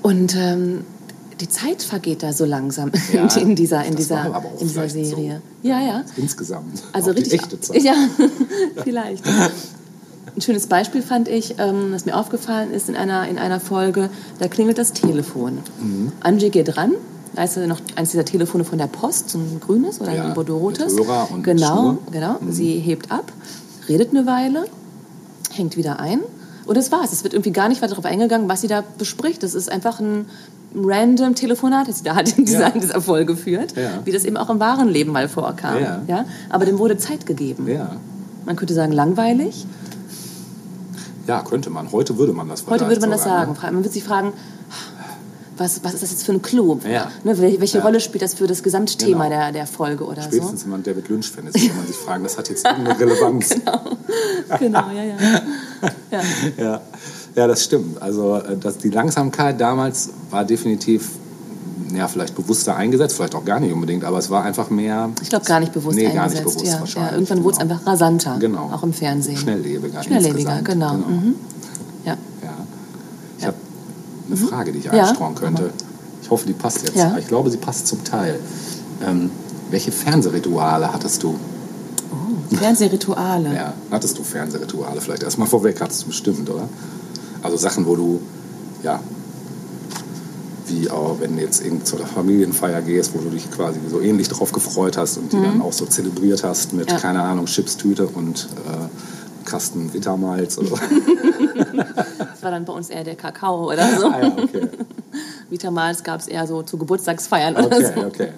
und 0.03 0.35
ähm, 0.37 0.85
die 1.41 1.49
Zeit 1.49 1.83
vergeht 1.83 2.23
da 2.23 2.33
so 2.33 2.45
langsam 2.45 2.91
Ja, 3.13 3.27
in 3.37 3.55
dieser, 3.57 3.85
in 3.85 3.95
dieser, 3.97 4.27
in 4.61 4.67
dieser 4.69 4.89
vielleicht 4.89 4.95
so. 4.95 5.17
Serie. 5.17 5.43
Ja, 5.63 5.81
ja. 5.81 6.05
Insgesamt. 6.17 6.83
Also 6.93 7.11
Auch 7.11 7.17
richtig. 7.17 7.33
Die 7.33 7.37
echte 7.39 7.61
Zeit. 7.61 7.83
Ja, 7.83 7.95
vielleicht. 8.85 9.25
Ein 9.27 10.41
schönes 10.43 10.67
Beispiel 10.67 11.03
fand 11.03 11.29
ich, 11.29 11.57
ähm, 11.59 11.93
was 11.93 12.05
mir 12.05 12.17
aufgefallen 12.17 12.71
ist 12.73 12.89
in 12.89 12.97
einer, 12.97 13.27
in 13.29 13.39
einer 13.39 13.61
Folge, 13.61 14.11
da 14.39 14.49
klingelt 14.49 14.79
das 14.79 14.93
Telefon. 14.93 15.59
Mhm. 15.81 16.13
Angie 16.21 16.51
geht 16.51 16.77
ran, 16.77 16.93
da 17.35 17.45
ist 17.45 17.57
noch 17.57 17.81
eines 17.97 18.11
dieser 18.11 18.25
Telefone 18.25 18.65
von 18.65 18.79
der 18.79 18.87
Post, 18.87 19.31
so 19.31 19.39
ein 19.39 19.61
grünes 19.61 20.01
oder 20.01 20.15
Ja, 20.15 20.25
ein 20.27 20.35
bordeaux-rotes. 20.35 20.95
mit 20.95 21.07
Hörer 21.07 21.29
und 21.33 21.43
genau, 21.43 21.67
Schnur. 21.67 21.93
Mhm. 21.93 22.13
genau. 22.13 22.37
Sie 22.51 22.79
hebt 22.79 23.11
ab, 23.11 23.33
redet 23.89 24.11
eine 24.11 24.27
Weile, 24.27 24.65
hängt 25.53 25.77
wieder 25.77 26.01
ein 26.01 26.21
und 26.67 26.77
das 26.77 26.93
war's. 26.93 27.13
Es 27.13 27.23
wird 27.25 27.33
irgendwie 27.35 27.53
gar 27.53 27.69
nicht 27.69 27.81
weiter 27.83 27.91
darauf 27.95 28.05
eingegangen, 28.05 28.49
was 28.49 28.61
sie 28.61 28.69
da 28.69 28.83
bespricht. 28.99 29.43
Das 29.43 29.55
ist 29.55 29.71
einfach 29.71 30.01
ein 30.01 30.27
random 30.75 31.35
Telefonat, 31.35 31.89
das 31.89 31.99
sie 31.99 32.05
da 32.05 32.15
hat 32.17 32.37
in 32.37 32.45
dieser, 32.45 32.61
Ja. 32.61 32.71
dieser 32.71 33.01
Folge 33.01 33.37
führt, 33.37 33.77
Ja. 33.77 34.01
wie 34.05 34.13
das 34.13 34.25
eben 34.25 34.37
auch 34.37 34.51
im 34.51 34.61
wahren 34.61 34.89
Leben 34.89 35.13
mal 35.13 35.29
vorkam. 35.29 35.81
Ja. 35.81 36.03
Ja? 36.07 36.25
Aber 36.51 36.65
dem 36.67 36.79
wurde 36.79 36.99
Zeit 36.99 37.25
gegeben. 37.27 37.67
Ja. 37.69 37.93
Man 38.45 38.57
könnte 38.57 38.75
sagen 38.75 38.93
langweilig. 38.93 39.65
ja, 41.27 41.43
könnte 41.43 41.71
man. 41.71 41.91
Heute 41.93 42.19
würde 42.19 42.33
man 42.33 42.49
das 42.49 42.67
Heute 42.67 42.87
würde 42.89 43.01
man 43.01 43.11
das 43.11 43.23
sogar, 43.25 43.39
sagen. 43.47 43.53
Ne? 43.53 43.59
Man 43.73 43.77
würde 43.77 43.89
sich 43.91 44.05
fragen, 44.05 44.33
was, 45.59 45.83
was 45.83 45.95
ist 45.95 46.03
das 46.03 46.11
jetzt 46.11 46.25
für 46.25 46.33
ein 46.33 46.43
Clou? 46.43 46.79
Ja. 46.87 47.11
Ne, 47.25 47.33
wel- 47.39 47.59
welche 47.61 47.79
Ja. 47.79 47.85
Rolle 47.85 47.99
spielt 48.01 48.23
das 48.23 48.35
für 48.35 48.47
das 48.47 48.63
Gesamtthema 48.63 49.25
Genau. 49.25 49.37
der, 49.41 49.53
der 49.53 49.67
Folge 49.67 50.05
oder 50.05 50.21
Spätestens, 50.23 50.65
wenn 50.65 50.71
man 50.73 50.83
David 50.83 51.09
Lynch-Fan 51.09 51.47
ist, 51.47 51.55
kann 51.69 51.77
man 51.79 51.87
sich 51.87 51.97
fragen, 51.97 52.25
das 52.25 52.37
hat 52.37 52.51
jetzt 52.51 52.67
irgendeine 52.67 52.99
Relevanz. 53.01 53.49
so? 53.49 54.57
Genau, 54.59 54.91
ja, 54.95 55.03
ja. 55.03 55.15
Ja. 56.11 56.21
Ja. 56.57 56.81
ja, 57.35 57.47
das 57.47 57.65
stimmt. 57.65 58.01
Also 58.03 58.37
äh, 58.37 58.57
das, 58.57 58.79
die 58.79 58.91
Langsamkeit 58.91 59.61
damals 59.61 60.11
war 60.31 60.45
definitiv, 60.45 61.11
ja, 61.95 62.09
vielleicht 62.09 62.35
bewusster 62.35 62.77
eingesetzt, 62.77 63.17
vielleicht 63.17 63.35
auch 63.35 63.45
gar 63.45 63.61
nicht 63.61 63.73
unbedingt, 63.73 64.05
aber 64.05 64.19
es 64.19 64.29
war 64.31 64.43
einfach 64.45 64.71
mehr 64.71 65.11
Ich 65.23 65.29
glaube, 65.29 65.45
gar 65.45 65.61
nicht 65.61 65.73
bewusst 65.73 65.97
Nee, 65.97 66.05
gar 66.13 66.25
eingesetzt. 66.25 66.45
nicht 66.47 66.55
bewusst 66.57 66.73
ja. 66.75 66.81
wahrscheinlich, 66.81 67.11
Ja, 67.11 67.17
irgendwann 67.17 67.45
wurde 67.45 67.53
es 67.55 67.59
genau. 67.61 67.75
einfach 67.75 67.87
rasanter, 67.87 68.37
Genau. 68.41 68.71
auch 68.73 68.83
im 68.83 68.93
Fernsehen. 68.93 69.37
schnelllebiger. 69.37 70.03
Schnelllebiger, 70.03 70.59
insgesamt. 70.59 70.67
genau. 70.67 70.95
Mhm. 70.95 71.35
Ja. 72.05 72.13
Ja. 72.43 72.51
Ich 73.39 73.47
habe 73.47 73.57
eine 74.29 74.37
Frage, 74.37 74.73
die 74.73 74.79
ich 74.79 74.85
Ja. 74.87 74.93
einstreuen 74.93 75.35
könnte. 75.35 75.71
Ich 76.23 76.31
hoffe, 76.31 76.47
die 76.47 76.55
passt 76.55 76.83
jetzt. 76.83 76.97
Ja. 76.97 77.17
Ich 77.19 77.29
glaube, 77.29 77.51
sie 77.51 77.57
passt 77.59 77.87
zum 77.87 78.03
Teil. 78.03 78.41
Ähm, 79.07 79.31
Welche 79.71 79.91
Fernsehrituale 79.93 80.93
hattest 80.93 81.23
du? 81.23 81.35
Fernsehrituale. 82.55 83.55
Ja, 83.55 83.73
hattest 83.91 84.19
du 84.19 84.23
Fernsehrituale 84.25 85.01
vielleicht? 85.01 85.23
Erstmal 85.23 85.49
vorweg 85.49 85.81
hattest 85.81 86.03
du 86.03 86.07
bestimmt, 86.09 86.49
oder? 86.51 86.69
Also 87.43 87.57
Sachen, 87.57 87.87
wo 87.87 87.97
du, 87.97 88.21
ja, 88.83 89.01
wie 90.69 90.91
auch 90.91 91.17
wenn 91.21 91.37
du 91.37 91.43
jetzt 91.43 91.63
zu 91.85 91.97
einer 91.97 92.07
Familienfeier 92.07 92.83
gehst, 92.83 93.13
wo 93.15 93.19
du 93.21 93.31
dich 93.31 93.49
quasi 93.51 93.79
so 93.89 94.01
ähnlich 94.01 94.29
drauf 94.29 94.51
gefreut 94.53 94.97
hast 94.97 95.17
und 95.19 95.33
die 95.33 95.41
dann 95.41 95.63
auch 95.63 95.73
so 95.73 95.87
zelebriert 95.87 96.43
hast 96.43 96.73
mit, 96.73 96.87
Mhm. 96.89 96.93
Ja. 96.93 96.99
keine 97.01 97.23
Ahnung, 97.23 97.47
Chipstüte 97.47 98.07
und 98.09 98.49
äh, 98.67 99.45
Kasten 99.49 99.93
Vitamalz 99.95 100.59
oder. 100.59 100.77
Das 102.19 102.43
war 102.43 102.51
dann 102.51 102.65
bei 102.65 102.73
uns 102.73 102.91
eher 102.91 103.03
der 103.05 103.15
Kakao 103.17 103.73
oder 103.73 103.99
so. 103.99 104.07
ah 104.09 104.21
ja, 104.21 104.29
okay. 104.43 104.69
Vitamals 105.51 106.03
gab 106.05 106.21
es 106.21 106.27
eher 106.29 106.47
so 106.47 106.63
zu 106.63 106.77
Geburtstagsfeiern 106.77 107.55
oder 107.57 107.77
Okay, 107.77 107.93
so. 107.95 108.01
okay. 108.07 108.29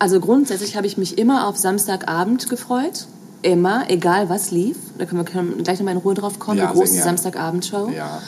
Also 0.00 0.18
grundsätzlich 0.18 0.76
habe 0.76 0.86
ich 0.86 0.96
mich 0.96 1.18
immer 1.18 1.46
auf 1.46 1.56
Samstagabend 1.56 2.48
gefreut. 2.48 3.06
Immer, 3.42 3.84
egal 3.88 4.28
was 4.28 4.50
lief. 4.50 4.76
Da 4.98 5.04
können 5.04 5.24
wir 5.24 5.62
gleich 5.62 5.78
nochmal 5.78 5.94
in 5.94 6.00
Ruhe 6.00 6.14
drauf 6.14 6.38
kommen. 6.38 6.58
Ja, 6.58 6.68
die 6.68 6.72
große. 6.72 7.02
Samstagabendshow. 7.02 7.90
Ja. 7.90 8.20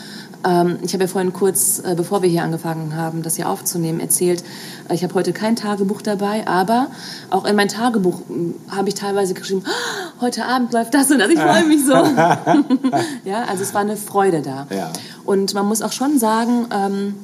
Ähm, 0.45 0.79
ich 0.83 0.93
habe 0.93 1.05
ja 1.05 1.09
vorhin 1.09 1.33
kurz, 1.33 1.81
äh, 1.85 1.95
bevor 1.95 2.23
wir 2.23 2.29
hier 2.29 2.43
angefangen 2.43 2.95
haben, 2.95 3.23
das 3.23 3.37
hier 3.37 3.49
aufzunehmen, 3.49 4.01
erzählt, 4.01 4.45
äh, 4.89 4.95
ich 4.95 5.03
habe 5.03 5.15
heute 5.15 5.33
kein 5.33 5.57
Tagebuch 5.57 6.03
dabei, 6.03 6.47
aber 6.47 6.89
auch 7.31 7.47
in 7.47 7.57
mein 7.57 7.69
Tagebuch 7.69 8.21
m, 8.29 8.55
habe 8.69 8.89
ich 8.89 8.95
teilweise 8.95 9.33
geschrieben, 9.33 9.63
"Ah, 9.65 10.21
heute 10.21 10.45
Abend 10.45 10.73
läuft 10.73 10.93
das 10.93 11.11
und 11.11 11.21
das, 11.21 11.31
ich 11.31 11.39
freue 11.41 11.65
mich 11.65 11.85
so. 11.87 11.93
ja, 13.25 13.45
also 13.49 13.63
es 13.63 13.73
war 13.73 13.81
eine 13.81 13.97
Freude 13.97 14.43
da. 14.43 14.67
Ja. 14.75 14.91
Und 15.25 15.55
man 15.55 15.67
muss 15.67 15.81
auch 15.81 15.93
schon 15.93 16.19
sagen, 16.19 16.67
ähm, 16.71 17.15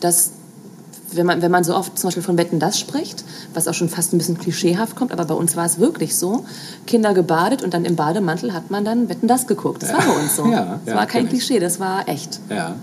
dass 0.00 0.30
wenn 1.12 1.26
man, 1.26 1.42
wenn 1.42 1.50
man 1.50 1.64
so 1.64 1.74
oft 1.74 1.98
zum 1.98 2.08
Beispiel 2.08 2.22
von 2.22 2.38
Wetten 2.38 2.58
das 2.58 2.78
spricht, 2.78 3.24
was 3.54 3.68
auch 3.68 3.74
schon 3.74 3.88
fast 3.88 4.12
ein 4.12 4.18
bisschen 4.18 4.38
klischeehaft 4.38 4.96
kommt, 4.96 5.12
aber 5.12 5.24
bei 5.24 5.34
uns 5.34 5.56
war 5.56 5.64
es 5.64 5.78
wirklich 5.78 6.16
so, 6.16 6.44
Kinder 6.86 7.14
gebadet 7.14 7.62
und 7.62 7.74
dann 7.74 7.84
im 7.84 7.96
Bademantel 7.96 8.52
hat 8.52 8.70
man 8.70 8.84
dann 8.84 9.08
Wetten 9.08 9.28
das 9.28 9.46
geguckt. 9.46 9.82
Das 9.82 9.92
war 9.92 10.00
bei 10.00 10.20
uns 10.20 10.36
so. 10.36 10.46
Ja, 10.46 10.80
das 10.84 10.92
ja, 10.92 10.98
war 10.98 11.06
kein 11.06 11.26
kenn 11.26 11.36
ich. 11.36 11.46
Klischee, 11.46 11.60
das 11.60 11.80
war 11.80 12.08
echt. 12.08 12.40
Ja, 12.50 12.74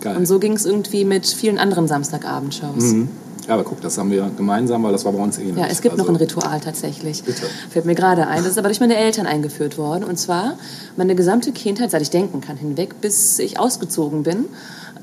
geil. 0.00 0.16
Und 0.16 0.26
so 0.26 0.38
ging 0.38 0.52
es 0.52 0.64
irgendwie 0.64 1.04
mit 1.04 1.26
vielen 1.26 1.58
anderen 1.58 1.88
Samstagabendshows. 1.88 2.92
Mhm. 2.92 3.08
Ja, 3.46 3.54
aber 3.54 3.64
guck, 3.64 3.80
das 3.82 3.98
haben 3.98 4.10
wir 4.10 4.30
gemeinsam, 4.36 4.82
weil 4.84 4.92
das 4.92 5.04
war 5.04 5.12
bei 5.12 5.22
uns 5.22 5.38
ähnlich. 5.38 5.56
Ja, 5.56 5.66
es 5.66 5.82
gibt 5.82 5.92
also, 5.92 6.04
noch 6.04 6.08
ein 6.10 6.16
Ritual 6.16 6.60
tatsächlich. 6.60 7.24
Bitte. 7.24 7.42
Fällt 7.68 7.84
mir 7.84 7.94
gerade 7.94 8.26
ein. 8.26 8.38
Das 8.38 8.52
ist 8.52 8.58
aber 8.58 8.68
durch 8.68 8.80
meine 8.80 8.96
Eltern 8.96 9.26
eingeführt 9.26 9.76
worden. 9.76 10.04
Und 10.04 10.18
zwar 10.18 10.54
meine 10.96 11.14
gesamte 11.14 11.52
Kindheit, 11.52 11.90
seit 11.90 12.00
ich 12.00 12.10
denken 12.10 12.40
kann, 12.40 12.56
hinweg, 12.56 13.00
bis 13.02 13.38
ich 13.38 13.58
ausgezogen 13.58 14.22
bin, 14.22 14.46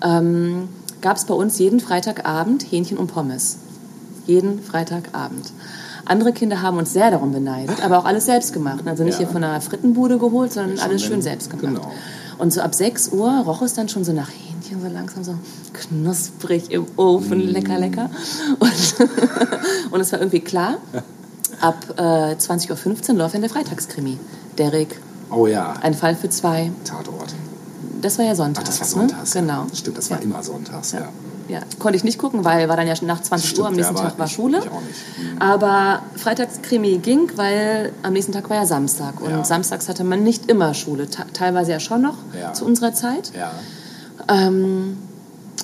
ähm, 0.04 0.70
gab 1.02 1.18
es 1.18 1.26
bei 1.26 1.34
uns 1.34 1.58
jeden 1.60 1.80
Freitagabend 1.80 2.64
Hähnchen 2.72 2.98
und 2.98 3.08
Pommes. 3.08 3.58
Jeden 4.28 4.62
Freitagabend. 4.62 5.52
Andere 6.06 6.32
Kinder 6.34 6.62
haben 6.62 6.78
uns 6.78 6.94
sehr 6.94 7.12
darum 7.12 7.32
beneidet, 7.32 7.84
aber 7.84 8.00
auch 8.00 8.06
alles 8.06 8.26
selbst 8.26 8.54
gemacht. 8.54 8.84
Also 8.86 9.04
nicht 9.04 9.14
Ja. 9.14 9.20
hier 9.20 9.28
von 9.28 9.44
einer 9.44 9.62
Frittenbude 9.62 10.18
geholt, 10.18 10.52
sondern 10.52 10.80
alles 10.80 11.04
schön 11.04 11.22
selbst 11.22 11.50
gemacht. 11.50 11.76
genau. 11.76 11.92
Und 12.38 12.52
so 12.52 12.62
ab 12.62 12.74
6 12.74 13.10
Uhr 13.10 13.30
roch 13.46 13.62
es 13.62 13.74
dann 13.74 13.88
schon 13.88 14.04
so 14.04 14.14
nach 14.14 14.30
Hähnchen, 14.30 14.82
so 14.82 14.88
langsam 14.88 15.24
so 15.24 15.36
knusprig 15.74 16.72
im 16.72 16.86
Ofen, 16.98 17.46
Mm. 17.46 17.50
lecker, 17.50 17.78
lecker. 17.78 18.10
Und, 18.60 18.72
und 19.92 20.00
es 20.02 20.12
war 20.12 20.20
irgendwie 20.20 20.40
klar, 20.40 20.78
ab 21.60 21.78
äh, 21.98 22.02
20.15 22.36 23.10
Uhr 23.12 23.16
läuft 23.18 23.36
dann 23.36 23.42
der 23.42 23.50
Freitagskrimi. 23.50 24.18
Derek, 24.58 25.00
Oh 25.30 25.46
ja, 25.48 25.74
ein 25.82 25.94
Fall 25.94 26.16
für 26.16 26.30
zwei. 26.30 26.72
Tatort. 26.84 27.34
Das 28.02 28.18
war 28.18 28.26
ja 28.26 28.32
Ach, 28.32 28.36
sonntags. 28.38 28.68
das 28.68 28.80
war 28.80 28.88
sonntags. 28.88 29.36
Ne? 29.36 29.42
Genau. 29.42 29.66
Stimmt, 29.74 29.98
das 29.98 30.10
war 30.10 30.18
ja. 30.18 30.24
immer 30.24 30.44
sonntags, 30.44 30.92
ja. 30.94 31.10
Ja, 31.48 31.60
konnte 31.80 31.98
ich 31.98 32.04
nicht 32.06 32.18
gucken, 32.18 32.46
weil 32.46 32.70
war 32.70 32.78
dann 32.78 32.88
ja 32.88 32.96
schon 32.96 33.08
nach 33.08 33.22
20 33.22 33.50
Stimmt, 33.50 33.62
Uhr, 33.62 33.68
am 33.68 33.74
nächsten 33.76 33.96
Tag 33.96 34.18
war 34.18 34.26
ich- 34.26 34.32
Schule. 34.32 34.60
ich 34.60 34.70
auch 34.70 34.82
nicht. 34.82 35.00
Mhm. 35.34 35.42
Aber 35.42 36.02
Freitagskrimi 36.16 36.98
ging, 37.00 37.30
weil 37.36 37.92
am 38.04 38.14
nächsten 38.14 38.32
Tag 38.32 38.50
war 38.50 38.58
ja 38.58 38.66
Samstag. 38.66 39.20
Und 39.22 39.46
samstags 39.46 39.90
hatte 39.90 40.04
man 40.06 40.24
nicht 40.24 40.50
immer 40.50 40.74
Schule, 40.74 41.08
teilweise 41.34 41.72
ja 41.72 41.80
schon 41.80 42.02
noch 42.04 42.16
zu 42.54 42.64
unserer 42.66 42.94
Zeit. 42.94 43.32
Ja. 43.38 43.52
Ähm, 44.30 44.98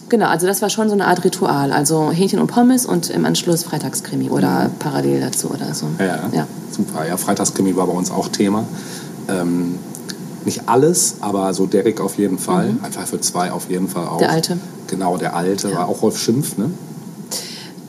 genau, 0.10 0.28
also 0.28 0.46
das 0.48 0.62
war 0.62 0.70
schon 0.70 0.90
so 0.90 0.94
eine 0.94 1.06
Art 1.08 1.24
Ritual. 1.24 1.72
Also 1.72 2.12
Hähnchen 2.12 2.40
und 2.40 2.48
Pommes 2.48 2.86
und 2.86 3.10
im 3.10 3.24
Anschluss 3.26 3.64
Freitagskrimi 3.64 4.30
oder 4.30 4.70
parallel 4.80 5.22
dazu 5.22 5.50
oder 5.50 5.74
so. 5.74 5.88
Ja, 6.00 6.28
ja. 6.34 6.48
super. 6.76 7.08
Ja, 7.08 7.16
Freitagskrimi 7.18 7.76
war 7.76 7.88
bei 7.88 7.94
uns 7.94 8.12
auch 8.12 8.28
Thema. 8.28 8.66
Ähm, 9.30 9.80
nicht 10.48 10.68
alles, 10.68 11.18
aber 11.22 11.54
so 11.54 11.66
Derek 11.68 12.02
auf 12.02 12.18
jeden 12.18 12.40
Fall. 12.40 12.74
Einfach 12.82 13.06
für 13.06 13.22
zwei 13.22 13.52
auf 13.52 13.70
jeden 13.70 13.88
Fall 13.88 14.08
auch. 14.08 14.16
Mhm. 14.16 14.20
Der 14.20 14.32
Alte. 14.32 14.58
Genau, 14.88 15.18
der 15.18 15.36
Alte. 15.36 15.72
War 15.76 15.88
auch 15.88 16.02
Rolf 16.02 16.18
Schimpf, 16.18 16.58
ne? 16.58 16.72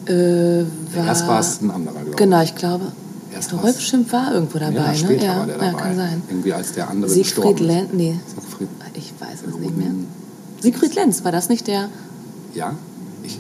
Äh, 0.06 0.64
war, 0.96 1.06
Erst 1.06 1.26
war 1.26 1.40
es 1.40 1.60
ein 1.60 1.70
anderer, 1.70 1.94
glaube 1.94 2.10
ich. 2.10 2.16
Genau, 2.16 2.42
ich 2.42 2.54
glaube. 2.54 2.92
Erst 3.32 3.52
Rolf 3.52 3.80
Schimpf 3.80 4.12
war 4.12 4.32
irgendwo 4.34 4.58
dabei, 4.58 4.74
Ja, 4.74 4.88
ne? 4.88 4.94
später 4.96 5.24
ja, 5.26 5.38
war 5.38 5.46
der 5.46 5.56
ja, 5.56 5.64
dabei. 5.70 5.82
kann 5.82 5.96
sein. 5.96 6.22
Irgendwie 6.28 6.52
als 6.52 6.72
der 6.72 6.90
andere 6.90 7.10
Siegfried. 7.10 7.60
Lenz, 7.60 7.90
nee, 7.92 8.18
Siegfried, 8.26 8.68
ich 8.94 9.12
weiß 9.18 9.38
es 9.48 9.58
nicht 9.58 9.76
mehr. 9.76 9.90
Siegfried 10.60 10.94
Lenz, 10.94 11.24
war 11.24 11.32
das 11.32 11.48
nicht 11.48 11.66
der? 11.66 11.88
ja? 12.54 12.74
Ich 13.22 13.38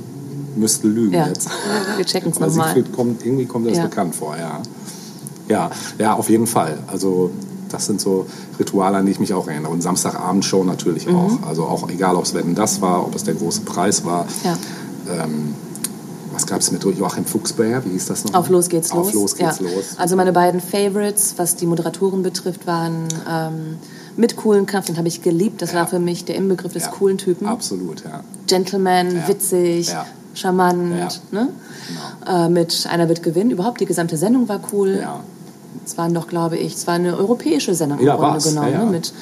müsste 0.56 0.86
lügen 0.88 1.14
Ja, 1.14 1.26
jetzt. 1.26 1.48
wir 1.96 2.04
checken 2.04 2.30
es 2.32 2.38
nochmal. 2.38 2.74
Siegfried 2.74 2.92
kommt, 2.94 3.24
irgendwie 3.24 3.46
kommt 3.46 3.66
das 3.68 3.78
Ja. 3.78 3.84
bekannt 3.84 4.14
vor, 4.14 4.36
ja. 4.36 4.60
Ja, 5.48 5.70
ja, 5.98 6.12
auf 6.14 6.28
jeden 6.28 6.46
Fall. 6.46 6.78
Also 6.86 7.30
das 7.72 7.86
sind 7.86 8.00
so 8.00 8.26
Rituale, 8.58 8.96
an 8.98 9.06
die 9.06 9.12
ich 9.12 9.20
mich 9.20 9.32
auch 9.34 9.46
erinnere. 9.48 9.70
Und 9.72 9.82
Samstagabendshow 9.82 10.64
natürlich 10.64 11.06
Mhm. 11.06 11.16
auch. 11.16 11.48
Also 11.48 11.64
auch 11.64 11.88
egal, 11.90 12.16
ob 12.16 12.24
es 12.24 12.34
Wetten 12.34 12.54
das 12.54 12.80
war, 12.80 13.04
ob 13.06 13.14
es 13.14 13.24
der 13.24 13.34
große 13.34 13.62
Preis 13.62 14.04
war. 14.04 14.26
Ja. 14.44 14.56
Ähm, 15.24 15.54
was 16.32 16.46
gab 16.46 16.60
es 16.60 16.70
mit 16.70 16.84
Joachim 16.84 17.24
Fuchsberger? 17.24 17.84
Wie 17.84 17.90
hieß 17.90 18.06
das 18.06 18.24
noch? 18.24 18.34
Auf 18.34 18.48
Los 18.48 18.68
geht's 18.68 18.92
los. 18.94 19.08
Auf 19.08 19.14
Los 19.14 19.34
geht's 19.36 19.58
ja. 19.58 19.66
los. 19.66 19.84
Also 19.96 20.14
meine 20.14 20.32
beiden 20.32 20.60
Favorites, 20.60 21.34
was 21.36 21.56
die 21.56 21.66
Moderatoren 21.66 22.22
betrifft, 22.22 22.66
waren 22.66 23.08
ähm, 23.28 23.78
mit 24.16 24.36
coolen 24.36 24.66
Kampf, 24.66 24.86
den 24.86 24.98
habe 24.98 25.08
ich 25.08 25.22
geliebt. 25.22 25.62
Das 25.62 25.72
Ja. 25.72 25.80
war 25.80 25.86
für 25.88 25.98
mich 25.98 26.24
der 26.26 26.36
Inbegriff 26.36 26.72
des 26.72 26.90
coolen 26.90 27.18
Typen. 27.18 27.46
Absolut, 27.48 28.04
ja. 28.04 28.22
Gentleman, 28.46 29.22
witzig, 29.26 29.92
charmant. 30.34 31.20
Ne? 31.32 31.48
Äh, 32.26 32.48
mit 32.48 32.86
Einer 32.90 33.08
wird 33.08 33.22
gewinnen. 33.22 33.50
Überhaupt 33.50 33.80
die 33.80 33.86
gesamte 33.86 34.16
Sendung 34.16 34.48
war 34.48 34.60
cool. 34.72 34.98
Ja. 35.02 35.20
Es 35.88 35.96
waren 35.96 36.12
doch, 36.12 36.28
glaube 36.28 36.58
ich, 36.58 36.74
es 36.74 36.86
war 36.86 36.94
eine 36.96 37.16
europäische 37.16 37.74
Sendung 37.74 37.98
im 38.00 38.04
Ja, 38.06 38.16
Grunde 38.16 38.32
war's. 38.34 38.44
genommen. 38.44 38.72
Ja, 38.72 38.78
ja. 38.80 38.84
Ne? 38.84 38.90
Mit 38.90 39.12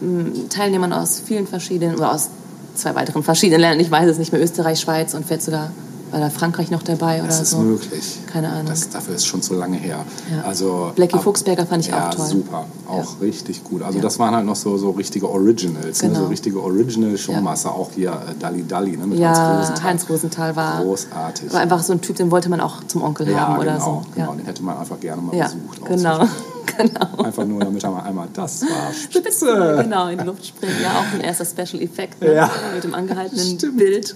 m, 0.00 0.48
Teilnehmern 0.48 0.92
aus 0.92 1.20
vielen 1.24 1.48
verschiedenen, 1.48 1.96
oder 1.96 2.12
aus 2.14 2.28
zwei 2.76 2.94
weiteren 2.94 3.24
verschiedenen 3.24 3.60
Ländern. 3.60 3.80
Ich 3.80 3.90
weiß 3.90 4.08
es 4.08 4.18
nicht 4.18 4.30
mehr, 4.32 4.40
Österreich, 4.40 4.78
Schweiz 4.78 5.14
und 5.14 5.26
du 5.48 5.50
da, 5.50 5.72
war 6.12 6.20
da 6.20 6.30
Frankreich 6.30 6.70
noch 6.70 6.82
dabei 6.82 7.18
Das 7.18 7.26
oder 7.36 7.42
ist 7.42 7.50
so? 7.50 7.58
möglich. 7.58 8.18
Keine 8.32 8.50
Ahnung. 8.50 8.66
Das, 8.66 8.88
dafür 8.90 9.14
ist 9.14 9.26
schon 9.26 9.42
zu 9.42 9.54
lange 9.54 9.76
her. 9.78 10.04
Ja. 10.30 10.42
Also, 10.44 10.92
Blackie 10.94 11.14
ab- 11.16 11.22
Fuchsberger 11.24 11.66
fand 11.66 11.84
ich 11.84 11.90
ja, 11.90 12.08
auch 12.10 12.14
toll. 12.14 12.26
super. 12.26 12.66
Auch 12.88 13.20
richtig 13.20 13.64
gut. 13.64 13.82
Also 13.82 13.98
Ja. 13.98 14.02
das 14.02 14.18
waren 14.18 14.34
halt 14.36 14.44
noch 14.46 14.56
so, 14.56 14.76
so 14.76 14.90
richtige 14.90 15.28
Originals, 15.28 16.02
ne? 16.02 16.08
Genau. 16.10 16.20
so 16.20 16.26
richtige 16.26 16.62
Original-Showmaster. 16.62 17.72
Auch 17.74 17.90
hier 17.94 18.10
äh, 18.12 18.34
Dalli 18.38 18.66
Dalli 18.66 18.96
ne? 18.96 19.06
mit 19.06 19.18
Ja, 19.18 19.30
Hans 19.34 19.58
Rosenthal. 19.68 19.84
Hans 19.90 20.10
Rosenthal 20.10 20.56
war, 20.56 20.82
Großartig. 20.82 21.52
war 21.52 21.60
einfach 21.60 21.82
so 21.82 21.92
ein 21.94 22.00
Typ, 22.00 22.16
den 22.16 22.30
wollte 22.30 22.48
man 22.50 22.60
auch 22.60 22.84
zum 22.84 23.02
Onkel 23.02 23.28
ja, 23.30 23.38
haben 23.48 23.58
oder 23.58 23.72
genau, 23.74 23.84
so. 24.06 24.10
genau. 24.14 24.30
Ja, 24.32 24.36
Den 24.36 24.46
hätte 24.46 24.62
man 24.62 24.76
einfach 24.78 25.00
gerne 25.00 25.22
mal 25.22 25.34
ja 25.34 25.44
besucht. 25.46 25.84
genau. 25.86 26.18
genau. 26.76 27.22
Einfach 27.24 27.44
nur, 27.46 27.60
damit 27.60 27.82
er 27.82 27.90
mal 27.90 28.02
einmal, 28.02 28.28
das 28.32 28.62
war 28.62 28.92
Spitze. 28.92 29.20
spitze. 29.48 29.78
Genau, 29.82 30.08
in 30.08 30.18
die 30.18 30.24
Luft 30.24 30.46
springen. 30.46 30.74
Ja, 30.82 30.90
auch 31.00 31.14
ein 31.14 31.20
erster 31.22 31.44
Special 31.44 31.82
Effekt 31.82 32.20
ne? 32.20 32.34
Ja. 32.34 32.50
mit 32.74 32.84
dem 32.84 32.94
angehaltenen 32.94 33.56
Stimmt. 33.56 33.78
Bild. 33.78 34.14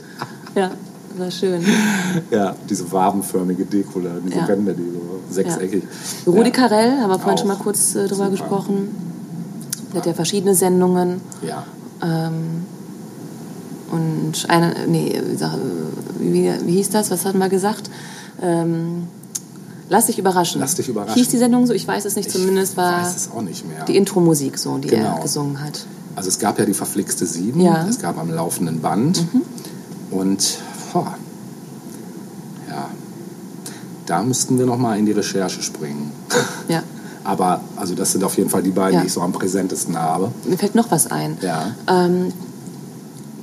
Ja, 0.55 0.70
war 1.19 1.31
schön. 1.31 1.62
Ja, 2.31 2.55
diese 2.69 2.91
wabenförmige 2.91 3.64
Deko, 3.64 4.01
diese 4.25 4.39
Ja. 4.39 4.49
Wände, 4.49 4.75
die 4.75 4.83
so 4.83 5.21
sechseckig. 5.35 5.83
Rudi 6.27 6.45
ja. 6.45 6.51
Carell, 6.51 7.01
haben 7.01 7.11
wir 7.11 7.19
vorhin 7.19 7.39
schon 7.39 7.49
mal 7.49 7.55
Auch. 7.55 7.61
kurz 7.61 7.95
äh, 7.95 8.01
drüber 8.07 8.14
Super. 8.14 8.31
gesprochen. 8.31 8.89
Der 9.93 10.01
hat 10.01 10.07
ja 10.07 10.14
verschiedene 10.14 10.55
Sendungen. 10.55 11.21
Ja, 11.47 11.64
Ähm, 12.03 12.64
und 13.91 14.47
eine, 14.49 14.75
nee, 14.89 15.21
wie, 16.19 16.51
wie, 16.64 16.73
hieß 16.73 16.91
das? 16.91 17.11
Was 17.11 17.25
hatten 17.25 17.39
wir 17.39 17.49
gesagt? 17.49 17.89
Ähm, 18.43 19.05
Lass 19.89 20.07
dich 20.07 20.19
überraschen. 20.19 20.61
Lass 20.61 20.75
dich 20.75 20.89
überraschen. 20.89 21.14
Hieß 21.14 21.29
die 21.29 21.39
Sendung 21.39 21.64
so? 21.67 21.73
Ich 21.73 21.87
weiß 21.87 22.05
es 22.07 22.17
nicht. 22.17 22.29
Zumindest 22.31 22.73
ich 22.73 22.77
war 22.79 23.03
weiß 23.03 23.17
es 23.17 23.31
auch 23.31 23.43
nicht 23.43 23.67
mehr. 23.69 23.85
die 23.85 23.97
Intro-Musik 23.97 24.59
so, 24.59 24.77
die 24.79 24.89
Genau. 24.89 25.17
er 25.17 25.23
gesungen 25.23 25.62
hat. 25.62 25.87
Also 26.17 26.29
es 26.29 26.39
gab 26.41 26.59
ja 26.59 26.64
die 26.64 26.75
verflixte 26.75 27.25
Sieben, 27.25 27.61
Ja. 27.61 27.85
Mhm. 27.85 27.89
es 27.91 28.01
gab 28.01 28.19
am 28.19 28.31
laufenden 28.33 28.81
Band 28.81 29.25
und 30.11 30.59
boah, 31.05 31.14
ja, 32.70 32.88
da 34.07 34.22
müssten 34.22 34.59
wir 34.59 34.66
noch 34.66 34.78
mal 34.78 34.99
in 34.99 35.07
die 35.07 35.12
Recherche 35.12 35.62
springen. 35.62 36.11
Ja. 36.68 36.82
Aber 37.24 37.61
also 37.74 37.94
das 37.94 38.12
sind 38.12 38.22
auf 38.22 38.36
jeden 38.36 38.49
Fall 38.51 38.62
die 38.62 38.70
beiden, 38.70 38.94
Ja. 38.94 39.01
die 39.01 39.09
ich 39.09 39.12
so 39.12 39.20
am 39.20 39.32
präsentesten 39.32 39.99
habe. 39.99 40.30
Mir 40.44 40.57
fällt 40.57 40.74
noch 40.76 40.90
was 40.92 41.11
ein. 41.11 41.36
Ja. 41.42 41.72
Ähm, 41.88 42.32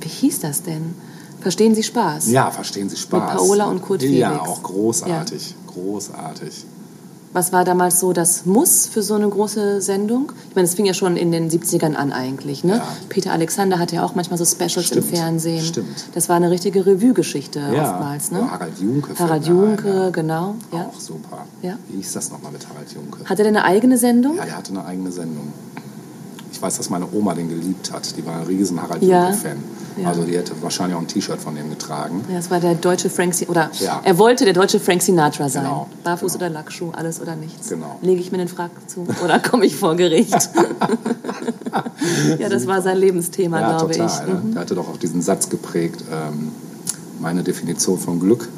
wie 0.00 0.08
hieß 0.08 0.40
das 0.40 0.62
denn? 0.62 0.94
Verstehen 1.40 1.74
Sie 1.74 1.82
Spaß? 1.82 2.28
Ja, 2.30 2.50
verstehen 2.50 2.88
Sie 2.88 2.96
Spaß. 2.96 3.20
Mit 3.20 3.38
Paola 3.38 3.66
und 3.66 3.82
Kurt 3.82 4.02
Ja, 4.02 4.30
Felix. 4.30 4.48
auch 4.48 4.62
großartig, 4.62 5.54
großartig. 5.66 6.64
Was 7.34 7.52
war 7.52 7.64
damals 7.64 7.98
so 7.98 8.12
das 8.12 8.46
Muss 8.46 8.86
für 8.86 9.02
so 9.02 9.14
eine 9.14 9.28
große 9.28 9.80
Sendung? 9.80 10.30
Ich 10.50 10.54
meine, 10.54 10.66
es 10.68 10.74
fing 10.74 10.84
ja 10.86 10.94
schon 10.94 11.16
in 11.16 11.32
den 11.32 11.50
70ern 11.50 11.94
an 11.94 12.12
eigentlich. 12.12 12.62
Ne? 12.62 12.76
Ja. 12.76 12.88
Peter 13.08 13.32
Alexander 13.32 13.80
hatte 13.80 13.96
ja 13.96 14.04
auch 14.04 14.14
manchmal 14.14 14.38
so 14.38 14.44
Specials 14.44 14.86
Stimmt, 14.86 15.10
im 15.10 15.16
Fernsehen. 15.16 15.60
stimmt. 15.64 16.04
Das 16.14 16.28
war 16.28 16.36
eine 16.36 16.52
richtige 16.52 16.86
Revue-Geschichte 16.86 17.58
Ja. 17.74 17.90
oftmals. 17.90 18.30
Ne? 18.30 18.38
Oder 18.38 18.50
Harald 18.52 18.78
Junke. 18.80 19.18
Harald 19.18 19.46
Junke, 19.46 20.10
genau. 20.12 20.54
Ja. 20.72 20.86
Auch 20.94 21.00
super. 21.00 21.44
Ja. 21.60 21.76
Wie 21.88 21.96
hieß 21.96 22.12
das 22.12 22.30
nochmal 22.30 22.52
mit 22.52 22.68
Harald 22.68 22.92
Junke? 22.94 23.28
Hat 23.28 23.36
er 23.38 23.44
denn 23.44 23.56
eine 23.56 23.64
eigene 23.66 23.98
Sendung? 23.98 24.36
Ja, 24.36 24.44
er 24.44 24.56
hatte 24.56 24.70
eine 24.70 24.84
eigene 24.84 25.10
Sendung. 25.10 25.52
Ich 26.64 26.68
weiß, 26.68 26.78
dass 26.78 26.88
meine 26.88 27.06
Oma 27.12 27.34
den 27.34 27.50
geliebt 27.50 27.92
hat. 27.92 28.16
Die 28.16 28.24
war 28.24 28.36
ein 28.36 28.44
riesen 28.44 28.80
Harald 28.80 29.02
Ja. 29.02 29.24
Junke-Fan. 29.26 29.58
Ja. 30.00 30.08
Also 30.08 30.22
die 30.22 30.34
hätte 30.34 30.52
wahrscheinlich 30.62 30.96
auch 30.96 31.00
ein 31.02 31.06
T-Shirt 31.06 31.38
von 31.38 31.54
dem 31.54 31.68
getragen. 31.68 32.24
Ja, 32.32 32.38
es 32.38 32.50
war 32.50 32.58
der 32.58 32.74
deutsche 32.74 33.10
Frank 33.10 33.34
Sinatra. 33.34 33.68
Oder 33.68 33.70
Ja. 33.84 34.00
er 34.02 34.16
wollte 34.16 34.46
der 34.46 34.54
deutsche 34.54 34.80
Frank 34.80 35.02
Sinatra 35.02 35.50
sein. 35.50 35.64
Genau, 35.64 35.88
Barfuß 36.04 36.32
genau. 36.32 36.46
oder 36.46 36.54
Lackschuh, 36.54 36.90
alles 36.92 37.20
oder 37.20 37.36
nichts. 37.36 37.68
Genau. 37.68 37.98
Lege 38.00 38.18
ich 38.22 38.32
mir 38.32 38.38
den 38.38 38.48
Frack 38.48 38.70
zu 38.86 39.06
oder 39.22 39.40
komme 39.40 39.66
ich 39.66 39.76
vor 39.76 39.94
Gericht? 39.94 40.32
ja, 42.38 42.48
das 42.48 42.66
war 42.66 42.80
sein 42.80 42.96
Lebensthema, 42.96 43.60
ja, 43.60 43.76
glaube 43.76 43.92
total. 43.92 44.06
ich. 44.08 44.26
Mhm. 44.26 44.48
Ne? 44.48 44.52
Der 44.54 44.60
hatte 44.62 44.74
doch 44.74 44.88
auch 44.88 44.96
diesen 44.96 45.20
Satz 45.20 45.50
geprägt. 45.50 46.02
Ähm, 46.10 46.50
meine 47.20 47.42
Definition 47.42 47.98
von 47.98 48.20
Glück, 48.20 48.48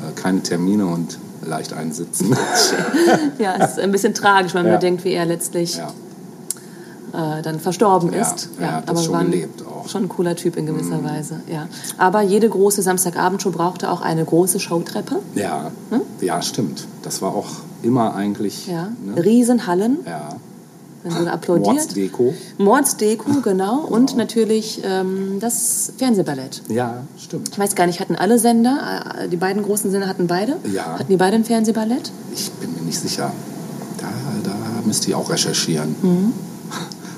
äh, 0.00 0.18
keine 0.18 0.42
Termine 0.42 0.86
und 0.86 1.18
leicht 1.44 1.74
einsitzen. 1.74 2.34
Ja, 3.38 3.56
es 3.58 3.72
ist 3.72 3.80
ein 3.80 3.92
bisschen 3.92 4.14
tragisch, 4.14 4.54
wenn 4.54 4.62
man 4.64 4.72
bedenkt, 4.72 5.04
wie 5.04 5.12
er 5.12 5.26
letztlich. 5.26 5.78
Äh, 7.12 7.42
dann 7.42 7.60
verstorben 7.60 8.12
Ja, 8.12 8.20
ist. 8.20 8.48
er 8.60 8.76
hat 8.76 8.88
das 8.88 9.04
schon 9.04 9.12
war 9.14 9.20
ein- 9.20 9.30
gelebt 9.30 9.62
auch. 9.66 9.84
Mhm. 9.84 9.88
Schon 9.88 10.02
ein 10.04 10.08
cooler 10.08 10.36
Typ 10.36 10.56
in 10.56 10.66
gewisser 10.66 11.02
Weise, 11.04 11.40
ja. 11.50 11.66
Aber 11.98 12.22
jede 12.22 12.48
große 12.48 12.82
Samstagabendshow 12.82 13.50
brauchte 13.50 13.90
auch 13.90 14.00
eine 14.02 14.24
große 14.24 14.60
Showtreppe. 14.60 15.16
Ja, 15.34 15.70
ja, 16.20 16.42
stimmt. 16.42 16.86
Das 17.02 17.22
war 17.22 17.34
auch 17.34 17.48
immer 17.82 18.14
eigentlich. 18.14 18.66
Hm? 18.66 18.74
Ja. 18.74 18.88
Ne? 19.14 19.24
Riesenhallen, 19.24 19.98
Ja. 20.06 20.28
dann 21.02 21.18
wurde 21.18 21.32
applaudiert. 21.32 21.66
Mordsdeko. 21.74 22.34
Mordsdeko, 22.58 23.40
genau. 23.42 23.78
Und 23.80 24.16
natürlich 24.16 24.82
ähm, 24.84 25.38
das 25.40 25.92
Fernsehballett. 25.96 26.62
Ja, 26.68 27.04
stimmt. 27.18 27.48
Ich 27.52 27.58
weiß 27.58 27.74
gar 27.74 27.86
nicht, 27.86 28.00
hatten 28.00 28.16
alle 28.16 28.38
Sender, 28.38 29.02
äh, 29.24 29.28
die 29.28 29.36
beiden 29.38 29.62
großen 29.62 29.90
Sender 29.90 30.06
hatten 30.08 30.26
beide? 30.26 30.56
Ja. 30.72 30.98
Hatten 30.98 31.08
die 31.10 31.16
beide 31.16 31.36
ein 31.36 31.44
Fernsehballett? 31.44 32.12
Ich 32.34 32.50
bin 32.52 32.74
mir 32.74 32.82
nicht 32.82 33.00
sicher. 33.00 33.32
Da, 33.98 34.06
da 34.44 34.52
müsste 34.86 35.08
ich 35.08 35.14
auch 35.14 35.30
recherchieren. 35.30 35.94
Mhm. 36.02 36.32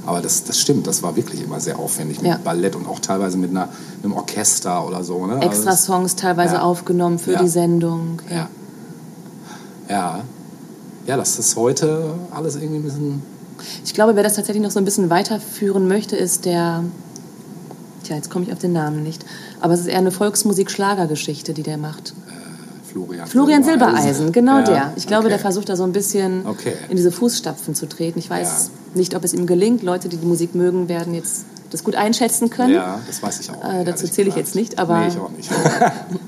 Aber 0.05 0.21
das, 0.21 0.45
das 0.45 0.59
stimmt, 0.59 0.87
das 0.87 1.03
war 1.03 1.15
wirklich 1.17 1.43
immer 1.45 1.61
sehr 1.61 1.79
aufwendig 1.79 2.21
mit 2.23 2.31
Ja. 2.31 2.39
Ballett 2.43 2.75
und 2.75 2.87
auch 2.89 2.99
teilweise 2.99 3.37
mit 3.37 3.51
einer, 3.51 3.69
einem 4.03 4.13
Orchester 4.15 4.87
oder 4.87 5.05
so. 5.05 5.27
Ne? 5.27 5.41
Extra 5.41 5.71
Also 5.71 5.85
Songs 5.93 6.17
teilweise 6.17 6.55
Ja. 6.57 6.63
aufgenommen 6.63 7.19
für 7.19 7.33
Ja. 7.33 7.43
die 7.43 7.49
Sendung. 7.49 8.21
ja. 8.31 8.49
ja. 9.89 10.21
Ja, 11.07 11.17
das 11.17 11.37
ist 11.39 11.57
heute 11.57 12.15
alles 12.31 12.55
irgendwie 12.55 12.77
ein 12.77 12.83
bisschen. 12.85 13.23
Ich 13.85 13.93
glaube, 13.93 14.15
wer 14.15 14.23
das 14.23 14.35
tatsächlich 14.35 14.63
noch 14.63 14.71
so 14.71 14.79
ein 14.79 14.85
bisschen 14.85 15.11
weiterführen 15.11 15.89
möchte, 15.89 16.15
ist 16.17 16.45
der. 16.45 16.85
Tja, 18.05 18.15
jetzt 18.17 18.31
komme 18.31 18.45
ich 18.45 18.53
auf 18.53 18.59
den 18.61 18.73
Namen 18.73 19.03
nicht. 19.03 19.25
Aber 19.61 19.75
es 19.75 19.81
ist 19.81 19.87
eher 19.87 19.99
eine 19.99 20.13
Volksmusik-Schlagergeschichte, 20.13 21.55
die 21.55 21.63
der 21.65 21.77
macht. 21.79 22.15
Florian, 22.93 23.27
Florian 23.27 23.65
Silbereisen, 23.65 24.33
genau 24.33 24.59
Ja, 24.59 24.63
der. 24.65 24.93
Ich 24.97 25.07
glaube, 25.07 25.23
okay. 25.25 25.31
der 25.31 25.39
versucht 25.39 25.69
da 25.69 25.77
so 25.77 25.85
ein 25.85 25.93
bisschen 25.93 26.47
Okay. 26.47 26.75
in 26.91 26.97
diese 26.97 27.11
Fußstapfen 27.11 27.75
zu 27.75 27.87
treten. 27.89 28.19
Ich 28.19 28.29
weiß 28.29 28.71
nicht, 28.95 29.15
ob 29.17 29.25
es 29.25 29.33
ihm 29.33 29.47
gelingt. 29.47 29.83
Leute, 29.83 30.09
die 30.09 30.17
die 30.19 30.27
Musik 30.27 30.55
mögen, 30.55 30.89
werden 30.89 31.15
jetzt 31.15 31.47
das 31.71 31.83
gut 31.85 31.95
einschätzen 31.95 32.51
können. 32.51 32.75
Ja, 32.75 33.01
das 33.07 33.23
weiß 33.23 33.41
ich 33.41 33.51
auch. 33.51 33.65
Äh, 33.65 33.85
dazu 33.85 34.07
zähle 34.07 34.29
ich 34.29 34.35
gesagt. 34.35 34.37
jetzt 34.49 34.55
nicht, 34.55 34.79
aber- 34.79 34.99
Nee, 35.01 35.09
ich 35.09 35.19
auch 35.19 35.31
nicht. 35.31 35.51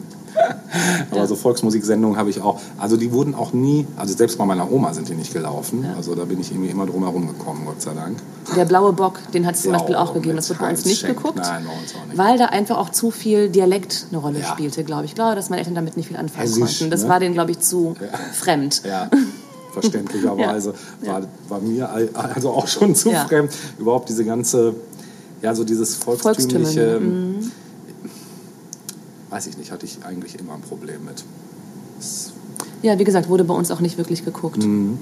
aber 1.11 1.27
so 1.27 1.37
Volksmusiksendungen 1.37 2.19
habe 2.19 2.31
ich 2.31 2.41
auch. 2.41 2.61
Also 2.79 2.97
die 2.97 3.13
wurden 3.13 3.35
auch 3.35 3.53
nie, 3.53 3.87
also 3.97 4.17
selbst 4.17 4.37
bei 4.39 4.45
meiner 4.45 4.71
Oma 4.71 4.93
sind 4.95 5.09
die 5.09 5.15
nicht 5.15 5.33
gelaufen. 5.33 5.87
Also 5.97 6.15
da 6.15 6.25
bin 6.25 6.41
ich 6.41 6.51
irgendwie 6.51 6.71
immer 6.71 6.87
drum 6.87 7.05
herum 7.05 7.27
gekommen, 7.29 7.65
Gott 7.67 7.81
sei 7.81 7.95
Dank. 7.95 8.19
Der 8.57 8.65
blaue 8.65 8.93
Bock, 8.93 9.21
den 9.33 9.47
hat 9.47 9.55
es 9.55 9.63
zum 9.63 9.73
Ja, 9.73 9.79
Beispiel 9.79 9.97
auch 9.97 10.15
gegeben. 10.15 10.37
Das 10.37 10.49
wird 10.49 10.59
bei 10.59 10.71
uns 10.71 10.85
nicht 10.85 11.01
Schenk. 11.01 11.17
geguckt. 11.17 11.37
Nein, 11.39 11.65
bei 11.67 11.81
uns 11.81 11.95
auch 11.95 12.07
nicht. 12.07 12.19
Weil 12.19 12.39
da 12.39 12.47
einfach 12.47 12.79
auch 12.79 12.91
zu 12.91 13.11
viel 13.11 13.49
Dialekt 13.49 14.07
eine 14.11 14.19
Rolle 14.21 14.41
Ja. 14.41 14.47
spielte, 14.47 14.85
glaube 14.85 15.05
ich. 15.05 15.13
Ich 15.13 15.15
glaube, 15.15 15.37
dass 15.37 15.51
meine 15.51 15.61
Eltern 15.61 15.75
damit 15.75 15.97
nicht 15.97 16.09
viel 16.09 16.17
anfangen 16.17 16.43
Hessisch, 16.49 16.79
konnten. 16.79 16.91
Das 16.91 17.05
ne? 17.05 17.09
war 17.09 17.21
denen, 17.21 17.35
glaube 17.35 17.53
ich, 17.53 17.61
zu 17.61 17.95
fremd. 18.33 18.83
Ja, 18.85 19.09
verständlicherweise 19.73 20.75
Ja. 21.03 21.13
War, 21.15 21.23
war 21.49 21.61
mir 21.61 21.89
also 22.35 22.51
auch 22.51 22.67
schon 22.69 22.95
zu 22.95 23.11
Ja. 23.11 23.25
fremd. 23.27 23.53
Überhaupt 23.79 24.09
diese 24.09 24.25
ganze, 24.25 24.75
ja, 25.43 25.55
so 25.55 25.65
dieses 25.65 25.97
volkstümliche, 25.97 26.49
Volkstümliche, 26.59 27.01
mhm. 27.01 27.53
Weiß 29.35 29.49
ich 29.49 29.59
nicht, 29.59 29.73
hatte 29.73 29.85
ich 29.85 29.99
eigentlich 30.05 30.39
immer 30.39 30.55
ein 30.55 30.61
Problem 30.61 31.05
mit. 31.05 31.25
Das- 31.99 32.33
Ja, 32.83 32.97
wie 33.01 33.05
gesagt, 33.05 33.29
wurde 33.29 33.43
bei 33.43 33.55
uns 33.55 33.73
auch 33.73 33.81
nicht 33.81 33.99
wirklich 33.99 34.25
geguckt. 34.25 34.63
Mhm. 34.63 34.97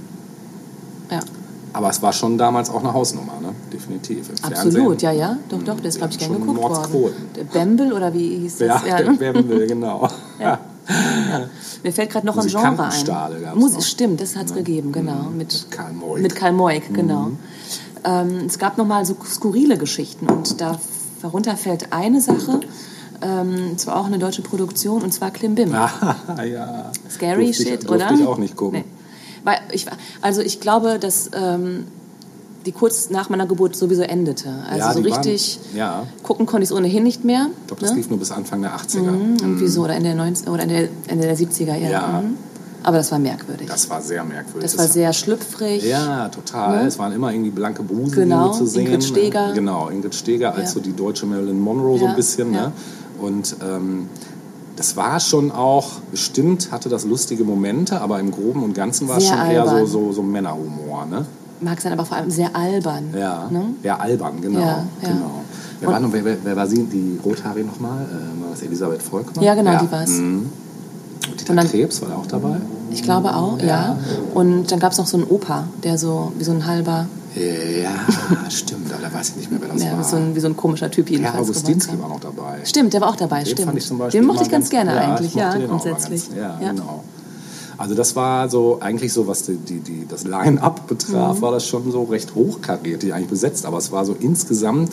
Ja, 1.10 1.20
Aber 1.74 1.90
es 1.90 2.00
war 2.00 2.14
schon 2.14 2.38
damals 2.38 2.70
auch 2.70 2.80
eine 2.80 2.94
Hausnummer, 2.94 3.40
ne? 3.42 3.50
definitiv. 3.70 4.30
Im 4.30 4.44
absolut, 4.52 4.72
Fernsehen. 4.74 4.98
ja, 5.00 5.12
ja. 5.12 5.36
Doch, 5.50 5.62
doch, 5.62 5.76
der 5.80 5.88
ist, 5.90 5.98
glaube 5.98 6.12
ich, 6.12 6.18
gern 6.18 6.32
geguckt 6.32 6.92
worden. 6.92 7.14
Bembel 7.52 7.92
oder 7.92 8.14
wie 8.14 8.38
hieß 8.38 8.58
das? 8.58 8.86
Ja, 8.86 9.00
ne? 9.00 9.16
der 9.18 9.32
Bembel, 9.32 9.66
genau. 9.66 10.08
Ja. 10.40 10.58
Mir 11.82 11.92
fällt 11.92 12.10
gerade 12.10 12.26
noch 12.26 12.36
ein 12.36 12.46
Genre 12.46 12.68
ein. 12.68 12.76
gab's 13.06 13.54
Mus 13.54 13.74
noch. 13.74 13.82
Stimmt, 13.82 14.20
das 14.20 14.34
hat 14.34 14.46
es 14.46 14.54
gegeben, 14.54 14.92
genau. 14.92 15.30
Mit 15.36 15.66
Karl 15.70 15.92
Moik. 15.92 16.22
Mit 16.22 16.34
Karl 16.34 16.52
Moik, 16.52 16.92
genau. 16.92 17.30
Ähm, 18.04 18.46
es 18.46 18.58
gab 18.58 18.78
noch 18.78 18.86
mal 18.86 19.04
so 19.06 19.14
skurrile 19.24 19.76
Geschichten 19.78 20.26
und 20.26 20.60
da, 20.60 20.78
darunter 21.20 21.56
fällt 21.56 21.92
eine 21.92 22.20
Sache, 22.20 22.60
ähm, 23.22 23.76
zwar 23.78 23.96
auch 24.00 24.06
eine 24.06 24.18
deutsche 24.18 24.42
Produktion, 24.42 25.02
und 25.02 25.12
zwar 25.12 25.30
Klimbim. 25.30 25.72
Ah, 25.74 26.42
ja. 26.44 26.90
Scary 27.10 27.44
durfte 27.46 27.62
Shit, 27.62 27.82
ich, 27.84 27.88
oder? 27.88 27.98
Durfte 28.08 28.22
ich 28.22 28.26
auch 28.28 28.38
nicht 28.38 28.56
gucken. 28.56 28.80
Nee. 28.80 28.84
Weil 29.44 29.56
ich, 29.72 29.86
also 30.20 30.40
ich 30.40 30.60
glaube, 30.60 30.98
dass 30.98 31.30
ähm, 31.34 31.84
die 32.66 32.72
kurz 32.72 33.10
nach 33.10 33.28
meiner 33.28 33.46
Geburt 33.46 33.74
sowieso 33.74 34.02
endete. 34.02 34.48
Also 34.68 34.78
Ja, 34.78 34.92
so 34.92 35.02
die 35.02 35.10
waren- 35.10 35.18
richtig 35.20 35.58
ja. 35.74 36.06
gucken 36.22 36.46
konnte 36.46 36.62
ich 36.64 36.70
es 36.70 36.76
ohnehin 36.76 37.02
nicht 37.02 37.24
mehr. 37.24 37.48
Ich 37.62 37.66
glaube, 37.66 37.80
das 37.82 37.90
ne? 37.90 37.96
lief 37.96 38.08
nur 38.10 38.18
bis 38.20 38.30
Anfang 38.30 38.62
der 38.62 38.76
80er. 38.76 39.00
Mhm, 39.02 39.36
Irgendwie 39.40 39.66
so, 39.68 39.82
oder 39.82 39.94
Ende 39.94 40.10
der, 40.10 40.14
90, 40.16 40.48
oder 40.48 40.62
Ende, 40.62 40.88
Ende 41.08 41.26
der 41.26 41.36
70er, 41.36 41.74
ja. 41.76 41.90
Ja. 41.90 42.22
Mhm. 42.22 42.36
Aber 42.84 42.96
das 42.96 43.12
war 43.12 43.18
merkwürdig. 43.20 43.68
Das, 43.68 43.82
Das 43.82 43.90
war 43.90 44.00
sehr 44.02 44.24
merkwürdig. 44.24 44.76
war 44.76 44.86
sehr 44.88 45.12
schlüpfrig. 45.12 45.84
Ja, 45.84 46.28
total. 46.30 46.82
Ne? 46.82 46.88
Es 46.88 46.98
waren 46.98 47.12
immer 47.12 47.32
irgendwie 47.32 47.50
blanke 47.50 47.82
Busen 47.84 48.12
Genau, 48.14 48.50
zu 48.50 48.66
sehen. 48.66 48.86
Ingrid 48.86 49.04
Steeger. 49.04 49.52
Genau, 49.54 49.88
Ingrid 49.88 50.14
Steger 50.16 50.52
als 50.54 50.70
Ja. 50.70 50.74
so 50.74 50.80
die 50.80 50.92
deutsche 50.92 51.24
Marilyn 51.26 51.60
Monroe 51.60 51.98
so 51.98 52.04
Ja, 52.06 52.10
ein 52.10 52.16
bisschen. 52.16 52.52
ja. 52.52 52.66
Ne? 52.68 52.72
Und 53.22 53.56
ähm, 53.62 54.08
das 54.76 54.96
war 54.96 55.20
schon 55.20 55.50
auch, 55.52 55.90
bestimmt 56.10 56.70
hatte 56.72 56.88
das 56.88 57.04
lustige 57.04 57.44
Momente, 57.44 58.00
aber 58.00 58.18
im 58.20 58.30
Groben 58.30 58.62
und 58.62 58.74
Ganzen 58.74 59.08
war 59.08 59.18
es 59.18 59.28
schon 59.28 59.38
eher 59.38 59.64
so, 59.64 59.70
albern. 59.70 59.86
so, 59.86 60.12
so 60.12 60.22
Männerhumor. 60.22 61.06
Ne? 61.06 61.24
Mag 61.60 61.80
sein, 61.80 61.92
aber 61.92 62.04
vor 62.04 62.16
allem 62.16 62.30
sehr 62.30 62.54
albern. 62.56 63.14
Ja, 63.16 63.48
Ne? 63.50 63.66
ja, 63.82 63.96
albern, 63.98 64.40
genau. 64.40 64.58
Ja, 64.60 64.66
ja. 65.02 65.08
genau. 65.08 65.30
Wer, 65.80 65.88
war, 65.90 66.00
noch, 66.00 66.12
wer, 66.12 66.24
wer, 66.44 66.56
war 66.56 66.66
sie, 66.66 66.84
die 66.84 67.18
Rothaarige 67.24 67.66
nochmal? 67.66 68.02
Äh, 68.04 68.42
war 68.42 68.50
das 68.52 68.62
Elisabeth 68.62 69.02
Volkmann? 69.02 69.44
Ja, 69.44 69.54
genau, 69.54 69.78
die 69.78 69.90
war's. 69.90 70.10
Mhm. 70.10 70.50
Und 71.30 71.40
Dieter 71.40 71.50
Und 71.50 71.56
dann- 71.58 71.68
Krebs 71.68 72.00
war 72.02 72.08
da 72.10 72.16
auch 72.16 72.26
dabei? 72.26 72.56
Ich 72.90 73.02
glaube 73.02 73.34
auch, 73.34 73.58
ja. 73.60 73.96
Und 74.34 74.70
dann 74.70 74.78
gab 74.78 74.92
es 74.92 74.98
noch 74.98 75.06
so 75.06 75.16
einen 75.16 75.26
Opa, 75.26 75.64
der 75.82 75.96
so 75.98 76.32
wie 76.38 76.44
so 76.44 76.52
ein 76.52 76.66
halber, 76.66 77.06
Ja, 77.34 78.50
stimmt, 78.50 78.92
aber 78.92 79.02
da 79.08 79.12
weiß 79.14 79.30
ich 79.30 79.36
nicht 79.36 79.50
mehr, 79.50 79.60
wer 79.60 79.68
das 79.68 79.82
ja, 79.82 79.96
war. 79.96 80.04
so 80.04 80.16
ein, 80.16 80.34
wie 80.34 80.40
so 80.40 80.48
ein 80.48 80.56
komischer 80.56 80.90
Typ 80.90 81.08
jedenfalls. 81.10 81.36
Augustinski 81.48 81.92
geworden 81.92 82.02
war 82.02 82.16
noch 82.18 82.20
dabei. 82.20 82.58
Stimmt, 82.64 82.92
der 82.92 83.00
war 83.00 83.08
auch 83.08 83.16
dabei, 83.16 83.38
Den 83.42 83.46
stimmt. 83.52 83.66
fand 83.66 83.78
ich 83.78 83.86
zum 83.86 83.98
Beispiel 83.98 84.20
den 84.20 84.26
mochte 84.26 84.42
ich 84.42 84.50
ganz 84.50 84.68
gerne 84.68 84.94
ja, 84.94 85.00
eigentlich, 85.00 85.34
ja, 85.34 85.54
grundsätzlich. 85.66 86.28
Ganz, 86.28 86.38
ja, 86.38 86.58
genau. 86.72 87.04
Also 87.78 87.94
das 87.94 88.14
war 88.14 88.48
so, 88.48 88.78
eigentlich 88.80 89.12
so, 89.12 89.26
was 89.26 89.44
die, 89.44 89.56
die, 89.56 89.80
die, 89.80 90.06
das 90.06 90.24
Line-Up 90.24 90.86
betraf, 90.86 91.38
Mhm. 91.38 91.42
war 91.42 91.52
das 91.52 91.66
schon 91.66 91.90
so 91.90 92.04
recht 92.04 92.34
hochkarätig 92.34 93.12
eigentlich 93.12 93.28
besetzt. 93.30 93.64
Aber 93.66 93.78
es 93.78 93.90
war 93.90 94.04
so 94.04 94.14
insgesamt 94.20 94.92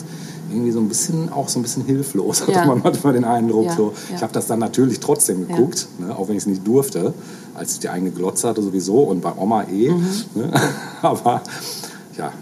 irgendwie 0.50 0.72
so 0.72 0.80
ein 0.80 0.88
bisschen, 0.88 1.30
auch 1.30 1.48
so 1.48 1.60
ein 1.60 1.62
bisschen 1.62 1.84
hilflos, 1.84 2.40
hatte 2.48 2.52
Ja. 2.52 2.64
man 2.64 2.80
manchmal 2.82 3.12
den 3.12 3.24
Eindruck. 3.24 3.66
Ja, 3.66 3.76
so. 3.76 3.92
ja. 4.08 4.16
Ich 4.16 4.22
habe 4.22 4.32
das 4.32 4.46
dann 4.46 4.58
natürlich 4.58 4.98
trotzdem 4.98 5.46
Ja. 5.48 5.54
geguckt, 5.56 5.86
ne, 5.98 6.16
auch 6.16 6.26
wenn 6.28 6.36
ich 6.36 6.42
es 6.42 6.46
nicht 6.46 6.66
durfte, 6.66 7.12
als 7.54 7.74
ich 7.74 7.78
die 7.80 7.90
eigene 7.90 8.10
Glotze 8.10 8.48
hatte 8.48 8.62
sowieso 8.62 9.00
und 9.02 9.20
bei 9.20 9.32
Oma 9.36 9.64
eh. 9.64 9.90
Mhm. 9.90 10.06
Ne? 10.34 10.50
Aber 11.02 11.42
ja, 12.16 12.32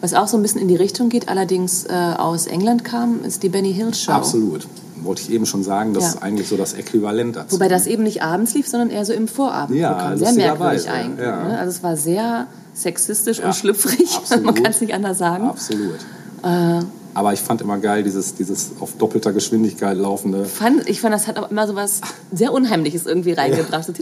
Was 0.00 0.14
auch 0.14 0.28
so 0.28 0.36
ein 0.36 0.42
bisschen 0.42 0.60
in 0.60 0.68
die 0.68 0.76
Richtung 0.76 1.08
geht, 1.08 1.28
allerdings 1.28 1.84
äh, 1.84 1.92
aus 1.92 2.46
England 2.46 2.84
kam, 2.84 3.24
ist 3.24 3.42
die 3.42 3.48
Benny 3.48 3.72
Hill 3.72 3.94
Show. 3.94 4.12
absolut. 4.12 4.66
Wollte 5.02 5.22
ich 5.22 5.30
eben 5.32 5.46
schon 5.46 5.64
sagen, 5.64 5.94
das 5.94 6.02
Ja. 6.04 6.08
ist 6.10 6.22
eigentlich 6.22 6.48
so 6.48 6.56
das 6.56 6.74
Äquivalent 6.74 7.34
dazu. 7.34 7.56
Wobei 7.56 7.68
das 7.68 7.86
eben 7.88 8.04
nicht 8.04 8.22
abends 8.22 8.54
lief, 8.54 8.68
sondern 8.68 8.90
eher 8.90 9.04
so 9.04 9.12
im 9.12 9.26
Vorabend. 9.26 9.76
Ja, 9.76 10.16
sehr 10.16 10.32
merkwürdig 10.32 10.86
lustigerweise, 10.86 10.90
eigentlich. 10.92 11.26
ja. 11.26 11.42
Ne? 11.48 11.58
Also 11.58 11.70
es 11.70 11.82
war 11.82 11.96
sehr 11.96 12.46
sexistisch 12.74 13.38
Ja, 13.40 13.46
und 13.46 13.54
schlüpfrig, 13.56 14.08
absolut. 14.16 14.44
man 14.44 14.54
kann 14.54 14.66
es 14.66 14.80
nicht 14.80 14.94
anders 14.94 15.18
sagen. 15.18 15.48
Absolut. 15.48 15.98
Äh. 16.44 16.80
Aber 17.14 17.32
ich 17.34 17.40
fand 17.40 17.60
immer 17.60 17.78
geil, 17.78 18.02
dieses, 18.04 18.34
dieses 18.36 18.70
auf 18.80 18.92
doppelter 18.96 19.32
Geschwindigkeit 19.32 19.98
laufende. 19.98 20.44
Fand, 20.46 20.88
ich 20.88 21.00
fand, 21.00 21.12
das 21.14 21.26
hat 21.26 21.36
aber 21.36 21.50
immer 21.50 21.66
so 21.66 21.74
was 21.74 22.00
sehr 22.32 22.52
Unheimliches 22.52 23.04
irgendwie 23.04 23.32
reingebracht. 23.32 23.84
So 23.84 23.92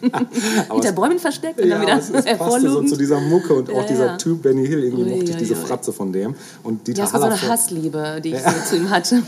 Hinter 0.00 0.92
Bäumen 0.92 1.18
versteckt 1.18 1.60
und 1.60 1.68
dann 1.68 1.82
wieder 1.82 1.98
es, 1.98 2.10
es 2.10 2.24
passte 2.38 2.70
so 2.70 2.82
zu 2.82 2.96
dieser 2.96 3.20
Mucke 3.20 3.54
und 3.54 3.70
auch 3.70 3.76
Ja, 3.82 3.82
dieser 3.82 4.06
ja. 4.06 4.16
Typ 4.16 4.42
Benny 4.42 4.66
Hill. 4.66 4.84
Irgendwie 4.84 5.04
Ui, 5.04 5.10
mochte 5.18 5.30
ich 5.30 5.36
diese. 5.36 5.56
Fratze 5.56 5.92
von 5.92 6.12
dem. 6.12 6.34
Und 6.62 6.86
Dieter 6.86 7.00
ja, 7.00 7.04
es 7.06 7.12
war 7.12 7.20
so 7.20 7.26
eine 7.26 7.40
Hassliebe, 7.42 8.20
die 8.22 8.30
ich 8.34 8.40
so 8.40 8.50
zu 8.68 8.76
ihm 8.76 8.90
hatte. 8.90 9.22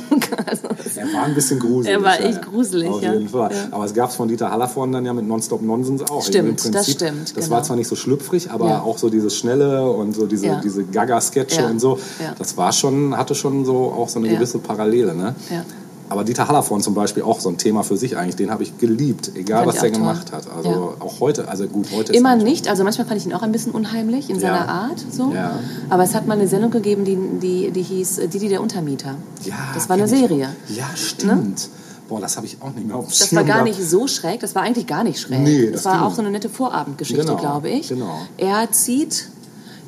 Also, 0.47 0.69
Er 0.97 1.13
war 1.15 1.23
ein 1.25 1.35
bisschen 1.35 1.59
gruselig. 1.59 1.97
Er 1.97 2.03
war 2.03 2.21
ja, 2.21 2.27
echt 2.29 2.39
ja. 2.45 2.51
gruselig, 2.51 2.89
Auf 2.89 3.03
ja. 3.03 3.13
jeden 3.15 3.29
Fall. 3.29 3.51
Ja. 3.53 3.69
Aber 3.71 3.85
es 3.85 3.95
gab 3.95 4.11
es 4.11 4.17
von 4.17 4.29
Dieter 4.29 4.51
Hallervorden 4.51 4.93
dann 4.93 5.05
ja 5.05 5.13
mit 5.13 5.27
Nonstop 5.27 5.63
Nonsens 5.63 6.03
auch. 6.11 6.23
Stimmt, 6.25 6.49
Im 6.49 6.57
das 6.57 6.71
Prinzip, 6.71 6.95
stimmt, 6.95 7.37
Das 7.37 7.45
genau. 7.47 7.57
war 7.57 7.63
zwar 7.63 7.77
nicht 7.77 7.89
so 7.89 7.97
schlüpfrig, 7.97 8.51
aber 8.51 8.69
Ja. 8.69 8.83
auch 8.83 8.99
so 8.99 9.09
dieses 9.11 9.37
Schnelle 9.37 9.91
und 9.91 10.15
so 10.15 10.27
diese, 10.27 10.47
Ja. 10.47 10.61
diese 10.63 10.85
Gaga-Sketche 10.85 11.63
Ja. 11.63 11.69
und 11.69 11.81
so. 11.81 11.99
Ja. 12.23 12.35
Das 12.39 12.57
war 12.57 12.73
schon, 12.73 13.17
hatte 13.17 13.35
schon 13.35 13.65
so 13.65 13.93
auch 13.97 14.09
so 14.09 14.19
eine 14.19 14.29
Ja. 14.29 14.35
gewisse 14.35 14.59
Parallele. 14.59 15.15
Ne? 15.15 15.35
Ja. 15.51 15.65
Aber 16.11 16.25
Dieter 16.25 16.49
Hallervorden 16.49 16.83
zum 16.83 16.93
Beispiel 16.95 17.23
auch 17.23 17.41
so 17.41 17.49
ein 17.49 17.57
Thema 17.57 17.83
für 17.85 17.97
sich 17.97 18.17
eigentlich. 18.17 18.37
Den 18.37 18.51
habe 18.51 18.63
ich 18.65 18.77
geliebt, 18.79 19.31
egal 19.37 19.59
Fand 19.65 19.69
was 19.69 19.75
ich 19.77 19.81
der 19.83 19.93
toll. 19.93 20.01
gemacht 20.01 20.33
hat. 20.33 20.45
Also 20.55 20.69
Ja. 20.71 20.77
auch 21.07 21.21
heute, 21.21 21.49
also 21.49 21.67
gut, 21.69 21.87
heute 21.95 22.13
Immer 22.13 22.31
er 22.31 22.37
nicht, 22.37 22.69
also 22.69 22.85
manchmal 22.85 23.07
fand 23.07 23.21
ich 23.21 23.27
ihn 23.27 23.33
auch 23.33 23.43
ein 23.43 23.53
bisschen 23.53 23.73
unheimlich 23.73 24.29
in 24.29 24.39
seiner 24.41 24.57
Ja. 24.67 24.67
Art. 24.67 25.05
So. 25.11 25.33
Ja. 25.33 25.59
Aber 25.89 26.03
es 26.03 26.15
hat 26.15 26.27
mal 26.27 26.35
eine 26.35 26.49
Sendung 26.49 26.71
gegeben, 26.73 27.05
die, 27.05 27.17
die, 27.41 27.71
die 27.71 27.83
hieß 27.83 28.19
äh, 28.19 28.29
Didi 28.29 28.49
der 28.49 28.61
Untermieter. 28.61 29.15
Ja, 29.45 29.55
das 29.73 29.89
war 29.89 29.95
eine 29.97 30.05
ich 30.05 30.11
Serie. 30.11 30.49
auch. 30.49 30.77
Ja, 30.77 30.87
stimmt. 30.97 31.69
Boah, 32.09 32.21
das 32.21 32.37
habe 32.37 32.45
ich 32.47 32.57
auch 32.61 32.73
nicht 32.75 32.89
mehr 32.89 32.97
auf 32.97 33.05
dem 33.07 33.11
Das 33.11 33.29
Schirm 33.29 33.37
war 33.37 33.45
gar 33.45 33.63
gehabt. 33.65 33.79
nicht 33.79 33.89
so 33.89 34.09
schräg, 34.09 34.41
das 34.41 34.57
war 34.57 34.63
eigentlich 34.63 34.89
gar 34.89 35.05
nicht 35.05 35.21
schräg. 35.21 35.39
Nee, 35.39 35.67
das, 35.71 35.83
das 35.83 35.85
war 35.85 35.93
ging. 35.99 36.03
auch 36.03 36.15
so 36.15 36.23
eine 36.23 36.33
nette 36.33 36.49
Vorabendgeschichte, 36.49 37.23
Genau, 37.25 37.37
glaube 37.37 37.69
ich. 37.71 37.89
genau. 37.89 38.19
Er 38.37 38.69
zieht 38.73 39.29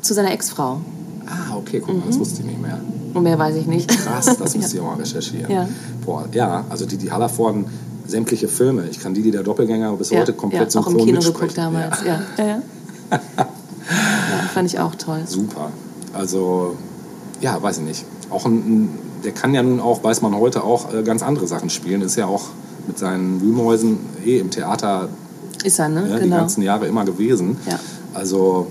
zu 0.02 0.14
seiner 0.14 0.30
Ex-Frau. 0.30 0.80
Ah, 1.26 1.56
okay, 1.56 1.80
guck 1.84 1.96
mal, 1.96 2.04
das 2.06 2.18
wusste 2.18 2.40
ich 2.40 2.46
nicht 2.46 2.60
mehr. 2.60 2.78
Und 3.14 3.22
mehr 3.22 3.38
weiß 3.38 3.56
ich 3.56 3.66
nicht. 3.66 3.88
Krass, 3.88 4.36
das 4.38 4.54
müsst 4.56 4.74
ihr 4.74 4.82
mal 4.82 4.96
recherchieren. 4.96 5.50
Ja. 5.50 5.68
Boah, 6.04 6.28
ja, 6.32 6.64
also 6.68 6.86
die, 6.86 6.96
die 6.96 7.12
Hallervorden, 7.12 7.66
sämtliche 8.06 8.48
Filme. 8.48 8.86
Ich 8.90 9.00
kann 9.00 9.14
die, 9.14 9.22
die 9.22 9.30
der 9.30 9.42
Doppelgänger 9.42 9.92
bis 9.92 10.10
Ja, 10.10 10.20
heute 10.20 10.32
komplett 10.32 10.74
ja, 10.74 10.80
auch 10.80 10.86
im 10.86 10.92
synchron 10.92 11.06
Kino 11.06 11.20
geguckt 11.20 11.58
damals. 11.58 12.02
Ja. 12.04 12.20
Ja. 12.36 12.44
Ja, 12.44 12.46
ja. 12.46 12.62
ja, 13.10 14.48
fand 14.52 14.68
ich 14.68 14.78
auch 14.78 14.94
toll. 14.94 15.22
Super. 15.26 15.70
Also, 16.12 16.76
ja, 17.40 17.62
weiß 17.62 17.78
ich 17.78 17.84
nicht. 17.84 18.04
Auch 18.30 18.46
ein, 18.46 18.90
der 19.24 19.32
kann 19.32 19.54
ja 19.54 19.62
nun 19.62 19.80
auch, 19.80 20.02
weiß 20.02 20.22
man 20.22 20.34
heute 20.34 20.64
auch, 20.64 20.92
äh, 20.92 21.02
ganz 21.02 21.22
andere 21.22 21.46
Sachen 21.46 21.70
spielen. 21.70 22.02
Ist 22.02 22.16
ja 22.16 22.26
auch 22.26 22.44
mit 22.86 22.98
seinen 22.98 23.40
Wühlmäusen 23.40 23.98
eh 24.24 24.38
im 24.38 24.50
Theater 24.50 25.08
Ist 25.62 25.78
er, 25.78 25.88
ne? 25.88 26.08
ja, 26.08 26.16
die 26.16 26.24
genau. 26.24 26.36
ganzen 26.36 26.62
Jahre 26.62 26.86
immer 26.86 27.04
gewesen. 27.04 27.56
Ja. 27.68 27.78
Also 28.14 28.66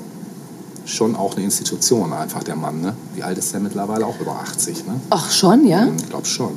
schon 0.91 1.15
auch 1.15 1.35
eine 1.35 1.43
Institution 1.45 2.13
einfach 2.13 2.43
der 2.43 2.55
Mann. 2.55 2.81
Ne? 2.81 2.93
Wie 3.15 3.23
alt 3.23 3.38
ist 3.38 3.53
der 3.53 3.59
mittlerweile? 3.59 4.05
Auch 4.05 4.19
über 4.19 4.34
80, 4.39 4.85
ne? 4.88 4.99
Ach, 5.09 5.31
schon, 5.31 5.65
ja? 5.68 5.88
Ich 5.97 6.09
glaube 6.09 6.26
schon. 6.26 6.51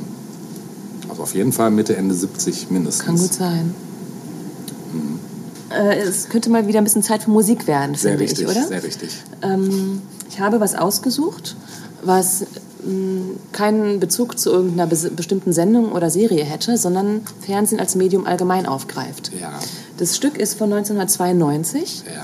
Also 1.08 1.22
auf 1.22 1.34
jeden 1.34 1.52
Fall 1.52 1.70
Mitte, 1.70 1.96
Ende 1.96 2.14
70 2.14 2.70
mindestens. 2.70 3.04
Kann 3.06 3.16
gut 3.16 3.32
sein. 3.34 3.74
Äh, 5.70 5.98
es 6.00 6.28
könnte 6.28 6.50
mal 6.50 6.66
wieder 6.66 6.78
ein 6.78 6.84
bisschen 6.84 7.02
Zeit 7.02 7.22
für 7.24 7.30
Musik 7.30 7.66
werden, 7.66 7.94
Sehr 7.94 8.12
finde 8.12 8.24
richtig, 8.24 8.44
ich, 8.44 8.50
oder? 8.56 8.66
sehr 8.66 8.82
richtig. 8.82 9.10
Ähm, 9.42 10.02
ich 10.28 10.40
habe 10.40 10.60
was 10.60 10.74
ausgesucht, 10.74 11.56
was 12.02 12.42
mh, 12.84 13.36
keinen 13.52 13.98
Bezug 13.98 14.38
zu 14.38 14.50
irgendeiner 14.50 14.90
bes- 14.90 15.10
bestimmten 15.10 15.52
Sendung 15.52 15.92
oder 15.92 16.10
Serie 16.10 16.44
hätte, 16.44 16.76
sondern 16.76 17.22
Fernsehen 17.40 17.80
als 17.80 17.94
Medium 17.96 18.26
allgemein 18.26 18.66
aufgreift. 18.66 19.32
Ja, 19.40 19.52
Das 19.96 20.16
Stück 20.16 20.36
ist 20.38 20.54
von 20.58 20.72
1992, 20.72 22.04
ja. 22.06 22.22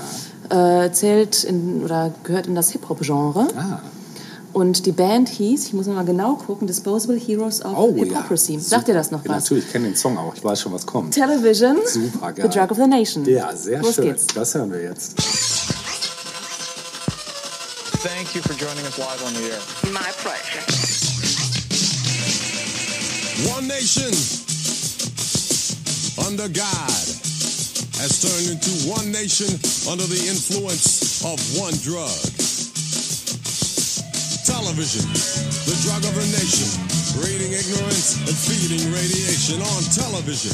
Äh, 0.51 0.91
zählt 0.91 1.43
in, 1.43 1.83
oder 1.83 2.13
gehört 2.23 2.47
in 2.47 2.55
das 2.55 2.69
Hip-Hop-Genre. 2.71 3.47
Ah, 3.57 3.81
Und 4.53 4.85
die 4.85 4.91
Band 4.91 5.29
hieß, 5.29 5.67
ich 5.67 5.73
muss 5.73 5.87
noch 5.87 5.95
mal 5.95 6.03
genau 6.05 6.35
gucken, 6.35 6.67
Disposable 6.67 7.17
Heroes 7.17 7.63
of 7.63 7.73
oh 7.77 7.93
Hypocrisy. 7.95 8.53
ja. 8.55 8.59
Sagt 8.59 8.87
ihr 8.89 8.93
das 8.93 9.09
noch 9.11 9.23
ja, 9.23 9.31
was? 9.31 9.43
Natürlich, 9.43 9.65
ich 9.65 9.71
kenne 9.71 9.85
den 9.87 9.95
Song 9.95 10.17
auch. 10.17 10.35
Ich 10.35 10.43
weiß 10.43 10.59
schon, 10.61 10.73
was 10.73 10.85
kommt. 10.85 11.13
Television, 11.13 11.77
Super 11.85 12.33
geil. 12.33 12.49
The 12.51 12.57
Drug 12.59 12.71
of 12.71 12.77
the 12.77 12.87
Nation. 12.87 13.25
Ja, 13.25 13.55
sehr 13.55 13.81
Los 13.81 13.95
schön. 13.95 14.05
geht's. 14.05 14.27
Das 14.27 14.53
hören 14.53 14.71
wir 14.71 14.81
jetzt. 14.81 15.15
Thank 18.03 18.33
you 18.35 18.41
for 18.41 18.53
joining 18.55 18.83
us 18.85 18.97
live 18.97 19.23
on 19.25 19.33
the 19.35 19.43
air. 19.51 19.59
My 19.93 20.11
pleasure. 20.23 20.63
One 23.55 23.67
nation 23.67 24.11
under 26.27 26.47
God 26.49 27.30
has 28.01 28.17
turned 28.17 28.49
into 28.49 28.73
one 28.89 29.13
nation 29.13 29.45
under 29.85 30.01
the 30.09 30.17
influence 30.25 31.21
of 31.21 31.37
one 31.53 31.77
drug. 31.85 32.09
Television, 34.41 35.05
the 35.69 35.77
drug 35.85 36.01
of 36.09 36.13
the 36.17 36.25
nation, 36.33 36.65
breeding 37.21 37.53
ignorance 37.53 38.17
and 38.25 38.33
feeding 38.33 38.89
radiation 38.89 39.61
on 39.61 39.85
television. 39.93 40.49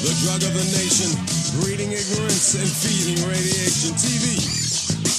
The 0.00 0.16
drug 0.24 0.40
of 0.48 0.56
the 0.56 0.64
nation, 0.80 1.12
breeding 1.60 1.92
ignorance 1.92 2.56
and 2.56 2.64
feeding 2.64 3.20
radiation. 3.28 3.92
TV, 3.92 4.40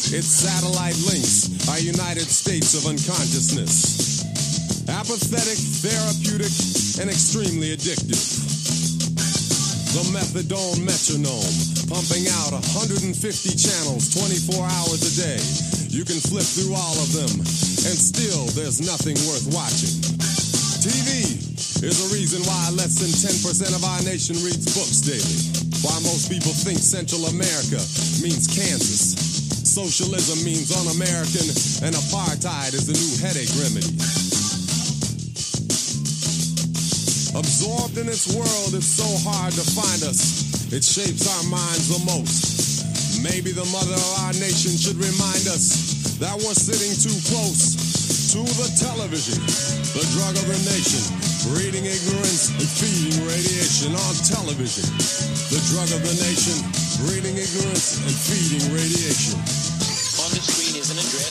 its 0.09 0.25
satellite 0.25 0.97
links 1.05 1.53
are 1.69 1.77
United 1.77 2.25
States 2.25 2.73
of 2.73 2.89
unconsciousness. 2.89 4.25
Apathetic, 4.89 5.61
therapeutic, 5.85 6.49
and 6.97 7.13
extremely 7.13 7.77
addictive. 7.77 8.58
The 9.89 10.05
methadone 10.13 10.85
metronome, 10.85 11.49
pumping 11.89 12.29
out 12.45 12.53
150 12.53 13.09
channels 13.57 14.13
24 14.13 14.61
hours 14.61 15.01
a 15.01 15.13
day. 15.17 15.41
You 15.89 16.05
can 16.05 16.21
flip 16.21 16.45
through 16.45 16.77
all 16.77 16.93
of 17.01 17.09
them, 17.09 17.41
and 17.41 17.97
still 17.97 18.45
there's 18.53 18.85
nothing 18.85 19.17
worth 19.25 19.49
watching. 19.49 19.97
TV 20.85 21.41
is 21.81 22.05
a 22.05 22.07
reason 22.13 22.45
why 22.45 22.69
less 22.77 23.01
than 23.01 23.09
10% 23.09 23.73
of 23.73 23.81
our 23.81 24.01
nation 24.05 24.37
reads 24.45 24.69
books 24.77 25.01
daily. 25.01 25.41
Why 25.81 25.97
most 26.05 26.29
people 26.29 26.53
think 26.53 26.77
Central 26.77 27.25
America 27.25 27.81
means 28.21 28.45
Kansas. 28.45 29.17
Socialism 29.65 30.45
means 30.45 30.69
un-American, 30.69 31.49
and 31.81 31.97
apartheid 31.97 32.77
is 32.77 32.85
the 32.85 32.93
new 32.93 33.13
headache 33.25 33.49
remedy. 33.57 34.18
Absorbed 37.39 37.95
in 37.95 38.11
its 38.11 38.27
world, 38.35 38.75
it's 38.75 38.99
so 38.99 39.07
hard 39.23 39.55
to 39.55 39.63
find 39.71 40.03
us. 40.03 40.75
It 40.75 40.83
shapes 40.83 41.23
our 41.23 41.45
minds 41.47 41.87
the 41.87 42.03
most. 42.03 42.83
Maybe 43.23 43.55
the 43.55 43.63
mother 43.71 43.95
of 43.95 44.11
our 44.27 44.35
nation 44.43 44.75
should 44.75 44.99
remind 44.99 45.47
us 45.47 46.19
that 46.19 46.35
we're 46.35 46.51
sitting 46.51 46.91
too 46.99 47.15
close 47.31 47.79
to 48.35 48.43
the 48.43 48.67
television, 48.75 49.39
the 49.95 50.03
drug 50.19 50.35
of 50.35 50.45
the 50.51 50.59
nation, 50.67 50.99
breeding 51.55 51.87
ignorance 51.87 52.51
and 52.59 52.67
feeding 52.67 53.23
radiation 53.23 53.95
on 53.95 54.13
television. 54.27 54.83
The 55.47 55.63
drug 55.71 55.87
of 55.95 56.01
the 56.03 56.15
nation, 56.19 56.59
breeding 57.07 57.39
ignorance 57.39 58.03
and 58.03 58.15
feeding 58.19 58.67
radiation. 58.75 59.39
On 60.19 60.29
the 60.35 60.43
screen 60.43 60.75
is 60.75 60.91
an 60.91 60.99
address 60.99 61.28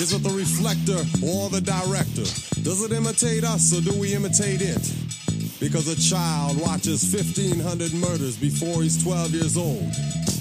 Is 0.00 0.16
it 0.16 0.24
the 0.24 0.32
reflector 0.32 0.96
or 1.20 1.52
the 1.52 1.60
director? 1.60 2.24
Does 2.64 2.80
it 2.80 2.88
imitate 2.88 3.44
us 3.44 3.76
or 3.76 3.84
do 3.84 3.92
we 4.00 4.16
imitate 4.16 4.64
it? 4.64 4.80
Because 5.60 5.92
a 5.92 5.98
child 6.00 6.56
watches 6.56 7.04
1,500 7.04 7.60
murders 8.00 8.40
before 8.40 8.80
he's 8.80 8.96
12 9.04 9.36
years 9.36 9.60
old. 9.60 9.92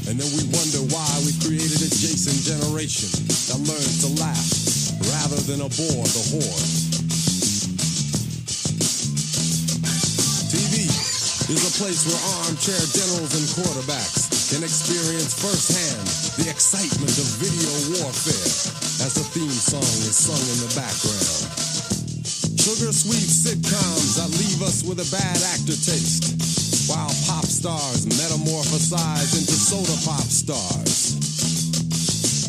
And 0.08 0.16
then 0.16 0.32
we 0.32 0.48
wonder 0.56 0.80
why 0.96 1.12
we 1.28 1.36
created 1.44 1.76
a 1.76 1.92
Jason 1.92 2.40
generation 2.40 3.12
that 3.52 3.60
learns 3.68 4.00
to 4.08 4.10
laugh 4.24 4.48
rather 5.12 5.44
than 5.44 5.60
abhor 5.60 6.08
the 6.08 6.24
horror. 6.40 6.68
TV 10.56 10.88
is 11.52 11.62
a 11.68 11.74
place 11.84 12.08
where 12.08 12.22
armchair 12.48 12.80
generals 12.96 13.36
and 13.36 13.44
quarterbacks 13.60 14.29
can 14.50 14.66
experience 14.66 15.38
firsthand 15.38 16.02
the 16.42 16.50
excitement 16.50 17.14
of 17.22 17.28
video 17.38 17.70
warfare 18.02 18.50
as 19.06 19.14
the 19.14 19.22
theme 19.30 19.54
song 19.54 19.86
is 20.02 20.18
sung 20.18 20.42
in 20.42 20.58
the 20.66 20.72
background. 20.74 21.46
Sugar 22.58 22.90
sweet 22.90 23.30
sitcoms 23.30 24.18
that 24.18 24.34
leave 24.42 24.66
us 24.66 24.82
with 24.82 24.98
a 25.06 25.10
bad 25.14 25.38
actor 25.54 25.78
taste, 25.78 26.34
while 26.90 27.14
pop 27.30 27.46
stars 27.46 28.10
metamorphosize 28.10 29.38
into 29.38 29.54
soda 29.54 29.94
pop 30.02 30.26
stars. 30.26 31.14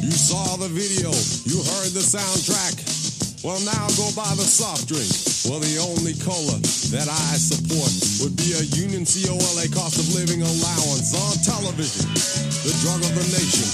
You 0.01 0.17
saw 0.17 0.57
the 0.57 0.73
video, 0.73 1.13
you 1.45 1.61
heard 1.61 1.93
the 1.93 2.01
soundtrack. 2.01 3.45
Well, 3.45 3.61
now 3.61 3.89
go 4.01 4.09
buy 4.17 4.33
the 4.41 4.49
soft 4.49 4.89
drink. 4.89 5.30
Well, 5.49 5.57
the 5.57 5.81
only 5.81 6.13
cola 6.21 6.61
that 6.93 7.09
I 7.09 7.33
support 7.41 7.89
would 8.21 8.37
be 8.37 8.53
a 8.61 8.65
Union 8.77 9.09
COLA 9.09 9.73
cost 9.73 9.97
of 9.97 10.13
living 10.13 10.45
allowance 10.45 11.17
on 11.17 11.33
television. 11.41 12.13
The 12.61 12.77
drug 12.85 13.01
of 13.01 13.13
the 13.17 13.25
nation, 13.33 13.69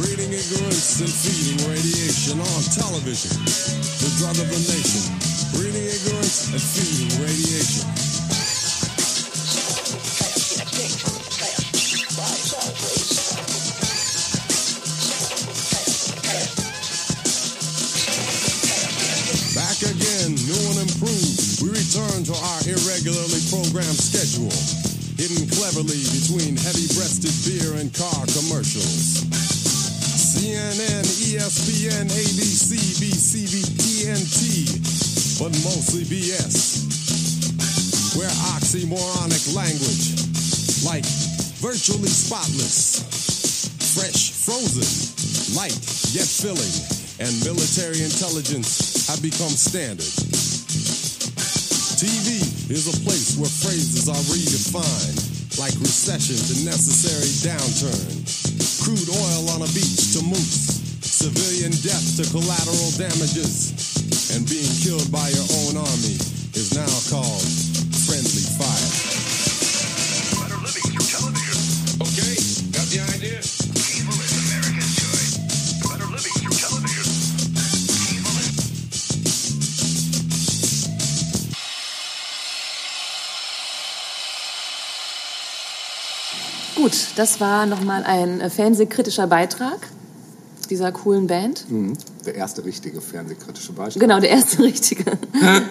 breeding 0.00 0.32
ignorance 0.32 1.04
and 1.04 1.12
feeding 1.12 1.60
radiation 1.68 2.40
on 2.40 2.60
television. 2.72 3.36
The 3.36 4.10
drug 4.16 4.36
of 4.40 4.48
the 4.48 4.60
nation, 4.72 5.12
breeding 5.52 5.84
ignorance 5.92 6.56
and 6.56 6.62
feeding 6.62 7.12
radiation. 7.20 7.99
Programmed 23.50 23.98
schedule, 23.98 24.54
hidden 25.18 25.42
cleverly 25.50 25.98
between 26.14 26.54
heavy-breasted 26.54 27.34
beer 27.42 27.82
and 27.82 27.90
car 27.90 28.22
commercials. 28.30 29.26
CNN, 30.14 31.02
ESPN, 31.34 32.06
ABC, 32.06 32.78
BCB, 33.02 33.54
TNT, 33.74 35.42
but 35.42 35.50
mostly 35.66 36.06
BS. 36.06 36.86
Where 38.14 38.30
oxymoronic 38.54 39.42
language, 39.50 40.14
like 40.86 41.04
virtually 41.58 42.08
spotless, 42.08 43.02
fresh, 43.98 44.30
frozen, 44.30 44.86
light 45.58 45.74
yet 46.14 46.30
filling, 46.30 46.70
and 47.18 47.34
military 47.42 47.98
intelligence 48.06 49.08
have 49.10 49.20
become 49.20 49.50
standard. 49.58 50.06
TV 51.98 52.49
is 52.70 52.86
a 52.86 52.96
place 53.02 53.34
where 53.36 53.50
phrases 53.50 54.08
are 54.08 54.22
redefined, 54.30 55.58
like 55.58 55.74
recession 55.82 56.38
to 56.38 56.64
necessary 56.64 57.26
downturn, 57.42 58.22
crude 58.78 59.10
oil 59.10 59.50
on 59.50 59.62
a 59.62 59.70
beach 59.74 60.14
to 60.14 60.22
moose, 60.22 60.78
civilian 61.02 61.74
death 61.82 62.16
to 62.16 62.24
collateral 62.30 62.90
damages, 62.94 63.74
and 64.36 64.46
being 64.48 64.70
killed 64.86 65.10
by 65.10 65.28
your 65.34 65.48
own 65.66 65.82
army 65.82 66.14
is 66.54 66.70
now 66.74 66.86
called 67.10 67.69
Gut, 86.80 86.92
das 87.16 87.40
war 87.40 87.66
nochmal 87.66 88.04
ein 88.04 88.40
äh, 88.40 88.48
fernsehkritischer 88.50 89.26
Beitrag 89.26 89.78
dieser 90.70 90.92
coolen 90.92 91.26
Band. 91.26 91.68
Mhm. 91.70 91.94
Der 92.24 92.36
erste 92.36 92.64
richtige 92.64 93.00
fernsehkritische 93.00 93.72
Beispiel. 93.72 94.00
Genau, 94.00 94.20
der 94.20 94.30
erste 94.30 94.62
richtige. 94.62 95.04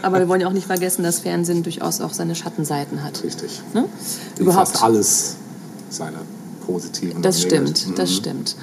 Aber 0.01 0.19
wir 0.19 0.27
wollen 0.27 0.41
ja 0.41 0.47
auch 0.47 0.53
nicht 0.53 0.67
vergessen, 0.67 1.03
dass 1.03 1.19
Fernsehen 1.19 1.63
durchaus 1.63 2.01
auch 2.01 2.13
seine 2.13 2.35
Schattenseiten 2.35 3.01
hat. 3.03 3.23
Richtig. 3.23 3.61
Ne? 3.73 3.85
Überhaupt. 4.37 4.69
fast 4.71 4.83
alles 4.83 5.35
seine 5.89 6.17
positiven 6.65 7.21
Das 7.21 7.41
stimmt, 7.41 7.69
negativen- 7.69 7.95
das 7.95 8.09
Mhm. 8.11 8.15
stimmt. 8.15 8.55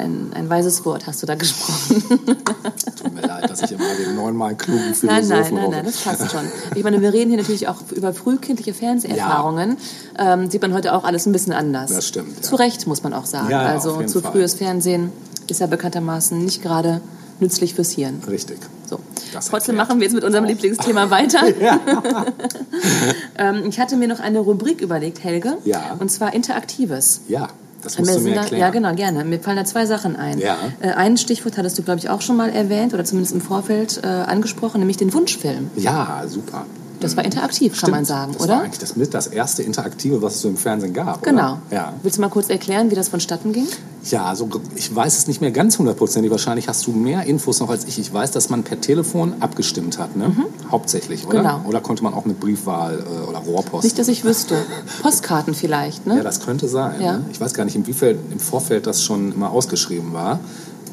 Ein, 0.00 0.32
ein 0.34 0.48
weises 0.48 0.84
Wort 0.86 1.06
hast 1.06 1.22
du 1.22 1.26
da 1.26 1.34
gesprochen. 1.34 2.02
Tut 2.08 3.14
mir 3.14 3.20
leid, 3.20 3.50
dass 3.50 3.62
ich 3.62 3.72
immer 3.72 3.84
den 3.94 4.16
neunmal 4.16 4.54
klugen 4.54 4.82
Nein, 4.82 4.94
Philosophen 4.94 5.28
nein, 5.28 5.42
nein, 5.42 5.54
brauche. 5.54 5.70
nein, 5.76 5.84
das 5.84 5.96
passt 5.98 6.30
schon. 6.30 6.46
Ich 6.74 6.82
meine, 6.82 7.02
wir 7.02 7.12
reden 7.12 7.30
hier 7.30 7.38
natürlich 7.38 7.68
auch 7.68 7.76
über 7.90 8.14
frühkindliche 8.14 8.72
Fernseherfahrungen. 8.72 9.76
Ähm, 10.18 10.50
sieht 10.50 10.62
man 10.62 10.72
heute 10.72 10.94
auch 10.94 11.04
alles 11.04 11.26
ein 11.26 11.32
bisschen 11.32 11.52
anders. 11.52 11.90
Das 11.92 12.08
stimmt, 12.08 12.36
ja. 12.36 12.42
Zu 12.42 12.56
Recht, 12.56 12.86
muss 12.86 13.02
man 13.02 13.12
auch 13.12 13.26
sagen. 13.26 13.50
Ja, 13.50 13.62
ja, 13.62 13.68
also 13.68 13.92
auf 13.92 14.06
zu 14.06 14.20
Fall. 14.20 14.32
frühes 14.32 14.54
Fernsehen 14.54 15.12
ist 15.48 15.60
ja 15.60 15.66
bekanntermaßen 15.66 16.42
nicht 16.42 16.62
gerade 16.62 17.02
nützlich 17.38 17.74
fürs 17.74 17.90
Hirn. 17.90 18.22
Richtig. 18.26 18.58
So. 18.88 19.00
Das 19.32 19.48
Trotzdem 19.48 19.76
erklärt. 19.76 19.88
machen 19.88 20.00
wir 20.00 20.06
jetzt 20.06 20.14
mit 20.14 20.24
unserem 20.24 20.44
Lieblingsthema 20.46 21.10
weiter. 21.10 21.40
ähm, 23.38 23.64
ich 23.68 23.78
hatte 23.78 23.96
mir 23.96 24.08
noch 24.08 24.20
eine 24.20 24.38
Rubrik 24.38 24.80
überlegt, 24.80 25.22
Helge. 25.22 25.58
Ja. 25.64 25.96
Und 25.98 26.10
zwar 26.10 26.32
Interaktives. 26.32 27.20
Ja, 27.28 27.48
das 27.82 27.98
musst 27.98 28.16
du 28.16 28.20
mir 28.20 28.34
da, 28.34 28.42
erklären. 28.42 28.60
ja, 28.60 28.70
genau, 28.70 28.94
gerne. 28.94 29.24
Mir 29.24 29.40
fallen 29.40 29.56
da 29.56 29.64
zwei 29.64 29.86
Sachen 29.86 30.16
ein. 30.16 30.38
Ja. 30.38 30.56
Äh, 30.80 30.90
ein 30.90 31.16
Stichwort 31.16 31.56
hattest 31.58 31.78
du, 31.78 31.82
glaube 31.82 32.00
ich, 32.00 32.08
auch 32.08 32.20
schon 32.20 32.36
mal 32.36 32.50
erwähnt 32.50 32.94
oder 32.94 33.04
zumindest 33.04 33.34
im 33.34 33.40
Vorfeld 33.40 34.00
äh, 34.02 34.06
angesprochen, 34.06 34.80
nämlich 34.80 34.96
den 34.96 35.12
Wunschfilm. 35.12 35.70
Ja, 35.76 36.24
super. 36.26 36.66
Das 37.00 37.16
war 37.16 37.24
interaktiv, 37.24 37.72
kann 37.72 37.78
Stimmt. 37.78 37.92
man 37.92 38.04
sagen, 38.04 38.32
das 38.32 38.42
oder? 38.42 38.54
war 38.54 38.62
eigentlich 38.62 38.78
das, 38.78 38.96
mit 38.96 39.14
das 39.14 39.26
erste 39.26 39.62
Interaktive, 39.62 40.20
was 40.22 40.36
es 40.36 40.40
so 40.42 40.48
im 40.48 40.56
Fernsehen 40.56 40.92
gab. 40.92 41.22
Genau. 41.22 41.52
Oder? 41.52 41.60
Ja. 41.70 41.94
Willst 42.02 42.18
du 42.18 42.20
mal 42.20 42.28
kurz 42.28 42.50
erklären, 42.50 42.90
wie 42.90 42.94
das 42.94 43.08
vonstatten 43.08 43.52
ging? 43.52 43.66
Ja, 44.04 44.24
also 44.24 44.48
ich 44.76 44.94
weiß 44.94 45.18
es 45.18 45.26
nicht 45.26 45.40
mehr 45.40 45.50
ganz 45.50 45.78
hundertprozentig. 45.78 46.30
Wahrscheinlich 46.30 46.68
hast 46.68 46.86
du 46.86 46.92
mehr 46.92 47.24
Infos 47.24 47.60
noch 47.60 47.68
als 47.68 47.84
ich. 47.84 47.98
Ich 47.98 48.12
weiß, 48.12 48.30
dass 48.30 48.48
man 48.48 48.62
per 48.62 48.80
Telefon 48.80 49.34
abgestimmt 49.40 49.98
hat, 49.98 50.16
ne? 50.16 50.34
Hauptsächlich, 50.70 51.26
oder? 51.26 51.40
Mhm. 51.40 51.42
Genau. 51.42 51.60
Oder 51.68 51.80
konnte 51.80 52.02
man 52.02 52.14
auch 52.14 52.24
mit 52.24 52.40
Briefwahl 52.40 52.98
äh, 52.98 53.28
oder 53.28 53.38
Rohrpost? 53.38 53.84
Nicht, 53.84 53.98
dass 53.98 54.08
ich 54.08 54.24
wüsste. 54.24 54.56
Postkarten 55.02 55.54
vielleicht, 55.54 56.06
ne? 56.06 56.16
Ja, 56.16 56.22
das 56.22 56.40
könnte 56.40 56.68
sein. 56.68 57.00
Ja. 57.00 57.12
Ne? 57.14 57.24
Ich 57.30 57.40
weiß 57.40 57.52
gar 57.54 57.64
nicht, 57.64 57.76
inwiefern 57.76 58.18
im 58.30 58.40
Vorfeld 58.40 58.86
das 58.86 59.02
schon 59.02 59.32
immer 59.32 59.50
ausgeschrieben 59.50 60.12
war. 60.12 60.40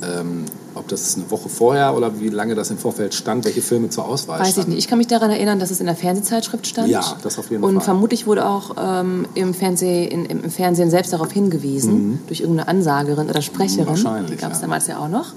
Ähm, 0.03 0.45
ob 0.75 0.87
das 0.89 1.15
eine 1.15 1.29
Woche 1.31 1.49
vorher 1.49 1.95
oder 1.97 2.19
wie 2.19 2.29
lange 2.29 2.53
das 2.53 2.69
im 2.69 2.77
Vorfeld 2.77 3.15
stand, 3.15 3.45
welche 3.45 3.63
Filme 3.63 3.89
zur 3.89 4.05
Auswahl 4.05 4.39
Weiß 4.39 4.49
ich 4.49 4.53
standen. 4.53 4.69
nicht. 4.71 4.79
Ich 4.79 4.87
kann 4.87 4.99
mich 4.99 5.07
daran 5.07 5.31
erinnern, 5.31 5.57
dass 5.59 5.71
es 5.71 5.79
in 5.79 5.87
der 5.87 5.95
Fernsehzeitschrift 5.95 6.67
stand. 6.67 6.87
Ja, 6.89 7.03
das 7.23 7.39
auf 7.39 7.49
jeden 7.49 7.63
Und 7.63 7.75
Fall. 7.77 7.83
vermutlich 7.85 8.27
wurde 8.27 8.45
auch 8.45 8.75
ähm, 8.79 9.25
im, 9.33 9.55
Fernseh, 9.55 10.05
in, 10.05 10.25
im 10.27 10.51
Fernsehen 10.51 10.91
selbst 10.91 11.13
darauf 11.13 11.31
hingewiesen, 11.31 12.19
durch 12.27 12.41
irgendeine 12.41 12.67
Ansagerin 12.69 13.27
oder 13.27 13.41
Sprecherin. 13.41 13.85
Mhm. 13.85 13.89
Wahrscheinlich, 13.89 14.31
Die 14.31 14.37
gab 14.37 14.51
es 14.51 14.59
ja. 14.59 14.61
damals 14.61 14.85
ja 14.85 14.99
auch 14.99 15.07
noch. 15.09 15.33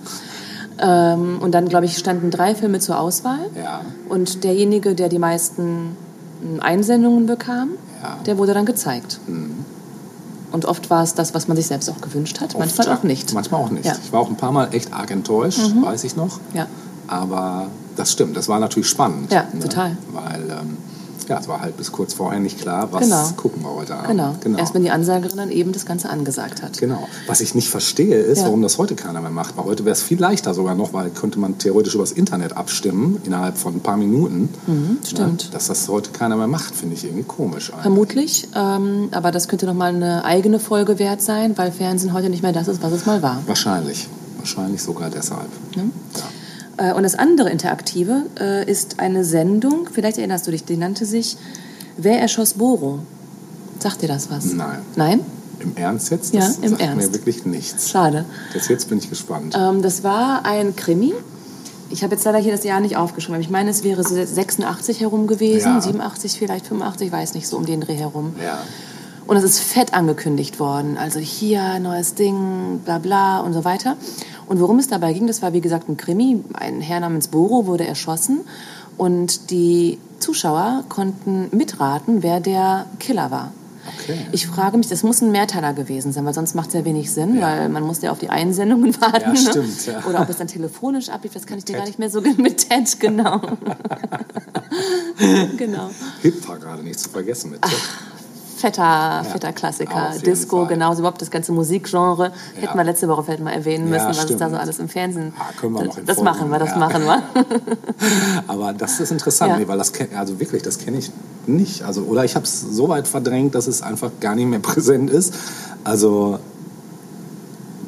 Ähm, 0.79 1.39
und 1.41 1.53
dann, 1.53 1.69
glaube 1.69 1.87
ich, 1.87 1.97
standen 1.97 2.31
drei 2.31 2.55
Filme 2.55 2.79
zur 2.81 2.99
Auswahl. 3.01 3.39
Ja. 3.57 3.81
Und 4.11 4.45
derjenige, 4.45 4.95
der 4.95 5.09
die 5.09 5.19
meisten 5.19 5.97
ähm, 6.45 6.61
Einsendungen 6.61 7.25
bekam, 7.27 7.71
Ja. 8.03 8.17
Mhm. 8.17 8.25
der 8.25 8.37
wurde 8.39 8.53
dann 8.55 8.67
gezeigt. 8.67 9.21
Und 10.53 10.65
oft 10.65 10.91
war 10.91 11.03
es 11.03 11.15
das, 11.15 11.35
was 11.35 11.49
man 11.49 11.57
sich 11.57 11.67
selbst 11.67 11.89
auch 11.91 12.01
gewünscht 12.01 12.41
hat, 12.41 12.59
manchmal 12.59 12.89
Oft, 12.89 12.99
auch 12.99 13.03
nicht. 13.05 13.33
Manchmal 13.33 13.61
auch 13.61 13.71
nicht. 13.71 13.85
Ja. 13.85 13.95
Mhm. 13.95 14.01
Ich 14.05 14.13
war 14.13 14.21
auch 14.21 14.29
ein 14.29 14.37
paar 14.37 14.53
Mal 14.53 14.69
echt 14.73 14.93
arg 14.93 15.11
enttäuscht, 15.11 15.61
weiß 15.83 16.05
ich 16.05 16.17
noch. 16.17 16.41
Ja. 16.55 16.67
Aber 17.07 17.69
das 17.97 18.13
stimmt, 18.13 18.37
das 18.37 18.49
war 18.49 18.59
natürlich 18.59 18.89
spannend. 18.89 19.33
Ja, 19.33 19.47
total. 19.61 19.97
Weil 20.13 20.51
ähm, 20.51 20.77
ja, 21.29 21.39
es 21.39 21.49
war 21.49 21.61
halt 21.61 21.77
bis 21.77 21.93
kurz 21.93 22.15
vorher 22.15 22.41
nicht 22.41 22.59
klar, 22.61 22.89
was 22.93 23.05
Genau. 23.05 23.29
gucken 23.37 23.63
wir 23.63 23.75
heute 23.75 23.95
Abend. 23.95 24.09
Genau. 24.09 24.35
genau. 24.41 24.59
Erst 24.59 24.75
wenn 24.75 24.83
die 24.83 24.91
Ansagerin 24.91 25.37
dann 25.37 25.51
eben 25.51 25.73
das 25.73 25.87
Ganze 25.87 26.11
angesagt 26.11 26.63
hat. 26.63 26.79
Genau. 26.79 27.07
Was 27.27 27.41
ich 27.41 27.55
nicht 27.55 27.69
verstehe, 27.69 28.17
ist, 28.17 28.39
Ja. 28.39 28.45
warum 28.45 28.63
das 28.63 28.79
heute 28.79 28.95
keiner 28.95 29.21
mehr 29.21 29.31
macht. 29.31 29.57
Weil 29.57 29.65
heute 29.65 29.85
wäre 29.85 29.93
es 29.93 30.03
viel 30.03 30.19
leichter 30.21 30.55
sogar 30.55 30.75
noch, 30.75 30.93
weil 30.93 31.11
könnte 31.11 31.39
man 31.39 31.59
theoretisch 31.59 31.95
übers 31.95 32.13
Internet 32.13 32.57
abstimmen 32.57 33.21
innerhalb 33.25 33.59
von 33.59 33.75
ein 33.75 33.81
paar 33.81 33.97
Minuten. 33.97 34.49
Mhm, 34.67 34.99
stimmt. 35.07 35.45
Ja, 35.45 35.51
dass 35.53 35.67
das 35.69 35.89
heute 35.89 36.11
keiner 36.11 36.37
mehr 36.37 36.47
macht, 36.49 36.75
finde 36.75 36.95
ich 36.95 37.05
irgendwie 37.05 37.25
komisch. 37.25 37.71
eigentlich. 37.71 37.83
Vermutlich, 37.83 38.49
ähm, 38.55 39.09
aber 39.13 39.31
das 39.33 39.49
könnte 39.49 39.67
nochmal 39.67 39.95
eine 39.95 40.25
eigene 40.25 40.59
Folge 40.59 40.99
wert 40.99 41.23
sein, 41.23 41.57
weil 41.57 41.73
Fernsehen 41.73 42.13
heute 42.13 42.31
nicht 42.31 42.43
mehr 42.43 42.53
das 42.53 42.69
ist, 42.69 42.83
was 42.83 42.93
es 42.93 43.07
mal 43.07 43.23
war. 43.23 43.43
Wahrscheinlich. 43.47 44.09
Wahrscheinlich 44.39 44.83
sogar 44.83 45.11
deshalb. 45.11 45.49
Ja. 45.77 45.83
Äh, 46.81 46.93
und 46.95 47.03
das 47.05 47.15
andere 47.15 47.51
Interaktive 47.51 48.25
äh, 48.41 48.69
ist 48.69 48.99
eine 48.99 49.25
Sendung, 49.25 49.89
vielleicht 49.93 50.19
erinnerst 50.19 50.47
du 50.47 50.51
dich, 50.51 50.65
die 50.65 50.77
nannte 50.77 51.05
sich 51.05 51.37
Wer 51.97 52.21
erschoss 52.21 52.55
Boro? 52.55 53.01
Sagt 53.79 54.01
dir 54.03 54.09
das 54.09 54.31
was? 54.31 54.47
Nein. 54.55 54.79
Nein? 54.97 55.21
Im 55.59 55.77
Ernst 55.77 56.11
jetzt? 56.11 56.33
Ja, 56.33 56.41
Das 56.41 56.57
im 56.59 56.71
sagt 56.71 56.81
Ernst. 56.81 57.09
mir 57.09 57.15
wirklich 57.15 57.45
nichts. 57.45 57.91
Schade. 57.91 58.25
Jetzt, 58.55 58.69
jetzt 58.71 58.89
bin 58.89 58.97
ich 58.99 59.11
gespannt. 59.11 59.55
Ähm, 59.59 59.83
das 59.83 60.03
war 60.03 60.47
ein 60.47 60.75
Krimi. 60.77 61.13
Ich 61.91 62.03
habe 62.03 62.15
jetzt 62.15 62.25
leider 62.25 62.39
hier 62.39 62.53
das 62.53 62.65
Jahr 62.65 62.81
nicht 62.81 62.97
aufgeschrieben. 62.97 63.35
aber 63.35 63.43
Ich 63.43 63.51
meine, 63.51 63.69
es 63.71 63.83
wäre 63.85 64.03
86 64.03 65.01
herum 65.01 65.27
gewesen, 65.27 65.75
Ja. 65.75 65.81
87 65.83 66.39
vielleicht, 66.39 66.67
85, 66.69 67.13
weiß 67.13 67.35
nicht, 67.35 67.47
so 67.49 67.57
um 67.59 67.67
den 67.67 67.81
Dreh 67.83 67.97
herum. 67.97 68.35
ja. 68.43 68.59
Und 69.31 69.37
es 69.37 69.45
ist 69.45 69.61
fett 69.61 69.95
angekündigt 69.95 70.59
worden. 70.59 70.99
Also 70.99 71.21
hier, 71.21 71.79
neues 71.79 72.17
Ding, 72.17 72.81
bla 72.85 72.99
bla 72.99 73.39
und 73.39 73.53
so 73.53 73.65
weiter. 73.65 73.97
Und 74.49 74.59
worum 74.59 74.81
es 74.81 74.89
dabei 74.89 75.13
ging, 75.13 75.29
das 75.29 75.41
war 75.41 75.53
wie 75.53 75.61
gesagt 75.61 75.89
ein 75.89 75.97
Krimi. 75.97 76.43
Ein 76.53 76.81
Herr 76.81 76.99
namens 76.99 77.29
Boro 77.29 77.65
wurde 77.67 77.87
erschossen. 77.87 78.41
Und 78.97 79.53
die 79.53 79.99
Zuschauer 80.19 80.83
konnten 80.89 81.47
mitraten, 81.57 82.25
wer 82.25 82.41
der 82.41 82.87
Killer 82.99 83.31
war. 83.31 83.53
Okay. 84.03 84.19
Ich 84.33 84.49
frage 84.49 84.77
mich, 84.77 84.89
das 84.89 85.05
muss 85.05 85.21
ein 85.23 85.31
Mehrteiler 85.31 85.75
gewesen 85.75 86.13
sein, 86.13 86.25
weil 86.27 86.35
sonst 86.35 86.57
macht 86.57 86.71
es 86.71 86.75
ja 86.75 86.85
wenig 86.85 87.13
Sinn, 87.13 87.37
Ja. 87.37 87.43
weil 87.43 87.69
man 87.69 87.85
muss 87.85 88.03
ja 88.03 88.11
auf 88.11 88.19
die 88.19 88.31
Einsendungen 88.31 88.93
warten. 89.01 89.33
Ja, 89.33 89.37
stimmt, 89.37 89.87
ne? 89.87 89.93
ja. 89.93 90.05
Oder 90.09 90.23
ob 90.23 90.29
es 90.29 90.39
dann 90.39 90.49
telefonisch 90.49 91.09
ablief, 91.09 91.35
das 91.35 91.47
kann 91.47 91.57
ich 91.57 91.65
dir 91.65 91.75
Ted. 91.75 91.83
gar 91.83 91.87
nicht 91.87 92.01
mehr 92.01 92.11
so 92.11 92.21
mit 92.37 92.69
Ted, 92.69 92.99
genau. 92.99 93.41
genau. 95.57 95.89
Hip 96.23 96.49
war 96.49 96.59
gerade 96.59 96.83
nicht 96.83 96.99
zu 96.99 97.09
vergessen 97.11 97.53
mit 97.53 97.63
Ted. 97.63 97.73
Fetter, 98.61 99.25
fetter 99.25 99.53
Klassiker. 99.53 100.13
Disco, 100.25 100.59
Fall. 100.59 100.67
genauso 100.69 101.01
überhaupt 101.01 101.23
das 101.23 101.31
ganze 101.31 101.51
Musikgenre. 101.53 102.33
Hätten 102.55 102.77
wir 102.77 102.85
letzte 102.85 103.09
Woche 103.09 103.25
vielleicht 103.25 103.43
mal 103.43 103.53
erwähnen 103.53 103.89
müssen, 103.89 104.07
was 104.07 104.19
es 104.19 104.27
da 104.27 104.35
stimmt. 104.35 104.51
so 104.51 104.57
alles 104.59 104.79
im 104.79 104.89
Fernsehen. 104.89 105.33
Ah, 105.39 105.53
können 105.59 105.75
wir 105.75 105.85
das 105.85 106.17
Folgen, 106.17 106.25
machen 106.25 106.51
wir, 106.51 106.59
das 106.59 106.77
machen 106.77 107.05
wir. 107.05 107.23
Aber 108.49 108.73
das 108.75 109.01
ist 109.01 109.13
interessant, 109.13 109.59
nee, 109.59 109.67
weil 109.67 109.79
das 109.79 109.93
also 110.15 110.39
wirklich, 110.39 110.63
das 110.63 110.79
kenne 110.79 110.99
ich 110.99 111.11
nicht. 111.47 111.83
Also 111.85 112.03
oder 112.03 112.25
ich 112.25 112.35
habe 112.35 112.45
es 112.45 112.61
so 112.61 112.89
weit 112.91 113.09
verdrängt, 113.09 113.55
dass 113.55 113.67
es 113.67 113.81
einfach 113.81 114.11
gar 114.21 114.35
nicht 114.35 114.47
mehr 114.47 114.59
präsent 114.61 115.11
ist. 115.11 115.35
Also 115.83 116.39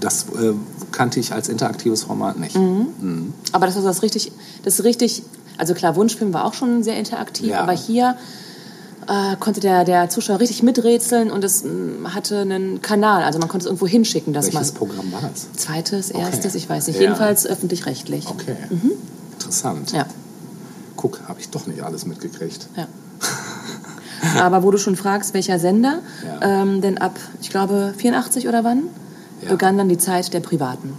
das 0.00 0.24
äh, 0.30 0.54
kannte 0.90 1.20
ich 1.20 1.32
als 1.32 1.48
interaktives 1.48 2.02
Format 2.04 2.38
nicht. 2.38 2.56
Mhm. 2.56 3.34
Aber 3.52 3.66
das 3.66 3.76
ist 3.76 3.84
das 3.84 4.02
richtig, 4.02 4.32
das 4.64 4.78
ist 4.78 4.84
richtig. 4.84 5.22
Also 5.58 5.74
klar, 5.74 5.96
Wunschfilm 5.96 6.32
war 6.32 6.46
auch 6.46 6.54
schon 6.54 6.82
sehr 6.82 6.96
interaktiv, 6.96 7.48
Ja. 7.48 7.60
aber 7.60 7.72
hier 7.72 8.16
äh, 9.08 9.36
konnte 9.38 9.60
der, 9.60 9.84
der 9.84 10.08
Zuschauer 10.08 10.40
richtig 10.40 10.62
miträtseln 10.62 11.30
und 11.30 11.42
es 11.44 11.64
mh, 11.64 12.14
hatte 12.14 12.40
einen 12.40 12.80
Kanal, 12.82 13.22
also 13.24 13.38
man 13.38 13.48
konnte 13.48 13.64
es 13.64 13.66
irgendwo 13.66 13.86
hinschicken, 13.86 14.32
dass 14.32 14.46
Welches 14.52 14.72
man 14.72 14.88
Programm 14.88 15.12
war 15.12 15.22
das? 15.22 15.52
zweites, 15.52 16.10
erstes, 16.10 16.54
ich 16.54 16.68
weiß 16.68 16.86
nicht, 16.86 16.96
Ja. 16.96 17.02
jedenfalls 17.02 17.46
öffentlich-rechtlich. 17.46 18.28
Okay, 18.28 18.56
interessant. 19.38 19.92
Mhm. 19.92 19.98
Ja. 19.98 20.06
guck, 20.96 21.20
habe 21.28 21.40
ich 21.40 21.48
doch 21.50 21.66
nicht 21.66 21.82
alles 21.82 22.06
mitgekriegt. 22.06 22.68
Ja. 22.76 22.86
Aber 24.40 24.62
wo 24.62 24.70
du 24.70 24.78
schon 24.78 24.94
fragst, 24.96 25.34
welcher 25.34 25.58
Sender, 25.58 25.98
Ja. 26.40 26.62
ähm, 26.62 26.80
denn 26.80 26.98
ab, 26.98 27.18
ich 27.40 27.50
glaube, 27.50 27.92
84 27.96 28.46
oder 28.48 28.62
wann, 28.64 28.84
Ja. 29.42 29.48
begann 29.50 29.76
dann 29.78 29.88
die 29.88 29.98
Zeit 29.98 30.32
der 30.32 30.40
Privaten. 30.40 30.92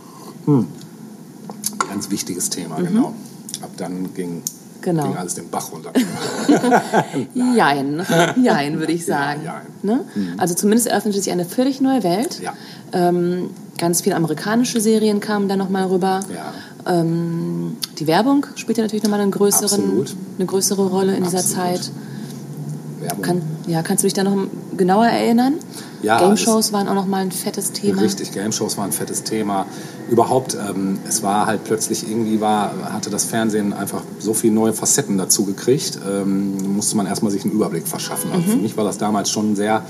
Ganz 1.89 2.09
wichtiges 2.09 2.49
Thema, 2.49 2.75
genau. 2.81 3.13
Ab 3.61 3.69
dann 3.77 4.13
ging, 4.13 4.37
Mhm. 4.37 4.41
Genau. 4.83 5.07
ging 5.07 5.17
alles 5.17 5.35
den 5.35 5.49
Bach 5.49 5.71
runter. 5.71 5.91
Jein, 7.33 8.05
jein, 8.41 8.79
würde 8.79 8.91
ich 8.91 9.07
Ja, 9.07 9.17
sagen. 9.17 9.41
jein. 9.43 9.61
Ne? 9.81 10.01
Also 10.37 10.53
zumindest 10.55 10.87
eröffnete 10.87 11.19
sich 11.21 11.31
eine 11.31 11.45
völlig 11.45 11.81
neue 11.81 12.03
Welt. 12.03 12.39
Ja. 12.41 12.53
Ähm, 12.91 13.49
ganz 13.77 14.01
viele 14.01 14.15
amerikanische 14.15 14.79
Serien 14.81 15.19
kamen 15.19 15.47
da 15.47 15.55
nochmal 15.55 15.85
rüber. 15.87 16.19
ja. 16.33 16.53
Ähm, 16.85 17.77
die 17.97 18.07
Werbung 18.07 18.45
spielte 18.55 18.81
natürlich 18.81 19.03
nochmal 19.03 19.21
einen 19.21 19.31
größeren, 19.31 19.79
Absolut. 19.83 20.15
eine 20.37 20.45
größere 20.45 20.85
Rolle 20.85 21.15
in 21.15 21.23
dieser 21.23 21.39
Absolut. 21.39 21.63
Zeit. 21.63 21.91
Werbung. 22.99 23.21
Kann, 23.21 23.41
ja, 23.67 23.81
kannst 23.83 24.03
du 24.03 24.07
dich 24.07 24.13
da 24.13 24.23
noch 24.23 24.35
genauer 24.75 25.05
erinnern? 25.07 25.53
Ja, 26.01 26.19
Game 26.19 26.35
Shows 26.35 26.73
waren 26.73 26.89
auch 26.89 26.93
nochmal 26.93 27.21
ein 27.21 27.31
fettes 27.31 27.71
Thema. 27.71 28.01
Richtig, 28.01 28.33
Game 28.33 28.51
Shows 28.51 28.77
waren 28.77 28.87
ein 28.89 28.91
fettes 28.91 29.23
Thema. 29.23 29.65
Überhaupt, 30.13 30.53
ähm, 30.53 30.99
es 31.09 31.23
war 31.23 31.47
halt 31.47 31.63
plötzlich 31.63 32.07
irgendwie 32.07 32.39
war, 32.39 32.71
hatte 32.93 33.09
das 33.09 33.23
Fernsehen 33.25 33.73
einfach 33.73 34.03
so 34.19 34.35
viele 34.35 34.53
neue 34.53 34.71
Facetten 34.71 35.17
dazu 35.17 35.43
gekriegt, 35.43 35.97
ähm, 36.07 36.75
musste 36.75 36.95
man 36.97 37.07
erstmal 37.07 37.31
sich 37.31 37.43
einen 37.43 37.51
Überblick 37.51 37.87
verschaffen. 37.87 38.29
Mhm. 38.29 38.35
Also 38.35 38.47
für 38.51 38.57
mich 38.57 38.77
war 38.77 38.83
das 38.83 38.99
damals 38.99 39.31
schon 39.31 39.53
ein 39.53 39.55
sehr 39.55 39.81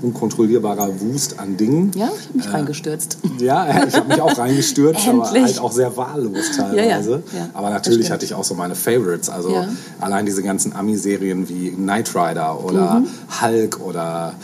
unkontrollierbarer 0.00 1.00
Wust 1.00 1.40
an 1.40 1.56
Dingen. 1.56 1.90
Ja, 1.96 2.06
ich 2.06 2.28
habe 2.28 2.38
mich 2.38 2.52
reingestürzt. 2.52 3.18
Ja, 3.40 3.66
ich 3.84 3.96
habe 3.96 4.06
mich 4.08 4.20
auch 4.20 4.38
reingestürzt, 4.38 5.08
aber 5.08 5.28
halt 5.28 5.58
auch 5.58 5.72
sehr 5.72 5.96
wahllos 5.96 6.52
teilweise. 6.56 7.10
Ja, 7.32 7.38
ja, 7.38 7.44
ja, 7.46 7.48
aber 7.52 7.70
natürlich 7.70 8.12
hatte 8.12 8.24
ich 8.24 8.32
auch 8.34 8.44
so 8.44 8.54
meine 8.54 8.76
Favorites. 8.76 9.28
Also 9.28 9.64
allein 10.00 10.24
diese 10.24 10.44
ganzen 10.44 10.72
Ami-Serien 10.76 11.48
wie 11.48 11.70
Knight 11.72 12.14
Rider 12.14 12.64
oder 12.64 13.00
Mhm. 13.00 13.06
Hulk 13.42 13.80
oder 13.80 14.34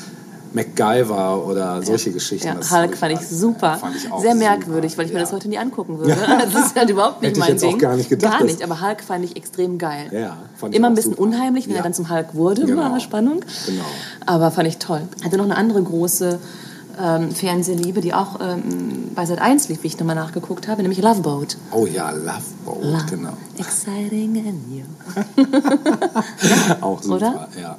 MacGyver 0.52 1.47
oder 1.47 1.82
solche 1.82 2.10
Geschichten. 2.12 2.48
Ja, 2.48 2.55
Das 2.55 2.70
Hulk 2.70 2.93
hab 2.93 2.98
fand 2.98 3.12
ich 3.12 3.20
super. 3.28 3.77
fand 3.77 3.97
ich 3.97 4.10
auch 4.10 4.20
Sehr 4.20 4.32
super. 4.32 4.44
merkwürdig, 4.44 4.97
weil 4.98 5.06
ich 5.06 5.12
mir 5.12 5.18
Ja. 5.18 5.24
das 5.24 5.32
heute 5.32 5.48
nie 5.48 5.59
angucken 5.59 5.98
würde. 6.01 6.16
Das 6.52 6.66
ist 6.66 6.77
halt 6.77 6.90
überhaupt 6.90 7.22
nicht 7.22 7.31
Hätte 7.31 7.40
ich 7.40 7.44
mein 7.47 7.52
jetzt 7.55 7.64
auch 7.64 7.68
Ding. 7.70 7.78
gar 7.78 7.97
nicht 7.97 8.09
gedacht, 8.09 8.39
Gar 8.39 8.44
nicht, 8.47 8.62
aber 8.62 8.81
Hulk 8.81 9.02
fand 9.02 9.24
ich 9.24 9.36
extrem 9.36 9.78
geil. 9.78 10.09
Ja, 10.12 10.36
fand 10.56 10.72
ich 10.72 10.78
Immer 10.78 10.89
auch 10.89 10.90
ein 10.93 10.94
bisschen 10.97 11.12
super. 11.12 11.22
unheimlich, 11.22 11.66
wenn 11.66 11.72
Ja. 11.74 11.81
er 11.81 11.85
dann 11.85 11.94
zum 11.94 12.10
Hulk 12.10 12.35
wurde, 12.35 12.64
Genau. 12.66 12.82
war 12.90 13.01
Spannung. 13.01 13.40
Genau. 13.66 13.85
Aber 14.27 14.51
fand 14.51 14.68
ich 14.68 14.78
toll. 14.78 15.02
Hatte 15.24 15.36
noch 15.36 15.44
eine 15.44 15.56
andere 15.56 15.82
große 15.82 16.39
ähm, 17.02 17.31
Fernsehliebe, 17.31 18.01
die 18.02 18.12
auch 18.12 18.40
ähm, 18.43 19.12
bei 19.14 19.24
Sat 19.24 19.40
1 19.40 19.68
lief, 19.68 19.82
wie 19.85 19.86
ich 19.86 19.98
nochmal 19.98 20.16
nachgeguckt 20.16 20.68
habe, 20.68 20.82
nämlich 20.82 21.01
Love 21.01 21.20
Boat. 21.22 21.56
Oh 21.72 21.86
ja, 21.86 22.10
Love 22.10 22.43
Boat, 22.66 22.82
Love. 22.85 23.05
genau. 23.09 23.32
Exciting 23.56 24.36
and 24.47 24.68
new. 24.70 24.85
Auch 26.82 27.01
super, 27.02 27.14
Oder? 27.16 27.48
ja. 27.59 27.77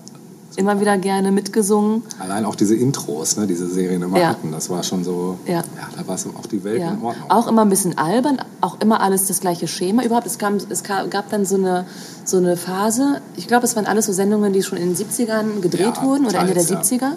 Immer 0.62 0.80
wieder 0.80 0.96
gerne 1.00 1.32
mitgesungen. 1.32 2.04
Allein 2.20 2.46
auch 2.46 2.54
diese 2.54 2.76
Intros, 2.76 3.36
ne, 3.36 3.48
diese 3.48 3.68
Serien 3.68 4.04
immer 4.04 4.20
Ja. 4.20 4.30
hatten, 4.30 4.52
das 4.52 4.70
war 4.70 4.84
schon 4.84 5.04
so, 5.04 5.38
Ja. 5.48 5.64
da 5.98 6.08
war 6.08 6.14
es 6.16 6.26
auch 6.28 6.46
die 6.46 6.64
Welt 6.64 6.80
Ja. 6.80 6.92
in 6.92 7.02
Ordnung. 7.02 7.30
Auch 7.32 7.48
immer 7.48 7.64
ein 7.64 7.70
bisschen 7.70 7.98
albern, 7.98 8.38
auch 8.62 8.80
immer 8.80 9.02
alles 9.02 9.26
das 9.26 9.40
gleiche 9.40 9.68
Schema. 9.68 10.04
Überhaupt, 10.04 10.28
es, 10.28 10.38
kam, 10.38 10.58
es 10.70 10.84
gab 10.84 11.30
dann 11.32 11.46
so 11.46 11.56
eine, 11.56 11.86
so 12.26 12.38
eine 12.38 12.58
Phase, 12.58 13.22
ich 13.36 13.48
glaube, 13.48 13.66
es 13.66 13.76
waren 13.76 13.88
alles 13.88 14.06
so 14.06 14.14
Sendungen, 14.14 14.54
die 14.54 14.62
schon 14.62 14.78
in 14.78 14.94
den 14.94 14.96
70ern 14.96 15.62
gedreht 15.62 15.98
Ja, 15.98 16.04
wurden 16.04 16.28
oder 16.28 16.38
Ende 16.40 16.54
der 16.54 16.64
teils, 16.66 16.92
ja. 16.92 16.98
70er 16.98 17.12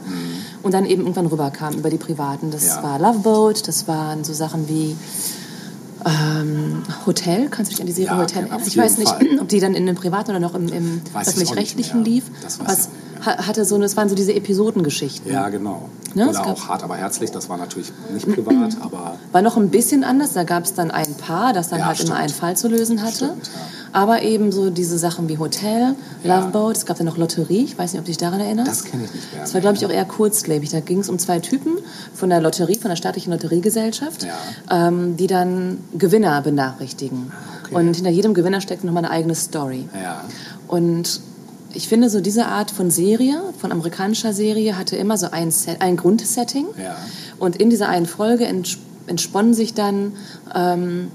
und 0.62 0.72
dann 0.72 0.86
eben 0.86 1.02
irgendwann 1.02 1.26
rüberkamen 1.26 1.78
über 1.78 1.90
die 1.90 1.98
Privaten. 1.98 2.50
Das 2.50 2.64
Ja. 2.66 2.82
war 2.82 2.98
Love 2.98 3.18
Boat, 3.18 3.68
das 3.68 3.86
waren 3.86 4.24
so 4.24 4.32
Sachen 4.32 4.70
wie 4.70 4.96
ähm, 6.06 6.82
Hotel, 7.06 7.48
kannst 7.50 7.70
du 7.70 7.74
dich 7.74 7.80
an 7.80 7.86
die 7.86 7.92
Serie 7.92 8.10
Ja, 8.12 8.18
Hotel 8.18 8.44
auf 8.44 8.50
erinnern? 8.50 8.66
Ich 8.68 8.76
weiß 8.76 8.98
nicht, 8.98 9.08
Fall. 9.08 9.26
ob 9.40 9.48
die 9.48 9.58
dann 9.60 9.74
in 9.74 9.86
dem 9.86 9.96
Privaten 9.96 10.30
oder 10.30 10.40
noch 10.40 10.54
im, 10.54 10.68
im 10.68 11.00
öffentlich-rechtlichen 11.14 12.04
lief. 12.04 12.24
Das 12.42 12.60
weiß 12.60 12.66
Aber 12.68 12.76
hatte 13.26 13.64
so, 13.64 13.74
eine- 13.74 13.84
es 13.84 13.96
waren 13.96 14.08
so 14.08 14.14
diese 14.14 14.34
Episodengeschichten. 14.34 15.30
Ja, 15.32 15.48
genau. 15.48 15.88
Ne, 16.14 16.28
Oder 16.28 16.46
auch 16.46 16.68
hart, 16.68 16.84
aber 16.84 16.96
herzlich, 16.96 17.32
das 17.32 17.48
war 17.48 17.56
natürlich 17.56 17.92
nicht 18.12 18.28
privat, 18.32 18.76
aber 18.80 19.16
War 19.32 19.42
noch 19.42 19.56
ein 19.56 19.70
bisschen 19.70 20.04
anders. 20.04 20.32
Da 20.32 20.44
gab 20.44 20.64
es 20.64 20.72
dann 20.74 20.90
ein 20.92 21.14
Paar, 21.14 21.52
das 21.52 21.70
dann 21.70 21.80
Ja, 21.80 21.86
halt 21.86 21.98
immer 21.98 22.06
stimmt. 22.06 22.20
einen 22.20 22.32
Fall 22.32 22.56
zu 22.56 22.68
lösen 22.68 23.02
hatte. 23.02 23.14
Stimmt, 23.16 23.46
ja. 23.46 23.52
Aber 24.00 24.22
eben 24.22 24.50
so 24.52 24.70
diese 24.70 24.96
Sachen 24.98 25.28
wie 25.28 25.38
Hotel, 25.38 25.94
Ja. 26.22 26.38
Love 26.40 26.50
Boat, 26.50 26.76
es 26.76 26.86
gab 26.86 26.96
dann 26.98 27.06
noch 27.06 27.16
Lotterie. 27.16 27.64
Ich 27.64 27.76
weiß 27.78 27.92
nicht, 27.92 27.98
ob 28.00 28.04
du 28.04 28.10
dich 28.10 28.16
daran 28.16 28.40
erinnerst. 28.40 28.68
das 28.70 28.84
kenne 28.84 29.04
ich 29.04 29.14
nicht 29.14 29.32
mehr. 29.32 29.42
Das 29.42 29.54
war, 29.54 29.60
glaube 29.60 29.76
ich, 29.76 29.84
auch 29.86 29.90
eher 29.90 30.04
kurzlebig. 30.04 30.70
Da 30.70 30.80
ging 30.80 31.00
es 31.00 31.08
um 31.08 31.18
zwei 31.18 31.38
Typen 31.40 31.72
von 32.12 32.28
der 32.30 32.40
Lotterie, 32.40 32.76
von 32.76 32.88
der 32.90 32.96
staatlichen 32.96 33.32
Lotteriegesellschaft, 33.32 34.26
ähm, 34.70 35.16
die 35.16 35.26
dann 35.26 35.78
Gewinner 35.98 36.40
benachrichtigen. 36.42 37.32
okay. 37.64 37.74
Und 37.74 37.94
hinter 37.94 38.10
jedem 38.10 38.34
Gewinner 38.34 38.60
steckt 38.60 38.84
nochmal 38.84 39.04
eine 39.04 39.12
eigene 39.12 39.34
Story. 39.34 39.88
Ja, 40.00 40.22
Und 40.68 41.20
ich 41.74 41.88
finde, 41.88 42.08
so 42.10 42.20
diese 42.20 42.46
Art 42.46 42.70
von 42.70 42.90
Serie, 42.90 43.40
von 43.58 43.72
amerikanischer 43.72 44.32
Serie, 44.32 44.76
hatte 44.78 44.96
immer 44.96 45.16
so 45.18 45.30
ein, 45.30 45.50
Set, 45.50 45.80
ein 45.80 45.96
Grundsetting. 45.96 46.66
Ja. 46.82 46.96
Und 47.38 47.56
in 47.56 47.70
dieser 47.70 47.88
einen 47.88 48.06
Folge 48.06 48.46
ents 48.46 48.78
entsponnen 49.06 49.52
sich 49.54 49.74
dann, 49.74 50.12
ähm, 50.54 51.08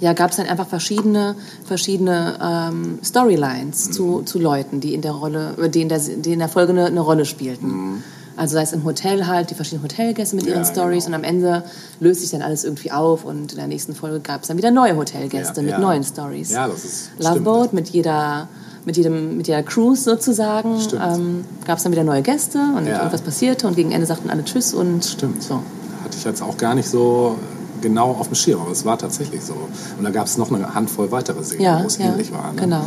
ja, 0.00 0.12
gab 0.12 0.30
es 0.30 0.36
dann 0.36 0.46
einfach 0.46 0.68
verschiedene, 0.68 1.34
verschiedene 1.64 2.38
ähm, 2.40 2.98
Storylines 3.02 3.90
zu, 3.90 4.22
zu 4.22 4.38
Leuten, 4.38 4.80
die 4.80 4.94
in 4.94 5.00
der 5.02 5.12
Rolle, 5.12 5.54
äh, 5.60 5.68
die 5.70 5.80
in 5.82 5.88
der, 5.88 5.98
die 5.98 6.32
in 6.34 6.38
der 6.38 6.48
Folge 6.48 6.72
eine, 6.72 6.84
eine 6.86 7.00
Rolle 7.00 7.24
spielten. 7.24 8.04
Also 8.36 8.52
sei 8.54 8.62
es 8.62 8.72
im 8.74 8.84
Hotel 8.84 9.26
halt, 9.26 9.48
die 9.50 9.54
verschiedenen 9.54 9.84
Hotelgäste 9.84 10.36
mit 10.36 10.44
Ja, 10.46 10.56
ihren 10.56 10.64
Stories 10.66 11.06
genau. 11.06 11.16
und 11.16 11.24
am 11.24 11.28
Ende 11.28 11.64
löst 12.00 12.20
sich 12.20 12.30
dann 12.30 12.42
alles 12.42 12.64
irgendwie 12.64 12.92
auf 12.92 13.24
und 13.24 13.52
in 13.52 13.58
der 13.58 13.66
nächsten 13.66 13.94
Folge 13.94 14.20
gab 14.20 14.42
es 14.42 14.48
dann 14.48 14.58
wieder 14.58 14.70
neue 14.70 14.94
Hotelgäste 14.94 15.62
Ja, 15.62 15.66
mit 15.72 15.78
neuen 15.80 16.04
Stories. 16.04 16.50
Ja, 16.50 16.68
das 16.68 16.84
ist- 16.84 17.10
Love 17.18 17.30
stimmt. 17.30 17.44
Boat 17.46 17.72
mit 17.72 17.88
jeder 17.88 18.48
mit 18.86 18.96
jedem 18.96 19.36
mit 19.36 19.46
jeder 19.48 19.62
Cruise 19.62 20.02
sozusagen 20.02 20.78
ähm, 21.02 21.44
gab 21.66 21.76
es 21.76 21.82
dann 21.82 21.92
wieder 21.92 22.04
neue 22.04 22.22
Gäste 22.22 22.58
und 22.76 22.86
Ja. 22.86 22.98
irgendwas 22.98 23.20
passierte 23.20 23.66
und 23.66 23.76
gegen 23.76 23.92
Ende 23.92 24.06
sagten 24.06 24.30
alle 24.30 24.44
Tschüss 24.44 24.72
und 24.72 25.04
Stimmt. 25.04 25.42
so. 25.42 25.56
Hatte 26.04 26.16
ich 26.16 26.24
jetzt 26.24 26.40
auch 26.40 26.56
gar 26.56 26.74
nicht 26.74 26.88
so 26.88 27.36
genau 27.82 28.12
auf 28.12 28.28
dem 28.28 28.36
Schirm, 28.36 28.60
aber 28.62 28.70
es 28.70 28.84
war 28.86 28.96
tatsächlich 28.96 29.42
so. 29.42 29.54
Und 29.98 30.04
da 30.04 30.10
gab 30.10 30.26
es 30.26 30.38
noch 30.38 30.50
eine 30.50 30.74
Handvoll 30.74 31.10
weitere 31.10 31.42
Serien, 31.44 31.64
Ja, 31.64 31.82
wo 31.82 31.86
es 31.88 31.98
ja, 31.98 32.06
ähnlich 32.06 32.32
war. 32.32 32.52
Ne? 32.52 32.60
genau. 32.60 32.84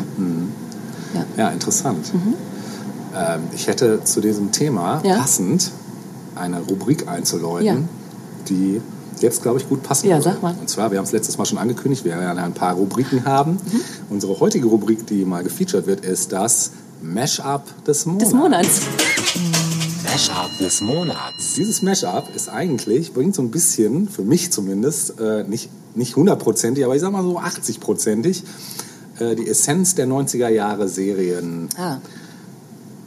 Ja, 1.38 1.50
interessant. 1.50 2.12
Ähm, 3.16 3.42
ich 3.54 3.68
hätte 3.68 4.04
zu 4.04 4.22
diesem 4.22 4.52
Thema 4.52 5.02
Ja. 5.04 5.18
passend 5.18 5.72
eine 6.36 6.60
Rubrik 6.62 7.08
einzuläuten, 7.08 7.66
Ja. 7.66 7.76
die 8.48 8.82
jetzt, 9.22 9.42
glaube 9.42 9.60
ich, 9.60 9.68
gut 9.70 9.84
passen 9.84 10.08
Ja, 10.08 10.18
würde. 10.18 10.24
sag 10.32 10.42
mal. 10.42 10.56
Und 10.60 10.70
zwar, 10.70 10.92
wir 10.92 10.98
haben 10.98 11.06
es 11.06 11.12
letztes 11.12 11.38
Mal 11.38 11.46
schon 11.46 11.58
angekündigt, 11.58 12.06
wir 12.06 12.18
werden 12.18 12.38
ein 12.40 12.54
paar 12.54 12.74
Rubriken 12.76 13.26
haben. 13.26 13.52
Mhm. 13.54 13.82
Unsere 14.10 14.40
heutige 14.40 14.68
Rubrik, 14.68 15.06
die 15.08 15.26
mal 15.26 15.44
gefeatured 15.44 15.88
wird, 15.88 16.06
ist 16.06 16.32
das 16.32 16.72
Mash-up 17.02 17.66
des 17.86 18.06
Monats. 18.06 18.24
Des 18.26 18.34
Monats. 18.34 18.82
Mashup 20.04 20.58
des 20.60 20.82
Monats. 20.82 21.54
Dieses 21.56 21.82
Mashup 21.82 22.34
ist 22.36 22.50
eigentlich, 22.50 23.14
bringt 23.14 23.36
so 23.36 23.42
ein 23.42 23.52
bisschen, 23.52 24.08
für 24.10 24.24
mich 24.24 24.52
zumindest, 24.52 25.20
äh, 25.20 25.44
nicht, 25.44 25.70
nicht 25.96 26.16
hundertprozentig, 26.16 26.84
aber 26.86 26.96
ich 26.96 27.02
sag 27.02 27.12
mal 27.12 27.24
so 27.24 27.40
80-prozentig, 27.40 28.44
äh, 29.20 29.36
die 29.36 29.48
Essenz 29.48 29.96
der 29.96 30.08
90er 30.08 30.50
Jahre 30.50 30.88
Serien 30.88 31.70
Ah. 31.78 31.98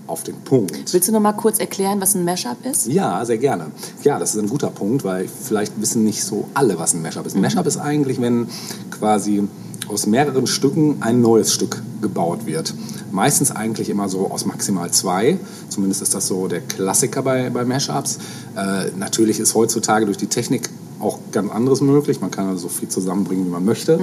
Auf 0.07 0.23
den 0.23 0.37
Punkt. 0.37 0.93
Willst 0.93 1.09
du 1.09 1.13
noch 1.13 1.21
mal 1.21 1.33
kurz 1.33 1.59
erklären, 1.59 2.01
was 2.01 2.15
ein 2.15 2.25
Mashup 2.25 2.65
ist? 2.65 2.87
Ja, 2.87 3.25
sehr 3.25 3.39
gerne. 3.39 3.67
Ja, 4.03 4.19
das 4.19 4.35
ist 4.35 4.41
ein 4.41 4.49
guter 4.49 4.71
Punkt, 4.71 5.05
weil 5.05 5.29
vielleicht 5.29 5.81
wissen 5.81 6.05
nicht 6.05 6.25
so 6.25 6.49
alle, 6.55 6.79
was 6.79 6.95
ein 6.95 7.03
Mashup 7.03 7.27
ist. 7.27 7.35
Ein 7.35 7.41
Mashup 7.43 7.67
ist 7.67 7.79
eigentlich, 7.79 8.21
wenn 8.21 8.49
quasi 8.91 9.49
aus 9.89 10.07
mehreren 10.07 10.47
Stücken 10.47 10.97
ein 11.01 11.21
neues 11.21 11.53
Stück 11.53 11.83
gebaut 12.01 12.47
wird. 12.47 12.75
Meistens 13.11 13.51
eigentlich 13.51 13.91
immer 13.91 14.09
so 14.09 14.31
aus 14.31 14.47
maximal 14.47 14.91
zwei. 14.91 15.39
Zumindest 15.69 16.03
ist 16.03 16.15
das 16.15 16.27
so 16.27 16.49
der 16.49 16.61
Klassiker 16.61 17.23
bei, 17.23 17.51
bei 17.51 17.65
Mashups. 17.65 18.19
Äh, 18.57 18.91
natürlich 18.97 19.39
ist 19.39 19.55
heutzutage 19.55 20.07
durch 20.07 20.17
die 20.17 20.27
Technik 20.27 20.71
auch 20.99 21.19
ganz 21.33 21.51
anderes 21.51 21.81
möglich. 21.81 22.21
Man 22.21 22.31
kann 22.31 22.49
also 22.49 22.63
so 22.63 22.69
viel 22.69 22.89
zusammenbringen, 22.89 23.47
wie 23.47 23.51
man 23.51 23.65
möchte. 23.65 23.99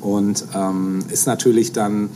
Und 0.00 0.44
ähm, 0.54 1.04
ist 1.08 1.26
natürlich 1.26 1.72
dann 1.72 2.10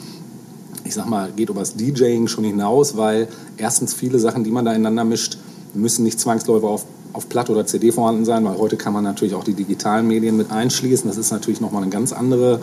ich 0.95 0.99
sag 0.99 1.09
mal, 1.09 1.33
geht 1.35 1.51
über 1.51 1.59
das 1.59 1.75
DJing 1.75 2.29
schon 2.29 2.45
hinaus, 2.45 2.97
weil 2.97 3.27
erstens 3.57 3.95
viele 3.95 4.21
Sachen, 4.21 4.45
die 4.45 4.53
man 4.53 4.65
da 4.65 4.71
ineinander 4.71 5.03
mischt, 5.03 5.39
müssen 5.75 6.05
nicht 6.05 6.21
zwangsläufig 6.21 6.69
auf, 6.69 6.87
auf 7.13 7.29
Platte 7.29 7.51
oder 7.51 7.67
CD 7.67 7.91
vorhanden 7.91 8.25
sein, 8.25 8.45
weil 8.45 8.57
heute 8.59 8.77
kann 8.77 8.93
man 8.93 9.03
natürlich 9.03 9.35
auch 9.35 9.43
die 9.43 9.55
digitalen 9.55 10.07
Medien 10.07 10.37
mit 10.37 10.53
einschließen. 10.53 11.09
Das 11.09 11.17
ist 11.17 11.33
natürlich 11.33 11.61
nochmal 11.61 11.83
ein 11.83 11.91
ganz, 11.91 12.13
andere, 12.13 12.61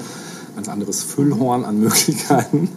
ganz 0.55 0.69
anderes 0.69 1.03
Füllhorn 1.03 1.65
an 1.65 1.79
Möglichkeiten. 1.81 2.69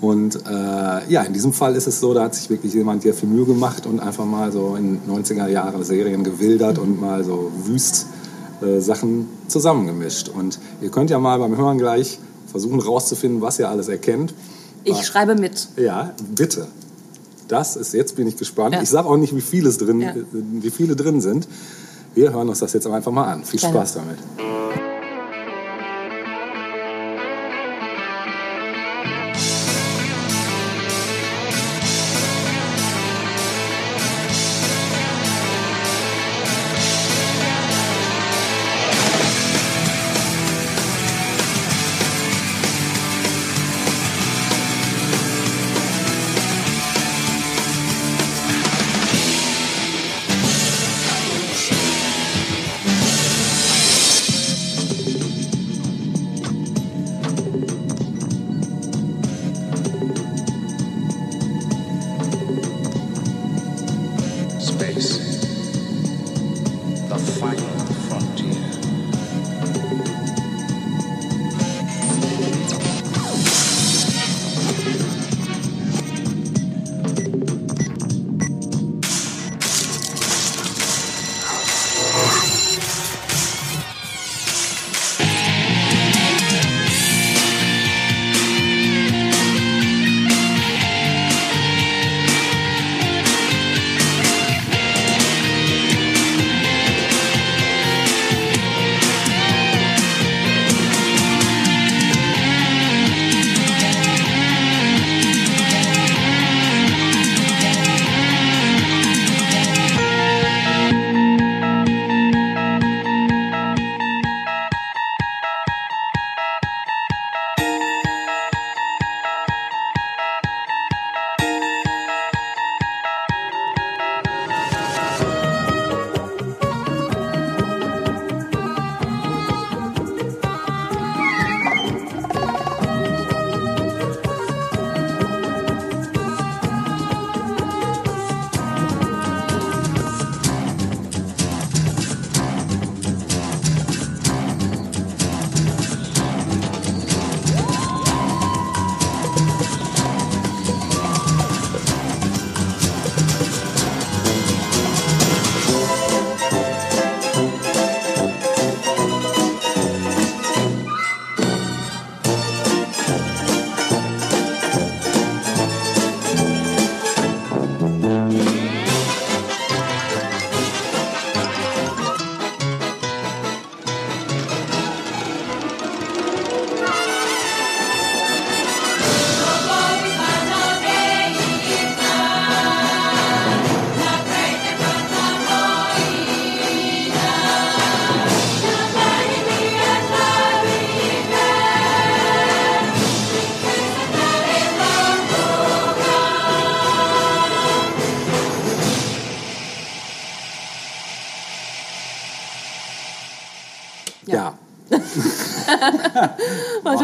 Und 0.00 0.46
äh, 0.46 1.10
ja, 1.10 1.22
in 1.22 1.32
diesem 1.32 1.52
Fall 1.52 1.74
ist 1.74 1.88
es 1.88 1.98
so, 1.98 2.14
da 2.14 2.22
hat 2.22 2.36
sich 2.36 2.48
wirklich 2.48 2.72
jemand 2.72 3.02
sehr 3.02 3.14
viel 3.14 3.28
Mühe 3.28 3.46
gemacht 3.46 3.84
und 3.84 3.98
einfach 3.98 4.26
mal 4.26 4.52
so 4.52 4.76
in 4.76 5.00
90er 5.08 5.48
Jahre 5.48 5.84
Serien 5.84 6.22
gewildert 6.22 6.78
und 6.78 7.00
mal 7.00 7.24
so 7.24 7.50
wüst 7.64 8.06
äh, 8.62 8.78
Sachen 8.78 9.28
zusammengemischt. 9.48 10.28
Und 10.28 10.60
ihr 10.80 10.90
könnt 10.90 11.10
ja 11.10 11.18
mal 11.18 11.40
beim 11.40 11.56
Hören 11.56 11.78
gleich 11.78 12.20
versuchen 12.48 12.80
rauszufinden, 12.80 13.40
was 13.40 13.58
ihr 13.58 13.68
alles 13.68 13.88
erkennt. 13.88 14.34
Ich 14.88 15.06
schreibe 15.06 15.34
mit. 15.34 15.68
Ja, 15.76 16.12
bitte. 16.34 16.66
Das 17.48 17.76
ist, 17.76 17.94
jetzt 17.94 18.16
bin 18.16 18.26
ich 18.26 18.36
gespannt. 18.36 18.74
Ja. 18.74 18.82
Ich 18.82 18.90
sage 18.90 19.08
auch 19.08 19.16
nicht, 19.16 19.34
wie 19.34 19.40
viele, 19.40 19.68
es 19.68 19.78
drin, 19.78 20.00
Ja. 20.00 20.10
äh, 20.10 20.24
wie 20.32 20.70
viele 20.70 20.96
drin 20.96 21.20
sind. 21.20 21.48
Wir 22.14 22.32
hören 22.32 22.48
uns 22.48 22.58
das 22.58 22.72
jetzt 22.72 22.86
einfach 22.86 23.12
mal 23.12 23.24
an. 23.32 23.44
Viel 23.44 23.60
Gerne. 23.60 23.76
Spaß 23.76 23.94
damit. 23.94 24.18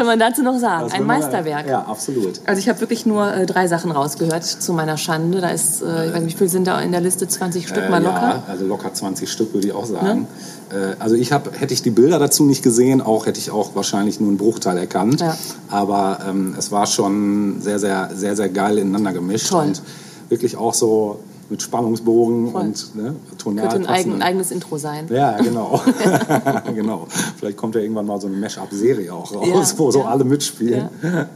Was 0.05 0.11
soll 0.11 0.17
man 0.17 0.19
dazu 0.19 0.43
noch 0.43 0.59
sagen? 0.59 0.91
Ein 0.91 1.05
Meisterwerk. 1.05 1.67
Ja, 1.67 1.81
absolut. 1.83 2.41
Also 2.45 2.59
ich 2.59 2.69
habe 2.69 2.79
wirklich 2.81 3.05
nur 3.05 3.33
äh, 3.33 3.45
drei 3.45 3.67
Sachen 3.67 3.91
rausgehört 3.91 4.43
zu 4.43 4.73
meiner 4.73 4.97
Schande. 4.97 5.41
Da 5.41 5.49
ist, 5.49 5.81
äh, 5.81 6.07
ich 6.07 6.13
weiß 6.13 6.21
nicht, 6.23 6.35
wie 6.35 6.37
viel 6.39 6.49
sind 6.49 6.67
da 6.67 6.79
in 6.81 6.91
der 6.91 7.01
Liste? 7.01 7.27
20 7.27 7.67
Stück 7.67 7.89
mal 7.89 8.01
Äh, 8.01 8.05
locker. 8.05 8.21
Ja, 8.21 8.43
also 8.47 8.65
locker 8.65 8.93
20 8.93 9.31
Stück 9.31 9.53
würde 9.53 9.67
ich 9.67 9.73
auch 9.73 9.85
sagen. 9.85 10.27
Äh, 10.71 10.95
also 10.99 11.15
ich 11.15 11.31
habe, 11.31 11.51
hätte 11.57 11.73
ich 11.73 11.81
die 11.81 11.89
Bilder 11.91 12.19
dazu 12.19 12.43
nicht 12.45 12.63
gesehen, 12.63 13.01
auch 13.01 13.25
hätte 13.25 13.39
ich 13.39 13.51
auch 13.51 13.75
wahrscheinlich 13.75 14.19
nur 14.19 14.29
einen 14.29 14.37
Bruchteil 14.37 14.77
erkannt. 14.77 15.21
Ja. 15.21 15.37
Aber 15.69 16.19
ähm, 16.29 16.55
es 16.57 16.71
war 16.71 16.85
schon 16.87 17.61
sehr, 17.61 17.79
sehr, 17.79 18.09
sehr, 18.13 18.35
sehr 18.35 18.49
geil 18.49 18.77
ineinander 18.77 19.13
gemischt 19.13 19.49
Toll. 19.49 19.65
und 19.65 19.81
wirklich 20.29 20.57
auch 20.57 20.73
so 20.73 21.19
mit 21.49 21.61
Spannungsbogen 21.61 22.51
Voll. 22.51 22.61
und 22.61 22.95
ne, 22.95 23.15
tonal 23.37 23.69
Könnte 23.69 23.89
ein, 23.89 23.95
eigen, 23.95 24.13
ein 24.13 24.21
eigenes 24.21 24.51
Intro 24.51 24.77
sein. 24.77 25.07
Ja, 25.09 25.37
genau. 25.41 25.81
genau. 26.75 27.07
Vielleicht 27.37 27.57
kommt 27.57 27.75
ja 27.75 27.81
irgendwann 27.81 28.05
mal 28.05 28.19
so 28.19 28.27
eine 28.27 28.35
Mash-up-Serie 28.37 29.13
auch 29.13 29.33
raus, 29.33 29.47
Ja, 29.47 29.77
wo 29.77 29.91
so 29.91 29.99
ja. 29.99 30.05
alle 30.05 30.23
mitspielen. 30.23 30.89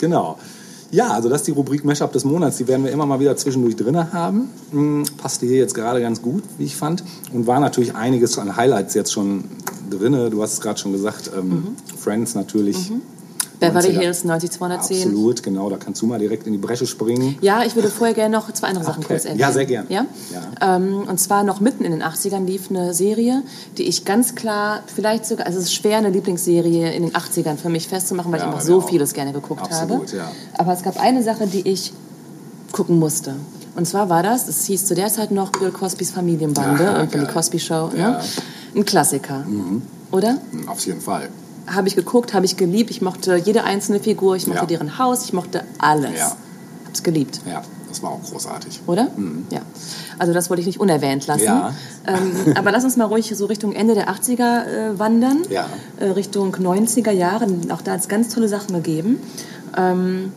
genau. 0.00 0.36
Ja, 0.92 1.10
also 1.10 1.28
das 1.28 1.42
ist 1.42 1.46
die 1.46 1.52
Rubrik 1.52 1.84
Mash-up 1.84 2.12
des 2.12 2.24
Monats. 2.24 2.56
Die 2.56 2.66
werden 2.66 2.84
wir 2.84 2.90
immer 2.90 3.06
mal 3.06 3.20
wieder 3.20 3.36
zwischendurch 3.36 3.76
drin 3.76 4.12
haben. 4.12 4.48
Hm, 4.72 5.04
passte 5.18 5.46
hier 5.46 5.58
jetzt 5.58 5.74
gerade 5.74 6.00
ganz 6.00 6.20
gut, 6.20 6.42
wie 6.58 6.64
ich 6.64 6.76
fand. 6.76 7.04
Und 7.32 7.46
war 7.46 7.60
natürlich 7.60 7.94
einiges 7.94 8.38
an 8.38 8.56
Highlights 8.56 8.94
jetzt 8.94 9.12
schon 9.12 9.44
drin. 9.88 10.30
Du 10.30 10.42
hast 10.42 10.54
es 10.54 10.60
gerade 10.60 10.80
schon 10.80 10.92
gesagt. 10.92 11.30
Ähm, 11.36 11.76
Friends 11.96 12.34
natürlich. 12.34 12.90
Beverly 13.60 13.88
90er. 13.90 14.00
Hills 14.00 14.24
90210. 14.24 14.96
Absolut, 15.08 15.42
genau. 15.42 15.70
Da 15.70 15.76
kannst 15.76 16.00
du 16.02 16.06
mal 16.06 16.18
direkt 16.18 16.46
in 16.46 16.52
die 16.52 16.58
Bresche 16.58 16.86
springen. 16.86 17.36
Ja, 17.42 17.62
ich 17.62 17.74
würde 17.76 17.88
vorher 17.88 18.14
gerne 18.14 18.34
noch 18.36 18.50
zwei 18.52 18.68
andere 18.68 18.84
Sachen 18.84 19.04
Okay. 19.04 19.14
kurz 19.14 19.24
erwähnen. 19.24 19.40
Ja, 19.40 19.52
sehr 19.52 19.66
gern. 19.66 19.86
Ja? 19.88 20.06
Ja. 20.60 20.76
Ähm, 20.76 21.04
und 21.08 21.18
zwar 21.20 21.44
noch 21.44 21.60
mitten 21.60 21.84
in 21.84 21.92
den 21.92 22.02
80ern 22.02 22.44
lief 22.46 22.70
eine 22.70 22.94
Serie, 22.94 23.42
die 23.78 23.84
ich 23.84 24.04
ganz 24.04 24.34
klar, 24.34 24.80
vielleicht 24.92 25.26
sogar, 25.26 25.46
also 25.46 25.58
es 25.58 25.66
ist 25.66 25.74
schwer, 25.74 25.98
eine 25.98 26.10
Lieblingsserie 26.10 26.92
in 26.92 27.02
den 27.02 27.12
80ern 27.12 27.56
für 27.56 27.68
mich 27.68 27.86
festzumachen, 27.86 28.32
weil 28.32 28.40
Ja, 28.40 28.46
ich 28.46 28.52
einfach 28.54 28.64
so 28.66 28.78
auch. 28.80 28.88
vieles 28.88 29.12
gerne 29.12 29.32
geguckt 29.32 29.62
Absolut, 29.62 30.08
habe. 30.08 30.16
ja. 30.16 30.30
Aber 30.58 30.72
es 30.72 30.82
gab 30.82 30.98
eine 31.00 31.22
Sache, 31.22 31.46
die 31.46 31.68
ich 31.68 31.92
gucken 32.72 32.98
musste. 32.98 33.34
Und 33.76 33.86
zwar 33.86 34.08
war 34.08 34.22
das, 34.22 34.48
es 34.48 34.64
hieß 34.64 34.86
zu 34.86 34.94
der 34.94 35.08
Zeit 35.08 35.30
noch 35.30 35.50
Bill 35.52 35.70
Cosbys 35.70 36.10
Familienbande, 36.10 36.88
Ah, 36.90 36.98
irgendwann 36.98 37.26
die. 37.26 37.32
Cosby 37.32 37.58
Show. 37.60 37.90
Ja. 37.96 38.10
Ne? 38.10 38.20
Ein 38.74 38.84
Klassiker. 38.84 39.44
Oder? 40.12 40.38
Hm, 40.50 40.68
Auf 40.68 40.84
jeden 40.86 41.00
Fall. 41.00 41.28
Habe 41.72 41.88
ich 41.88 41.96
geguckt, 41.96 42.34
habe 42.34 42.44
ich 42.44 42.56
geliebt. 42.56 42.90
Ich 42.90 43.00
mochte 43.00 43.36
jede 43.36 43.64
einzelne 43.64 44.00
Figur, 44.00 44.36
ich 44.36 44.46
mochte 44.46 44.62
Ja. 44.62 44.66
deren 44.66 44.98
Haus, 44.98 45.24
ich 45.24 45.32
mochte 45.32 45.62
alles. 45.78 46.18
Ja. 46.18 46.36
Hab's 46.86 47.02
geliebt. 47.02 47.40
Ja, 47.46 47.62
das 47.88 48.02
war 48.02 48.10
auch 48.10 48.22
großartig. 48.22 48.80
Oder? 48.86 49.08
Ja. 49.50 49.60
Also 50.18 50.32
das 50.32 50.50
wollte 50.50 50.60
ich 50.62 50.66
nicht 50.66 50.80
unerwähnt 50.80 51.26
lassen. 51.28 51.42
Mhm. 51.42 51.46
Ja. 51.46 51.72
Ähm, 52.06 52.32
aber 52.56 52.72
lass 52.72 52.82
uns 52.84 52.96
mal 52.96 53.04
ruhig 53.04 53.32
so 53.36 53.46
Richtung 53.46 53.72
Ende 53.72 53.94
der 53.94 54.08
80er 54.08 54.64
äh, 54.66 54.98
wandern. 54.98 55.38
Ja. 55.48 55.66
Äh, 55.98 56.06
Richtung 56.06 56.54
90er 56.56 57.12
Jahre. 57.12 57.46
Auch 57.70 57.82
da 57.82 57.92
hat 57.92 58.00
es 58.00 58.08
ganz 58.08 58.34
tolle 58.34 58.48
Sachen 58.48 58.74
gegeben. 58.74 59.20
Ähm, 59.76 60.32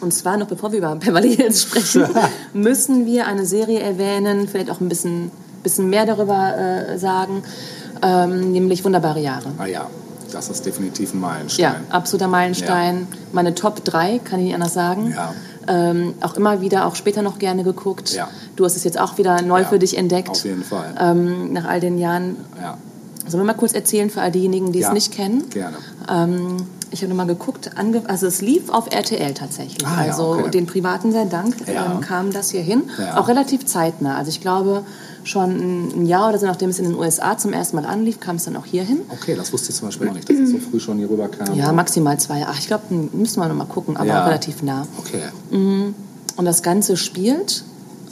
und 0.00 0.14
zwar 0.14 0.36
noch 0.36 0.46
bevor 0.46 0.70
wir 0.70 0.78
über 0.78 0.94
Beverly 1.04 1.34
Hills 1.34 1.62
sprechen, 1.62 2.04
müssen 2.52 3.04
wir 3.04 3.26
eine 3.26 3.44
Serie 3.44 3.80
erwähnen, 3.80 4.46
vielleicht 4.46 4.70
auch 4.70 4.80
ein 4.80 4.88
bisschen, 4.88 5.32
bisschen 5.64 5.90
mehr 5.90 6.06
darüber 6.06 6.56
äh, 6.56 6.98
sagen, 6.98 7.42
ähm, 8.02 8.52
nämlich 8.52 8.84
Wunderbare 8.84 9.20
Jahre. 9.20 9.48
Ah 9.58 9.66
ja, 9.66 9.88
das 10.32 10.48
ist 10.48 10.64
definitiv 10.66 11.14
ein 11.14 11.20
Meilenstein. 11.20 11.62
Ja, 11.62 11.76
absoluter 11.90 12.28
Meilenstein. 12.28 13.06
Meine 13.32 13.54
Top 13.54 13.84
3, 13.84 14.18
kann 14.20 14.40
ich 14.40 14.46
nicht 14.46 14.54
anders 14.54 14.74
sagen. 14.74 15.12
Ja. 15.16 15.34
Ähm, 15.66 16.14
auch 16.22 16.34
immer 16.34 16.60
wieder, 16.60 16.86
auch 16.86 16.94
später 16.94 17.22
noch 17.22 17.38
gerne 17.38 17.62
geguckt. 17.62 18.12
Ja. 18.14 18.28
Du 18.56 18.64
hast 18.64 18.76
es 18.76 18.84
jetzt 18.84 18.98
auch 18.98 19.18
wieder 19.18 19.42
neu 19.42 19.60
Ja, 19.60 19.66
für 19.68 19.78
dich 19.78 19.96
entdeckt. 19.98 20.30
Auf 20.30 20.44
jeden 20.44 20.64
Fall. 20.64 20.94
Ähm, 20.98 21.52
nach 21.52 21.66
all 21.66 21.80
den 21.80 21.98
Jahren. 21.98 22.36
ja, 22.60 22.78
Sollen 23.26 23.42
wir 23.42 23.52
mal 23.52 23.58
kurz 23.58 23.74
erzählen 23.74 24.08
für 24.08 24.22
all 24.22 24.32
diejenigen, 24.32 24.72
die 24.72 24.78
ja. 24.78 24.88
es 24.88 24.94
nicht 24.94 25.12
kennen? 25.12 25.50
Gerne. 25.50 25.76
Ähm, 26.08 26.56
ich 26.90 27.02
habe 27.02 27.10
nochmal 27.10 27.26
geguckt, 27.26 27.70
also 28.06 28.26
es 28.26 28.40
lief 28.40 28.70
auf 28.70 28.90
RTL 28.90 29.34
tatsächlich. 29.34 29.86
Ah, 29.86 30.04
ja, 30.06 30.12
also 30.12 30.30
okay. 30.38 30.50
den 30.52 30.64
Privaten 30.66 31.12
sei 31.12 31.26
Dank 31.26 31.54
Ja. 31.68 31.92
ähm, 31.92 32.00
kam 32.00 32.32
das 32.32 32.50
hier 32.50 32.62
hin. 32.62 32.84
Ja. 32.98 33.18
Auch 33.18 33.28
relativ 33.28 33.66
zeitnah. 33.66 34.16
Also 34.16 34.30
ich 34.30 34.40
glaube 34.40 34.84
schon 35.28 35.90
ein- 35.94 36.06
Jahr 36.06 36.30
oder 36.30 36.38
so, 36.38 36.46
nachdem 36.46 36.70
es 36.70 36.78
in 36.78 36.86
den 36.86 36.94
USA 36.94 37.36
zum 37.36 37.52
ersten 37.52 37.76
Mal 37.76 37.84
anlief, 37.84 38.18
kam 38.20 38.36
es 38.36 38.44
dann 38.44 38.56
auch 38.56 38.64
hier 38.64 38.82
hin. 38.82 39.00
Okay, 39.10 39.34
das 39.36 39.52
wusste 39.52 39.70
ich 39.70 39.76
zum 39.76 39.88
Beispiel 39.88 40.08
auch 40.08 40.14
nicht, 40.14 40.28
dass 40.28 40.36
es 40.36 40.50
so 40.50 40.58
früh 40.58 40.80
schon 40.80 40.98
hier 40.98 41.10
rüber 41.10 41.28
kam. 41.28 41.54
Ja, 41.54 41.70
maximal 41.72 42.18
zwei. 42.18 42.44
Ach, 42.48 42.58
ich 42.58 42.66
glaube, 42.66 42.84
müssen 43.12 43.40
wir 43.40 43.48
noch 43.48 43.54
mal 43.54 43.66
gucken, 43.66 43.96
aber 43.96 44.06
Ja. 44.06 44.22
auch 44.22 44.26
relativ 44.28 44.62
nah. 44.62 44.86
Okay. 44.98 45.22
Und 45.50 46.44
das 46.44 46.62
Ganze 46.62 46.96
spielt, 46.96 47.64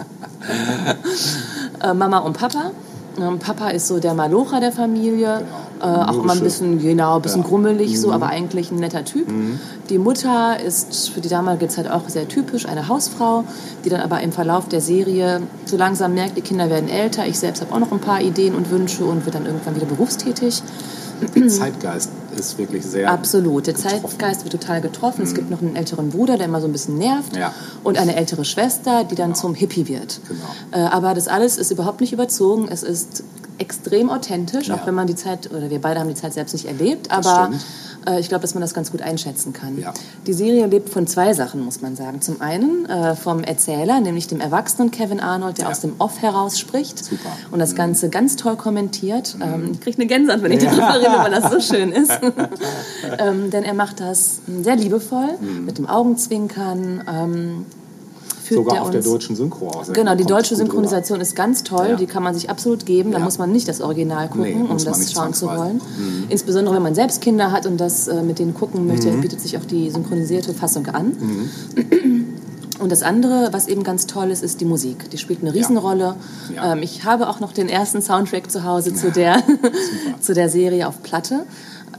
äh, 1.83 1.95
Mama 1.95 2.19
und 2.19 2.37
Papa. 2.37 2.73
Ähm, 3.19 3.39
Papa 3.39 3.69
ist 3.71 3.87
so 3.89 4.01
der 4.01 4.15
Malocher 4.15 4.61
der 4.61 4.73
Familie, 4.73 5.43
äh, 5.81 5.85
auch 5.85 6.23
immer 6.23 6.33
ein 6.33 6.41
bisschen, 6.41 6.79
genau, 6.79 7.17
ein 7.17 7.23
bisschen 7.23 7.43
Ja. 7.43 7.49
grummelig, 7.49 8.01
so, 8.01 8.13
aber 8.13 8.29
eigentlich 8.29 8.71
ein 8.71 8.77
netter 8.77 9.05
Typ. 9.05 9.27
Die 9.89 9.99
Mutter 9.99 10.61
ist 10.61 11.11
für 11.11 11.21
die 11.21 11.29
damalige 11.29 11.69
Zeit 11.69 11.91
auch 11.91 12.09
sehr 12.09 12.29
typisch, 12.29 12.67
eine 12.67 12.89
Hausfrau, 12.89 13.45
die 13.85 13.89
dann 13.89 14.01
aber 14.01 14.21
im 14.21 14.33
Verlauf 14.33 14.69
der 14.69 14.81
Serie 14.81 15.43
so 15.65 15.77
langsam 15.77 16.15
merkt, 16.15 16.37
die 16.37 16.43
Kinder 16.43 16.71
werden 16.71 16.89
älter, 16.89 17.27
ich 17.27 17.39
selbst 17.39 17.61
habe 17.63 17.75
auch 17.75 17.79
noch 17.81 17.93
ein 17.93 18.01
paar 18.01 18.21
Ideen 18.21 18.55
und 18.55 18.71
Wünsche 18.71 19.05
und 19.05 19.25
wird 19.25 19.35
dann 19.35 19.47
irgendwann 19.47 19.75
wieder 19.77 19.87
berufstätig. 19.87 20.63
Der 21.37 21.49
Zeitgeist 21.49 22.11
ist 22.39 22.57
wirklich 22.57 22.83
sehr. 22.83 23.11
Absolut. 23.11 23.67
Der 23.67 23.75
getroffen. 23.75 24.01
Zeitgeist 24.01 24.45
wird 24.45 24.53
total 24.53 24.81
getroffen. 24.81 25.23
Es 25.23 25.35
gibt 25.35 25.51
noch 25.51 25.61
einen 25.61 25.77
älteren 25.77 26.09
Bruder, 26.09 26.39
der 26.39 26.47
immer 26.47 26.63
so 26.63 26.67
ein 26.67 26.73
bisschen 26.73 26.97
nervt. 26.97 27.37
Ja. 27.37 27.53
Und 27.85 27.99
eine 27.99 28.17
ältere 28.17 28.47
Schwester, 28.47 29.05
die 29.05 29.17
dann 29.17 29.35
zum 29.35 29.55
Hippie 29.55 29.87
wird. 29.87 30.21
Genau. 30.27 30.83
Äh, 30.83 30.89
aber 30.89 31.13
das 31.13 31.29
alles 31.29 31.59
ist 31.59 31.71
überhaupt 31.71 32.01
nicht 32.01 32.15
überzogen. 32.15 32.69
Es 32.71 32.83
ist 32.83 33.23
extrem 33.61 34.11
authentisch, 34.11 34.69
Ja. 34.69 34.75
auch 34.77 34.87
wenn 34.87 34.95
man 34.95 35.07
die 35.07 35.15
Zeit, 35.15 35.51
oder 35.53 35.71
wir 35.71 35.81
beide 35.81 36.01
haben 36.01 36.09
die 36.09 36.15
Zeit 36.15 36.33
selbst 36.33 36.53
nicht 36.53 36.65
erlebt. 36.67 37.11
Aber 37.11 37.51
äh, 38.07 38.19
ich 38.19 38.29
glaube, 38.29 38.43
dass 38.43 38.55
man 38.55 38.63
das 38.63 38.73
ganz 38.75 38.91
gut 38.91 39.03
einschätzen 39.03 39.53
kann. 39.53 39.79
Ja. 39.79 39.93
Die 40.27 40.33
Serie 40.33 40.67
lebt 40.67 40.89
von 40.89 41.07
zwei 41.07 41.35
Sachen, 41.35 41.65
muss 41.65 41.81
man 41.83 41.95
sagen. 41.97 42.21
Zum 42.23 42.41
einen 42.41 42.87
äh, 42.87 43.15
vom 43.15 43.45
Erzähler, 43.45 44.01
nämlich 44.01 44.27
dem 44.27 44.41
erwachsenen 44.41 44.91
Kevin 44.91 45.21
Arnold, 45.21 45.59
der 45.59 45.67
Ja. 45.67 45.71
aus 45.71 45.81
dem 45.81 45.93
Off 45.99 46.23
heraus 46.23 46.59
spricht. 46.59 47.05
Super. 47.05 47.29
Mhm. 47.29 47.53
Und 47.53 47.59
das 47.59 47.75
Ganze 47.75 48.09
ganz 48.09 48.37
toll 48.37 48.57
kommentiert. 48.57 49.37
Ähm, 49.43 49.73
ich 49.73 49.81
kriege 49.81 49.99
eine 49.99 50.07
Gänsehaut, 50.07 50.43
wenn 50.43 50.53
ich 50.53 50.65
darüber 50.65 50.95
rede, 50.99 51.11
weil 51.19 51.31
das 51.31 51.51
so 51.53 51.61
schön 51.61 51.93
ist. 51.93 52.11
ähm, 53.19 53.51
denn 53.51 53.65
er 53.65 53.75
macht 53.75 54.01
das 54.01 54.41
sehr 54.63 54.77
liebevoll, 54.77 55.29
Mhm. 55.41 55.65
mit 55.67 55.79
dem 55.79 55.87
Augenzwinkern. 55.87 57.05
Ähm, 57.09 57.67
führt 58.51 58.59
Sogar 58.65 58.75
der 58.75 58.83
auf 58.83 58.91
der 58.91 59.01
uns- 59.01 59.09
deutschen 59.09 59.37
Synchro 59.37 59.69
aus. 59.69 59.93
Genau, 59.93 60.15
die 60.17 60.25
deutsche 60.25 60.55
gut 60.55 60.61
rüber. 60.63 60.73
Synchronisation 60.73 61.21
ist 61.21 61.37
ganz 61.37 61.63
toll, 61.63 61.87
Ja. 61.91 61.97
die 61.97 62.07
kann 62.07 62.23
man 62.25 62.35
sich 62.35 62.51
absolut 62.51 62.85
geben. 62.85 63.13
Da 63.13 63.19
Ja. 63.19 63.25
muss 63.25 63.39
man 63.39 63.53
nicht 63.53 63.69
das 63.69 63.81
Original 63.81 64.27
gucken, 64.29 64.43
Nee, 64.43 64.69
um 64.69 64.77
das 64.77 64.85
schauen 64.85 65.33
zu 65.33 65.47
zwangsweise. 65.47 65.55
Mhm. 65.55 65.59
wollen. 65.59 65.81
Insbesondere 66.29 66.75
wenn 66.75 66.83
man 66.83 66.95
selbst 66.97 67.21
Kinder 67.21 67.53
hat 67.53 67.65
und 67.67 67.79
das 67.81 68.09
äh, 68.09 68.23
mit 68.23 68.39
denen 68.41 68.55
gucken 68.55 68.87
möchte, 68.89 69.11
bietet 69.13 69.41
sich 69.41 69.57
auch 69.57 69.65
die 69.65 69.89
synchronisierte 69.91 70.53
Fassung 70.53 70.87
an. 70.89 71.13
Mhm. 71.19 71.51
Und 72.81 72.91
das 72.91 73.03
andere, 73.03 73.49
was 73.53 73.69
eben 73.69 73.83
ganz 73.83 74.07
toll 74.07 74.31
ist, 74.31 74.43
ist 74.43 74.61
die 74.63 74.65
Musik. 74.65 75.11
Die 75.11 75.19
spielt 75.19 75.43
eine 75.43 75.53
Riesenrolle. 75.53 76.15
Ja. 76.57 76.73
Ähm, 76.73 76.83
ich 76.83 77.05
habe 77.05 77.29
auch 77.29 77.39
noch 77.39 77.53
den 77.53 77.69
ersten 77.69 78.01
Soundtrack 78.01 78.51
zu 78.51 78.65
Hause 78.65 78.95
zu, 78.95 79.11
der, 79.13 79.43
zu 80.23 80.33
der 80.33 80.49
Serie 80.49 80.89
auf 80.89 81.03
Platte. 81.03 81.45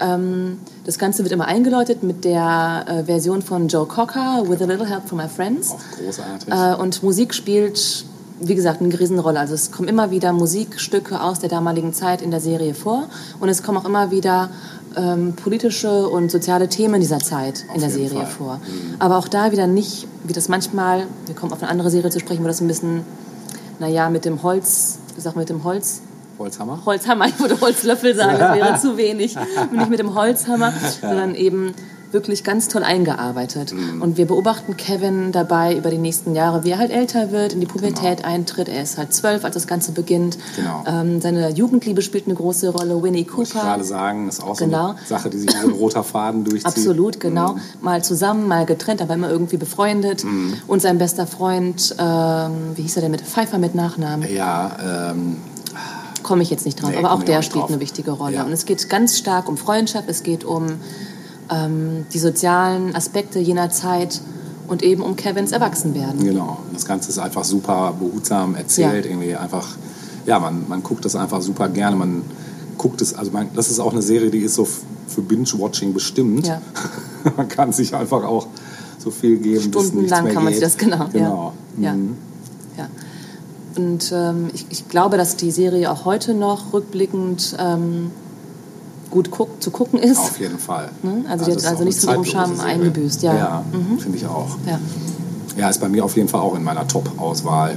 Ähm, 0.02 0.60
das 0.86 0.98
Ganze 0.98 1.24
wird 1.24 1.32
immer 1.32 1.46
eingeläutet 1.46 2.04
mit 2.04 2.26
der 2.26 2.86
äh, 2.88 3.04
Version 3.04 3.42
von 3.42 3.68
Joe 3.68 3.86
Cocker, 3.86 4.44
With 4.48 4.62
a 4.62 4.66
Little 4.66 4.88
Help 4.88 5.08
from 5.08 5.20
My 5.20 5.28
Friends. 5.28 5.72
Auch 5.72 5.98
großartig. 5.98 6.54
Äh, 6.54 6.76
und 6.76 7.04
Musik 7.04 7.34
spielt, 7.34 8.06
wie 8.40 8.56
gesagt, 8.56 8.82
eine 8.82 8.98
Riesenrolle. 8.98 9.40
Also 9.40 9.54
es 9.54 9.72
kommen 9.72 9.88
immer 9.88 10.12
wieder 10.12 10.34
Musikstücke 10.34 11.22
aus 11.22 11.40
der 11.40 11.50
damaligen 11.50 11.94
Zeit 11.94 12.22
in 12.22 12.32
der 12.32 12.40
Serie 12.40 12.74
vor. 12.74 13.04
Und 13.40 13.50
es 13.50 13.64
kommen 13.64 13.78
auch 13.78 13.86
immer 13.86 14.12
wieder 14.12 14.50
ähm, 14.96 15.34
politische 15.34 16.08
und 16.08 16.32
soziale 16.32 16.68
Themen 16.68 17.00
dieser 17.00 17.20
Zeit 17.20 17.66
in 17.74 17.82
der 17.82 17.90
Serie 17.90 18.22
Fall. 18.22 18.26
vor. 18.26 18.62
Aber 19.00 19.18
auch 19.18 19.28
da 19.28 19.52
wieder 19.52 19.68
nicht, 19.68 20.08
wie 20.24 20.34
das 20.34 20.50
manchmal, 20.50 21.06
wir 21.26 21.36
kommen 21.36 21.54
auf 21.54 21.62
eine 21.62 21.72
andere 21.72 21.90
Serie 21.90 22.10
zu 22.10 22.20
sprechen, 22.20 22.44
wo 22.44 22.48
das 22.48 22.62
ein 22.62 22.68
bisschen, 22.68 23.04
naja, 23.80 24.10
mit 24.10 24.26
dem 24.26 24.44
Holz, 24.44 24.98
wie 25.16 25.22
sagt 25.22 25.36
man, 25.36 25.44
mit 25.44 25.50
dem 25.50 25.64
Holz, 25.64 26.02
Holzhammer? 26.42 26.80
Holzhammer, 26.86 27.26
ich 27.30 27.40
würde 27.40 27.60
Holzlöffel 27.62 28.16
sagen, 28.16 28.38
das 28.40 28.56
wäre 28.56 28.80
zu 28.82 28.98
wenig. 28.98 29.36
Nicht 29.72 29.90
mit 29.90 30.00
dem 30.00 30.14
Holzhammer, 30.16 30.74
sondern 31.02 31.36
eben 31.36 31.74
wirklich 32.12 32.44
ganz 32.44 32.68
toll 32.68 32.84
eingearbeitet. 32.84 33.72
Mhm. 33.74 34.02
Und 34.02 34.18
wir 34.18 34.26
beobachten 34.28 34.76
Kevin 34.76 35.32
dabei 35.32 35.78
über 35.78 35.90
die 35.90 35.98
nächsten 35.98 36.36
Jahre, 36.36 36.66
wie 36.66 36.72
er 36.72 36.78
halt 36.78 36.92
älter 36.92 37.32
wird, 37.32 37.54
in 37.54 37.62
die 37.62 37.66
Pubertät 37.66 38.26
eintritt. 38.26 38.68
Er 38.68 38.84
ist 38.84 38.98
halt 38.98 39.14
zwölf, 39.14 39.46
als 39.46 39.54
das 39.54 39.66
Ganze 39.66 39.94
beginnt. 39.94 40.38
Genau. 40.58 40.84
Ähm, 40.86 41.22
seine 41.22 41.52
Jugendliebe 41.52 42.02
spielt 42.02 42.26
eine 42.26 42.36
große 42.36 42.68
Rolle. 42.68 43.02
Winnie 43.02 43.26
Wollte 43.26 43.44
ich 43.44 43.50
Cooper. 43.54 43.62
gerade 43.66 43.84
sagen, 43.86 44.28
ist 44.28 44.44
auch 44.44 44.58
so 44.58 44.66
Genau. 44.66 44.90
eine 44.90 44.98
Sache, 45.08 45.30
die 45.30 45.38
sich 45.38 45.52
so 45.52 45.68
ein 45.70 45.74
roter 45.74 46.04
Faden 46.04 46.44
durchzieht. 46.44 46.66
Absolut, 46.66 47.22
genau. 47.22 47.54
Mhm. 47.54 47.60
Mal 47.80 48.04
zusammen, 48.04 48.46
mal 48.46 48.66
getrennt, 48.66 49.02
aber 49.02 49.14
immer 49.14 49.30
irgendwie 49.30 49.56
befreundet. 49.56 50.26
Mhm. 50.26 50.56
Und 50.68 50.82
sein 50.82 50.98
bester 50.98 51.26
Freund, 51.28 51.96
ähm, 51.98 52.52
wie 52.76 52.82
hieß 52.82 52.98
er 52.98 53.04
denn 53.04 53.12
mit 53.12 53.22
Pfeiffer 53.22 53.58
mit 53.58 53.74
Nachnamen? 53.74 54.28
Ja, 54.34 55.12
ähm, 55.12 55.38
komme 56.24 56.44
ich 56.44 56.50
jetzt 56.50 56.66
nicht 56.66 56.82
drauf, 56.82 56.92
Nee, 56.92 56.98
aber 56.98 57.12
auch 57.12 57.24
der 57.24 57.40
auch 57.40 57.44
spielt 57.44 57.64
drauf. 57.64 57.72
eine 57.72 57.80
wichtige 57.80 58.12
Rolle. 58.12 58.36
Ja. 58.38 58.44
Und 58.44 58.52
es 58.52 58.66
geht 58.66 58.88
ganz 58.90 59.18
stark 59.18 59.48
um 59.50 59.58
Freundschaft, 59.58 60.10
es 60.10 60.24
geht 60.24 60.44
um 60.44 60.68
ähm, 61.50 62.06
die 62.14 62.20
sozialen 62.20 62.96
Aspekte 62.96 63.40
jener 63.40 63.70
Zeit 63.70 64.22
und 64.68 64.84
eben 64.84 65.02
um 65.04 65.16
Kevins 65.16 65.52
Erwachsenwerden. 65.52 66.24
genau. 66.24 66.60
Das 66.74 66.86
Ganze 66.86 67.10
ist 67.10 67.20
einfach 67.20 67.44
super 67.44 67.94
behutsam 68.00 68.56
erzählt. 68.56 69.06
Ja. 69.06 69.12
Irgendwie 69.12 69.36
einfach, 69.36 69.68
ja, 70.26 70.40
man, 70.40 70.66
man 70.68 70.82
guckt 70.84 71.04
das 71.04 71.16
einfach 71.16 71.42
super 71.42 71.68
gerne. 71.70 71.96
Man 71.96 72.22
guckt 72.78 73.02
es, 73.02 73.14
also 73.14 73.32
man, 73.32 73.50
das 73.54 73.70
ist 73.70 73.80
auch 73.80 73.92
eine 73.92 74.02
Serie, 74.02 74.32
die 74.32 74.40
ist 74.40 74.56
so 74.56 74.66
für 75.08 75.22
Binge-Watching 75.22 75.94
bestimmt. 75.94 76.48
Ja. 76.48 76.62
man 77.38 77.48
kann 77.50 77.74
sich 77.74 77.94
einfach 77.94 78.24
auch 78.24 78.48
so 78.98 79.12
viel 79.12 79.38
geben, 79.38 79.72
bis 79.72 79.74
nichts 79.74 79.88
Stundenlang 79.90 80.24
mehr 80.24 80.34
kann 80.34 80.44
man 80.44 80.54
sich 80.54 80.62
geht. 80.62 80.70
das, 80.70 80.78
genau. 80.78 81.10
Genau. 81.12 81.54
Ja. 81.78 81.94
Mhm. 81.94 82.18
Und 83.76 84.12
ähm, 84.14 84.50
ich, 84.54 84.66
ich 84.70 84.90
glaube, 84.90 85.18
dass 85.18 85.36
die 85.38 85.52
Serie 85.52 85.92
auch 85.92 86.06
heute 86.06 86.34
noch 86.34 86.74
rückblickend 86.74 87.56
ähm, 87.60 88.12
gut 89.10 89.32
guck, 89.32 89.62
zu 89.62 89.72
gucken 89.72 90.00
ist. 90.00 90.20
Auf 90.20 90.40
jeden 90.40 90.60
Fall. 90.60 90.90
Ne? 91.04 91.24
Also 91.30 91.46
die 91.46 91.52
hat 91.52 91.66
also 91.66 91.84
zeitlose 91.90 92.30
Charme 92.32 92.56
Serie. 92.56 92.72
eingebüßt, 92.72 93.24
ja. 93.24 93.36
Ja, 93.36 93.66
Mhm. 93.72 94.00
finde 94.00 94.18
ich 94.18 94.26
auch. 94.28 94.58
Ja. 94.68 94.80
Ja, 95.58 95.70
ist 95.70 95.82
bei 95.82 95.90
mir 95.90 96.04
auf 96.06 96.16
jeden 96.16 96.28
Fall 96.30 96.42
auch 96.42 96.56
in 96.56 96.64
meiner 96.64 96.88
Top-Auswahl. 96.88 97.76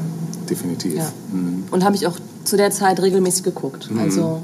Definitiv. 0.49 0.95
Ja. 0.97 1.11
Mhm. 1.33 1.65
Und 1.71 1.85
habe 1.85 1.97
ich 1.97 2.07
auch 2.07 2.17
zu 2.45 2.57
der 2.57 2.71
Zeit 2.71 3.01
regelmäßig 3.01 3.43
geguckt. 3.43 3.89
Also 3.99 4.43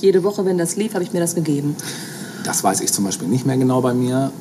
jede 0.00 0.24
Woche, 0.24 0.44
wenn 0.44 0.58
das 0.58 0.76
lief, 0.76 0.94
habe 0.94 1.04
ich 1.04 1.12
mir 1.12 1.20
das 1.20 1.34
gegeben. 1.34 1.76
Das 2.44 2.64
weiß 2.64 2.80
ich 2.80 2.92
zum 2.92 3.04
Beispiel 3.04 3.28
nicht 3.28 3.46
mehr 3.46 3.56
genau 3.56 3.80
bei 3.80 3.94
mir. 3.94 4.32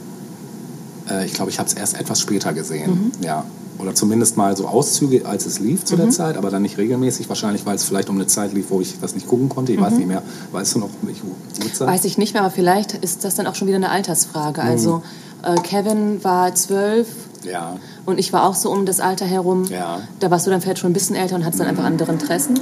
Äh, 1.10 1.26
ich 1.26 1.34
glaube, 1.34 1.52
ich 1.52 1.60
habe 1.60 1.68
es 1.68 1.74
erst 1.76 2.00
etwas 2.00 2.20
später 2.22 2.54
gesehen. 2.54 3.12
Mhm. 3.20 3.24
Ja. 3.24 3.44
Oder 3.80 3.96
zumindest 3.96 4.38
mal 4.38 4.56
so 4.56 4.68
Auszüge, 4.68 5.26
als 5.26 5.46
es 5.46 5.60
lief 5.60 5.82
Mhm. 5.82 5.86
zu 5.86 5.96
der 5.98 6.10
Zeit, 6.10 6.38
aber 6.38 6.50
dann 6.50 6.62
nicht 6.62 6.78
regelmäßig. 6.78 7.28
Wahrscheinlich, 7.30 7.66
weil 7.66 7.76
es 7.76 7.84
vielleicht 7.84 8.10
um 8.10 8.16
eine 8.16 8.28
Zeit 8.28 8.54
lief, 8.54 8.68
wo 8.70 8.82
ich 8.82 9.00
das 9.02 9.16
nicht 9.16 9.28
gucken 9.28 9.50
konnte. 9.50 9.72
Ich 9.74 9.82
weiß 9.82 9.94
nicht 9.96 10.08
mehr. 10.08 10.22
Weißt 10.52 10.76
du 10.76 10.80
noch, 10.80 10.90
welche 11.02 11.22
Uhrzeit? 11.24 11.88
Mhm. 11.88 11.92
Weiß 11.94 12.06
ich 12.06 12.18
nicht 12.18 12.34
mehr, 12.34 12.44
aber 12.44 12.52
vielleicht 12.52 12.94
ist 12.94 13.24
das 13.24 13.36
dann 13.36 13.48
auch 13.48 13.56
schon 13.56 13.68
wieder 13.68 13.78
eine 13.78 13.90
Altersfrage. 13.90 14.62
Also 14.62 15.02
äh, 15.44 15.56
Kevin 15.62 16.24
war 16.24 16.56
zwölf 16.56 17.08
Ja. 17.44 17.76
und 18.06 18.18
ich 18.20 18.32
war 18.32 18.48
auch 18.48 18.56
so 18.56 18.72
um 18.72 18.86
das 18.86 19.02
Alter 19.02 19.26
herum. 19.26 19.66
Ja. 19.66 20.00
Da 20.22 20.32
warst 20.32 20.46
du 20.48 20.52
dann 20.52 20.62
vielleicht 20.62 20.80
schon 20.80 20.92
ein 20.92 20.94
bisschen 20.94 21.16
älter 21.18 21.36
und 21.36 21.44
hattest 21.44 21.60
dann 21.60 21.68
einfach 21.68 21.84
andere 21.84 22.12
Interessen 22.14 22.58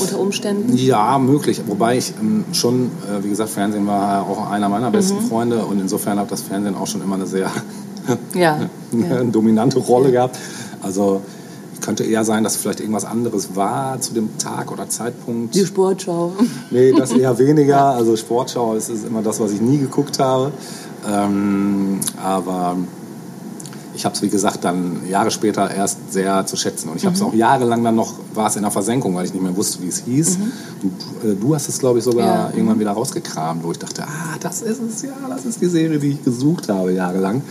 unter 0.00 0.18
Umständen. 0.18 0.76
Ja, 0.76 1.18
möglich. 1.20 1.60
Wobei 1.68 1.98
ich 1.98 2.12
ähm, 2.20 2.44
schon, 2.52 2.86
äh, 3.08 3.22
wie 3.22 3.28
gesagt, 3.28 3.50
Fernsehen 3.50 3.86
war 3.86 4.22
auch 4.28 4.50
einer 4.50 4.68
meiner 4.68 4.90
besten 4.90 5.18
Mhm. 5.22 5.28
Freunde 5.28 5.64
und 5.64 5.78
insofern 5.80 6.18
hat 6.18 6.32
das 6.32 6.40
Fernsehen 6.42 6.74
auch 6.74 6.86
schon 6.88 7.02
immer 7.02 7.14
eine 7.14 7.26
sehr 7.28 7.48
Ja. 8.34 8.68
eine 8.92 9.26
dominante 9.26 9.78
Rolle 9.78 10.12
gehabt. 10.12 10.38
Also 10.82 11.22
könnte 11.80 12.04
eher 12.04 12.24
sein, 12.24 12.42
dass 12.42 12.56
vielleicht 12.56 12.80
irgendwas 12.80 13.04
anderes 13.04 13.54
war 13.54 14.00
zu 14.00 14.12
dem 14.12 14.38
Tag 14.38 14.72
oder 14.72 14.88
Zeitpunkt. 14.88 15.54
Die 15.54 15.64
Sportschau. 15.64 16.32
Nee, 16.70 16.92
das 16.92 17.12
eher 17.12 17.38
weniger. 17.38 17.90
Also 17.90 18.16
Sportschau 18.16 18.74
ist, 18.74 18.88
ist 18.88 19.06
immer 19.06 19.22
das, 19.22 19.38
was 19.38 19.52
ich 19.52 19.60
nie 19.60 19.78
geguckt 19.78 20.18
habe. 20.18 20.50
Ähm, 21.08 22.00
aber 22.20 22.76
ich 23.96 24.04
habe 24.04 24.14
es, 24.14 24.22
wie 24.22 24.28
gesagt, 24.28 24.64
dann 24.64 25.00
Jahre 25.08 25.30
später 25.30 25.70
erst 25.70 26.12
sehr 26.12 26.46
zu 26.46 26.56
schätzen. 26.56 26.88
Und 26.90 26.96
ich 26.98 27.06
habe 27.06 27.16
es 27.16 27.22
auch 27.22 27.32
jahrelang 27.34 27.82
dann 27.82 27.94
noch, 27.96 28.14
war 28.34 28.46
es 28.48 28.56
in 28.56 28.62
der 28.62 28.70
Versenkung, 28.70 29.14
weil 29.14 29.24
ich 29.24 29.32
nicht 29.32 29.42
mehr 29.42 29.56
wusste, 29.56 29.82
wie 29.82 29.88
es 29.88 30.04
hieß. 30.04 30.38
Und 30.82 30.92
äh, 31.30 31.34
du 31.34 31.54
hast 31.54 31.68
es, 31.68 31.78
glaube 31.78 31.98
ich, 31.98 32.04
sogar 32.04 32.26
Ja. 32.26 32.50
irgendwann 32.54 32.78
wieder 32.78 32.90
rausgekramt, 32.92 33.64
wo 33.64 33.72
ich 33.72 33.78
dachte, 33.78 34.02
ah, 34.04 34.36
das 34.40 34.60
ist 34.62 34.80
es, 34.82 35.02
ja, 35.02 35.12
das 35.28 35.44
ist 35.46 35.60
die 35.60 35.66
Serie, 35.66 35.98
die 35.98 36.10
ich 36.12 36.22
gesucht 36.24 36.68
habe 36.68 36.92
jahrelang. 36.92 37.42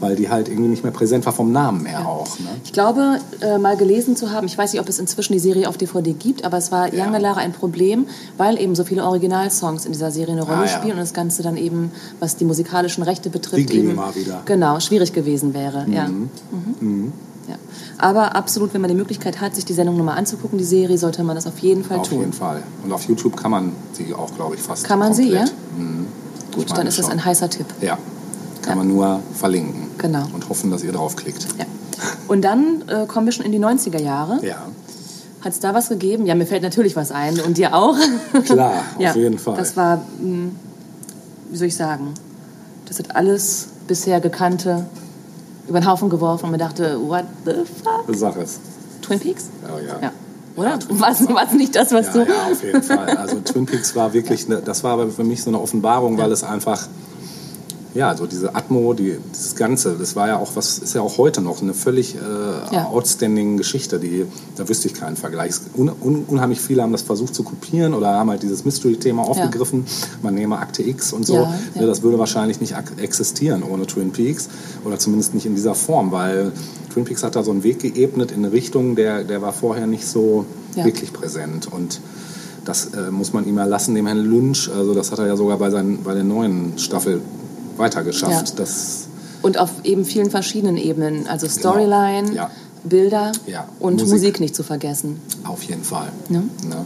Weil 0.00 0.16
die 0.16 0.28
halt 0.28 0.48
irgendwie 0.48 0.68
nicht 0.68 0.82
mehr 0.82 0.92
präsent 0.92 1.24
war 1.26 1.32
vom 1.32 1.52
Namen 1.52 1.86
her 1.86 2.06
auch. 2.08 2.38
Ne? 2.40 2.46
Ich 2.64 2.72
glaube, 2.72 3.18
äh, 3.40 3.58
mal 3.58 3.76
gelesen 3.76 4.16
zu 4.16 4.30
haben, 4.32 4.46
ich 4.46 4.58
weiß 4.58 4.72
nicht, 4.72 4.80
ob 4.82 4.88
es 4.88 4.98
inzwischen 4.98 5.32
die 5.34 5.38
Serie 5.38 5.68
auf 5.68 5.76
DVD 5.76 6.12
gibt, 6.12 6.44
aber 6.44 6.58
es 6.58 6.72
war 6.72 6.92
Ja. 6.92 7.04
lange 7.04 7.20
Jahre 7.22 7.40
ein 7.40 7.52
Problem, 7.52 8.06
weil 8.36 8.60
eben 8.60 8.74
so 8.74 8.82
viele 8.84 9.04
Originalsongs 9.04 9.84
in 9.86 9.92
dieser 9.92 10.10
Serie 10.10 10.32
eine 10.32 10.42
Rolle 10.42 10.56
Ah, 10.58 10.62
ja. 10.64 10.68
spielen 10.68 10.94
und 10.94 11.00
das 11.00 11.14
Ganze 11.14 11.42
dann 11.42 11.56
eben, 11.56 11.92
was 12.18 12.36
die 12.36 12.44
musikalischen 12.44 13.02
Rechte 13.04 13.30
betrifft, 13.30 13.70
eben 13.70 13.92
wieder. 14.14 14.42
genau 14.44 14.80
schwierig 14.80 15.12
gewesen 15.12 15.54
wäre. 15.54 15.86
Ja. 15.92 16.08
Mhm. 16.08 17.12
Ja. 17.48 17.56
Aber 17.98 18.36
absolut, 18.36 18.72
wenn 18.72 18.80
man 18.80 18.88
die 18.88 18.96
Möglichkeit 18.96 19.40
hat, 19.40 19.54
sich 19.56 19.64
die 19.64 19.72
Sendung 19.72 19.96
nochmal 19.96 20.16
anzugucken, 20.16 20.58
die 20.58 20.64
Serie, 20.64 20.96
sollte 20.96 21.24
man 21.24 21.34
das 21.34 21.46
auf 21.46 21.58
jeden 21.58 21.82
Fall 21.84 21.98
Auf 21.98 22.08
tun. 22.08 22.20
jeden 22.20 22.32
Fall. 22.32 22.62
Und 22.84 22.92
auf 22.92 23.08
YouTube 23.08 23.36
kann 23.36 23.50
man 23.50 23.72
sie 23.92 24.14
auch, 24.14 24.32
glaube 24.34 24.54
ich, 24.54 24.60
fast 24.60 24.84
Kann 24.84 24.98
man 25.00 25.12
sie, 25.12 25.24
komplett. 25.30 25.48
ja? 25.48 25.82
Mhm. 25.82 26.06
Gut, 26.54 26.70
dann 26.76 26.86
ist 26.86 26.98
das 26.98 27.06
schon. 27.06 27.14
ein 27.14 27.24
heißer 27.24 27.50
Tipp. 27.50 27.66
Ja, 27.80 27.98
kann 28.62 28.70
Ja. 28.70 28.74
man 28.76 28.88
nur 28.88 29.20
verlinken. 29.34 29.88
Genau. 29.98 30.24
Und 30.32 30.48
hoffen, 30.48 30.70
dass 30.70 30.84
ihr 30.84 30.92
draufklickt. 30.92 31.46
Ja. 31.58 31.64
Und 32.28 32.42
dann 32.42 32.82
äh, 32.88 33.06
kommen 33.06 33.26
wir 33.26 33.32
schon 33.32 33.44
in 33.46 33.52
die 33.52 33.58
90er 33.60 34.00
Jahre. 34.00 34.38
Ja, 34.44 34.56
Hat 35.40 35.52
es 35.52 35.58
da 35.60 35.74
was 35.74 35.88
gegeben? 35.88 36.26
Ja, 36.26 36.34
mir 36.36 36.46
fällt 36.46 36.62
natürlich 36.62 36.94
was 36.94 37.10
ein. 37.10 37.40
Und 37.40 37.58
dir 37.58 37.74
auch? 37.74 37.96
klar, 38.44 38.84
ja, 38.98 39.10
auf 39.10 39.16
jeden 39.16 39.38
Fall. 39.38 39.56
Das 39.56 39.76
war, 39.76 39.96
mh, 40.20 40.50
wie 41.50 41.56
soll 41.56 41.66
ich 41.66 41.76
sagen, 41.76 42.14
das 42.86 42.98
hat 43.00 43.16
alles 43.16 43.66
bisher 43.88 44.20
Gekannte 44.20 44.86
über 45.68 45.80
den 45.80 45.88
Haufen 45.88 46.10
geworfen 46.10 46.46
und 46.46 46.50
mir 46.52 46.58
dachte, 46.58 46.98
what 47.06 47.24
the 47.44 47.52
fuck? 47.82 48.04
Sag 48.14 48.36
es. 48.36 48.60
Twin 49.02 49.18
Peaks? 49.20 49.48
Oh, 49.64 49.78
ja. 49.78 49.98
Ja. 50.00 50.12
Oder? 50.56 50.78
War 50.90 51.10
es 51.10 51.52
nicht 51.52 51.74
das, 51.74 51.92
was 51.92 52.06
Ja, 52.08 52.12
du... 52.12 52.18
ja, 52.30 52.52
auf 52.52 52.62
jeden 52.62 52.82
Fall. 52.82 53.08
Also 53.16 53.40
Twin 53.40 53.66
Peaks 53.66 53.96
war 53.96 54.12
wirklich, 54.12 54.46
eine, 54.50 54.60
das 54.60 54.84
war 54.84 54.92
aber 54.94 55.08
für 55.08 55.24
mich 55.24 55.42
so 55.42 55.50
eine 55.50 55.60
Offenbarung, 55.60 56.18
weil 56.18 56.30
es 56.32 56.44
einfach, 56.44 56.86
ja, 57.94 58.16
so 58.16 58.26
diese 58.26 58.54
Atmo, 58.54 58.94
die, 58.94 59.18
dieses 59.34 59.54
Ganze, 59.54 59.96
das 59.98 60.16
war 60.16 60.26
ja 60.28 60.38
auch, 60.38 60.52
was 60.54 60.78
ist 60.78 60.94
ja 60.94 61.02
auch 61.02 61.18
heute 61.18 61.40
noch 61.42 61.60
eine 61.60 61.74
völlig 61.74 62.14
äh, 62.14 62.18
Ja. 62.74 62.86
outstanding 62.86 63.56
Geschichte, 63.58 63.98
die, 63.98 64.24
da 64.56 64.68
wüsste 64.68 64.88
ich 64.88 64.94
keinen 64.94 65.16
Vergleich. 65.16 65.54
Un, 65.76 65.90
un, 66.00 66.24
unheimlich 66.26 66.60
viele 66.60 66.82
haben 66.82 66.92
das 66.92 67.02
versucht 67.02 67.34
zu 67.34 67.42
kopieren 67.42 67.92
oder 67.94 68.08
haben 68.14 68.30
halt 68.30 68.42
dieses 68.42 68.64
Mystery-Thema 68.64 69.22
aufgegriffen. 69.22 69.84
Man 70.22 70.34
nehme 70.34 70.58
Akte 70.58 70.82
X 70.82 71.12
und 71.12 71.26
so. 71.26 71.34
Ja, 71.34 71.42
ja. 71.74 71.80
Ne, 71.82 71.86
Das 71.86 72.02
würde 72.02 72.18
wahrscheinlich 72.18 72.60
nicht 72.60 72.74
existieren 72.96 73.62
ohne 73.62 73.86
Twin 73.86 74.10
Peaks 74.12 74.48
oder 74.84 74.98
zumindest 74.98 75.34
nicht 75.34 75.44
in 75.46 75.54
dieser 75.54 75.74
Form, 75.74 76.12
weil 76.12 76.52
Twin 76.92 77.04
Peaks 77.04 77.22
hat 77.22 77.36
da 77.36 77.42
so 77.42 77.50
einen 77.50 77.62
Weg 77.62 77.80
geebnet 77.80 78.30
in 78.32 78.38
eine 78.38 78.52
Richtung, 78.52 78.96
der, 78.96 79.24
der 79.24 79.42
war 79.42 79.52
vorher 79.52 79.86
nicht 79.86 80.06
so 80.06 80.46
Ja. 80.74 80.84
wirklich 80.86 81.12
präsent 81.12 81.68
und 81.70 82.00
das 82.64 82.86
äh, 82.94 83.10
muss 83.10 83.32
man 83.32 83.46
ihm 83.46 83.58
erlassen, 83.58 83.94
dem 83.94 84.06
Herrn 84.06 84.20
Lynch. 84.24 84.70
Also 84.74 84.94
das 84.94 85.10
hat 85.10 85.18
er 85.18 85.26
ja 85.26 85.36
sogar 85.36 85.58
bei, 85.58 85.68
seinen, 85.70 86.02
bei 86.04 86.14
der 86.14 86.22
neuen 86.24 86.78
Staffel 86.78 87.20
weitergeschafft. 87.82 88.50
Ja. 88.50 88.54
Das, 88.56 89.06
Und 89.42 89.58
auf 89.58 89.70
eben 89.84 90.04
vielen 90.04 90.30
verschiedenen 90.30 90.76
Ebenen. 90.76 91.26
Also 91.26 91.48
Storyline, 91.48 92.28
Genau. 92.28 92.34
Ja. 92.42 92.50
Bilder 92.84 93.30
Ja, 93.46 93.68
und 93.78 94.00
Musik. 94.00 94.08
Musik. 94.12 94.40
nicht 94.40 94.56
zu 94.56 94.62
vergessen. 94.64 95.20
auf 95.44 95.62
jeden 95.62 95.84
Fall. 95.84 96.08
Ja. 96.30 96.40
Ne? 96.40 96.84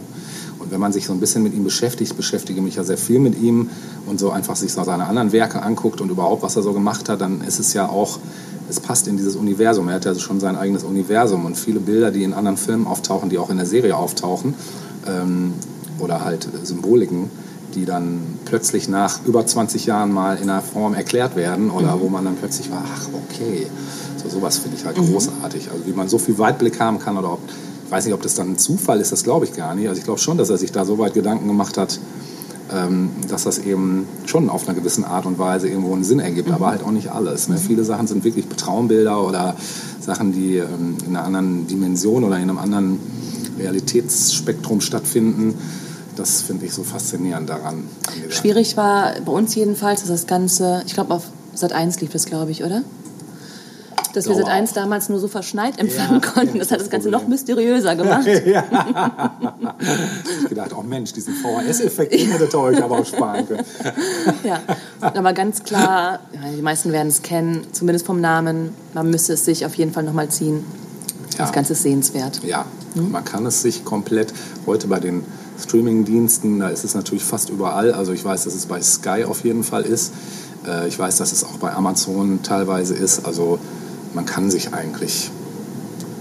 Und 0.59 0.71
wenn 0.71 0.79
man 0.79 0.91
sich 0.93 1.05
so 1.07 1.13
ein 1.13 1.19
bisschen 1.19 1.43
mit 1.43 1.53
ihm 1.55 1.63
beschäftigt, 1.63 2.11
ich 2.11 2.17
beschäftige 2.17 2.61
mich 2.61 2.75
ja 2.75 2.83
sehr 2.83 2.97
viel 2.97 3.19
mit 3.19 3.39
ihm 3.41 3.69
und 4.05 4.19
so 4.19 4.31
einfach 4.31 4.55
sich 4.55 4.73
so 4.73 4.83
seine 4.83 5.05
anderen 5.07 5.31
Werke 5.31 5.61
anguckt 5.63 6.01
und 6.01 6.09
überhaupt, 6.11 6.43
was 6.43 6.55
er 6.55 6.61
so 6.63 6.73
gemacht 6.73 7.09
hat, 7.09 7.21
dann 7.21 7.41
ist 7.41 7.59
es 7.59 7.73
ja 7.73 7.87
auch, 7.89 8.19
es 8.69 8.79
passt 8.79 9.07
in 9.07 9.17
dieses 9.17 9.35
Universum. 9.35 9.87
Er 9.87 9.95
hat 9.95 10.05
ja 10.05 10.13
schon 10.15 10.39
sein 10.39 10.55
eigenes 10.55 10.83
Universum 10.83 11.45
und 11.45 11.57
viele 11.57 11.79
Bilder, 11.79 12.11
die 12.11 12.23
in 12.23 12.33
anderen 12.33 12.57
Filmen 12.57 12.85
auftauchen, 12.85 13.29
die 13.29 13.37
auch 13.37 13.49
in 13.49 13.57
der 13.57 13.65
Serie 13.65 13.95
auftauchen, 13.95 14.53
ähm, 15.07 15.53
oder 15.99 16.23
halt 16.23 16.47
Symboliken, 16.63 17.29
die 17.77 17.85
dann 17.85 18.19
plötzlich 18.45 18.89
nach 18.89 19.23
über 19.25 19.45
20 19.45 19.85
Jahren 19.85 20.11
mal 20.11 20.37
in 20.37 20.49
einer 20.49 20.61
Form 20.61 20.93
erklärt 20.93 21.35
werden 21.35 21.69
oder 21.69 21.99
wo 22.01 22.09
man 22.09 22.25
dann 22.25 22.35
plötzlich 22.35 22.71
war, 22.71 22.83
ach 22.85 23.07
okay, 23.13 23.67
so 24.21 24.29
sowas 24.29 24.57
finde 24.57 24.77
ich 24.77 24.85
halt 24.85 24.97
großartig. 24.97 25.69
Also 25.71 25.85
wie 25.85 25.93
man 25.93 26.09
so 26.09 26.17
viel 26.17 26.37
Weitblick 26.37 26.79
haben 26.79 26.99
kann 26.99 27.17
oder 27.17 27.33
ob, 27.33 27.39
ich 27.85 27.91
weiß 27.91 28.05
nicht, 28.05 28.13
ob 28.13 28.21
das 28.21 28.35
dann 28.35 28.51
ein 28.51 28.57
Zufall 28.57 28.99
ist, 28.99 29.11
das 29.11 29.23
glaube 29.23 29.45
ich 29.45 29.53
gar 29.53 29.75
nicht. 29.75 29.87
Also 29.87 29.99
ich 29.99 30.05
glaube 30.05 30.19
schon, 30.19 30.37
dass 30.37 30.49
er 30.49 30.57
sich 30.57 30.71
da 30.71 30.85
so 30.85 30.97
weit 30.97 31.13
Gedanken 31.13 31.47
gemacht 31.47 31.77
hat, 31.77 31.99
ähm, 32.73 33.11
dass 33.29 33.43
das 33.43 33.59
eben 33.59 34.07
schon 34.25 34.49
auf 34.49 34.67
einer 34.67 34.77
gewissen 34.77 35.05
Art 35.05 35.25
und 35.25 35.39
Weise 35.39 35.69
irgendwo 35.69 35.93
einen 35.93 36.03
Sinn 36.03 36.19
ergibt, 36.19 36.51
aber 36.51 36.67
halt 36.67 36.83
auch 36.83 36.91
nicht 36.91 37.11
alles. 37.11 37.47
Ne? 37.47 37.57
Viele 37.57 37.83
Sachen 37.83 38.07
sind 38.07 38.23
wirklich 38.23 38.47
Traumbilder 38.57 39.23
oder 39.25 39.55
Sachen, 39.99 40.33
die 40.33 40.57
ähm, 40.57 40.97
in 41.05 41.15
einer 41.15 41.25
anderen 41.25 41.67
Dimension 41.67 42.23
oder 42.23 42.37
in 42.37 42.43
einem 42.43 42.57
anderen 42.57 42.99
Realitätsspektrum 43.59 44.81
stattfinden. 44.81 45.55
Das 46.17 46.41
finde 46.41 46.65
ich 46.65 46.73
so 46.73 46.83
faszinierend 46.83 47.47
daran. 47.49 47.83
Schwierig 48.29 48.75
war 48.75 49.13
bei 49.23 49.31
uns 49.31 49.53
jedenfalls, 49.55 50.01
dass 50.01 50.09
das 50.09 50.27
Ganze, 50.27 50.81
ich 50.85 50.93
glaube 50.93 51.13
auf 51.13 51.23
Sat 51.53 51.71
1 51.73 52.01
lief 52.01 52.11
das, 52.11 52.25
glaube 52.25 52.51
ich, 52.51 52.63
oder? 52.63 52.81
Dass 54.13 54.25
wir 54.25 54.33
Glaube 54.33 54.45
Sat 54.47 54.51
1 54.51 54.71
auch. 54.71 54.75
damals 54.75 55.09
nur 55.09 55.19
so 55.19 55.27
verschneit 55.27 55.77
empfangen 55.79 56.21
Ja, 56.21 56.27
konnten. 56.31 56.57
Das 56.59 56.71
hat 56.71 56.77
das 56.79 56.85
das 56.87 56.91
Ganze 56.91 57.09
noch 57.09 57.27
mysteriöser 57.27 57.95
gemacht. 58.01 58.25
Ich 58.27 58.43
gedacht, 60.49 60.71
oh 60.77 60.81
Mensch, 60.81 61.13
diesen 61.13 61.33
VHS-Effekt, 61.35 62.13
den 62.13 62.31
hätte 62.31 62.59
euch 62.59 62.81
aber 62.83 62.99
auch 62.99 63.05
sparen 63.05 63.47
können. 63.47 63.63
Ja, 64.43 64.59
aber 65.01 65.33
ganz 65.33 65.63
klar, 65.63 66.19
die 66.57 66.61
meisten 66.61 66.91
werden 66.91 67.09
es 67.09 67.21
kennen, 67.21 67.67
zumindest 67.71 68.05
vom 68.05 68.19
Namen. 68.21 68.73
Man 68.93 69.09
müsste 69.09 69.33
es 69.33 69.45
sich 69.45 69.65
auf 69.65 69.75
jeden 69.75 69.91
Fall 69.93 70.03
nochmal 70.03 70.29
ziehen. 70.29 70.63
Das 71.37 71.49
Ja. 71.49 71.51
Ganze 71.53 71.73
ist 71.73 71.83
sehenswert. 71.83 72.41
Ja, 72.43 72.65
man 72.95 73.23
kann 73.23 73.45
es 73.45 73.61
sich 73.61 73.85
komplett, 73.85 74.33
heute 74.65 74.87
bei 74.87 74.99
den 74.99 75.23
Streaming-Diensten, 75.61 76.59
da 76.59 76.69
ist 76.69 76.83
es 76.83 76.93
natürlich 76.95 77.23
fast 77.23 77.49
überall. 77.49 77.93
Also 77.93 78.11
ich 78.13 78.23
weiß, 78.23 78.43
dass 78.43 78.53
es 78.55 78.65
bei 78.65 78.81
Sky 78.81 79.23
auf 79.25 79.43
jeden 79.43 79.63
Fall 79.63 79.83
ist. 79.83 80.13
Äh, 80.67 80.87
Ich 80.87 80.97
weiß, 80.97 81.17
dass 81.17 81.31
es 81.31 81.43
auch 81.43 81.57
bei 81.59 81.73
Amazon 81.73 82.39
teilweise 82.43 82.93
ist. 82.93 83.25
Also 83.25 83.59
man 84.13 84.25
kann 84.25 84.49
sich 84.51 84.73
eigentlich 84.73 85.31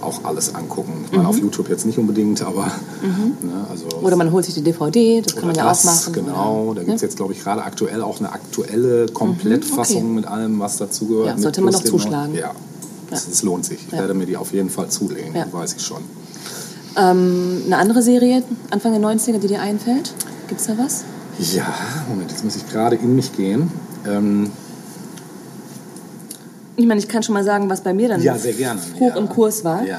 auch 0.00 0.24
alles 0.24 0.54
angucken. 0.54 1.04
Ich 1.10 1.16
meine, 1.16 1.28
auf 1.28 1.38
YouTube 1.38 1.68
jetzt 1.68 1.84
nicht 1.84 1.98
unbedingt, 1.98 2.40
aber... 2.42 2.66
Ne, 3.02 3.66
also 3.70 3.86
Oder 4.02 4.14
man 4.14 4.30
holt 4.30 4.44
sich 4.44 4.54
die 4.54 4.62
DVD, 4.62 5.20
das 5.20 5.34
kann 5.34 5.46
man 5.48 5.56
ja 5.56 5.64
das, 5.64 5.80
auch 5.80 5.84
machen. 5.92 6.12
Genau, 6.12 6.64
Oder, 6.70 6.80
da 6.80 6.84
gibt 6.84 6.96
es 6.96 7.02
ne? 7.02 7.08
jetzt, 7.08 7.16
glaube 7.16 7.32
ich, 7.32 7.42
gerade 7.42 7.62
aktuell 7.64 8.02
auch 8.02 8.20
eine 8.20 8.30
aktuelle 8.32 9.06
Komplettfassung 9.06 9.96
okay. 10.04 10.14
mit 10.14 10.26
allem, 10.26 10.60
was 10.60 10.76
dazugehört. 10.76 11.26
Ja, 11.28 11.38
sollte 11.38 11.60
man 11.60 11.72
noch 11.72 11.82
zuschlagen. 11.82 12.34
Ja, 12.34 12.52
das, 13.10 13.26
es 13.26 13.42
lohnt 13.42 13.64
sich. 13.64 13.78
Ich 13.86 13.92
Ja. 13.92 13.98
werde 14.00 14.14
mir 14.14 14.26
die 14.26 14.36
auf 14.36 14.52
jeden 14.52 14.70
Fall 14.70 14.88
zulegen, 14.90 15.34
Ja. 15.34 15.46
weiß 15.50 15.74
ich 15.76 15.82
schon. 15.82 16.02
Ähm, 16.97 17.62
eine 17.66 17.77
andere 17.78 18.02
Serie, 18.02 18.43
Anfang 18.70 18.93
der 18.93 19.01
90er, 19.01 19.39
die 19.39 19.48
dir 19.48 19.60
einfällt? 19.60 20.12
Gibt 20.48 20.60
es 20.60 20.66
da 20.66 20.74
was? 20.78 21.05
Ja, 21.39 21.66
Moment, 22.09 22.31
jetzt 22.31 22.44
muss 22.44 22.56
ich 22.56 22.66
gerade 22.68 22.97
in 22.97 23.14
mich 23.16 23.36
gehen. 23.36 23.70
Ähm, 24.09 24.51
Ich 26.78 26.86
meine, 26.86 27.01
ich 27.01 27.09
kann 27.09 27.23
schon 27.23 27.32
mal 27.32 27.44
sagen, 27.44 27.70
was 27.70 27.81
bei 27.81 27.94
mir 27.94 28.09
dann 28.09 28.23
Ja, 28.23 28.36
sehr 28.36 28.52
gerne. 28.52 28.81
hoch 29.01 29.09
Ja. 29.14 29.16
im 29.16 29.28
Kurs 29.28 29.64
war. 29.64 29.82
Ja. 29.85 29.98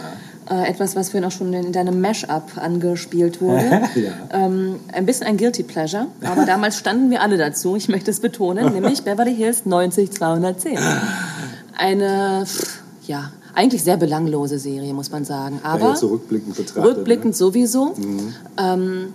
Äh, 0.50 0.70
etwas, 0.70 0.96
was 0.96 1.10
vorhin 1.10 1.26
auch 1.28 1.32
schon 1.32 1.52
in 1.54 1.72
deinem 1.74 2.00
Mash-up 2.00 2.52
angespielt 2.56 3.42
wurde. 3.42 3.82
Ja. 3.96 4.12
ähm, 4.32 4.80
ein 4.94 5.06
bisschen 5.06 5.28
ein 5.28 5.38
Guilty 5.38 5.64
Pleasure, 5.64 6.06
aber 6.24 6.46
damals 6.46 6.78
standen 6.78 7.10
wir 7.10 7.22
alle 7.22 7.38
dazu, 7.38 7.76
ich 7.76 7.90
möchte 7.90 8.12
es 8.12 8.20
betonen, 8.20 8.74
nämlich 8.74 9.02
Beverly 9.04 9.36
Hills 9.36 9.66
90210. 9.66 10.78
Eine, 11.78 12.44
pff, 12.46 12.80
ja, 13.08 13.32
eigentlich 13.58 13.84
sehr 13.84 13.98
belanglose 13.98 14.60
Serie, 14.60 14.94
muss 14.94 15.12
man 15.12 15.26
sagen. 15.26 15.60
ja, 15.64 15.70
Aber 15.72 15.90
jetzt 15.90 16.00
so 16.02 16.08
rückblickend 16.08 16.56
betrachtet. 16.56 16.84
rückblickend 16.86 17.36
sowieso. 17.36 17.94
Mhm. 17.98 18.34
Ähm, 18.58 19.14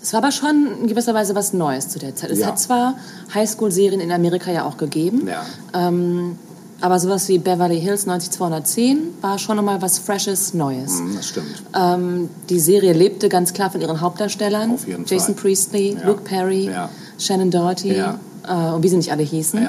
es 0.00 0.12
war 0.12 0.18
aber 0.22 0.30
schon 0.30 0.68
in 0.82 0.86
gewisser 0.86 1.14
Weise 1.14 1.34
was 1.34 1.52
Neues 1.52 1.88
zu 1.88 1.98
der 1.98 2.14
Zeit. 2.14 2.30
Es 2.30 2.38
Ja. 2.38 2.46
hat 2.46 2.60
zwar 2.60 2.94
Highschool-Serien 3.34 4.00
in 4.00 4.12
Amerika 4.12 4.52
ja 4.52 4.64
auch 4.64 4.76
gegeben, 4.76 5.24
Ne? 5.24 5.32
Ja. 5.32 5.42
ähm, 5.88 6.38
aber 6.80 7.00
sowas 7.00 7.26
wie 7.28 7.38
Beverly 7.38 7.80
Hills 7.80 8.06
90210 8.06 8.98
war 9.22 9.38
schon 9.38 9.56
nochmal 9.56 9.80
was 9.82 9.98
Freshes, 9.98 10.54
Neues. 10.54 11.00
Mhm, 11.00 11.16
das 11.16 11.26
stimmt. 11.28 11.62
Ähm, 11.74 12.28
die 12.50 12.60
Serie 12.60 12.92
lebte 12.92 13.28
ganz 13.28 13.52
klar 13.52 13.70
von 13.70 13.80
ihren 13.80 14.00
Hauptdarstellern. 14.00 14.72
Auf 14.74 14.86
jeden 14.86 15.06
Jason 15.06 15.34
Fall. 15.34 15.42
Priestley, 15.42 15.94
Ja. 16.00 16.06
Luke 16.06 16.20
Perry, 16.22 16.66
Ja. 16.66 16.88
Shannon 17.18 17.50
Doherty 17.50 17.96
Ja. 17.96 18.20
äh, 18.46 18.74
und 18.74 18.82
wie 18.84 18.88
sie 18.88 18.96
nicht 18.98 19.10
alle 19.10 19.22
hießen. 19.24 19.66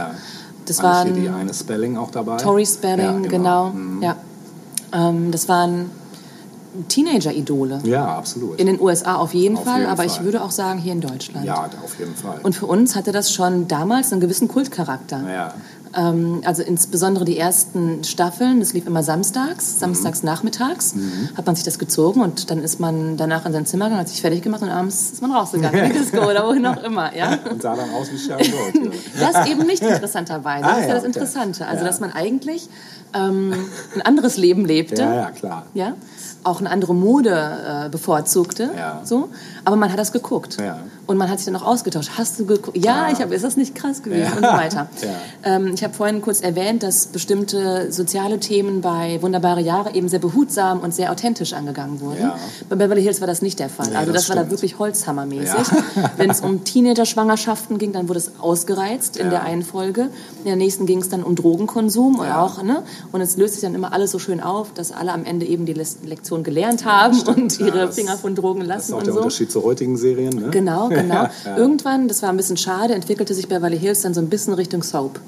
Das 0.68 0.84
War 0.84 1.06
die 1.06 1.30
eine 1.30 1.54
Spelling 1.54 1.98
auch 1.98 2.12
dabei? 2.12 2.38
Tori 2.38 2.66
Spelling, 2.66 3.24
Ja, 3.24 3.30
genau. 3.30 3.70
Mhm. 3.70 4.02
Ja. 4.04 4.16
Ähm, 4.94 5.32
das 5.32 5.48
waren 5.50 5.90
Teenager-Idole. 6.90 7.80
Ja, 7.84 8.06
absolut. 8.18 8.60
In 8.60 8.68
den 8.68 8.80
USA 8.80 9.16
auf 9.16 9.34
jeden 9.34 9.58
Auf 9.58 9.64
Fall, 9.64 9.80
jeden 9.80 9.90
aber 9.92 10.04
Fall. 10.04 10.06
ich 10.08 10.24
würde 10.24 10.42
auch 10.44 10.52
sagen 10.52 10.80
hier 10.80 10.92
in 10.94 11.02
Deutschland. 11.02 11.46
ja, 11.46 11.70
auf 11.84 11.98
jeden 12.00 12.16
Fall. 12.16 12.40
Und 12.44 12.54
für 12.56 12.66
uns 12.68 12.96
hatte 12.96 13.12
das 13.12 13.32
schon 13.32 13.68
damals 13.68 14.12
einen 14.12 14.22
gewissen 14.22 14.48
Kultcharakter. 14.48 15.22
ja. 15.30 15.54
Ähm, 15.96 16.42
also 16.46 16.64
insbesondere 16.64 17.26
die 17.26 17.38
ersten 17.38 18.04
Staffeln, 18.04 18.60
das 18.60 18.74
lief 18.74 18.86
immer 18.88 19.04
samstags, 19.04 19.80
samstags 19.80 20.24
nachmittags, 20.24 20.96
hat 21.36 21.46
man 21.46 21.56
sich 21.56 21.64
das 21.66 21.80
gezogen 21.80 22.22
und 22.22 22.50
dann 22.50 22.60
ist 22.64 22.80
man 22.80 23.18
danach 23.18 23.46
in 23.46 23.54
sein 23.54 23.66
Zimmer 23.66 23.86
gegangen, 23.86 24.02
hat 24.02 24.10
sich 24.10 24.22
fertig 24.22 24.42
gemacht 24.42 24.62
und 24.62 24.70
abends 24.70 25.12
ist 25.12 25.22
man 25.22 25.32
rausgegangen, 25.32 25.80
in 25.86 25.94
die 25.94 26.00
Disco 26.00 26.20
oder 26.30 26.46
wohin 26.48 26.66
auch 26.66 26.82
immer. 26.84 27.16
Ja? 27.16 27.38
Und 27.50 27.62
sah 27.62 27.76
dann 27.76 27.90
aus 27.92 28.12
wie 28.12 28.18
Sharon. 28.18 28.92
Das 29.20 29.48
eben 29.48 29.66
nicht 29.66 29.82
interessanterweise. 29.84 30.64
Das 30.64 30.72
Ah, 30.74 30.80
ist 30.80 30.88
ja 30.88 30.94
das. 30.96 31.04
Interessante. 31.04 31.66
Also, 31.68 31.84
dass 31.86 32.00
man 32.00 32.12
eigentlich 32.12 32.68
ähm, 33.14 33.54
ein 33.96 34.02
anderes 34.02 34.38
Leben 34.38 34.66
lebte. 34.66 35.02
ja, 35.02 35.14
ja, 35.16 35.32
klar. 35.32 35.66
Ja? 35.74 35.94
Auch 36.44 36.60
eine 36.60 36.70
andere 36.70 36.94
Mode 36.96 37.86
äh, 37.86 37.90
bevorzugte. 37.90 38.70
Ja. 38.78 39.02
So. 39.04 39.30
Aber 39.68 39.76
man 39.76 39.92
hat 39.92 40.00
das 40.00 40.14
geguckt. 40.14 40.58
Ja. 40.62 40.80
Und 41.08 41.18
man 41.18 41.30
hat 41.30 41.40
sich 41.40 41.46
dann 41.46 41.58
auch 41.58 41.66
ausgetauscht. 41.68 42.12
Hast 42.18 42.40
du 42.40 42.46
geguckt? 42.46 42.78
Ja, 42.78 43.08
Ja. 43.08 43.12
ich 43.12 43.20
habe. 43.22 43.36
Ist 43.36 43.44
das 43.44 43.58
nicht 43.58 43.76
krass 43.76 44.02
gewesen? 44.02 44.24
Ja. 44.24 44.38
Und 44.38 44.46
so 44.46 44.64
weiter. 44.64 44.88
Ähm, 45.44 45.72
ich 45.76 45.84
habe 45.84 45.94
vorhin 45.94 46.22
kurz 46.22 46.42
erwähnt, 46.42 46.84
dass 46.84 47.08
bestimmte 47.08 47.92
soziale 47.92 48.40
Themen 48.40 48.82
bei 48.82 49.22
Wunderbare 49.22 49.62
Jahre 49.62 49.94
eben 49.94 50.10
sehr 50.10 50.20
behutsam 50.20 50.80
und 50.82 50.94
sehr 50.94 51.12
authentisch 51.12 51.54
angegangen 51.54 52.02
wurden. 52.02 52.32
Bei 52.70 52.76
Beverly 52.76 53.02
Hills 53.04 53.22
war 53.22 53.28
das 53.28 53.42
nicht 53.42 53.60
der 53.60 53.70
Fall. 53.70 53.96
Also 53.96 54.12
das, 54.12 54.24
das 54.24 54.30
war 54.30 54.36
da 54.36 54.42
stimmt. 54.42 54.52
wirklich 54.52 54.80
Holzhammermäßig. 54.80 55.68
Wenn 56.18 56.30
es 56.30 56.42
um 56.42 56.64
Teenager-Schwangerschaften 57.12 57.78
ging, 57.78 57.94
dann 57.94 58.10
wurde 58.10 58.20
es 58.20 58.32
ausgereizt 58.40 59.16
in 59.18 59.30
der 59.30 59.44
einen 59.44 59.62
Folge. 59.64 60.10
In 60.40 60.46
der 60.46 60.56
nächsten 60.56 60.86
ging 60.86 61.00
es 61.00 61.10
dann 61.10 61.24
um 61.24 61.36
Drogenkonsum 61.36 62.20
Ja. 62.24 62.42
auch, 62.42 62.62
ne? 62.64 62.84
Und 63.12 63.22
es 63.22 63.38
löst 63.38 63.54
sich 63.54 63.62
dann 63.62 63.76
immer 63.76 63.94
alles 63.94 64.12
so 64.12 64.20
schön 64.20 64.42
auf, 64.42 64.74
dass 64.74 64.92
alle 64.92 65.14
am 65.14 65.24
Ende 65.24 65.46
eben 65.46 65.66
die 65.66 65.74
Lektion 65.74 66.44
gelernt 66.44 66.84
haben 66.86 67.20
und 67.22 67.58
Ja, 67.60 67.68
ihre 67.68 67.92
Finger 67.92 68.18
von 68.18 68.36
Drogen 68.36 68.68
Das 68.68 68.86
ist 68.86 68.90
lassen 68.90 68.94
auch 68.94 68.98
und 69.00 69.06
der 69.08 69.14
so. 69.14 69.20
Unterschied 69.20 69.52
zu 69.60 69.64
heutigen 69.64 69.98
Serien, 69.98 70.34
ne? 70.36 70.50
Genau, 70.52 70.90
genau. 70.90 71.28
Ja. 71.46 71.58
Irgendwann, 71.58 72.08
das 72.08 72.22
war 72.22 72.30
ein 72.30 72.38
bisschen 72.38 72.58
schade, 72.58 72.94
entwickelte 72.94 73.34
sich 73.34 73.48
Beverly 73.48 73.80
Hills 73.80 74.02
dann 74.02 74.14
so 74.14 74.22
ein 74.22 74.30
bisschen 74.30 74.54
Richtung 74.54 74.84
Soap. 74.84 75.20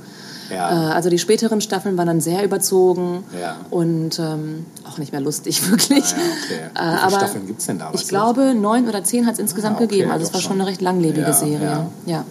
Ja. 0.52 0.90
Äh, 0.90 0.94
also 0.94 1.10
die 1.10 1.20
späteren 1.20 1.62
Staffeln 1.62 1.96
waren 1.98 2.08
dann 2.08 2.22
sehr 2.22 2.44
überzogen 2.44 3.24
Ja. 3.40 3.58
und 3.70 4.18
ähm, 4.20 4.66
auch 4.88 4.98
nicht 4.98 5.12
mehr 5.12 5.22
lustig, 5.22 5.70
wirklich. 5.72 6.04
Ah, 6.04 6.18
ja, 6.18 6.24
okay. 6.24 6.54
Äh, 6.54 6.64
Wie 6.64 6.70
viele 6.70 7.02
aber 7.04 7.12
Staffeln 7.18 7.48
gibt's 7.48 7.66
denn 7.68 7.78
da? 7.80 7.92
Ich 7.94 8.08
glaube, 8.08 8.54
neun 8.56 8.88
oder 8.88 9.04
zehn 9.04 9.26
hat 9.28 9.34
es 9.34 9.40
insgesamt 9.40 9.76
Ah, 9.80 9.84
okay, 9.84 9.88
gegeben. 9.88 10.12
Also 10.12 10.26
es 10.26 10.34
war 10.34 10.42
schon 10.42 10.54
eine 10.60 10.66
recht 10.68 10.82
langlebige 10.82 11.34
Serie. 11.34 11.88
ja. 12.06 12.24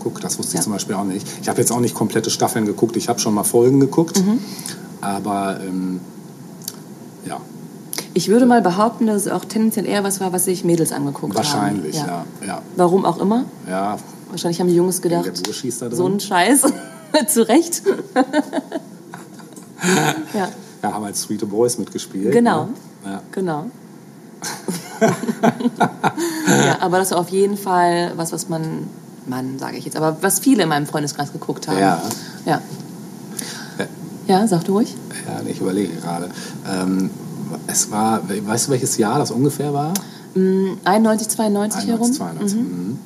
Guck, 0.00 0.20
das 0.20 0.38
wusste 0.38 0.56
ich 0.58 0.62
zum 0.62 0.72
Beispiel 0.74 0.94
auch 0.96 1.04
nicht. 1.04 1.26
Ich 1.40 1.48
habe 1.48 1.58
jetzt 1.60 1.72
auch 1.72 1.80
nicht 1.80 1.94
komplette 1.94 2.28
Staffeln 2.28 2.66
geguckt. 2.66 2.94
Ich 2.96 3.08
habe 3.08 3.18
schon 3.20 3.32
mal 3.32 3.42
Folgen 3.44 3.80
geguckt. 3.80 4.18
Mhm. 4.22 4.38
Aber 5.00 5.58
ähm, 5.66 6.00
ja, 7.26 7.40
Ich 8.16 8.28
würde 8.28 8.46
mal 8.46 8.62
behaupten, 8.62 9.08
dass 9.08 9.26
es 9.26 9.32
auch 9.32 9.44
tendenziell 9.44 9.86
eher 9.86 10.04
was 10.04 10.20
war, 10.20 10.32
was 10.32 10.44
sich 10.44 10.64
Mädels 10.64 10.92
angeguckt 10.92 11.34
wahrscheinlich, 11.34 12.00
haben. 12.00 12.26
ja. 12.40 12.46
Ja, 12.46 12.62
Warum 12.76 13.04
auch 13.04 13.18
immer. 13.18 13.44
ja. 13.68 13.98
Wahrscheinlich 14.30 14.60
haben 14.60 14.68
die 14.68 14.74
Jungs 14.74 15.02
gedacht, 15.02 15.30
so 15.92 16.06
ein 16.06 16.18
Scheiß. 16.18 16.62
Zu 17.28 17.48
Recht. 17.48 17.82
ja, 20.34 20.48
ja, 20.82 20.92
haben 20.92 21.04
halt 21.04 21.16
Sweet 21.16 21.48
Boys 21.48 21.78
mitgespielt. 21.78 22.32
Genau. 22.32 22.64
Ne? 22.64 22.70
Ja. 23.04 23.22
genau. 23.30 23.66
ja, 26.48 26.78
aber 26.80 26.98
das 26.98 27.12
war 27.12 27.18
auf 27.18 27.28
jeden 27.28 27.56
Fall 27.56 28.12
was, 28.16 28.32
was 28.32 28.48
man, 28.48 28.88
Mann, 29.26 29.58
sage 29.58 29.76
ich 29.76 29.84
jetzt, 29.84 29.96
aber 29.96 30.16
was 30.20 30.40
viele 30.40 30.64
in 30.64 30.68
meinem 30.68 30.86
Freundeskreis 30.86 31.32
geguckt 31.32 31.68
haben. 31.68 31.78
Ja. 31.78 32.02
Ja, 32.44 32.60
ja 34.26 34.48
sag 34.48 34.64
du 34.64 34.72
ruhig. 34.72 34.94
Ja, 35.26 35.40
ich 35.48 35.60
überlege 35.60 35.94
gerade. 35.94 36.30
Ähm, 36.68 37.10
es 37.66 37.90
war, 37.90 38.22
weißt 38.28 38.68
du, 38.68 38.72
welches 38.72 38.96
Jahr 38.98 39.18
das 39.18 39.30
ungefähr 39.30 39.72
war? 39.72 39.94
91, 40.34 41.28
92 41.28 41.86
herum. 41.86 42.12
92. 42.12 42.58
Mhm. 42.58 42.98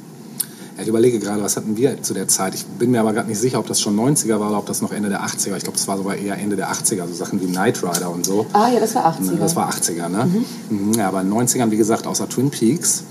Ja, 0.77 0.83
ich 0.83 0.89
überlege 0.89 1.19
gerade, 1.19 1.43
was 1.43 1.57
hatten 1.57 1.77
wir 1.77 2.03
zu 2.03 2.15
der 2.15 2.29
Zeit? 2.29 2.55
Ich 2.55 2.65
bin 2.65 2.91
mir 2.91 3.01
aber 3.01 3.13
gerade 3.13 3.29
nicht 3.29 3.41
sicher, 3.41 3.59
ob 3.59 3.67
das 3.67 3.81
schon 3.81 3.99
90er 3.99 4.39
war 4.39 4.49
oder 4.51 4.59
ob 4.59 4.67
das 4.67 4.81
noch 4.81 4.93
Ende 4.93 5.09
der 5.09 5.23
80er. 5.23 5.57
Ich 5.57 5.65
glaube, 5.65 5.77
es 5.77 5.89
war 5.89 5.97
sogar 5.97 6.17
eher 6.17 6.39
Ende 6.39 6.57
der 6.57 6.71
80er, 6.71 7.07
so 7.07 7.15
Sachen 7.15 7.41
wie 7.41 7.47
Knight 7.47 7.83
Rider 7.83 8.11
und 8.11 8.25
so. 8.25 8.47
Ah 8.53 8.69
ja, 8.69 8.81
das 8.81 8.95
war 8.95 9.13
80er. 9.13 9.39
Das 9.39 9.57
war 9.57 9.71
80er, 9.71 10.09
ne? 10.09 10.31
Mhm. 10.71 10.93
Ja, 10.95 11.09
aber 11.09 11.21
in 11.21 11.31
den 11.31 11.39
90ern, 11.39 11.71
wie 11.71 11.77
gesagt, 11.77 12.07
außer 12.07 12.29
Twin 12.29 12.51
Peaks, 12.51 13.03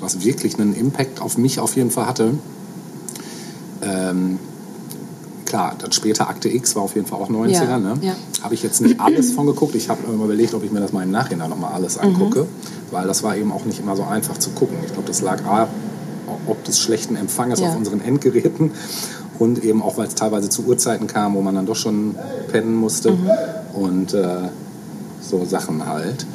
was 0.00 0.24
wirklich 0.24 0.58
einen 0.58 0.74
Impact 0.74 1.20
auf 1.20 1.38
mich 1.38 1.60
auf 1.60 1.76
jeden 1.76 1.90
Fall 1.90 2.06
hatte. 2.06 2.34
Ähm, 3.82 4.38
klar, 5.54 5.76
dann 5.78 5.92
später 5.92 6.28
Akte 6.28 6.48
X 6.48 6.74
war 6.74 6.82
auf 6.82 6.96
jeden 6.96 7.06
Fall 7.06 7.20
auch 7.20 7.30
90er, 7.30 7.48
Ja, 7.50 7.78
ne? 7.78 7.94
ja. 8.00 8.14
Habe 8.42 8.54
ich 8.54 8.62
jetzt 8.64 8.80
nicht 8.80 9.00
alles 9.00 9.30
von 9.32 9.46
geguckt. 9.46 9.76
Ich 9.76 9.88
habe 9.88 10.04
mir 10.06 10.16
mal 10.16 10.24
überlegt, 10.24 10.52
ob 10.54 10.64
ich 10.64 10.72
mir 10.72 10.80
das 10.80 10.92
mal 10.92 11.04
im 11.04 11.12
Nachhinein 11.12 11.48
nochmal 11.48 11.72
alles 11.72 11.96
angucke, 11.96 12.46
weil 12.90 13.06
das 13.06 13.22
war 13.22 13.36
eben 13.36 13.52
auch 13.52 13.64
nicht 13.64 13.78
immer 13.78 13.94
so 13.94 14.02
einfach 14.02 14.36
zu 14.38 14.50
gucken. 14.50 14.76
Ich 14.84 14.92
glaube, 14.92 15.06
das 15.06 15.22
lag 15.22 15.44
A, 15.44 15.68
ob 16.48 16.64
des 16.64 16.80
schlechten 16.80 17.14
Empfanges 17.14 17.60
Ja. 17.60 17.68
auf 17.68 17.76
unseren 17.76 18.00
Endgeräten 18.00 18.72
und 19.38 19.62
eben 19.64 19.80
auch, 19.80 19.96
weil 19.96 20.08
es 20.08 20.16
teilweise 20.16 20.48
zu 20.48 20.64
Uhrzeiten 20.66 21.06
kam, 21.06 21.34
wo 21.34 21.40
man 21.40 21.54
dann 21.54 21.66
doch 21.66 21.76
schon 21.76 22.16
pennen 22.50 22.74
musste 22.74 23.12
Mhm. 23.12 23.30
und 23.74 24.12
äh, 24.14 24.48
so 25.20 25.44
Sachen 25.44 25.86
halt. 25.86 26.26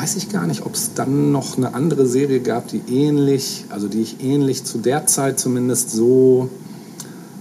Weiß 0.00 0.14
ich 0.14 0.28
gar 0.28 0.46
nicht, 0.46 0.64
ob 0.64 0.74
es 0.74 0.94
dann 0.94 1.32
noch 1.32 1.56
eine 1.56 1.74
andere 1.74 2.06
Serie 2.06 2.38
gab, 2.38 2.68
die 2.68 2.82
ähnlich, 2.88 3.64
also 3.68 3.88
die 3.88 4.00
ich 4.00 4.22
ähnlich 4.22 4.62
zu 4.62 4.78
der 4.78 5.06
Zeit 5.06 5.40
zumindest 5.40 5.90
so, 5.90 6.48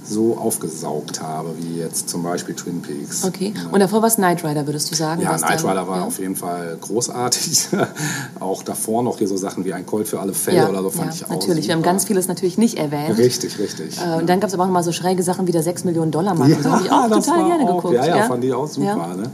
so 0.04 0.40
aufgesaugt 0.40 1.22
habe, 1.22 1.50
wie 1.60 1.78
jetzt 1.78 2.10
zum 2.10 2.24
Beispiel 2.24 2.56
Twin 2.56 2.82
Peaks. 2.82 3.24
Okay. 3.26 3.54
Und 3.72 3.80
davor 3.80 4.02
war 4.02 4.08
es 4.08 4.16
Knight 4.16 4.44
Rider, 4.44 4.66
würdest 4.66 4.90
du 4.90 4.96
sagen? 4.96 5.22
Ja, 5.22 5.38
Knight 5.38 5.64
Rider 5.64 5.88
war 5.88 5.98
ja? 5.98 6.04
auf 6.06 6.18
jeden 6.18 6.36
Fall 6.36 6.76
großartig. 6.82 7.68
auch 8.40 8.64
davor 8.64 9.04
noch 9.04 9.20
hier 9.20 9.28
so 9.28 9.38
Sachen 9.38 9.64
wie 9.64 9.74
ein 9.74 9.86
Colt 9.86 10.08
für 10.08 10.20
alle 10.20 10.34
Fälle 10.34 10.58
ja, 10.58 10.70
oder 10.70 10.82
so 10.82 10.90
fand 10.90 11.10
ja, 11.10 11.14
ich 11.14 11.26
auch 11.26 11.30
natürlich. 11.30 11.68
Wir 11.68 11.76
haben 11.76 11.82
super. 11.82 11.92
ganz 11.92 12.06
vieles 12.06 12.28
natürlich 12.28 12.58
nicht 12.58 12.80
erwähnt. 12.80 13.20
Richtig, 13.20 13.60
richtig. 13.60 14.00
Äh, 14.00 14.18
und 14.18 14.28
dann 14.28 14.40
gab 14.40 14.48
es 14.48 14.56
aber 14.56 14.64
auch 14.64 14.68
noch 14.68 14.74
mal 14.74 14.84
so 14.84 14.94
schräge 14.94 15.22
Sachen 15.22 15.46
wie 15.46 15.52
der 15.52 15.62
6 15.62 15.84
Millionen 15.84 16.10
Dollar 16.10 16.34
Mann. 16.34 16.52
und 16.52 16.64
so 16.64 16.72
habe 16.72 16.84
ich 16.84 16.92
auch 16.92 17.08
total 17.08 17.46
gerne 17.46 17.70
auch, 17.70 17.84
geguckt. 17.84 17.94
Ja, 17.94 18.18
ja, 18.18 18.24
fand 18.24 18.44
ich 18.44 18.52
auch 18.52 18.68
super. 18.68 18.88
Ja. 18.88 19.16
Ne? 19.16 19.30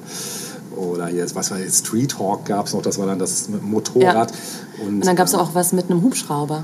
Oder 0.76 1.10
jetzt, 1.10 1.36
was 1.36 1.52
war 1.52 1.60
jetzt, 1.60 1.86
Street 1.86 2.18
Hawk 2.20 2.46
gab 2.46 2.68
es 2.68 2.74
noch, 2.74 2.82
das 2.82 2.98
war 2.98 3.06
dann 3.06 3.20
das 3.20 3.50
mit 3.50 3.62
dem 3.62 3.70
Motorrad. 3.70 4.32
Und, 4.80 4.96
Und 4.96 5.06
dann 5.06 5.16
gab 5.16 5.28
es 5.28 5.36
auch 5.36 5.54
was 5.54 5.74
mit 5.74 5.90
einem 5.90 6.02
Hubschrauber. 6.02 6.64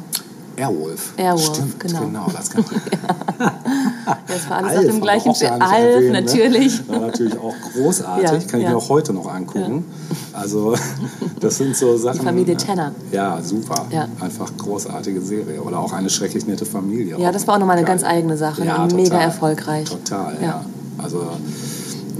Airwolf. 0.60 1.14
Airwolf, 1.18 1.56
Stimmt, 1.56 1.80
genau. 1.80 1.99
genau 2.02 2.27
das 2.36 2.49
kann 2.49 2.65
Ja, 3.40 4.18
das 4.27 4.49
war 4.49 4.57
alles 4.57 4.72
Alf 4.72 4.80
auf 4.80 4.86
dem 4.86 5.02
gleichen 5.02 5.36
Schiff. 5.36 5.52
Alf, 5.52 5.72
erwähnt, 5.72 6.11
ne? 6.11 6.22
natürlich. 6.22 6.90
War 6.90 6.99
natürlich 6.99 7.38
auch 7.38 7.56
großartig. 7.73 8.10
Ja, 8.19 8.31
Kann 8.31 8.60
ich 8.60 8.65
ja. 8.65 8.72
mir 8.72 8.77
auch 8.77 8.90
heute 8.90 9.14
noch 9.14 9.27
angucken. 9.34 9.86
Also, 10.34 10.76
das 11.40 11.57
sind 11.57 11.76
so 11.76 11.98
Sachen. 11.98 12.22
Familie 12.22 12.57
Tanner. 12.57 12.91
Ja, 13.11 13.41
super. 13.41 13.86
Ja. 13.91 14.07
Einfach 14.19 14.52
großartige 14.57 15.22
Serie. 15.22 15.61
Oder 15.61 15.80
auch 15.80 15.94
eine 15.94 16.10
schrecklich 16.10 16.45
nette 16.48 16.65
Familie. 16.65 17.18
Ja, 17.18 17.31
das 17.31 17.48
war 17.48 17.56
auch 17.56 17.60
nochmal 17.60 17.77
eine 17.77 17.86
geil. 17.86 17.95
ganz 17.95 18.03
eigene 18.03 18.36
Sache. 18.36 18.65
Ja, 18.65 18.86
mega 18.88 19.10
total. 19.10 19.22
erfolgreich. 19.22 19.90
Total, 19.90 20.36
ja. 20.41 20.48
Ja. 20.48 20.65
Also, 20.98 21.22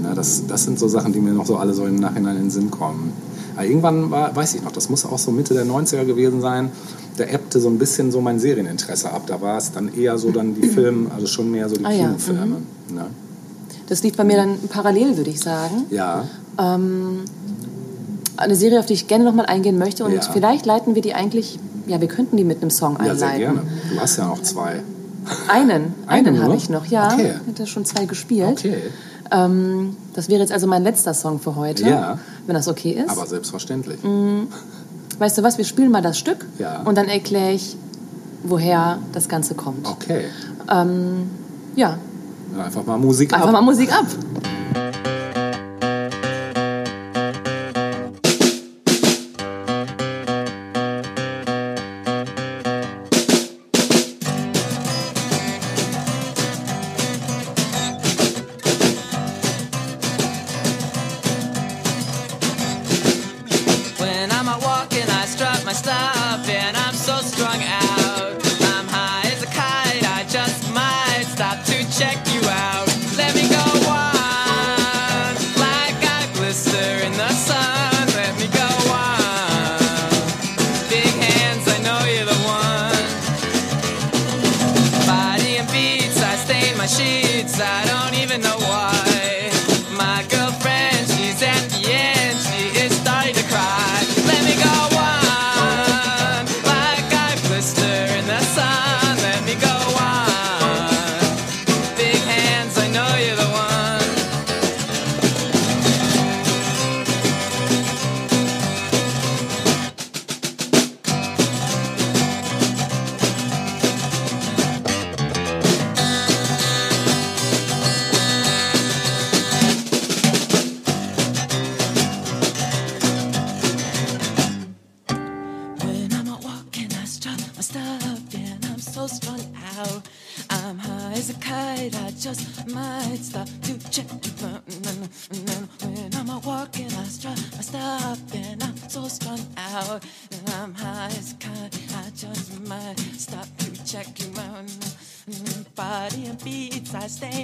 na, 0.02 0.14
das, 0.14 0.42
das 0.46 0.64
sind 0.64 0.78
so 0.78 0.88
Sachen, 0.88 1.12
die 1.12 1.20
mir 1.20 1.32
noch 1.32 1.46
so 1.46 1.56
alle 1.56 1.74
so 1.74 1.84
im 1.86 1.96
Nachhinein 1.96 2.36
in 2.36 2.42
den 2.44 2.50
Sinn 2.50 2.70
kommen. 2.70 3.12
Aber 3.56 3.66
irgendwann 3.66 4.10
war, 4.10 4.34
weiß 4.34 4.54
ich 4.54 4.62
noch, 4.62 4.72
das 4.72 4.88
muss 4.88 5.04
auch 5.04 5.18
so 5.18 5.30
Mitte 5.30 5.54
der 5.54 5.66
90er 5.66 6.04
gewesen 6.04 6.40
sein. 6.40 6.70
Da 7.16 7.24
ebbte 7.24 7.60
so 7.60 7.68
ein 7.68 7.78
bisschen 7.78 8.10
so 8.12 8.20
mein 8.20 8.38
Serieninteresse 8.38 9.10
ab. 9.12 9.22
Da 9.26 9.40
war 9.40 9.58
es 9.58 9.72
dann 9.72 9.92
eher 9.94 10.16
so 10.18 10.30
dann 10.30 10.54
die 10.54 10.68
Filme, 10.76 11.10
also 11.14 11.26
schon 11.26 11.50
mehr 11.50 11.68
so 11.68 11.76
die 11.76 11.84
Ah, 11.84 11.90
ja. 11.90 12.06
Kinofilme. 12.06 12.56
Ne? 12.92 13.06
Das 13.88 14.02
lief 14.02 14.16
bei 14.16 14.24
mir 14.24 14.36
dann 14.36 14.58
parallel, 14.68 15.16
würde 15.16 15.30
ich 15.30 15.40
sagen. 15.40 15.84
Ja, 15.90 16.24
Eine 18.36 18.54
Serie, 18.54 18.78
auf 18.80 18.86
die 18.86 18.94
ich 18.94 19.06
gerne 19.08 19.24
nochmal 19.24 19.46
eingehen 19.46 19.78
möchte. 19.78 20.04
Und 20.04 20.12
Ja. 20.14 20.20
vielleicht 20.32 20.64
leiten 20.64 20.94
wir 20.94 21.02
die 21.02 21.12
eigentlich, 21.14 21.58
ja, 21.86 22.00
wir 22.00 22.08
könnten 22.08 22.36
die 22.36 22.44
mit 22.44 22.62
einem 22.62 22.70
Song 22.70 22.94
ja, 22.94 22.98
einleiten. 23.00 23.18
sehr 23.18 23.38
gerne. 23.38 23.62
Du 23.92 24.00
hast 24.00 24.16
ja 24.16 24.26
noch 24.26 24.40
zwei. 24.42 24.82
Einen, 25.48 25.94
Einen 26.06 26.26
einen 26.28 26.42
habe 26.42 26.56
ich 26.56 26.70
noch, 26.70 26.86
ja. 26.86 27.12
Okay. 27.12 27.34
Ich 27.42 27.48
hatte 27.48 27.66
schon 27.66 27.84
zwei 27.84 28.06
gespielt. 28.06 28.48
Okay, 28.48 28.78
Ähm, 29.32 29.96
das 30.14 30.28
wäre 30.28 30.40
jetzt 30.40 30.52
also 30.52 30.66
mein 30.66 30.82
letzter 30.82 31.14
Song 31.14 31.38
für 31.40 31.54
heute. 31.56 31.84
Ja. 31.88 32.18
Wenn 32.46 32.54
das 32.54 32.68
okay 32.68 32.92
ist. 32.92 33.10
aber 33.10 33.26
selbstverständlich. 33.26 33.98
weißt 35.18 35.38
du 35.38 35.42
was, 35.42 35.56
wir 35.58 35.64
spielen 35.64 35.90
mal 35.92 36.02
das 36.02 36.18
Stück 36.18 36.46
Ja. 36.58 36.82
und 36.82 36.96
dann 36.98 37.08
erkläre 37.08 37.52
ich, 37.52 37.76
woher 38.42 38.98
das 39.12 39.28
Ganze 39.28 39.54
kommt. 39.54 39.86
Okay, 39.86 40.24
Ja, 40.66 40.86
Ja, 42.56 42.64
einfach 42.64 42.84
mal 42.84 42.98
Musik 42.98 43.32
einfach 43.32 43.48
ab. 43.48 43.52
mal 43.52 43.60
Musik 43.62 43.92
ab. 43.92 44.06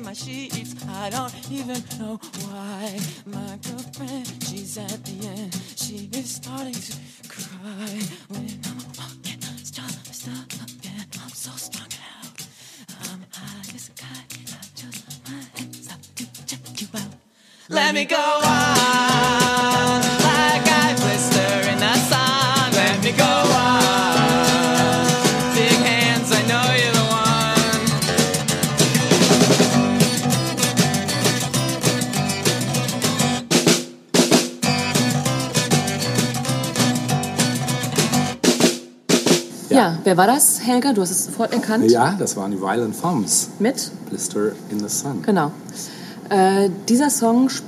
My 0.07 0.13
sheets. 0.13 0.77
I 0.89 1.11
don't 1.11 1.35
even 1.51 1.83
know 1.99 2.21
why. 2.47 2.97
My 3.27 3.59
girlfriend, 3.67 4.27
she's 4.45 4.79
at 4.79 5.05
the 5.05 5.27
end. 5.27 5.53
She 5.75 6.09
is 6.13 6.37
starting 6.37 6.73
to 6.75 6.93
cry. 7.29 7.99
When 8.29 8.47
I'm 8.71 8.79
walking, 8.97 9.41
stop, 9.65 9.91
stop, 10.13 10.47
and 10.85 11.09
I'm 11.21 11.29
so 11.31 11.51
strung 11.57 11.91
out. 12.23 12.41
Um, 13.03 13.21
I'm 13.21 13.27
high 13.33 13.75
as 13.75 13.89
a 13.89 13.93
kite. 14.01 14.39
I 14.47 14.67
just 14.77 15.29
might 15.29 15.75
stop 15.75 16.01
to 16.15 16.47
check 16.47 16.81
you 16.81 16.87
out. 16.95 17.15
Let 17.69 17.93
me 17.93 18.05
go 18.05 18.17
wer 40.17 40.27
war 40.27 40.35
das, 40.35 40.61
Helga? 40.65 40.93
Du 40.93 41.03
hast 41.03 41.11
es 41.11 41.25
sofort 41.27 41.53
erkannt. 41.53 41.91
Ja, 41.91 42.15
das 42.19 42.37
waren 42.37 42.51
die 42.51 42.61
Violent 42.61 42.97
Femmes. 42.97 43.51
Mit? 43.59 43.91
Blister 44.09 44.53
in 44.71 44.79
the 44.81 44.89
Sun. 44.89 45.23
Genau. 45.23 45.51
Äh, 46.31 46.71
dieser 46.89 47.11
Song 47.11 47.49
sp- 47.53 47.65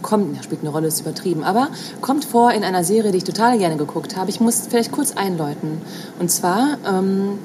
kommt, 0.00 0.34
ja, 0.36 0.42
spielt 0.42 0.62
eine 0.62 0.70
Rolle, 0.70 0.88
ist 0.88 1.00
übertrieben, 1.00 1.44
aber 1.44 1.68
kommt 2.00 2.24
vor 2.24 2.52
in 2.52 2.64
einer 2.64 2.82
Serie, 2.82 3.10
die 3.12 3.18
ich 3.18 3.24
total 3.24 3.58
gerne 3.58 3.76
geguckt 3.76 4.16
habe. 4.16 4.30
Ich 4.30 4.40
muss 4.40 4.62
vielleicht 4.68 4.90
kurz 4.90 5.12
einläuten. 5.16 5.82
Und 6.18 6.30
zwar 6.30 6.78
ähm, 6.88 7.38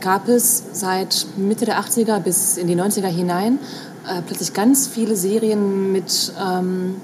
gab 0.00 0.28
es 0.28 0.62
seit 0.72 1.26
Mitte 1.36 1.64
der 1.64 1.80
80er 1.80 2.20
bis 2.20 2.58
in 2.58 2.66
die 2.66 2.76
90er 2.76 3.06
hinein 3.06 3.58
äh, 4.06 4.20
plötzlich 4.26 4.52
ganz 4.52 4.86
viele 4.86 5.16
Serien 5.16 5.92
mit 5.92 6.32
ähm, 6.38 6.96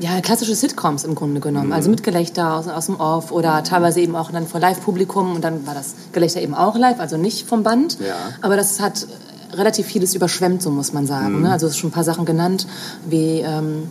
ja, 0.00 0.20
klassische 0.20 0.54
Sitcoms 0.54 1.04
im 1.04 1.14
Grunde 1.14 1.40
genommen. 1.40 1.72
Also 1.72 1.90
mit 1.90 2.02
Gelächter 2.02 2.54
aus, 2.56 2.68
aus 2.68 2.86
dem 2.86 2.96
Off 3.00 3.32
oder 3.32 3.62
teilweise 3.64 4.00
eben 4.00 4.14
auch 4.16 4.30
dann 4.30 4.46
vor 4.46 4.60
Live-Publikum 4.60 5.34
und 5.34 5.42
dann 5.42 5.66
war 5.66 5.74
das 5.74 5.94
Gelächter 6.12 6.40
eben 6.40 6.54
auch 6.54 6.76
live, 6.76 7.00
also 7.00 7.16
nicht 7.16 7.46
vom 7.48 7.62
Band. 7.62 7.98
Ja. 8.00 8.14
Aber 8.40 8.56
das 8.56 8.80
hat 8.80 9.06
relativ 9.52 9.86
vieles 9.86 10.14
überschwemmt, 10.14 10.62
so 10.62 10.70
muss 10.70 10.92
man 10.92 11.06
sagen. 11.06 11.42
Ne? 11.42 11.50
Also 11.50 11.66
es 11.66 11.72
sind 11.72 11.80
schon 11.80 11.90
ein 11.90 11.92
paar 11.94 12.04
Sachen 12.04 12.24
genannt, 12.26 12.66
wie, 13.08 13.40
ähm, 13.40 13.90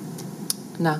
na, 0.80 1.00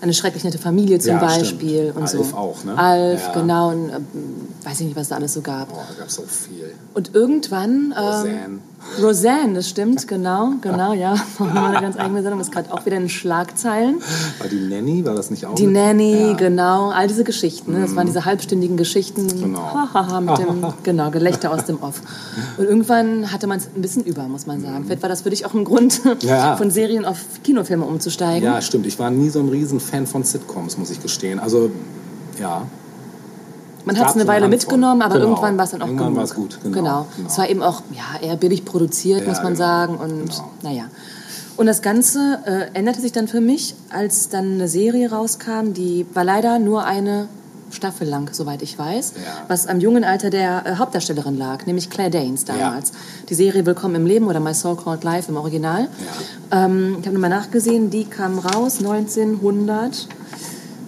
Eine 0.00 0.14
schrecklich 0.14 0.44
nette 0.44 0.58
Familie 0.58 1.00
zum 1.00 1.14
Ja, 1.14 1.18
Beispiel. 1.18 1.90
stimmt. 1.90 1.96
Und 1.96 2.02
Alf 2.02 2.30
so. 2.30 2.36
auch, 2.36 2.62
ne? 2.64 2.78
Alf, 2.78 3.20
Ja. 3.26 3.32
genau. 3.40 3.70
Und, 3.70 3.88
ähm, 3.90 4.47
weiß 4.64 4.80
ich 4.80 4.86
nicht, 4.86 4.96
was 4.96 5.08
da 5.08 5.16
alles 5.16 5.34
so 5.34 5.40
gab. 5.40 5.68
Boah, 5.68 5.84
da 5.88 5.94
gab 6.00 6.08
es 6.08 6.14
so 6.16 6.22
viel. 6.22 6.72
Und 6.94 7.14
irgendwann. 7.14 7.94
Ähm, 7.96 8.04
Roseanne. 8.04 8.58
Roseanne, 9.02 9.54
das 9.54 9.68
stimmt, 9.68 10.06
genau, 10.08 10.52
genau, 10.60 10.92
ja. 10.92 11.12
Machen 11.38 11.54
wir 11.54 11.62
eine 11.66 11.80
ganz 11.80 11.96
eigene 11.96 12.22
Sendung, 12.22 12.40
ist 12.40 12.52
gerade 12.52 12.72
auch 12.72 12.84
wieder 12.86 12.96
in 12.96 13.08
Schlagzeilen. 13.08 14.00
War 14.38 14.48
die 14.48 14.60
Nanny, 14.60 15.04
war 15.04 15.14
das 15.14 15.30
nicht 15.30 15.46
auch? 15.46 15.54
Die 15.54 15.66
mit? 15.66 15.74
Nanny, 15.74 16.28
Ja. 16.28 16.32
genau, 16.34 16.90
all 16.90 17.08
diese 17.08 17.24
Geschichten. 17.24 17.72
Ne? 17.72 17.80
Das 17.82 17.96
waren 17.96 18.06
diese 18.06 18.24
halbstündigen 18.24 18.76
Geschichten. 18.76 19.26
Genau. 19.28 19.58
Hahaha, 19.60 20.20
mit 20.20 20.38
dem 20.38 20.64
genau, 20.82 21.10
Gelächter 21.10 21.50
aus 21.52 21.64
dem 21.64 21.82
Off. 21.82 22.00
Und 22.56 22.64
irgendwann 22.64 23.32
hatte 23.32 23.46
man 23.46 23.58
es 23.58 23.66
ein 23.74 23.82
bisschen 23.82 24.04
über, 24.04 24.22
muss 24.24 24.46
man 24.46 24.60
sagen. 24.60 24.84
Vielleicht 24.84 25.02
war 25.02 25.08
das 25.08 25.22
für 25.22 25.30
dich 25.30 25.44
auch 25.46 25.54
ein 25.54 25.64
Grund, 25.64 26.00
Ja. 26.20 26.56
von 26.56 26.70
Serien 26.70 27.04
auf 27.04 27.18
Kinofilme 27.42 27.84
umzusteigen. 27.84 28.44
Ja, 28.44 28.60
stimmt. 28.60 28.86
Ich 28.86 28.98
war 28.98 29.10
nie 29.10 29.28
so 29.30 29.38
ein 29.40 29.48
Riesen-Fan 29.48 30.06
von 30.06 30.22
Sitcoms, 30.24 30.78
muss 30.78 30.90
ich 30.90 31.02
gestehen. 31.02 31.38
Also, 31.40 31.70
ja. 32.40 32.62
Man 33.88 33.98
hat 33.98 34.10
es 34.10 34.14
eine 34.16 34.26
Weile 34.28 34.48
mitgenommen, 34.48 35.02
aber 35.02 35.14
Genau. 35.14 35.28
irgendwann 35.30 35.56
war 35.56 35.64
es 35.64 35.70
dann 35.72 35.82
auch 35.82 35.86
Irgendwann 35.86 36.08
genug. 36.08 36.16
war 36.18 36.24
es 36.24 36.34
gut, 36.34 36.58
genau, 36.62 36.74
genau. 36.74 37.06
Es 37.26 37.38
war 37.38 37.48
eben 37.48 37.62
auch 37.62 37.82
ja, 37.92 38.26
eher 38.26 38.36
billig 38.36 38.64
produziert, 38.64 39.22
Ja, 39.22 39.28
muss 39.28 39.38
man 39.38 39.54
genau, 39.54 39.64
sagen. 39.64 39.96
Und 39.96 40.30
genau. 40.30 40.50
naja. 40.62 40.84
Und 41.56 41.66
das 41.66 41.82
Ganze 41.82 42.38
äh, 42.44 42.78
änderte 42.78 43.00
sich 43.00 43.12
dann 43.12 43.26
für 43.26 43.40
mich, 43.40 43.74
als 43.90 44.28
dann 44.28 44.54
eine 44.54 44.68
Serie 44.68 45.10
rauskam, 45.10 45.72
die 45.74 46.06
war 46.14 46.22
leider 46.22 46.58
nur 46.58 46.84
eine 46.84 47.28
Staffel 47.70 48.08
lang, 48.08 48.30
soweit 48.32 48.62
ich 48.62 48.78
weiß, 48.78 49.12
Ja. 49.16 49.22
was 49.48 49.66
am 49.66 49.80
jungen 49.80 50.04
Alter 50.04 50.30
der 50.30 50.64
äh, 50.66 50.74
Hauptdarstellerin 50.76 51.36
lag, 51.36 51.66
nämlich 51.66 51.90
Claire 51.90 52.10
Danes 52.10 52.44
damals. 52.44 52.92
Die 53.28 53.34
Serie 53.34 53.66
Willkommen 53.66 53.94
im 53.96 54.06
Leben 54.06 54.26
oder 54.26 54.40
My 54.40 54.54
So-Called 54.54 55.02
Life 55.04 55.30
im 55.30 55.36
Original. 55.36 55.88
Ähm, 56.50 56.96
ich 57.00 57.06
habe 57.06 57.14
nochmal 57.14 57.28
nachgesehen, 57.30 57.90
die 57.90 58.04
kam 58.04 58.38
raus 58.38 58.80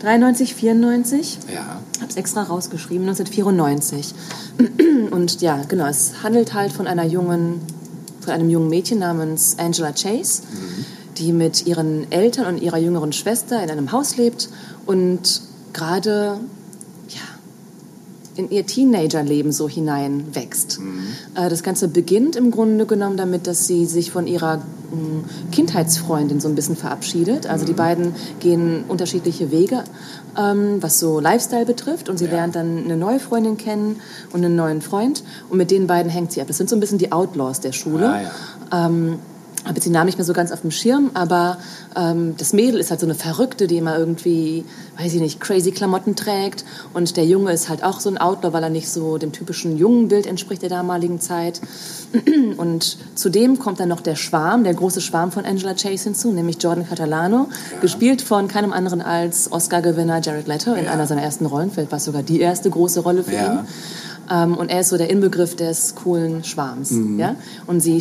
1993, 0.02 0.54
94 0.54 1.38
Ja. 1.52 1.80
habe 2.00 2.08
es 2.08 2.16
extra 2.16 2.42
rausgeschrieben, 2.42 3.06
1994. 3.08 4.14
Und 5.10 5.40
ja, 5.40 5.62
genau, 5.68 5.86
es 5.86 6.22
handelt 6.22 6.54
halt 6.54 6.72
von 6.72 6.86
einer 6.86 7.04
jungen, 7.04 7.60
von 8.20 8.32
einem 8.32 8.48
jungen 8.48 8.68
Mädchen 8.68 8.98
namens 8.98 9.56
Angela 9.58 9.92
Chase, 9.92 10.42
die 11.18 11.32
mit 11.32 11.66
ihren 11.66 12.10
Eltern 12.10 12.46
und 12.46 12.62
ihrer 12.62 12.78
jüngeren 12.78 13.12
Schwester 13.12 13.62
in 13.62 13.70
einem 13.70 13.92
Haus 13.92 14.16
lebt 14.16 14.48
und 14.86 15.42
gerade 15.72 16.38
in 18.40 18.50
ihr 18.50 18.66
Teenagerleben 18.66 19.52
so 19.52 19.68
hineinwächst. 19.68 20.80
Äh, 21.34 21.48
Das 21.48 21.62
Ganze 21.62 21.88
beginnt 21.88 22.36
im 22.36 22.50
Grunde 22.50 22.86
genommen 22.86 23.16
damit, 23.16 23.46
dass 23.46 23.66
sie 23.66 23.86
sich 23.86 24.10
von 24.10 24.26
ihrer 24.26 24.56
mh, 24.58 24.62
Kindheitsfreundin 25.52 26.40
so 26.40 26.48
ein 26.48 26.54
bisschen 26.54 26.76
verabschiedet. 26.76 27.46
Also 27.46 27.64
die 27.66 27.72
beiden 27.74 28.14
gehen 28.40 28.84
unterschiedliche 28.88 29.50
Wege, 29.50 29.84
ähm, 30.38 30.78
was 30.80 30.98
so 30.98 31.20
Lifestyle 31.20 31.66
betrifft. 31.66 32.08
Und 32.08 32.18
sie 32.18 32.24
Ja. 32.26 32.32
lernt 32.32 32.56
dann 32.56 32.84
eine 32.84 32.96
neue 32.96 33.20
Freundin 33.20 33.56
kennen 33.56 33.96
und 34.32 34.44
einen 34.44 34.56
neuen 34.56 34.80
Freund. 34.80 35.22
Und 35.48 35.58
mit 35.58 35.70
den 35.70 35.86
beiden 35.86 36.10
hängt 36.10 36.32
sie 36.32 36.40
ab. 36.40 36.48
Das 36.48 36.56
sind 36.56 36.68
so 36.70 36.76
ein 36.76 36.80
bisschen 36.80 36.98
die 36.98 37.12
Outlaws 37.12 37.60
der 37.60 37.72
Schule. 37.72 38.08
Ah, 38.08 38.20
ja. 38.22 38.86
Ähm, 38.86 39.18
habe 39.70 39.78
jetzt 39.78 39.86
den 39.86 39.92
Namen 39.92 40.06
nicht 40.06 40.18
mehr 40.18 40.24
so 40.24 40.32
ganz 40.32 40.50
auf 40.52 40.60
dem 40.62 40.70
Schirm, 40.70 41.10
aber 41.14 41.56
ähm, 41.96 42.34
das 42.36 42.52
Mädel 42.52 42.78
ist 42.80 42.90
halt 42.90 43.00
so 43.00 43.06
eine 43.06 43.14
Verrückte, 43.14 43.66
die 43.68 43.76
immer 43.78 43.96
irgendwie, 43.96 44.64
weiß 44.98 45.14
ich 45.14 45.20
nicht, 45.20 45.40
crazy 45.40 45.70
Klamotten 45.70 46.16
trägt. 46.16 46.64
Und 46.92 47.16
der 47.16 47.24
Junge 47.24 47.52
ist 47.52 47.68
halt 47.68 47.82
auch 47.84 48.00
so 48.00 48.10
ein 48.10 48.18
Outlaw, 48.18 48.52
weil 48.52 48.62
er 48.64 48.68
nicht 48.68 48.90
so 48.90 49.16
dem 49.16 49.32
typischen 49.32 49.78
jungen 49.78 50.08
Bild 50.08 50.26
entspricht 50.26 50.62
der 50.62 50.68
damaligen 50.68 51.20
Zeit. 51.20 51.60
Und 52.56 52.98
zudem 53.14 53.58
kommt 53.58 53.78
dann 53.80 53.88
noch 53.88 54.00
der 54.00 54.16
Schwarm, 54.16 54.64
der 54.64 54.74
große 54.74 55.00
Schwarm 55.00 55.30
von 55.32 55.44
Angela 55.44 55.74
Chase 55.74 56.04
hinzu, 56.04 56.32
nämlich 56.32 56.60
Jordan 56.60 56.86
Catalano, 56.88 57.48
gespielt 57.80 58.20
von 58.22 58.48
keinem 58.48 58.72
anderen 58.72 59.00
als 59.00 59.50
Oscar-Gewinner 59.52 60.20
Jared 60.20 60.48
Leto 60.48 60.74
in 60.74 60.84
Ja. 60.86 60.90
einer 60.90 61.06
seiner 61.06 61.22
ersten 61.22 61.46
Rollen. 61.46 61.70
Vielleicht 61.70 61.92
war 61.92 61.98
es 61.98 62.04
sogar 62.04 62.22
die 62.24 62.40
erste 62.40 62.68
große 62.70 63.00
Rolle 63.00 63.22
für 63.22 63.34
Ja. 63.34 63.52
ihn. 63.52 63.60
Ähm, 64.32 64.56
und 64.56 64.68
er 64.68 64.80
ist 64.80 64.88
so 64.90 64.98
der 64.98 65.10
Inbegriff 65.10 65.54
des 65.56 65.94
coolen 65.94 66.42
Schwarms. 66.44 66.90
Mhm. 66.90 67.18
Ja? 67.20 67.36
Und 67.66 67.80
sie 67.80 68.00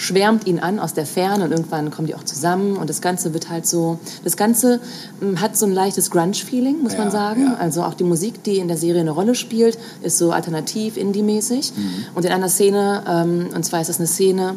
schwärmt 0.00 0.46
ihn 0.46 0.58
an 0.60 0.78
aus 0.78 0.94
der 0.94 1.04
Ferne 1.04 1.44
und 1.44 1.50
irgendwann 1.50 1.90
kommen 1.90 2.06
die 2.06 2.14
auch 2.14 2.24
zusammen 2.24 2.76
und 2.78 2.88
das 2.88 3.02
Ganze 3.02 3.34
wird 3.34 3.50
halt 3.50 3.66
so, 3.66 3.98
das 4.24 4.36
Ganze 4.38 4.80
ähm, 5.20 5.40
hat 5.40 5.56
so 5.58 5.66
ein 5.66 5.72
leichtes 5.72 6.10
Grunge-Feeling, 6.10 6.82
muss 6.82 6.94
Ja, 6.94 6.98
man 7.00 7.10
sagen. 7.10 7.42
ja. 7.42 7.56
Also 7.56 7.82
auch 7.82 7.92
die 7.94 8.04
Musik, 8.04 8.42
die 8.42 8.56
in 8.56 8.68
der 8.68 8.78
Serie 8.78 9.02
eine 9.02 9.10
Rolle 9.10 9.34
spielt, 9.34 9.78
ist 10.02 10.16
so 10.16 10.32
alternativ, 10.32 10.96
indie-mäßig. 10.96 11.72
Mhm. 11.76 12.04
Und 12.14 12.24
in 12.24 12.32
einer 12.32 12.48
Szene, 12.48 13.02
ähm, 13.06 13.48
und 13.54 13.62
zwar 13.64 13.82
ist 13.82 13.88
das 13.88 13.98
eine 13.98 14.06
Szene, 14.08 14.54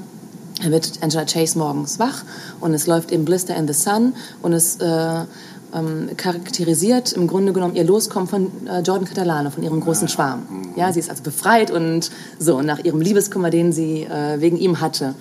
wird 0.61 0.99
Angela 1.01 1.25
Chase 1.25 1.57
morgens 1.57 1.99
wach 1.99 2.23
und 2.61 2.73
es 2.73 2.87
läuft 2.87 3.11
eben 3.11 3.25
Blister 3.25 3.53
in 3.55 3.67
the 3.67 3.73
Sun 3.73 4.13
und 4.41 4.53
es 4.53 4.77
äh, 4.77 5.25
ähm, 5.73 6.09
charakterisiert 6.17 7.13
im 7.13 7.27
Grunde 7.27 7.53
genommen 7.53 7.75
ihr 7.75 7.83
Loskommen 7.83 8.27
von 8.27 8.51
äh, 8.67 8.81
Jordan 8.81 9.05
Catalano, 9.05 9.49
von 9.49 9.63
ihrem 9.63 9.79
großen 9.79 10.07
Schwarm. 10.07 10.43
Ja, 10.75 10.91
sie 10.91 10.99
ist 10.99 11.09
also 11.09 11.23
befreit 11.23 11.71
und 11.71 12.11
so 12.39 12.61
nach 12.61 12.79
ihrem 12.83 13.01
Liebeskummer, 13.01 13.49
den 13.49 13.71
sie 13.71 14.03
äh, 14.03 14.39
wegen 14.39 14.57
ihm 14.57 14.81
hatte. 14.81 15.15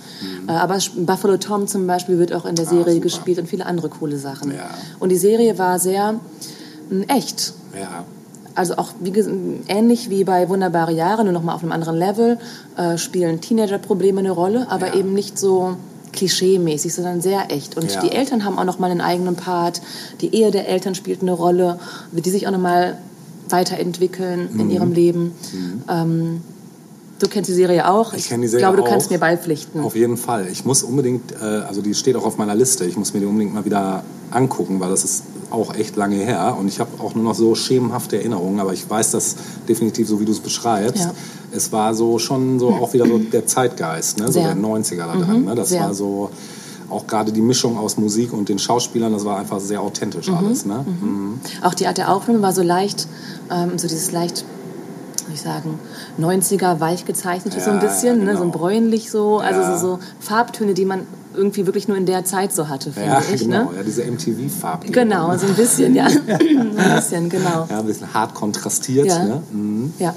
Äh, 0.48 0.52
aber 0.52 0.78
Buffalo 0.96 1.36
Tom 1.36 1.66
zum 1.66 1.86
Beispiel 1.86 2.18
wird 2.18 2.32
auch 2.32 2.44
in 2.44 2.54
der 2.54 2.66
Serie 2.66 2.94
super. 2.94 3.00
gespielt 3.04 3.38
und 3.38 3.48
viele 3.48 3.66
andere 3.66 3.88
coole 3.88 4.18
Sachen. 4.18 4.50
Ja. 4.52 4.70
Und 4.98 5.08
die 5.10 5.16
Serie 5.18 5.58
war 5.58 5.78
sehr 5.78 6.14
mh, 6.90 7.04
echt. 7.08 7.54
Ja. 7.78 8.04
Also 8.54 8.76
auch 8.76 8.92
wie, 9.00 9.12
ähnlich 9.68 10.10
wie 10.10 10.24
bei 10.24 10.46
Wunderbare 10.50 10.92
Jahre, 10.92 11.24
nur 11.24 11.32
noch 11.32 11.42
mal 11.42 11.54
auf 11.54 11.62
einem 11.62 11.72
anderen 11.72 11.96
Level, 11.96 12.38
äh, 12.76 12.98
spielen 12.98 13.40
Teenager-Probleme 13.40 14.20
eine 14.20 14.30
Rolle, 14.30 14.66
aber 14.68 14.88
Ja. 14.88 14.94
eben 14.96 15.14
nicht 15.14 15.38
so 15.38 15.76
klischee-mäßig, 16.12 16.92
sondern 16.94 17.20
sehr 17.20 17.50
echt. 17.50 17.76
Und 17.76 17.90
Ja. 17.92 18.00
die 18.00 18.12
Eltern 18.12 18.44
haben 18.44 18.58
auch 18.58 18.64
noch 18.64 18.78
mal 18.78 18.90
einen 18.90 19.00
eigenen 19.00 19.34
Part. 19.36 19.80
Die 20.20 20.34
Ehe 20.34 20.50
der 20.50 20.68
Eltern 20.68 20.94
spielt 20.94 21.22
eine 21.22 21.32
Rolle, 21.32 21.78
die 22.12 22.30
sich 22.30 22.46
auch 22.46 22.52
noch 22.52 22.58
mal 22.60 22.98
weiterentwickeln 23.48 24.48
Mhm. 24.52 24.60
in 24.60 24.70
ihrem 24.70 24.92
Leben. 24.92 25.32
Ähm, 25.88 26.42
du 27.22 27.28
kennst 27.28 27.48
die 27.48 27.54
Serie 27.54 27.88
auch. 27.88 28.12
Ich 28.12 28.28
kenne 28.28 28.42
die 28.42 28.48
Serie 28.48 28.66
glaube, 28.66 28.78
du 28.78 28.84
kannst 28.84 29.10
mir 29.10 29.18
beipflichten. 29.18 29.80
Auf 29.80 29.94
jeden 29.94 30.16
Fall. 30.16 30.48
Ich 30.48 30.64
muss 30.64 30.82
unbedingt, 30.82 31.32
äh, 31.32 31.44
also 31.44 31.80
die 31.80 31.94
steht 31.94 32.16
auch 32.16 32.24
auf 32.24 32.38
meiner 32.38 32.54
Liste, 32.54 32.84
ich 32.84 32.96
muss 32.96 33.14
mir 33.14 33.20
die 33.20 33.26
unbedingt 33.26 33.54
mal 33.54 33.64
wieder 33.64 34.04
angucken, 34.30 34.80
weil 34.80 34.90
das 34.90 35.04
ist 35.04 35.24
auch 35.50 35.74
echt 35.74 35.96
lange 35.96 36.16
her 36.16 36.56
und 36.58 36.66
ich 36.68 36.80
habe 36.80 36.90
auch 36.98 37.14
nur 37.14 37.24
noch 37.24 37.34
so 37.34 37.54
schemenhafte 37.54 38.16
Erinnerungen, 38.16 38.58
aber 38.58 38.72
ich 38.72 38.88
weiß 38.88 39.10
das 39.10 39.36
definitiv 39.68 40.08
so, 40.08 40.18
wie 40.20 40.24
du 40.24 40.32
es 40.32 40.40
beschreibst. 40.40 41.04
Ja. 41.04 41.14
Es 41.54 41.70
war 41.70 41.94
so 41.94 42.18
schon 42.18 42.58
so 42.58 42.70
auch 42.70 42.94
wieder 42.94 43.06
so 43.06 43.18
der 43.18 43.46
Zeitgeist, 43.46 44.18
ne? 44.18 44.26
so 44.26 44.32
Sehr. 44.32 44.54
der 44.54 44.56
90er 44.56 44.96
da 44.96 45.16
dran. 45.16 45.44
Ne? 45.44 45.54
Das 45.54 45.68
sehr. 45.68 45.82
war 45.82 45.94
so 45.94 46.30
auch 46.88 47.06
gerade 47.06 47.32
die 47.32 47.40
Mischung 47.40 47.78
aus 47.78 47.96
Musik 47.96 48.32
und 48.32 48.48
den 48.48 48.58
Schauspielern, 48.58 49.12
das 49.12 49.24
war 49.24 49.38
einfach 49.38 49.60
sehr 49.60 49.80
authentisch 49.80 50.28
alles. 50.28 50.64
Ne? 50.64 50.84
Mhm. 50.86 51.40
Auch 51.62 51.74
die 51.74 51.86
Art 51.86 51.98
der 51.98 52.12
Aufnahme 52.12 52.42
war 52.42 52.52
so 52.52 52.62
leicht, 52.62 53.08
ähm, 53.50 53.78
so 53.78 53.88
dieses 53.88 54.12
leicht, 54.12 54.44
soll 55.32 55.34
ich 55.34 55.42
sagen, 55.42 55.78
90er 56.20 56.80
weich 56.80 57.04
gezeichnet 57.04 57.54
so 57.54 57.70
ein 57.70 57.76
Ja, 57.76 57.82
bisschen, 57.82 58.18
ja, 58.20 58.24
ne, 58.24 58.36
so 58.36 58.42
ein 58.42 58.50
genau. 58.52 58.58
bräunlich 58.64 59.10
so, 59.10 59.38
also 59.38 59.60
Ja. 59.60 59.78
so, 59.78 59.96
so 59.96 59.98
Farbtöne, 60.20 60.74
die 60.74 60.84
man 60.84 61.06
irgendwie 61.34 61.64
wirklich 61.66 61.88
nur 61.88 61.96
in 61.96 62.04
der 62.06 62.24
Zeit 62.24 62.52
so 62.52 62.68
hatte, 62.68 62.92
finde 62.92 63.08
Ja, 63.08 63.22
ich. 63.32 63.40
genau, 63.40 63.70
Ne? 63.70 63.76
ja, 63.78 63.82
diese 63.82 64.02
MTV-Farben. 64.04 64.92
Genau, 64.92 65.34
so 65.38 65.46
ein 65.46 65.54
bisschen, 65.54 65.94
ja. 65.94 66.08
so 66.10 66.18
ein 66.18 66.94
bisschen, 66.96 67.28
genau. 67.30 67.66
Ja, 67.70 67.78
ein 67.80 67.86
bisschen 67.86 68.12
hart 68.12 68.34
kontrastiert. 68.34 69.06
Ja. 69.06 69.24
Ne? 69.24 69.42
Mhm. 69.50 69.92
Ja. 69.98 70.14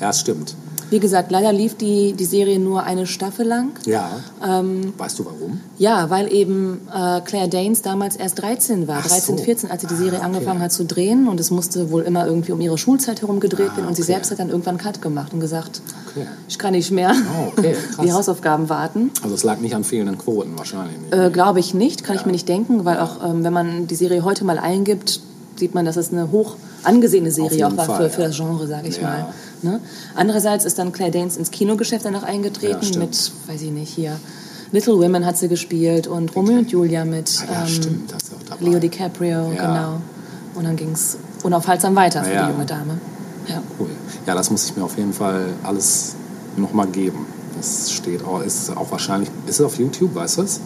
Ja, 0.00 0.10
es 0.10 0.20
stimmt. 0.20 0.54
Wie 0.90 0.98
gesagt, 0.98 1.30
leider 1.30 1.52
lief 1.52 1.76
die, 1.76 2.12
die 2.14 2.24
Serie 2.24 2.58
nur 2.58 2.82
eine 2.82 3.06
Staffel 3.06 3.46
lang. 3.46 3.70
Ja. 3.86 4.10
Ähm, 4.44 4.92
weißt 4.98 5.18
du 5.20 5.24
warum? 5.24 5.60
Ja, 5.78 6.10
weil 6.10 6.32
eben 6.32 6.80
äh, 6.92 7.20
Claire 7.20 7.48
Danes 7.48 7.82
damals 7.82 8.16
erst 8.16 8.40
13 8.42 8.88
war, 8.88 8.98
Ach 9.02 9.06
13, 9.08 9.38
so. 9.38 9.44
14, 9.44 9.70
als 9.70 9.82
sie 9.82 9.86
die 9.88 9.94
Serie 9.94 10.14
Ah, 10.20 10.26
okay. 10.26 10.36
angefangen 10.36 10.60
hat 10.60 10.72
zu 10.72 10.84
drehen. 10.84 11.28
Und 11.28 11.38
es 11.40 11.50
musste 11.50 11.90
wohl 11.90 12.02
immer 12.02 12.26
irgendwie 12.26 12.52
um 12.52 12.60
ihre 12.60 12.76
Schulzeit 12.76 13.20
herum 13.22 13.38
gedreht 13.40 13.70
Ah, 13.72 13.76
werden. 13.76 13.88
Und 13.88 13.94
sie 13.96 14.02
okay. 14.02 14.12
selbst 14.12 14.30
hat 14.32 14.38
dann 14.40 14.50
irgendwann 14.50 14.78
Cut 14.78 15.00
gemacht 15.00 15.32
und 15.32 15.40
gesagt, 15.40 15.80
Okay. 16.14 16.26
ich 16.48 16.58
kann 16.58 16.72
nicht 16.72 16.90
mehr. 16.90 17.12
Oh, 17.38 17.52
okay, 17.56 17.76
krass. 17.94 18.04
Die 18.04 18.12
Hausaufgaben 18.12 18.68
warten. 18.68 19.12
Also 19.22 19.36
es 19.36 19.44
lag 19.44 19.60
nicht 19.60 19.76
an 19.76 19.84
fehlenden 19.84 20.18
Quoten 20.18 20.58
wahrscheinlich. 20.58 20.98
Nicht. 20.98 21.14
Äh, 21.14 21.30
Glaube 21.30 21.60
ich 21.60 21.72
nicht, 21.72 22.02
kann 22.02 22.16
ich 22.16 22.26
mir 22.26 22.32
nicht 22.32 22.48
denken, 22.48 22.84
weil 22.84 22.98
auch 22.98 23.24
ähm, 23.24 23.44
wenn 23.44 23.52
man 23.52 23.86
die 23.86 23.94
Serie 23.94 24.24
heute 24.24 24.44
mal 24.44 24.58
eingibt, 24.58 25.20
sieht 25.54 25.72
man, 25.74 25.84
dass 25.84 25.96
es 25.96 26.10
eine 26.12 26.32
hoch 26.32 26.56
angesehene 26.82 27.30
Serie 27.30 27.66
auch 27.68 27.76
war 27.76 27.84
Fall, 27.84 28.08
für, 28.08 28.16
für 28.16 28.20
ja. 28.22 28.26
das 28.28 28.36
Genre, 28.38 28.66
sage 28.66 28.88
ich 28.88 28.96
Ja. 28.96 29.02
mal. 29.02 29.26
Ne? 29.62 29.80
Andererseits 30.14 30.64
ist 30.64 30.78
dann 30.78 30.92
Claire 30.92 31.10
Danes 31.10 31.36
ins 31.36 31.50
Kinogeschäft 31.50 32.04
danach 32.04 32.22
Ja, 32.22 32.28
eingetreten 32.28 32.82
stimmt. 32.82 33.06
mit, 33.06 33.32
weiß 33.46 33.62
ich 33.62 33.70
nicht, 33.70 33.92
hier 33.94 34.18
Little 34.72 34.94
Women 34.98 35.26
hat 35.26 35.36
sie 35.36 35.48
gespielt 35.48 36.06
und 36.06 36.34
Romeo 36.36 36.58
und 36.58 36.70
Julia 36.70 37.04
mit 37.04 37.30
Ah, 37.48 37.64
ja, 37.66 37.66
ähm. 37.88 38.04
Leo 38.60 38.78
DiCaprio, 38.78 39.52
Ja. 39.52 39.66
genau. 39.66 40.00
Und 40.54 40.64
dann 40.64 40.76
ging 40.76 40.92
es 40.92 41.16
unaufhaltsam 41.42 41.94
weiter 41.96 42.22
für 42.24 42.32
Ja. 42.32 42.46
die 42.46 42.52
junge 42.52 42.66
Dame. 42.66 42.98
Ja. 43.48 43.62
Cool. 43.78 43.88
Ja, 44.26 44.34
das 44.34 44.50
muss 44.50 44.64
ich 44.66 44.76
mir 44.76 44.84
auf 44.84 44.96
jeden 44.96 45.12
Fall 45.12 45.46
alles 45.62 46.14
nochmal 46.56 46.86
geben. 46.86 47.26
Das 47.56 47.90
steht 47.90 48.24
auch, 48.24 48.42
ist 48.42 48.70
auch 48.76 48.90
wahrscheinlich, 48.90 49.28
ist 49.46 49.58
es 49.60 49.66
auf 49.66 49.76
YouTube, 49.78 50.14
weißt 50.14 50.38
du 50.38 50.42
es? 50.42 50.60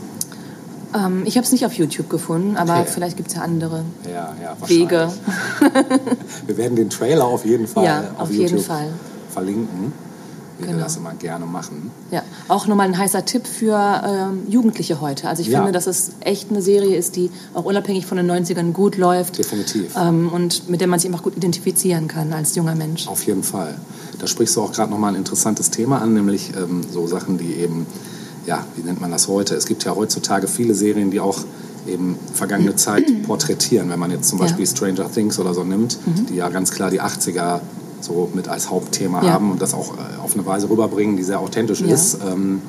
Ähm, 0.95 1.23
ich 1.27 1.37
habe 1.37 1.45
es 1.45 1.53
nicht 1.53 1.67
auf 1.67 1.73
YouTube 1.75 2.09
gefunden, 2.09 2.57
aber 2.57 2.81
Okay. 2.81 2.91
vielleicht 2.95 3.17
gibt 3.17 3.29
es 3.31 3.35
ja 3.35 3.43
andere 3.43 3.85
Ja, 4.07 4.35
ja, 4.43 4.57
Wege. 4.69 5.09
Wir 6.47 6.57
werden 6.57 6.77
den 6.77 6.91
Trailer 6.91 7.25
auf 7.25 7.45
jeden 7.45 7.67
Fall 7.67 7.85
Ja, 7.85 8.01
auf, 8.17 8.23
auf 8.23 8.31
jeden 8.31 8.43
YouTube 8.57 8.63
Fall. 8.67 8.89
verlinken. 9.31 9.93
wie 10.57 10.67
Genau. 10.67 10.77
wir 10.77 10.85
das 10.85 10.97
immer 10.97 11.13
gerne 11.15 11.47
machen. 11.47 11.91
Ja, 12.13 12.23
auch 12.47 12.69
nochmal 12.69 12.87
ein 12.87 12.97
heißer 12.97 13.25
Tipp 13.25 13.45
für 13.45 13.77
ähm, 14.07 14.43
Jugendliche 14.49 15.01
heute. 15.01 15.29
Also 15.29 15.43
ich 15.43 15.49
Ja. 15.49 15.59
finde, 15.59 15.73
dass 15.73 15.89
es 15.89 16.13
echt 16.21 16.49
eine 16.51 16.63
Serie 16.63 16.97
ist, 16.97 17.17
die 17.17 17.33
auch 17.55 17.65
unabhängig 17.65 18.07
von 18.07 18.17
den 18.19 18.31
90ern 18.31 18.71
gut 18.73 18.97
läuft. 18.97 19.37
Definitiv. 19.39 19.97
Ähm, 20.01 20.29
und 20.33 20.69
mit 20.69 20.81
der 20.81 20.87
man 20.87 21.01
sich 21.01 21.11
einfach 21.11 21.25
gut 21.25 21.37
identifizieren 21.37 22.07
kann 22.07 22.33
als 22.33 22.55
junger 22.55 22.77
Mensch. 22.77 23.09
Auf 23.09 23.25
jeden 23.27 23.43
Fall. 23.43 23.75
Da 24.21 24.29
sprichst 24.29 24.55
du 24.55 24.63
auch 24.63 24.71
gerade 24.71 24.93
nochmal 24.93 25.11
ein 25.15 25.17
interessantes 25.17 25.71
Thema 25.71 26.01
an, 26.01 26.15
nämlich 26.15 26.53
ähm, 26.57 26.83
so 26.89 27.09
Sachen, 27.09 27.37
die 27.37 27.55
eben, 27.55 27.85
ja, 28.47 28.65
wie 28.77 28.83
nennt 28.83 29.01
man 29.01 29.11
das 29.11 29.29
heute? 29.29 29.55
Es 29.55 29.67
gibt 29.67 29.85
ja 29.85 29.95
heutzutage 29.95 30.47
viele 30.49 30.75
Serien, 30.75 31.11
die 31.11 31.21
auch 31.21 31.39
eben 31.87 32.17
vergangene 32.33 32.77
Zeit 32.77 33.05
porträtieren. 33.27 33.91
Wenn 33.91 33.99
man 33.99 34.11
jetzt 34.11 34.29
zum 34.29 34.39
Ja. 34.39 34.45
Beispiel 34.47 34.67
Stranger 34.67 35.11
Things 35.13 35.39
oder 35.39 35.55
so 35.55 35.65
nimmt, 35.65 35.99
die 36.31 36.37
ja 36.37 36.49
ganz 36.49 36.71
klar 36.71 36.91
die 36.91 37.01
80er 37.03 37.61
so 38.01 38.29
mit 38.35 38.49
als 38.49 38.71
Hauptthema 38.71 39.23
Ja. 39.25 39.33
haben 39.33 39.51
und 39.53 39.63
das 39.63 39.73
auch 39.75 39.95
äh, 39.95 40.23
auf 40.23 40.35
eine 40.35 40.45
Weise 40.47 40.69
rüberbringen, 40.69 41.17
die 41.17 41.23
sehr 41.23 41.41
authentisch 41.41 41.81
Ja. 41.81 41.89
ist. 41.95 42.19
Ähm, 42.27 42.61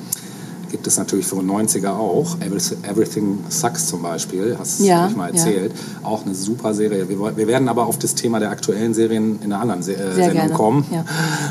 gibt 0.72 0.88
es 0.88 0.98
natürlich 0.98 1.26
für 1.26 1.36
90er 1.38 1.92
auch. 1.92 2.38
Everything- 2.42 3.40
Sucks 3.50 3.88
zum 3.88 4.02
Beispiel, 4.02 4.58
hast 4.60 4.80
du 4.82 4.86
Ja, 4.86 5.10
mal 5.16 5.28
ja. 5.30 5.36
erzählt. 5.36 5.72
Auch 6.04 6.26
eine 6.26 6.36
super 6.36 6.74
Serie. 6.74 7.08
Wir, 7.08 7.38
wir 7.38 7.48
werden 7.48 7.70
aber 7.70 7.86
auf 7.86 7.98
das 8.00 8.16
Thema 8.16 8.40
der 8.40 8.50
aktuellen 8.50 8.94
Serien 8.94 9.40
in 9.42 9.54
einer 9.54 9.62
anderen 9.62 9.84
Se 9.84 9.94
äh, 9.94 9.98
Sehr 9.98 10.14
Sendung 10.16 10.34
gerne, 10.34 10.54
kommen, 10.54 10.86
ja. 10.92 11.06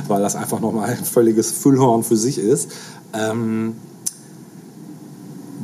weil 0.09 0.21
das 0.21 0.35
einfach 0.37 0.61
nochmal 0.61 0.91
ein 0.91 1.05
völliges 1.05 1.51
Füllhorn 1.53 2.03
für 2.03 2.17
sich 2.17 2.39
ist. 2.39 2.71
Ähm, 3.15 3.75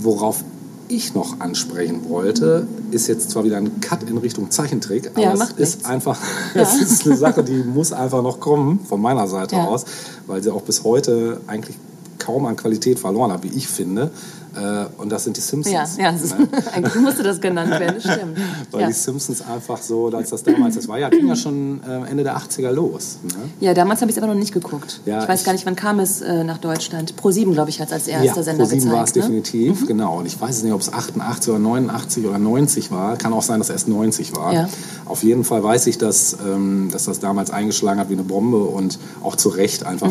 worauf 0.02 0.44
ich 0.88 1.14
noch 1.14 1.38
ansprechen 1.38 2.08
wollte, 2.08 2.66
ist 2.90 3.06
jetzt 3.06 3.30
zwar 3.30 3.44
wieder 3.44 3.56
ein 3.58 3.80
Cut 3.80 4.02
in 4.10 4.18
Richtung 4.18 4.50
Zeichentrick, 4.50 5.10
aber 5.14 5.20
Ja, 5.22 5.32
es 5.34 5.40
ist 5.50 5.58
nichts. 5.58 5.84
einfach, 5.84 6.18
Ja. 6.54 6.62
es 6.62 6.80
ist 6.80 7.06
eine 7.06 7.16
Sache, 7.16 7.44
die 7.44 7.62
muss 7.62 7.92
einfach 7.92 8.22
noch 8.22 8.40
kommen, 8.40 8.80
von 8.88 9.00
meiner 9.00 9.28
Seite 9.28 9.54
Ja. 9.56 9.66
aus, 9.66 9.84
weil 10.26 10.42
sie 10.42 10.50
auch 10.52 10.62
bis 10.62 10.82
heute 10.82 11.40
eigentlich 11.46 11.76
kaum 12.18 12.44
an 12.46 12.56
Qualität 12.56 12.98
verloren 12.98 13.32
hat, 13.32 13.44
wie 13.44 13.48
ich 13.56 13.68
finde. 13.68 14.10
Äh, 14.56 14.86
Und 15.00 15.10
das 15.12 15.24
sind 15.24 15.36
die 15.36 15.40
Simpsons. 15.40 15.96
Ja, 15.96 16.04
ja 16.04 16.12
ne? 16.12 16.18
eigentlich 16.74 16.94
musste 16.96 17.22
das 17.22 17.40
genannt 17.40 17.70
werden, 17.70 17.96
das 18.02 18.14
stimmt. 18.14 18.38
Weil 18.72 18.80
Ja. 18.82 18.86
die 18.88 18.92
Simpsons 18.92 19.42
einfach 19.42 19.80
so, 19.80 20.08
als 20.08 20.30
das 20.30 20.42
damals, 20.42 20.74
das 20.74 20.88
war 20.88 20.98
ja, 20.98 21.08
ging 21.08 21.26
ja 21.28 21.36
schon 21.36 21.80
äh, 21.88 22.10
Ende 22.10 22.24
der 22.24 22.36
80er 22.36 22.70
los. 22.70 23.18
Ne? 23.22 23.30
ja, 23.60 23.74
damals 23.74 24.00
habe 24.00 24.10
ich 24.10 24.16
es 24.16 24.22
aber 24.22 24.32
noch 24.32 24.38
nicht 24.38 24.52
geguckt. 24.52 25.00
Ja, 25.06 25.22
ich 25.22 25.28
weiß 25.28 25.40
ich- 25.40 25.46
gar 25.46 25.52
nicht, 25.52 25.66
wann 25.66 25.76
kam 25.76 26.00
es 26.00 26.20
äh, 26.20 26.42
nach 26.44 26.58
Deutschland. 26.58 27.14
Pro7, 27.14 27.52
glaube 27.52 27.70
ich, 27.70 27.80
hat 27.80 27.88
es 27.88 27.92
als 27.94 28.08
erster 28.08 28.36
ja, 28.38 28.42
Sender 28.42 28.64
Pro 28.64 28.70
7 28.70 28.90
war 28.90 29.04
es 29.04 29.12
gezeigt. 29.12 29.32
Ne? 29.32 29.40
definitiv, 29.42 29.86
genau. 29.86 30.18
Und 30.18 30.26
ich 30.26 30.40
weiß 30.40 30.56
es 30.56 30.62
nicht, 30.64 30.72
ob 30.72 30.80
es 30.80 30.92
88 30.92 31.50
oder 31.50 31.58
89 31.60 32.26
oder 32.26 32.38
90 32.38 32.90
war. 32.90 33.16
Kann 33.16 33.32
auch 33.32 33.42
sein, 33.42 33.58
dass 33.60 33.68
es 33.68 33.74
erst 33.74 33.88
90 33.88 34.34
war. 34.36 34.52
Ja. 34.52 34.68
Auf 35.04 35.22
jeden 35.22 35.44
Fall 35.44 35.62
weiß 35.62 35.86
ich, 35.86 35.98
dass, 35.98 36.36
ähm, 36.46 36.88
dass 36.92 37.04
das 37.04 37.20
damals 37.20 37.50
eingeschlagen 37.50 38.00
hat 38.00 38.08
wie 38.10 38.14
eine 38.14 38.22
Bombe 38.24 38.58
und 38.64 38.98
auch 39.22 39.36
zu 39.36 39.48
Recht 39.48 39.86
einfach, 39.86 40.10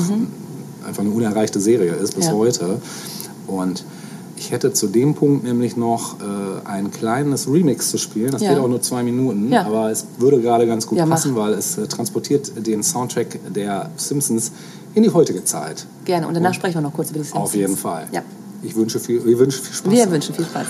einfach 0.88 1.02
eine 1.02 1.12
unerreichte 1.12 1.60
Serie 1.60 1.92
ist 1.94 2.16
bis 2.16 2.28
Mhm. 2.30 2.34
Heute. 2.36 2.82
Und 3.48 3.84
ich 4.40 4.52
hätte 4.52 4.72
zu 4.74 4.88
dem 4.88 5.14
Punkt 5.16 5.44
nämlich 5.44 5.76
noch 5.76 6.16
äh, 6.22 6.24
ein 6.66 6.92
kleines 6.92 7.48
Remix 7.52 7.90
zu 7.92 7.98
spielen. 7.98 8.32
Das 8.32 8.42
Ja. 8.42 8.54
geht 8.54 8.60
auch 8.60 8.68
nur 8.70 8.82
zwei 8.82 9.04
Minuten, 9.04 9.52
Ja. 9.52 9.66
aber 9.66 9.92
es 9.92 10.06
würde 10.18 10.40
gerade 10.40 10.66
ganz 10.66 10.88
gut 10.88 10.98
Ja, 10.98 11.06
mach. 11.06 11.16
passen, 11.18 11.36
weil 11.36 11.54
es 11.54 11.78
äh, 11.78 11.88
transportiert 11.88 12.52
den 12.66 12.82
Soundtrack 12.82 13.40
der 13.54 13.90
Simpsons 13.98 14.52
in 14.96 15.04
die 15.04 15.10
heutige 15.12 15.44
Zeit. 15.44 15.86
Gerne. 16.06 16.28
Und 16.28 16.34
danach 16.34 16.54
sprechen 16.54 16.76
wir 16.76 16.82
noch 16.82 16.94
kurz 16.94 17.10
über 17.10 17.20
die 17.20 17.26
Simpsons. 17.26 17.44
Auf 17.50 17.56
jeden 17.56 17.76
Fall. 17.78 18.08
Ja. 18.12 18.22
Ich 18.64 18.76
wünsche 18.76 19.00
viel, 19.00 19.24
wir 19.26 19.38
wünschen 19.40 19.64
viel 19.64 19.74
Spaß. 19.76 19.92
Wir 19.92 20.12
wünschen 20.12 20.34
viel 20.36 20.46
Spaß. 20.46 20.68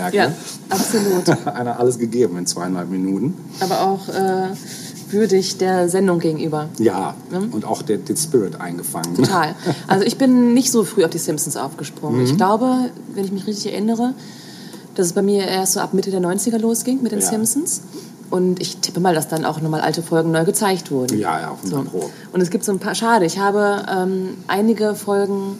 Feuerwerk. 0.00 0.14
Ja, 0.14 0.28
Ne? 0.28 0.34
absolut. 0.70 1.46
Einer 1.54 1.78
alles 1.78 1.98
gegeben 1.98 2.36
in 2.38 2.46
zweieinhalb 2.46 2.88
Minuten. 2.90 3.36
Aber 3.60 3.82
auch 3.82 4.08
äh, 4.08 4.48
würdig 5.10 5.58
der 5.58 5.88
Sendung 5.88 6.18
gegenüber. 6.20 6.68
Ja, 6.78 7.14
und 7.52 7.64
auch 7.64 7.82
der, 7.82 7.98
den 7.98 8.16
Spirit 8.16 8.60
eingefangen. 8.60 9.14
Total. 9.14 9.54
Also 9.88 10.04
ich 10.04 10.18
bin 10.18 10.54
nicht 10.54 10.70
so 10.70 10.84
früh 10.84 11.04
auf 11.04 11.10
die 11.10 11.18
Simpsons 11.18 11.56
aufgesprungen. 11.56 12.20
Mhm. 12.20 12.26
Ich 12.26 12.36
glaube, 12.36 12.90
wenn 13.14 13.24
ich 13.24 13.32
mich 13.32 13.46
richtig 13.46 13.72
erinnere, 13.72 14.14
dass 14.94 15.06
es 15.06 15.12
bei 15.12 15.22
mir 15.22 15.46
erst 15.46 15.72
so 15.74 15.80
ab 15.80 15.94
Mitte 15.94 16.10
der 16.10 16.20
90er 16.20 16.58
losging 16.58 17.02
mit 17.02 17.12
den 17.12 17.20
Ja. 17.20 17.26
Simpsons. 17.26 17.82
Und 18.30 18.60
ich 18.60 18.76
tippe 18.76 19.00
mal, 19.00 19.12
dass 19.12 19.26
dann 19.26 19.44
auch 19.44 19.60
nochmal 19.60 19.80
alte 19.80 20.02
Folgen 20.02 20.30
neu 20.30 20.44
gezeigt 20.44 20.92
wurden. 20.92 21.18
Ja, 21.18 21.40
ja, 21.40 21.50
auf 21.50 21.58
So. 21.64 21.76
Fall. 21.82 22.10
Und 22.32 22.40
es 22.40 22.50
gibt 22.50 22.64
so 22.64 22.70
ein 22.70 22.78
paar, 22.78 22.94
schade, 22.94 23.24
ich 23.24 23.40
habe 23.40 23.82
ähm, 23.92 24.36
einige 24.46 24.94
Folgen 24.94 25.58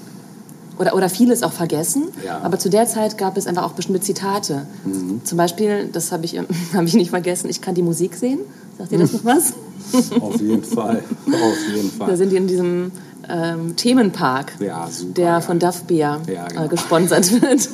oder, 0.80 0.94
oder 0.94 1.08
vieles 1.10 1.42
auch 1.42 1.52
vergessen. 1.52 2.04
Ja. 2.24 2.40
Aber 2.42 2.58
zu 2.58 2.70
der 2.70 2.86
Zeit 2.86 3.18
gab 3.18 3.36
es 3.36 3.46
einfach 3.46 3.64
auch 3.64 3.72
bestimmte 3.72 4.00
Zitate. 4.00 4.66
Mhm. 4.84 5.20
Zum 5.24 5.36
Beispiel, 5.38 5.88
das 5.92 6.10
habe 6.10 6.24
ich, 6.24 6.38
hab 6.74 6.84
ich 6.84 6.94
nicht 6.94 7.10
vergessen, 7.10 7.50
ich 7.50 7.60
kann 7.60 7.74
die 7.74 7.82
Musik 7.82 8.14
sehen. 8.14 8.40
Sagt 8.78 8.92
ihr 8.92 8.98
das 8.98 9.12
noch 9.12 9.24
was? 9.24 9.52
Auf 10.20 10.40
jeden 10.40 10.64
Fall. 10.64 11.02
Auf 11.26 11.74
jeden 11.74 11.90
Da 11.98 12.06
Fall. 12.06 12.16
sind 12.16 12.30
die 12.32 12.36
in 12.36 12.46
diesem 12.46 12.92
ähm, 13.28 13.76
Themenpark, 13.76 14.52
Ja, 14.60 14.88
super, 14.90 15.12
der 15.14 15.24
ja. 15.26 15.40
von 15.40 15.58
Duff 15.58 15.82
Beer 15.82 16.20
Ja, 16.32 16.46
genau. 16.48 16.64
äh, 16.64 16.68
gesponsert 16.68 17.30
wird. 17.42 17.68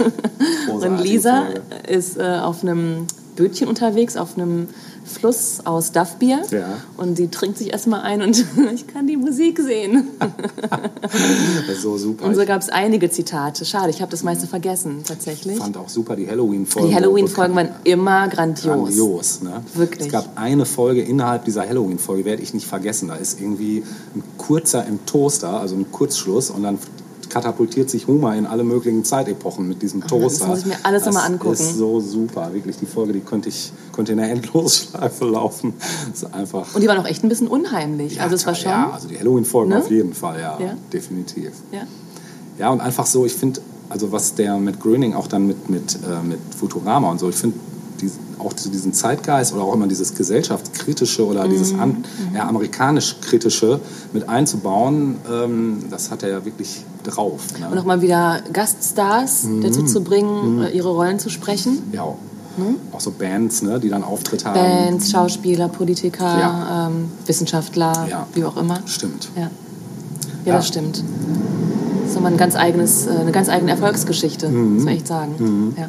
Und 0.83 0.99
Lisa 1.03 1.45
ist 1.89 2.19
äh, 2.19 2.39
auf 2.43 2.63
einem 2.63 3.07
Bötchen 3.37 3.69
unterwegs, 3.69 4.17
auf 4.17 4.37
einem 4.37 4.69
Fluss 5.07 5.61
aus 5.65 5.93
Duff 5.93 6.17
Beer. 6.17 6.43
Ja. 6.51 6.79
Und 6.97 7.17
sie 7.17 7.29
trinkt 7.29 7.59
sich 7.59 7.73
erstmal 7.73 8.03
ein 8.03 8.23
und 8.23 8.45
ich 8.75 8.87
kann 8.87 9.07
die 9.07 9.17
Musik 9.17 9.59
sehen. 9.61 10.09
So 11.81 11.99
super. 11.99 12.25
Und 12.25 12.35
so 12.35 12.41
Ich 12.41 12.49
gab 12.49 12.63
es 12.63 12.69
einige 12.69 13.11
Zitate. 13.11 13.65
Schade, 13.65 13.91
ich 13.91 14.01
habe 14.01 14.11
das 14.11 14.23
meiste 14.23 14.47
vergessen, 14.47 15.03
tatsächlich. 15.07 15.59
fand 15.59 15.77
auch 15.77 15.89
super 15.89 16.17
die 16.17 16.29
Halloween-Folgen. 16.29 16.89
Die 16.89 16.95
Halloween-Folgen 16.95 17.55
waren 17.55 17.69
immer 17.85 18.29
grandios. 18.29 18.65
grandios. 18.65 19.43
Ne? 19.43 19.63
Wirklich. 19.75 20.07
Es 20.07 20.13
gab 20.13 20.31
eine 20.37 20.65
Folge 20.65 21.03
innerhalb 21.03 21.45
dieser 21.45 21.69
Halloween-Folge, 21.69 22.25
werde 22.25 22.43
ich 22.43 22.55
nicht 22.55 22.67
vergessen. 22.67 23.09
Da 23.09 23.17
ist 23.17 23.41
irgendwie 23.41 23.85
ein 24.15 24.23
kurzer 24.39 24.87
im 24.87 25.05
Toaster, 25.07 25.61
also 25.61 25.77
ein 25.77 25.91
Kurzschluss, 25.93 26.51
und 26.51 26.63
dann 26.63 26.79
katapultiert 27.31 27.91
sich 27.91 28.07
Homer 28.07 28.35
in 28.37 28.47
alle 28.47 28.65
möglichen 28.65 29.05
Zeitepochen 29.05 29.69
mit 29.69 29.83
diesem 29.83 30.07
Toaster. 30.07 30.47
muss 30.47 30.61
ich 30.61 30.67
mir 30.67 30.77
alles 30.83 31.05
das 31.05 31.15
nochmal 31.15 31.31
angucken. 31.31 31.53
ist 31.55 31.77
so 31.77 32.01
super. 32.01 32.53
Wirklich, 32.53 32.77
die 32.79 32.87
Folge, 32.87 33.13
die 33.13 33.21
könnte 33.21 33.49
ich 33.49 33.73
könnte 33.93 34.13
in 34.13 34.19
der 34.19 34.31
Endlosschleife 34.31 35.25
laufen. 35.31 35.75
Das 36.11 36.23
ist 36.23 36.35
einfach... 36.35 36.75
Und 36.75 36.81
die 36.83 36.89
waren 36.89 36.99
auch 36.99 37.07
echt 37.07 37.23
ein 37.25 37.29
bisschen 37.29 37.49
unheimlich. 37.49 38.17
ja, 38.17 38.23
also 38.25 38.35
es 38.37 38.47
war 38.47 38.55
schon. 38.55 38.71
Ja, 38.71 38.91
also 38.93 39.09
die 39.09 39.19
Halloween-Folgen 39.19 39.71
Ne? 39.71 39.79
auf 39.79 39.91
jeden 39.91 40.15
Fall, 40.15 40.41
ja, 40.41 40.59
Ja. 40.61 40.75
definitiv. 40.93 41.53
ja. 41.73 41.81
Ja, 42.59 42.71
und 42.71 42.81
einfach 42.81 43.05
so, 43.07 43.27
ich 43.27 43.35
finde, 43.35 43.61
also 43.91 44.13
was 44.13 44.35
der 44.35 44.57
mit 44.57 44.81
Gröning 44.81 45.15
auch 45.15 45.27
dann 45.27 45.47
mit, 45.47 45.69
mit, 45.69 45.95
äh, 45.97 46.27
mit 46.27 46.39
Futurama 46.59 47.11
und 47.11 47.21
so, 47.21 47.29
ich 47.29 47.37
finde 47.37 47.59
die, 48.01 48.11
auch 48.39 48.53
so 48.57 48.71
diesen 48.71 48.93
Zeitgeist 48.93 49.53
oder 49.55 49.63
auch 49.65 49.75
immer 49.75 49.87
dieses 49.87 50.15
gesellschaftskritische 50.15 51.27
oder 51.27 51.47
dieses 51.49 51.73
Mhm. 51.73 51.81
an, 51.81 52.05
ja, 52.35 52.49
amerikanisch-kritische 52.49 53.81
mit 54.13 54.29
einzubauen, 54.29 55.17
ähm, 55.31 55.85
das 55.91 56.11
hat 56.11 56.23
er 56.23 56.31
ja 56.31 56.45
wirklich 56.45 56.85
drauf. 57.05 57.41
Ne? 57.61 57.69
Und 57.71 57.79
auch 57.79 57.85
mal 57.85 58.01
wieder 58.03 58.41
Gaststars 58.53 59.45
Mhm. 59.45 59.63
dazu 59.63 59.85
zu 59.85 60.03
bringen, 60.03 60.63
äh, 60.63 60.71
ihre 60.71 60.91
Rollen 60.91 61.19
zu 61.19 61.31
sprechen. 61.31 61.83
ja, 61.93 62.03
auch 62.93 63.01
so 63.01 63.11
Bands, 63.11 63.61
ne, 63.61 63.79
die 63.79 63.91
dann 63.91 64.03
Auftritt 64.03 64.47
haben. 64.47 64.55
Bands, 64.55 65.11
Schauspieler, 65.11 65.69
Politiker, 65.69 66.25
Ja. 66.25 66.87
ähm, 66.89 67.11
Wissenschaftler, 67.27 68.07
Ja. 68.09 68.27
wie 68.33 68.45
auch 68.45 68.57
immer. 68.57 68.79
Stimmt. 68.87 69.29
Ja, 69.37 69.43
ja, 69.43 69.51
Ja. 70.47 70.55
das 70.57 70.69
stimmt. 70.69 71.03
Das 72.03 72.09
ist 72.11 72.15
nochmal 72.15 72.33
ein 72.33 72.39
ganz 72.39 72.57
eigenes, 72.57 73.07
äh, 73.07 73.11
eine 73.11 73.31
ganz 73.33 73.51
eigene 73.51 73.73
Erfolgsgeschichte, 73.73 74.49
Mhm. 74.49 74.75
muss 74.77 74.85
man 74.85 74.95
echt 74.95 75.07
sagen. 75.07 75.75
Ja. 75.77 75.89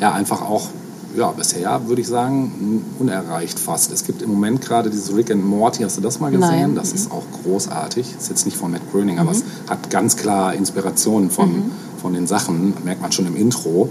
Ja, 0.00 0.12
einfach 0.12 0.42
auch, 0.42 0.68
ja, 1.16 1.30
bisher 1.32 1.86
würde 1.88 2.00
ich 2.00 2.08
sagen, 2.08 2.84
unerreicht 2.98 3.58
fast. 3.58 3.92
Es 3.92 4.04
gibt 4.04 4.22
im 4.22 4.30
Moment 4.30 4.60
gerade 4.60 4.90
dieses 4.90 5.14
Rick 5.14 5.30
and 5.30 5.44
Morty, 5.44 5.82
hast 5.82 5.96
du 5.96 6.00
das 6.00 6.20
mal 6.20 6.30
gesehen? 6.30 6.48
Nein. 6.48 6.74
Das 6.74 6.92
ist 6.92 7.10
auch 7.10 7.24
großartig. 7.42 8.14
Ist 8.18 8.28
jetzt 8.28 8.44
nicht 8.46 8.56
von 8.56 8.70
Matt 8.70 8.82
Groening, 8.92 9.18
aber 9.18 9.32
es 9.32 9.44
hat 9.68 9.90
ganz 9.90 10.16
klar 10.16 10.54
Inspirationen 10.54 11.30
von, 11.30 11.72
von 12.00 12.14
den 12.14 12.26
Sachen, 12.26 12.74
merkt 12.84 13.02
man 13.02 13.12
schon 13.12 13.26
im 13.26 13.36
Intro. 13.36 13.88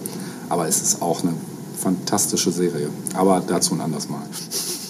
Aber 0.47 0.67
es 0.67 0.81
ist 0.81 1.01
auch 1.01 1.21
eine 1.21 1.33
fantastische 1.77 2.51
Serie. 2.51 2.89
Aber 3.13 3.43
dazu 3.45 3.75
ein 3.75 3.81
anderes 3.81 4.09
Mal. 4.09 4.21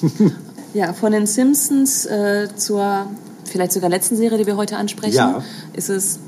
ja, 0.74 0.94
von 0.94 1.12
den 1.12 1.26
Simpsons 1.28 2.06
äh, 2.06 2.48
zur 2.56 3.08
vielleicht 3.46 3.74
sogar 3.74 3.90
letzten 3.90 4.16
Serie, 4.16 4.38
die 4.38 4.46
wir 4.46 4.56
heute 4.56 4.78
ansprechen, 4.78 5.16
Ja. 5.16 5.44
ist 5.74 5.90
es 5.90 6.20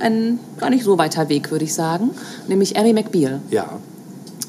ein 0.00 0.38
gar 0.58 0.70
nicht 0.70 0.84
so 0.84 0.98
weiter 0.98 1.28
Weg, 1.28 1.50
würde 1.50 1.64
ich 1.64 1.74
sagen, 1.74 2.10
nämlich 2.48 2.76
Ally 2.78 2.92
McBeal. 2.92 3.40
Ja, 3.50 3.78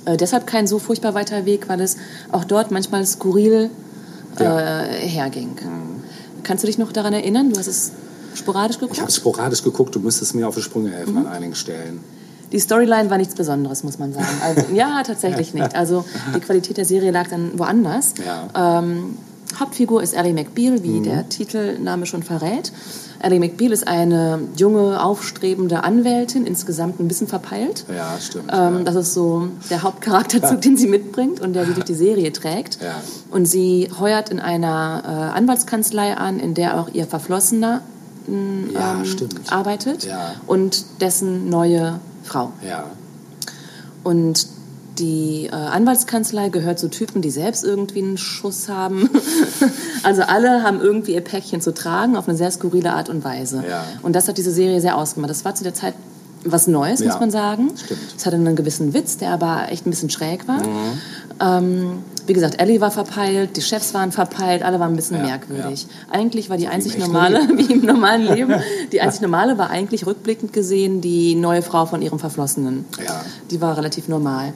Äh, 0.06 0.18
deshalb 0.18 0.48
kein 0.48 0.66
so 0.66 0.80
furchtbar 0.80 1.14
weiter 1.14 1.46
Weg, 1.46 1.70
weil 1.70 1.80
es 1.82 1.96
auch 2.32 2.44
dort 2.44 2.72
manchmal 2.72 3.06
skurril 3.06 3.70
äh, 4.40 4.44
Ja. 4.44 4.82
herging. 4.84 5.50
Kannst 6.44 6.64
du 6.64 6.68
dich 6.68 6.78
noch 6.80 6.92
daran 6.92 7.14
erinnern? 7.14 7.52
Du 7.52 7.60
hast 7.60 7.68
es 7.68 7.92
sporadisch 8.34 8.78
geguckt? 8.80 8.96
ich 8.96 9.02
habe 9.02 9.12
sporadisch 9.12 9.62
geguckt, 9.64 9.94
du 9.94 10.00
müsstest 10.00 10.34
mir 10.34 10.48
auf 10.48 10.56
die 10.56 10.62
Sprünge 10.64 10.90
helfen 10.92 11.14
Mhm. 11.14 11.18
an 11.20 11.28
einigen 11.28 11.54
Stellen. 11.56 12.00
Die 12.52 12.60
Storyline 12.60 13.10
war 13.12 13.18
nichts 13.18 13.36
Besonderes, 13.36 13.84
muss 13.84 14.00
man 14.00 14.12
sagen. 14.12 14.26
Also, 14.44 14.74
ja, 14.74 15.04
tatsächlich 15.06 15.54
nicht. 15.54 15.76
Also 15.76 16.04
die 16.36 16.40
Qualität 16.40 16.78
der 16.78 16.86
Serie 16.86 17.12
lag 17.12 17.28
dann 17.30 17.58
woanders. 17.60 18.14
Ja. 18.26 18.80
Ähm, 18.80 19.18
Hauptfigur 19.60 20.02
ist 20.02 20.16
Ally 20.18 20.34
McBeal, 20.34 20.82
wie 20.82 21.02
der 21.02 21.30
Titelname 21.30 22.06
schon 22.08 22.24
verrät. 22.24 22.72
Ally 23.22 23.40
McBeal 23.40 23.72
ist 23.72 23.88
eine 23.88 24.40
junge, 24.56 25.04
aufstrebende 25.04 25.84
Anwältin, 25.84 26.46
insgesamt 26.46 27.00
ein 27.00 27.08
bisschen 27.08 27.28
verpeilt. 27.28 27.86
Ja, 27.94 28.18
stimmt. 28.20 28.52
Ähm, 28.52 28.78
ja. 28.78 28.84
das 28.84 28.96
ist 28.96 29.14
so 29.14 29.48
der 29.70 29.82
Hauptcharakterzug, 29.84 30.62
den 30.62 30.78
sie 30.78 30.88
mitbringt 30.88 31.40
und 31.40 31.54
der 31.54 31.66
sie 31.66 31.74
durch 31.74 31.86
die 31.86 31.96
Serie 31.96 32.32
trägt. 32.34 32.82
Ja. 32.82 32.96
Und 33.30 33.46
sie 33.46 33.90
heuert 34.00 34.30
in 34.30 34.40
einer 34.40 35.04
äh, 35.06 35.38
Anwaltskanzlei 35.38 36.16
an, 36.16 36.40
in 36.40 36.54
der 36.54 36.80
auch 36.80 36.90
ihr 36.94 37.06
Verflossener 37.06 37.82
ja, 38.28 39.02
ähm, 39.02 39.30
arbeitet 39.50 40.08
und 40.48 40.86
dessen 41.02 41.50
neue 41.50 42.00
Frau. 42.24 42.52
Ja, 42.68 42.86
Und 44.04 44.48
die 45.02 45.48
äh, 45.48 45.56
Anwaltskanzlei 45.56 46.50
gehört 46.50 46.80
zu 46.80 46.90
Typen, 46.90 47.22
die 47.22 47.32
selbst 47.32 47.64
irgendwie 47.64 48.02
einen 48.02 48.18
Schuss 48.18 48.70
haben. 48.70 49.10
also 50.04 50.22
alle 50.22 50.64
haben 50.64 50.80
irgendwie 50.80 51.14
ihr 51.16 51.22
Päckchen 51.22 51.60
zu 51.60 51.74
tragen 51.74 52.16
auf 52.16 52.28
eine 52.28 52.38
sehr 52.38 52.52
skurrile 52.52 52.94
Art 52.94 53.10
und 53.10 53.24
Weise. 53.24 53.64
Ja. 53.68 53.84
Und 54.04 54.16
das 54.16 54.28
hat 54.28 54.38
diese 54.38 54.52
Serie 54.52 54.80
sehr 54.80 54.98
ausgemacht. 54.98 55.30
Das 55.30 55.44
war 55.44 55.56
zu 55.56 55.64
der 55.64 55.74
Zeit 55.74 55.96
was 56.44 56.68
Neues, 56.68 57.00
Ja, 57.02 57.08
muss 57.08 57.20
man 57.20 57.32
sagen. 57.32 57.72
stimmt. 57.76 58.00
Es 58.18 58.26
hatte 58.26 58.36
einen 58.36 58.56
gewissen 58.56 58.94
Witz, 58.94 59.18
der 59.18 59.32
aber 59.32 59.68
echt 59.70 59.86
ein 59.86 59.90
bisschen 59.92 60.10
schräg 60.10 60.48
war. 60.48 60.62
Mhm. 60.62 61.00
Ähm, 61.40 61.98
wie 62.28 62.34
gesagt, 62.34 62.62
Ellie 62.62 62.80
war 62.82 62.92
verpeilt, 62.92 63.58
die 63.58 63.62
Chefs 63.62 63.94
waren 63.94 64.12
verpeilt, 64.12 64.64
alle 64.64 64.80
waren 64.80 64.94
ein 64.94 64.96
bisschen 64.96 65.18
Ja, 65.18 65.24
merkwürdig. 65.24 65.88
Eigentlich 66.12 66.50
war 66.50 66.58
die 66.58 66.68
einzig 66.68 66.98
normale, 66.98 67.42
Leben. 67.42 67.58
wie 67.70 67.74
im 67.74 67.86
normalen 67.86 68.24
Leben, 68.34 68.56
die 68.92 69.02
einzig 69.02 69.22
normale 69.22 69.58
war 69.58 69.70
eigentlich 69.70 70.06
rückblickend 70.06 70.54
gesehen 70.54 71.02
die 71.02 71.36
neue 71.36 71.62
Frau 71.62 71.86
von 71.86 72.02
ihrem 72.02 72.20
Verflossenen. 72.20 72.86
Ja. 73.06 73.22
Die 73.50 73.60
war 73.62 73.78
relativ 73.78 74.08
normal. 74.08 74.54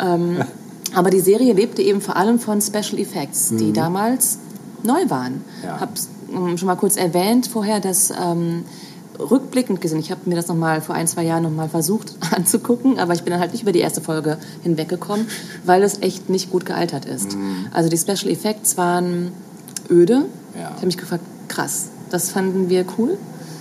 ähm, 0.00 0.38
aber 0.94 1.10
die 1.10 1.20
Serie 1.20 1.52
lebte 1.52 1.82
eben 1.82 2.00
vor 2.00 2.16
allem 2.16 2.38
von 2.40 2.60
Special 2.60 2.98
Effects, 2.98 3.50
die 3.50 3.72
damals 3.72 4.38
neu 4.82 5.08
waren. 5.08 5.34
Mhm. 5.34 5.42
Ja. 5.64 5.80
Hab's 5.80 6.08
ähm, 6.32 6.56
schon 6.58 6.66
mal 6.66 6.76
kurz 6.76 6.96
erwähnt 6.96 7.46
vorher, 7.48 7.80
dass 7.80 8.10
ähm, 8.10 8.64
rückblickend 9.30 9.80
gesehen, 9.80 9.98
ich 9.98 10.10
habe 10.10 10.22
mir 10.24 10.36
das 10.36 10.48
noch 10.48 10.56
mal 10.56 10.80
vor 10.80 10.94
ein, 10.94 11.06
zwei 11.06 11.24
Jahren 11.24 11.42
noch 11.42 11.50
mal 11.50 11.68
versucht 11.68 12.14
anzugucken, 12.34 12.98
aber 12.98 13.12
ich 13.14 13.22
bin 13.22 13.32
dann 13.32 13.40
halt 13.40 13.52
nicht 13.52 13.62
über 13.62 13.72
die 13.72 13.80
erste 13.80 14.00
Folge 14.00 14.38
hinweggekommen, 14.62 15.26
weil 15.64 15.82
es 15.82 16.00
echt 16.02 16.28
nicht 16.30 16.50
gut 16.50 16.66
gealtert 16.66 17.04
ist. 17.04 17.36
Also 17.72 17.88
die 17.88 17.98
Special 17.98 18.30
Effects 18.32 18.76
waren 18.76 19.32
öde. 19.90 20.20
Mhm. 20.20 20.24
Ja. 20.60 20.68
Ich 20.70 20.76
habe 20.76 20.86
mich 20.86 20.98
gefragt, 20.98 21.22
krass, 21.48 21.86
das 22.10 22.30
fanden 22.30 22.68
wir 22.68 22.84
cool. 22.98 23.18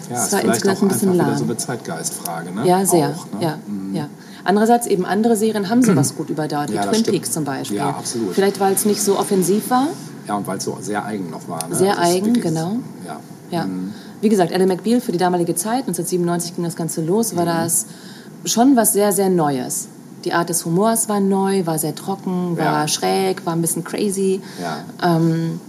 ja 0.10 0.18
es 0.18 0.26
ist 0.28 0.34
war 0.34 0.42
insgesamt 0.44 0.82
ein 0.84 0.88
bisschen 0.88 1.14
lahm. 1.16 1.38
so 1.38 1.44
eine 1.44 1.58
Zeitgeistfrage, 1.58 2.52
ne? 2.52 2.68
Ja, 2.68 2.86
sehr. 2.86 3.10
Auch, 3.10 3.40
ne? 3.40 3.46
ja, 3.46 3.58
ja. 3.94 4.08
Andererseits 4.44 4.88
eben 4.88 5.06
andere 5.06 5.36
Serien 5.36 5.70
haben 5.70 5.84
sowas 5.84 6.16
gut 6.18 6.30
überdauert, 6.30 6.72
wie 6.72 6.76
Ja, 6.76 6.82
das 6.84 6.92
Twin 6.92 7.02
stimmt. 7.02 7.16
Peaks 7.18 7.32
zum 7.32 7.44
Beispiel. 7.44 7.78
Ja, 7.78 7.90
absolut. 7.90 8.34
Vielleicht 8.34 8.60
weil 8.60 8.74
es 8.74 8.86
nicht 8.86 9.02
so 9.04 9.20
offensiv 9.20 9.70
war. 9.70 9.88
Ja, 10.28 10.36
und 10.38 10.48
weil 10.48 10.58
es 10.60 10.64
so 10.64 10.78
sehr 10.82 11.04
eigen 11.06 11.30
noch 11.30 11.48
war. 11.48 11.68
Ne? 11.68 11.76
Sehr 11.76 11.98
Also 12.00 12.12
eigen, 12.14 12.26
wirklich- 12.28 12.44
genau. 12.46 12.78
Ja. 13.06 13.20
Ja. 13.52 13.68
Wie 14.22 14.30
gesagt, 14.30 14.52
Ellen 14.52 14.68
McBeal 14.68 15.00
für 15.02 15.12
die 15.12 15.18
damalige 15.18 15.56
Zeit, 15.56 15.88
1997 15.88 16.56
ging 16.56 16.64
das 16.66 16.76
Ganze 16.76 17.02
los, 17.02 17.34
Mhm. 17.34 17.38
war 17.38 17.46
das 17.46 17.86
schon 18.46 18.76
was 18.76 18.94
sehr, 18.94 19.12
sehr 19.12 19.30
Neues. 19.30 19.88
Die 20.26 20.34
Art 20.34 20.50
des 20.50 20.66
Humors 20.66 21.08
war 21.08 21.20
neu, 21.22 21.66
war 21.66 21.80
sehr 21.80 21.96
trocken, 21.96 22.58
war 22.58 22.82
Ja. 22.82 22.88
schräg, 22.88 23.46
war 23.46 23.54
ein 23.54 23.62
bisschen 23.62 23.84
crazy. 23.86 24.42
Ja. 24.62 25.16
Ähm, 25.16 25.62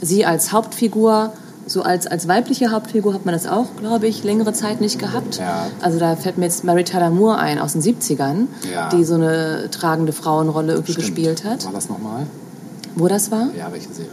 sie 0.00 0.26
als 0.26 0.50
Hauptfigur, 0.52 1.32
so 1.66 1.82
als, 1.82 2.06
als 2.08 2.26
weibliche 2.26 2.72
Hauptfigur 2.72 3.14
hat 3.14 3.24
man 3.24 3.32
das 3.34 3.46
auch, 3.46 3.66
glaube 3.78 4.08
ich, 4.08 4.24
längere 4.24 4.52
Zeit 4.52 4.80
nicht 4.80 4.98
gehabt. 4.98 5.36
Ja. 5.38 5.66
Also 5.80 5.98
da 6.00 6.16
fällt 6.16 6.36
mir 6.38 6.46
jetzt 6.46 6.64
Mary 6.64 6.82
Tyler 6.82 7.10
Moore 7.10 7.38
ein 7.38 7.58
aus 7.60 7.72
den 7.72 7.82
70ern, 7.82 8.48
Ja. 8.72 8.88
die 8.88 9.04
so 9.04 9.14
eine 9.14 9.70
tragende 9.70 10.12
Frauenrolle 10.12 10.72
irgendwie 10.72 10.92
Stimmt. 10.92 11.06
gespielt 11.06 11.44
hat. 11.44 11.64
War 11.64 11.72
das 11.72 11.88
nochmal? 11.88 12.26
Wo 12.96 13.06
das 13.08 13.30
war? 13.30 13.48
Ja, 13.56 13.70
welche 13.70 13.92
Serie? 13.94 14.10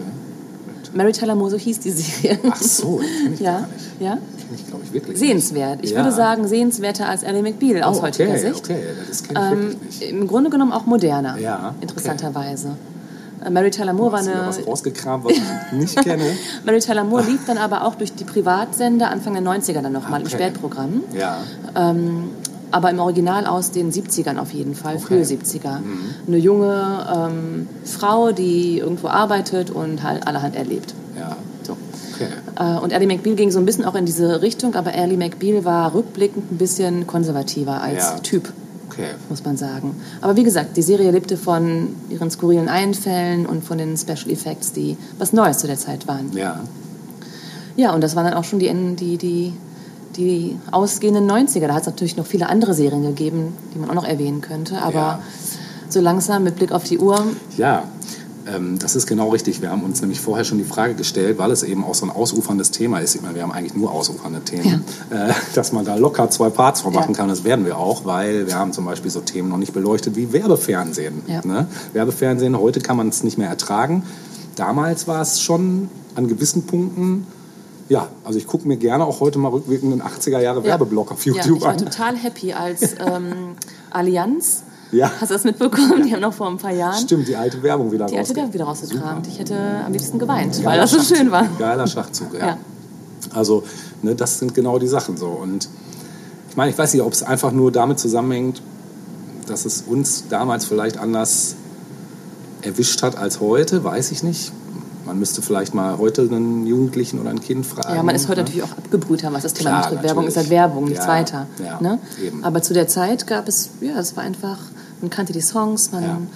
Mary 0.93 1.11
Tyler 1.13 1.35
Moore, 1.35 1.51
so 1.51 1.57
hieß 1.57 1.79
die 1.79 1.91
Serie. 1.91 2.37
Ach 2.49 2.55
so, 2.61 2.99
ich 3.33 3.39
ja, 3.39 3.51
gar 3.51 3.61
nicht. 3.61 4.01
ja. 4.01 4.17
Ich, 4.53 4.67
glaube 4.67 4.83
ich, 4.83 4.91
wirklich 4.91 5.17
Sehenswert. 5.17 5.79
Ich 5.81 5.91
Ja. 5.91 5.97
würde 5.97 6.11
sagen, 6.11 6.45
sehenswerter 6.47 7.07
als 7.07 7.23
Ellie 7.23 7.41
McBeal 7.41 7.83
aus 7.83 7.99
oh, 7.99 8.01
heutiger 8.01 8.29
okay, 8.31 8.39
Sicht. 8.39 8.65
Okay, 8.65 8.79
das 9.07 9.23
kenne 9.23 9.39
ich 9.39 9.51
Ähm, 9.51 9.61
wirklich 9.63 9.99
nicht. 10.01 10.11
Im 10.11 10.27
Grunde 10.27 10.49
genommen 10.49 10.73
auch 10.73 10.85
moderner, 10.85 11.37
Ja, 11.37 11.73
interessanterweise. 11.79 12.75
Äh, 13.45 13.49
Mary 13.49 13.71
Tyler 13.71 13.93
Moore 13.93 14.11
war 14.11 14.19
eine... 14.19 14.45
was 14.47 14.67
rausgekramt, 14.67 15.23
was 15.23 15.33
ich 15.33 15.41
nicht 15.71 15.95
kenne? 16.03 16.25
Mary 16.65 16.79
Tyler 16.79 17.05
Moore 17.05 17.23
lief 17.23 17.45
dann 17.47 17.57
aber 17.57 17.85
auch 17.85 17.95
durch 17.95 18.13
die 18.13 18.25
Privatsender 18.25 19.09
Anfang 19.09 19.33
der 19.33 19.43
90er 19.43 19.81
dann 19.81 19.93
nochmal 19.93 20.19
im 20.19 20.27
Okay. 20.27 20.35
Spätprogramm. 20.35 21.03
Ja. 21.17 21.37
Ähm, 21.75 22.25
aber 22.71 22.89
im 22.89 22.99
Original 22.99 23.45
aus 23.45 23.71
den 23.71 23.91
70ern 23.91 24.37
auf 24.37 24.51
jeden 24.53 24.75
Fall, 24.75 24.95
Okay. 24.95 25.05
frühe 25.05 25.23
70er. 25.23 25.79
Eine 26.27 26.37
junge 26.37 27.05
ähm, 27.15 27.67
Frau, 27.83 28.31
die 28.31 28.79
irgendwo 28.79 29.07
arbeitet 29.07 29.69
und 29.71 30.03
halt 30.03 30.25
allerhand 30.27 30.55
erlebt. 30.55 30.93
Ja. 31.17 31.35
So. 31.63 31.77
Okay. 32.13 32.27
Äh, 32.57 32.79
und 32.79 32.93
Ally 32.93 33.05
McBeal 33.07 33.35
ging 33.35 33.51
so 33.51 33.59
ein 33.59 33.65
bisschen 33.65 33.85
auch 33.85 33.95
in 33.95 34.05
diese 34.05 34.41
Richtung, 34.41 34.75
aber 34.75 34.93
Ally 34.93 35.17
McBeal 35.17 35.65
war 35.65 35.93
rückblickend 35.93 36.51
ein 36.51 36.57
bisschen 36.57 37.05
konservativer 37.07 37.81
als 37.81 37.97
Ja. 38.03 38.19
Typ, 38.19 38.51
Okay. 38.89 39.07
muss 39.29 39.43
man 39.45 39.55
sagen. 39.57 39.95
Aber 40.21 40.35
wie 40.35 40.43
gesagt, 40.43 40.75
die 40.77 40.81
Serie 40.81 41.11
lebte 41.11 41.37
von 41.37 41.89
ihren 42.09 42.29
skurrilen 42.31 42.67
Einfällen 42.69 43.45
und 43.45 43.63
von 43.63 43.77
den 43.77 43.95
Special 43.97 44.29
Effects, 44.29 44.73
die 44.73 44.97
was 45.17 45.31
Neues 45.33 45.59
zu 45.59 45.67
der 45.67 45.77
Zeit 45.77 46.07
waren. 46.07 46.31
Ja. 46.33 46.59
Ja, 47.77 47.93
und 47.93 48.01
das 48.01 48.15
waren 48.17 48.25
dann 48.25 48.33
auch 48.33 48.43
schon 48.43 48.59
die, 48.59 48.69
die, 48.95 49.17
die, 49.17 49.53
die 50.17 50.57
ausgehenden 50.71 51.29
90er. 51.29 51.67
Da 51.67 51.73
hat 51.73 51.81
es 51.81 51.87
natürlich 51.87 52.17
noch 52.17 52.25
viele 52.25 52.47
andere 52.49 52.73
Serien 52.73 53.03
gegeben, 53.03 53.53
die 53.73 53.79
man 53.79 53.89
auch 53.89 53.95
noch 53.95 54.05
erwähnen 54.07 54.41
könnte. 54.41 54.81
Aber 54.81 54.93
Ja. 54.93 55.19
so 55.89 55.99
langsam 56.01 56.43
mit 56.43 56.55
Blick 56.57 56.71
auf 56.71 56.83
die 56.83 56.99
Uhr, 56.99 57.23
Ja, 57.57 57.83
ähm, 58.47 58.79
das 58.79 58.95
ist 58.95 59.05
genau 59.07 59.29
richtig. 59.29 59.61
Wir 59.61 59.69
haben 59.69 59.83
uns 59.83 60.01
nämlich 60.01 60.19
vorher 60.19 60.43
schon 60.43 60.57
die 60.57 60.63
Frage 60.63 60.95
gestellt, 60.95 61.37
weil 61.37 61.51
es 61.51 61.61
eben 61.63 61.83
auch 61.83 61.93
so 61.93 62.05
ein 62.07 62.09
ausuferndes 62.11 62.71
Thema 62.71 62.99
ist. 62.99 63.13
Ich 63.15 63.21
meine, 63.21 63.35
wir 63.35 63.43
haben 63.43 63.51
eigentlich 63.51 63.75
nur 63.75 63.91
ausufernde 63.91 64.41
Themen, 64.41 64.83
äh, 65.11 65.31
dass 65.53 65.71
man 65.71 65.85
da 65.85 65.95
locker 65.95 66.29
zwei 66.31 66.49
Parts 66.49 66.81
von 66.81 66.91
machen 66.93 67.11
Ja. 67.13 67.17
kann. 67.17 67.29
Das 67.29 67.43
werden 67.43 67.65
wir 67.65 67.77
auch, 67.77 68.03
weil 68.05 68.47
wir 68.47 68.55
haben 68.55 68.73
zum 68.73 68.85
Beispiel 68.85 69.11
so 69.11 69.19
Themen 69.21 69.49
noch 69.49 69.57
nicht 69.57 69.73
beleuchtet 69.73 70.15
wie 70.15 70.33
Werbefernsehen. 70.33 71.21
Ja. 71.27 71.41
Ne? 71.45 71.67
Werbefernsehen, 71.93 72.57
heute 72.59 72.79
kann 72.81 72.97
man 72.97 73.09
es 73.09 73.23
nicht 73.23 73.37
mehr 73.37 73.49
ertragen. 73.49 74.03
Damals 74.55 75.07
war 75.07 75.21
es 75.21 75.39
schon 75.41 75.89
an 76.15 76.27
gewissen 76.27 76.63
Punkten, 76.65 77.27
ja, 77.91 78.07
also 78.23 78.39
ich 78.39 78.47
gucke 78.47 78.65
mir 78.65 78.77
gerne 78.77 79.03
auch 79.05 79.19
heute 79.19 79.37
mal 79.37 79.49
rückwirkend 79.49 79.91
einen 79.91 80.01
80er 80.01 80.39
Jahre 80.39 80.63
Werbeblock 80.63 81.11
auf 81.11 81.25
ja, 81.25 81.33
YouTube 81.33 81.57
ich 81.57 81.63
war 81.63 81.71
an. 81.71 81.77
total 81.77 82.15
happy 82.15 82.53
als 82.53 82.95
ähm, 83.05 83.55
Allianz. 83.89 84.63
Ja. 84.93 85.11
Hast 85.19 85.29
du 85.29 85.33
das 85.33 85.43
mitbekommen? 85.43 86.03
Die 86.05 86.13
haben 86.13 86.21
noch 86.21 86.33
vor 86.33 86.47
ein 86.47 86.57
paar 86.57 86.71
Jahren 86.71 87.03
Stimmt, 87.03 87.27
die 87.27 87.35
alte 87.35 87.61
Werbung 87.61 87.91
wieder 87.91 88.05
die 88.05 88.17
alte 88.17 88.33
Werbung 88.33 88.53
wieder 88.53 88.63
rausgekramt. 88.63 89.27
Ich 89.27 89.39
hätte 89.39 89.57
am 89.85 89.91
liebsten 89.91 90.19
geweint, 90.19 90.55
weil 90.59 90.63
Geiler 90.63 90.81
das 90.83 90.91
so 90.91 91.15
schön 91.15 91.31
war. 91.31 91.45
Geiler 91.59 91.85
Schachzug, 91.85 92.33
ja. 92.33 92.39
Ja. 92.39 92.57
Also, 93.33 93.63
ne, 94.01 94.15
das 94.15 94.39
sind 94.39 94.55
genau 94.55 94.79
die 94.79 94.87
Sachen 94.87 95.17
so. 95.17 95.27
Und 95.27 95.67
ich 96.49 96.55
meine, 96.55 96.71
ich 96.71 96.77
weiß 96.77 96.93
nicht, 96.93 97.03
ob 97.03 97.11
es 97.11 97.23
einfach 97.23 97.51
nur 97.51 97.73
damit 97.73 97.99
zusammenhängt, 97.99 98.61
dass 99.47 99.65
es 99.65 99.81
uns 99.81 100.29
damals 100.29 100.63
vielleicht 100.63 100.97
anders 100.97 101.55
erwischt 102.61 103.03
hat 103.03 103.17
als 103.17 103.41
heute, 103.41 103.83
weiß 103.83 104.11
ich 104.11 104.23
nicht. 104.23 104.53
Man 105.05 105.19
müsste 105.19 105.41
vielleicht 105.41 105.73
mal 105.73 105.97
heute 105.97 106.21
einen 106.21 106.65
Jugendlichen 106.67 107.19
oder 107.19 107.29
ein 107.31 107.41
Kind 107.41 107.65
fragen. 107.65 107.95
Ja, 107.95 108.03
man 108.03 108.15
ist 108.15 108.27
heute 108.27 108.41
ne? 108.41 108.45
natürlich 108.45 108.63
auch 108.63 108.77
abgebrühter, 108.77 109.33
was 109.33 109.43
das 109.43 109.53
Thema 109.53 109.69
Klar, 109.69 109.81
betrifft. 109.89 110.03
Werbung 110.03 110.27
ist 110.27 110.37
halt. 110.37 110.49
Werbung, 110.49 110.85
nichts 110.85 111.05
Ja, 111.05 111.11
weiter. 111.11 111.47
ja, 111.63 111.81
ne? 111.81 111.99
Aber 112.43 112.61
zu 112.61 112.73
der 112.73 112.87
Zeit 112.87 113.25
gab 113.27 113.47
es, 113.47 113.69
ja, 113.81 113.97
es 113.99 114.15
war 114.15 114.23
einfach, 114.23 114.57
man 115.01 115.09
kannte 115.09 115.33
die 115.33 115.41
Songs, 115.41 115.91
man, 115.91 116.03
Ja. 116.03 116.13
Mhm. 116.13 116.27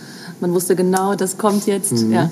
man 0.42 0.54
wusste 0.54 0.76
genau, 0.76 1.16
das 1.16 1.38
kommt 1.38 1.66
jetzt. 1.68 1.92
Ja. 2.10 2.30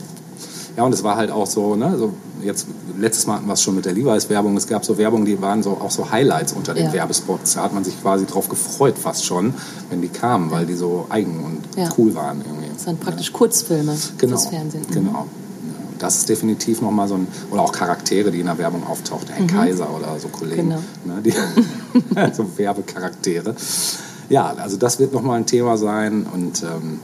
Ja, 0.75 0.83
und 0.83 0.93
es 0.93 1.03
war 1.03 1.15
halt 1.17 1.29
auch 1.29 1.45
so, 1.45 1.75
ne, 1.75 1.95
so 1.99 2.13
jetzt 2.41 2.65
letztes 2.99 3.27
Mal 3.27 3.35
hatten 3.35 3.45
wir 3.45 3.53
es 3.53 3.61
schon 3.61 3.75
mit 3.75 3.85
der 3.85 3.93
Levi's-Werbung. 3.93 4.57
Es 4.57 4.65
gab 4.67 4.83
so 4.83 4.97
Werbung, 4.97 5.23
die 5.23 5.39
waren 5.39 5.61
so 5.61 5.71
auch 5.79 5.91
so 5.91 6.09
Highlights 6.09 6.51
unter 6.53 6.73
den 6.73 6.85
Ja. 6.87 6.93
Werbespots. 6.93 7.53
Da 7.53 7.63
hat 7.63 7.73
man 7.73 7.83
sich 7.83 7.99
quasi 8.01 8.25
drauf 8.25 8.49
gefreut, 8.49 8.97
fast 8.97 9.23
schon, 9.23 9.53
wenn 9.91 10.01
die 10.01 10.07
kamen, 10.07 10.49
weil 10.49 10.65
die 10.65 10.73
so 10.73 11.05
eigen 11.09 11.43
und 11.43 11.77
Ja. 11.79 11.89
cool 11.97 12.15
waren 12.15 12.41
irgendwie. 12.43 12.69
Das 12.75 12.87
waren 12.87 12.97
praktisch 12.97 13.31
Kurzfilme 13.31 13.95
Genau. 14.17 14.31
fürs 14.37 14.47
Fernsehen. 14.47 14.81
Mhm. 14.89 14.93
Genau. 14.93 15.25
Das 16.03 16.17
ist 16.17 16.27
definitiv 16.27 16.81
nochmal 16.81 17.07
so 17.07 17.15
ein, 17.15 17.27
oder 17.49 17.61
auch 17.61 17.71
Charaktere, 17.71 18.29
die 18.29 18.41
in 18.41 18.47
der 18.47 18.57
Werbung 18.57 18.85
auftauchten. 18.85 19.33
Herr 19.33 19.47
Kaiser 19.47 19.89
oder 19.89 20.19
so 20.19 20.27
Kollegen. 20.27 20.67
Mhm. 20.67 20.75
Genau. 21.05 21.15
Ne, 21.15 21.21
die, 21.21 22.33
so 22.33 22.45
Werbecharaktere. 22.57 23.55
Ja, 24.27 24.53
also 24.57 24.75
das 24.75 24.99
wird 24.99 25.13
nochmal 25.13 25.37
ein 25.37 25.45
Thema 25.45 25.77
sein 25.77 26.25
und 26.33 26.61
ähm, 26.63 26.99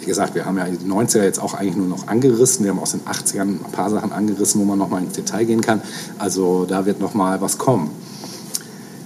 wie 0.00 0.06
gesagt, 0.06 0.34
wir 0.34 0.46
haben 0.46 0.58
ja 0.58 0.64
die 0.64 0.84
90er 0.84 1.22
jetzt 1.22 1.40
auch 1.40 1.54
eigentlich 1.54 1.76
nur 1.76 1.86
noch 1.86 2.08
angerissen. 2.08 2.64
Wir 2.64 2.72
haben 2.72 2.80
aus 2.80 2.90
den 2.90 3.02
80ern 3.02 3.42
ein 3.42 3.70
paar 3.70 3.88
Sachen 3.88 4.10
angerissen, 4.10 4.60
wo 4.60 4.64
man 4.64 4.76
nochmal 4.78 5.04
ins 5.04 5.12
Detail 5.12 5.44
gehen 5.44 5.60
kann. 5.60 5.80
Also 6.18 6.64
da 6.64 6.86
wird 6.86 6.98
nochmal 6.98 7.40
was 7.40 7.56
kommen. 7.56 7.92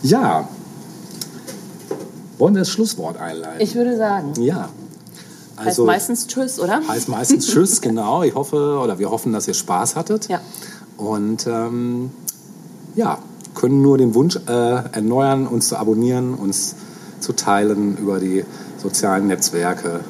Ja, 0.03 0.49
wollen 2.39 2.55
wir 2.55 2.61
das 2.61 2.70
Schlusswort 2.70 3.19
einleiten? 3.19 3.61
Ich 3.61 3.74
würde 3.74 3.97
sagen, 3.99 4.32
ja. 4.41 4.70
Heißt 5.56 5.66
Also, 5.66 5.85
meistens 5.86 6.26
Tschüss, 6.26 6.59
oder? 6.60 6.81
heißt 6.86 7.09
meistens 7.09 7.47
Tschüss, 7.51 7.81
genau. 7.81 8.22
Ich 8.22 8.35
hoffe 8.35 8.78
oder 8.82 8.98
wir 8.98 9.10
hoffen, 9.10 9.32
dass 9.32 9.48
ihr 9.48 9.55
Spaß 9.55 9.97
hattet. 9.97 10.28
Ja. 10.28 10.40
Und 10.97 11.47
ähm, 11.47 12.10
ja, 12.94 13.18
können 13.55 13.82
nur 13.82 13.98
den 13.98 14.14
Wunsch 14.14 14.36
äh, 14.36 14.51
erneuern, 14.51 15.47
uns 15.47 15.68
zu 15.68 15.76
abonnieren, 15.76 16.35
uns 16.35 16.74
zu 17.20 17.32
teilen 17.32 17.97
über 17.97 18.20
die 18.20 18.44
sozialen 18.78 19.28
Netzwerke 19.28 20.01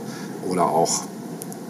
oder 0.48 0.66
auch 0.66 1.04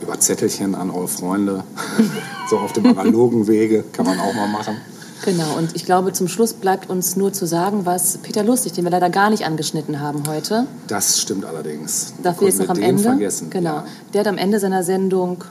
über 0.01 0.19
Zettelchen 0.19 0.75
an 0.75 0.91
eure 0.91 1.09
Freunde. 1.09 1.65
so 2.51 2.59
auf 2.59 2.73
dem 2.73 2.87
analogen 2.87 3.47
Wege 3.47 3.85
kann 3.93 4.07
man 4.07 4.19
auch 4.21 4.35
mal 4.35 4.49
machen. 4.49 4.77
Genau, 5.25 5.57
und 5.57 5.75
ich 5.75 5.85
glaube, 5.87 6.13
zum 6.13 6.29
Schluss 6.29 6.53
bleibt 6.53 6.91
uns 6.91 7.17
nur 7.17 7.33
zu 7.33 7.47
sagen, 7.47 7.87
was 7.87 8.19
Peter 8.19 8.43
Lustig, 8.45 8.73
den 8.75 8.85
wir 8.85 8.91
leider 8.91 9.09
gar 9.11 9.31
nicht 9.31 9.47
angeschnitten 9.47 10.01
haben 10.01 10.23
heute, 10.29 10.67
Das 10.87 11.19
stimmt 11.21 11.45
allerdings. 11.47 12.13
dafür 12.23 12.49
jetzt 12.49 12.59
noch 12.61 12.69
am 12.69 12.81
Ende. 12.83 13.03
vergessen. 13.03 13.49
Genau. 13.51 13.77
Ja. 13.77 13.85
Der 14.13 14.21
hat 14.21 14.29
am 14.29 14.37
Ende 14.37 14.61
seiner 14.61 14.83
Sendung 14.83 15.43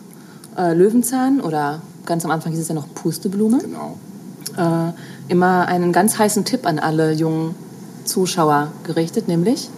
äh, 0.57 0.73
Löwenzahn 0.73 1.41
oder 1.41 1.81
ganz 2.05 2.23
am 2.23 2.29
Anfang 2.31 2.51
hieß 2.51 2.61
es 2.61 2.67
ja 2.67 2.75
noch 2.75 2.85
Pusteblume. 2.93 3.59
Genau. 3.59 3.97
äh, 4.57 4.91
immer 5.31 5.67
einen 5.67 5.91
ganz 5.91 6.19
heißen 6.19 6.45
Tipp 6.45 6.67
an 6.67 6.77
alle 6.77 7.11
jungen 7.13 7.55
Zuschauer 8.05 8.67
gerichtet, 8.83 9.27
nämlich 9.27 9.69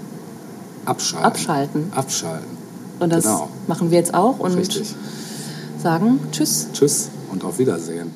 Abschalten. 0.85 1.25
Abschalten. 1.25 1.91
Abschalten. 1.95 2.57
und 2.99 3.11
das 3.13 3.23
Genau. 3.23 3.49
machen 3.67 3.91
wir 3.91 3.97
jetzt 3.97 4.13
auch 4.13 4.39
und 4.39 4.53
Richtig. 4.55 4.93
sagen 5.81 6.19
Tschüss. 6.31 6.67
Tschüss 6.73 7.09
und 7.31 7.43
auf 7.45 7.59
Wiedersehen. 7.59 8.11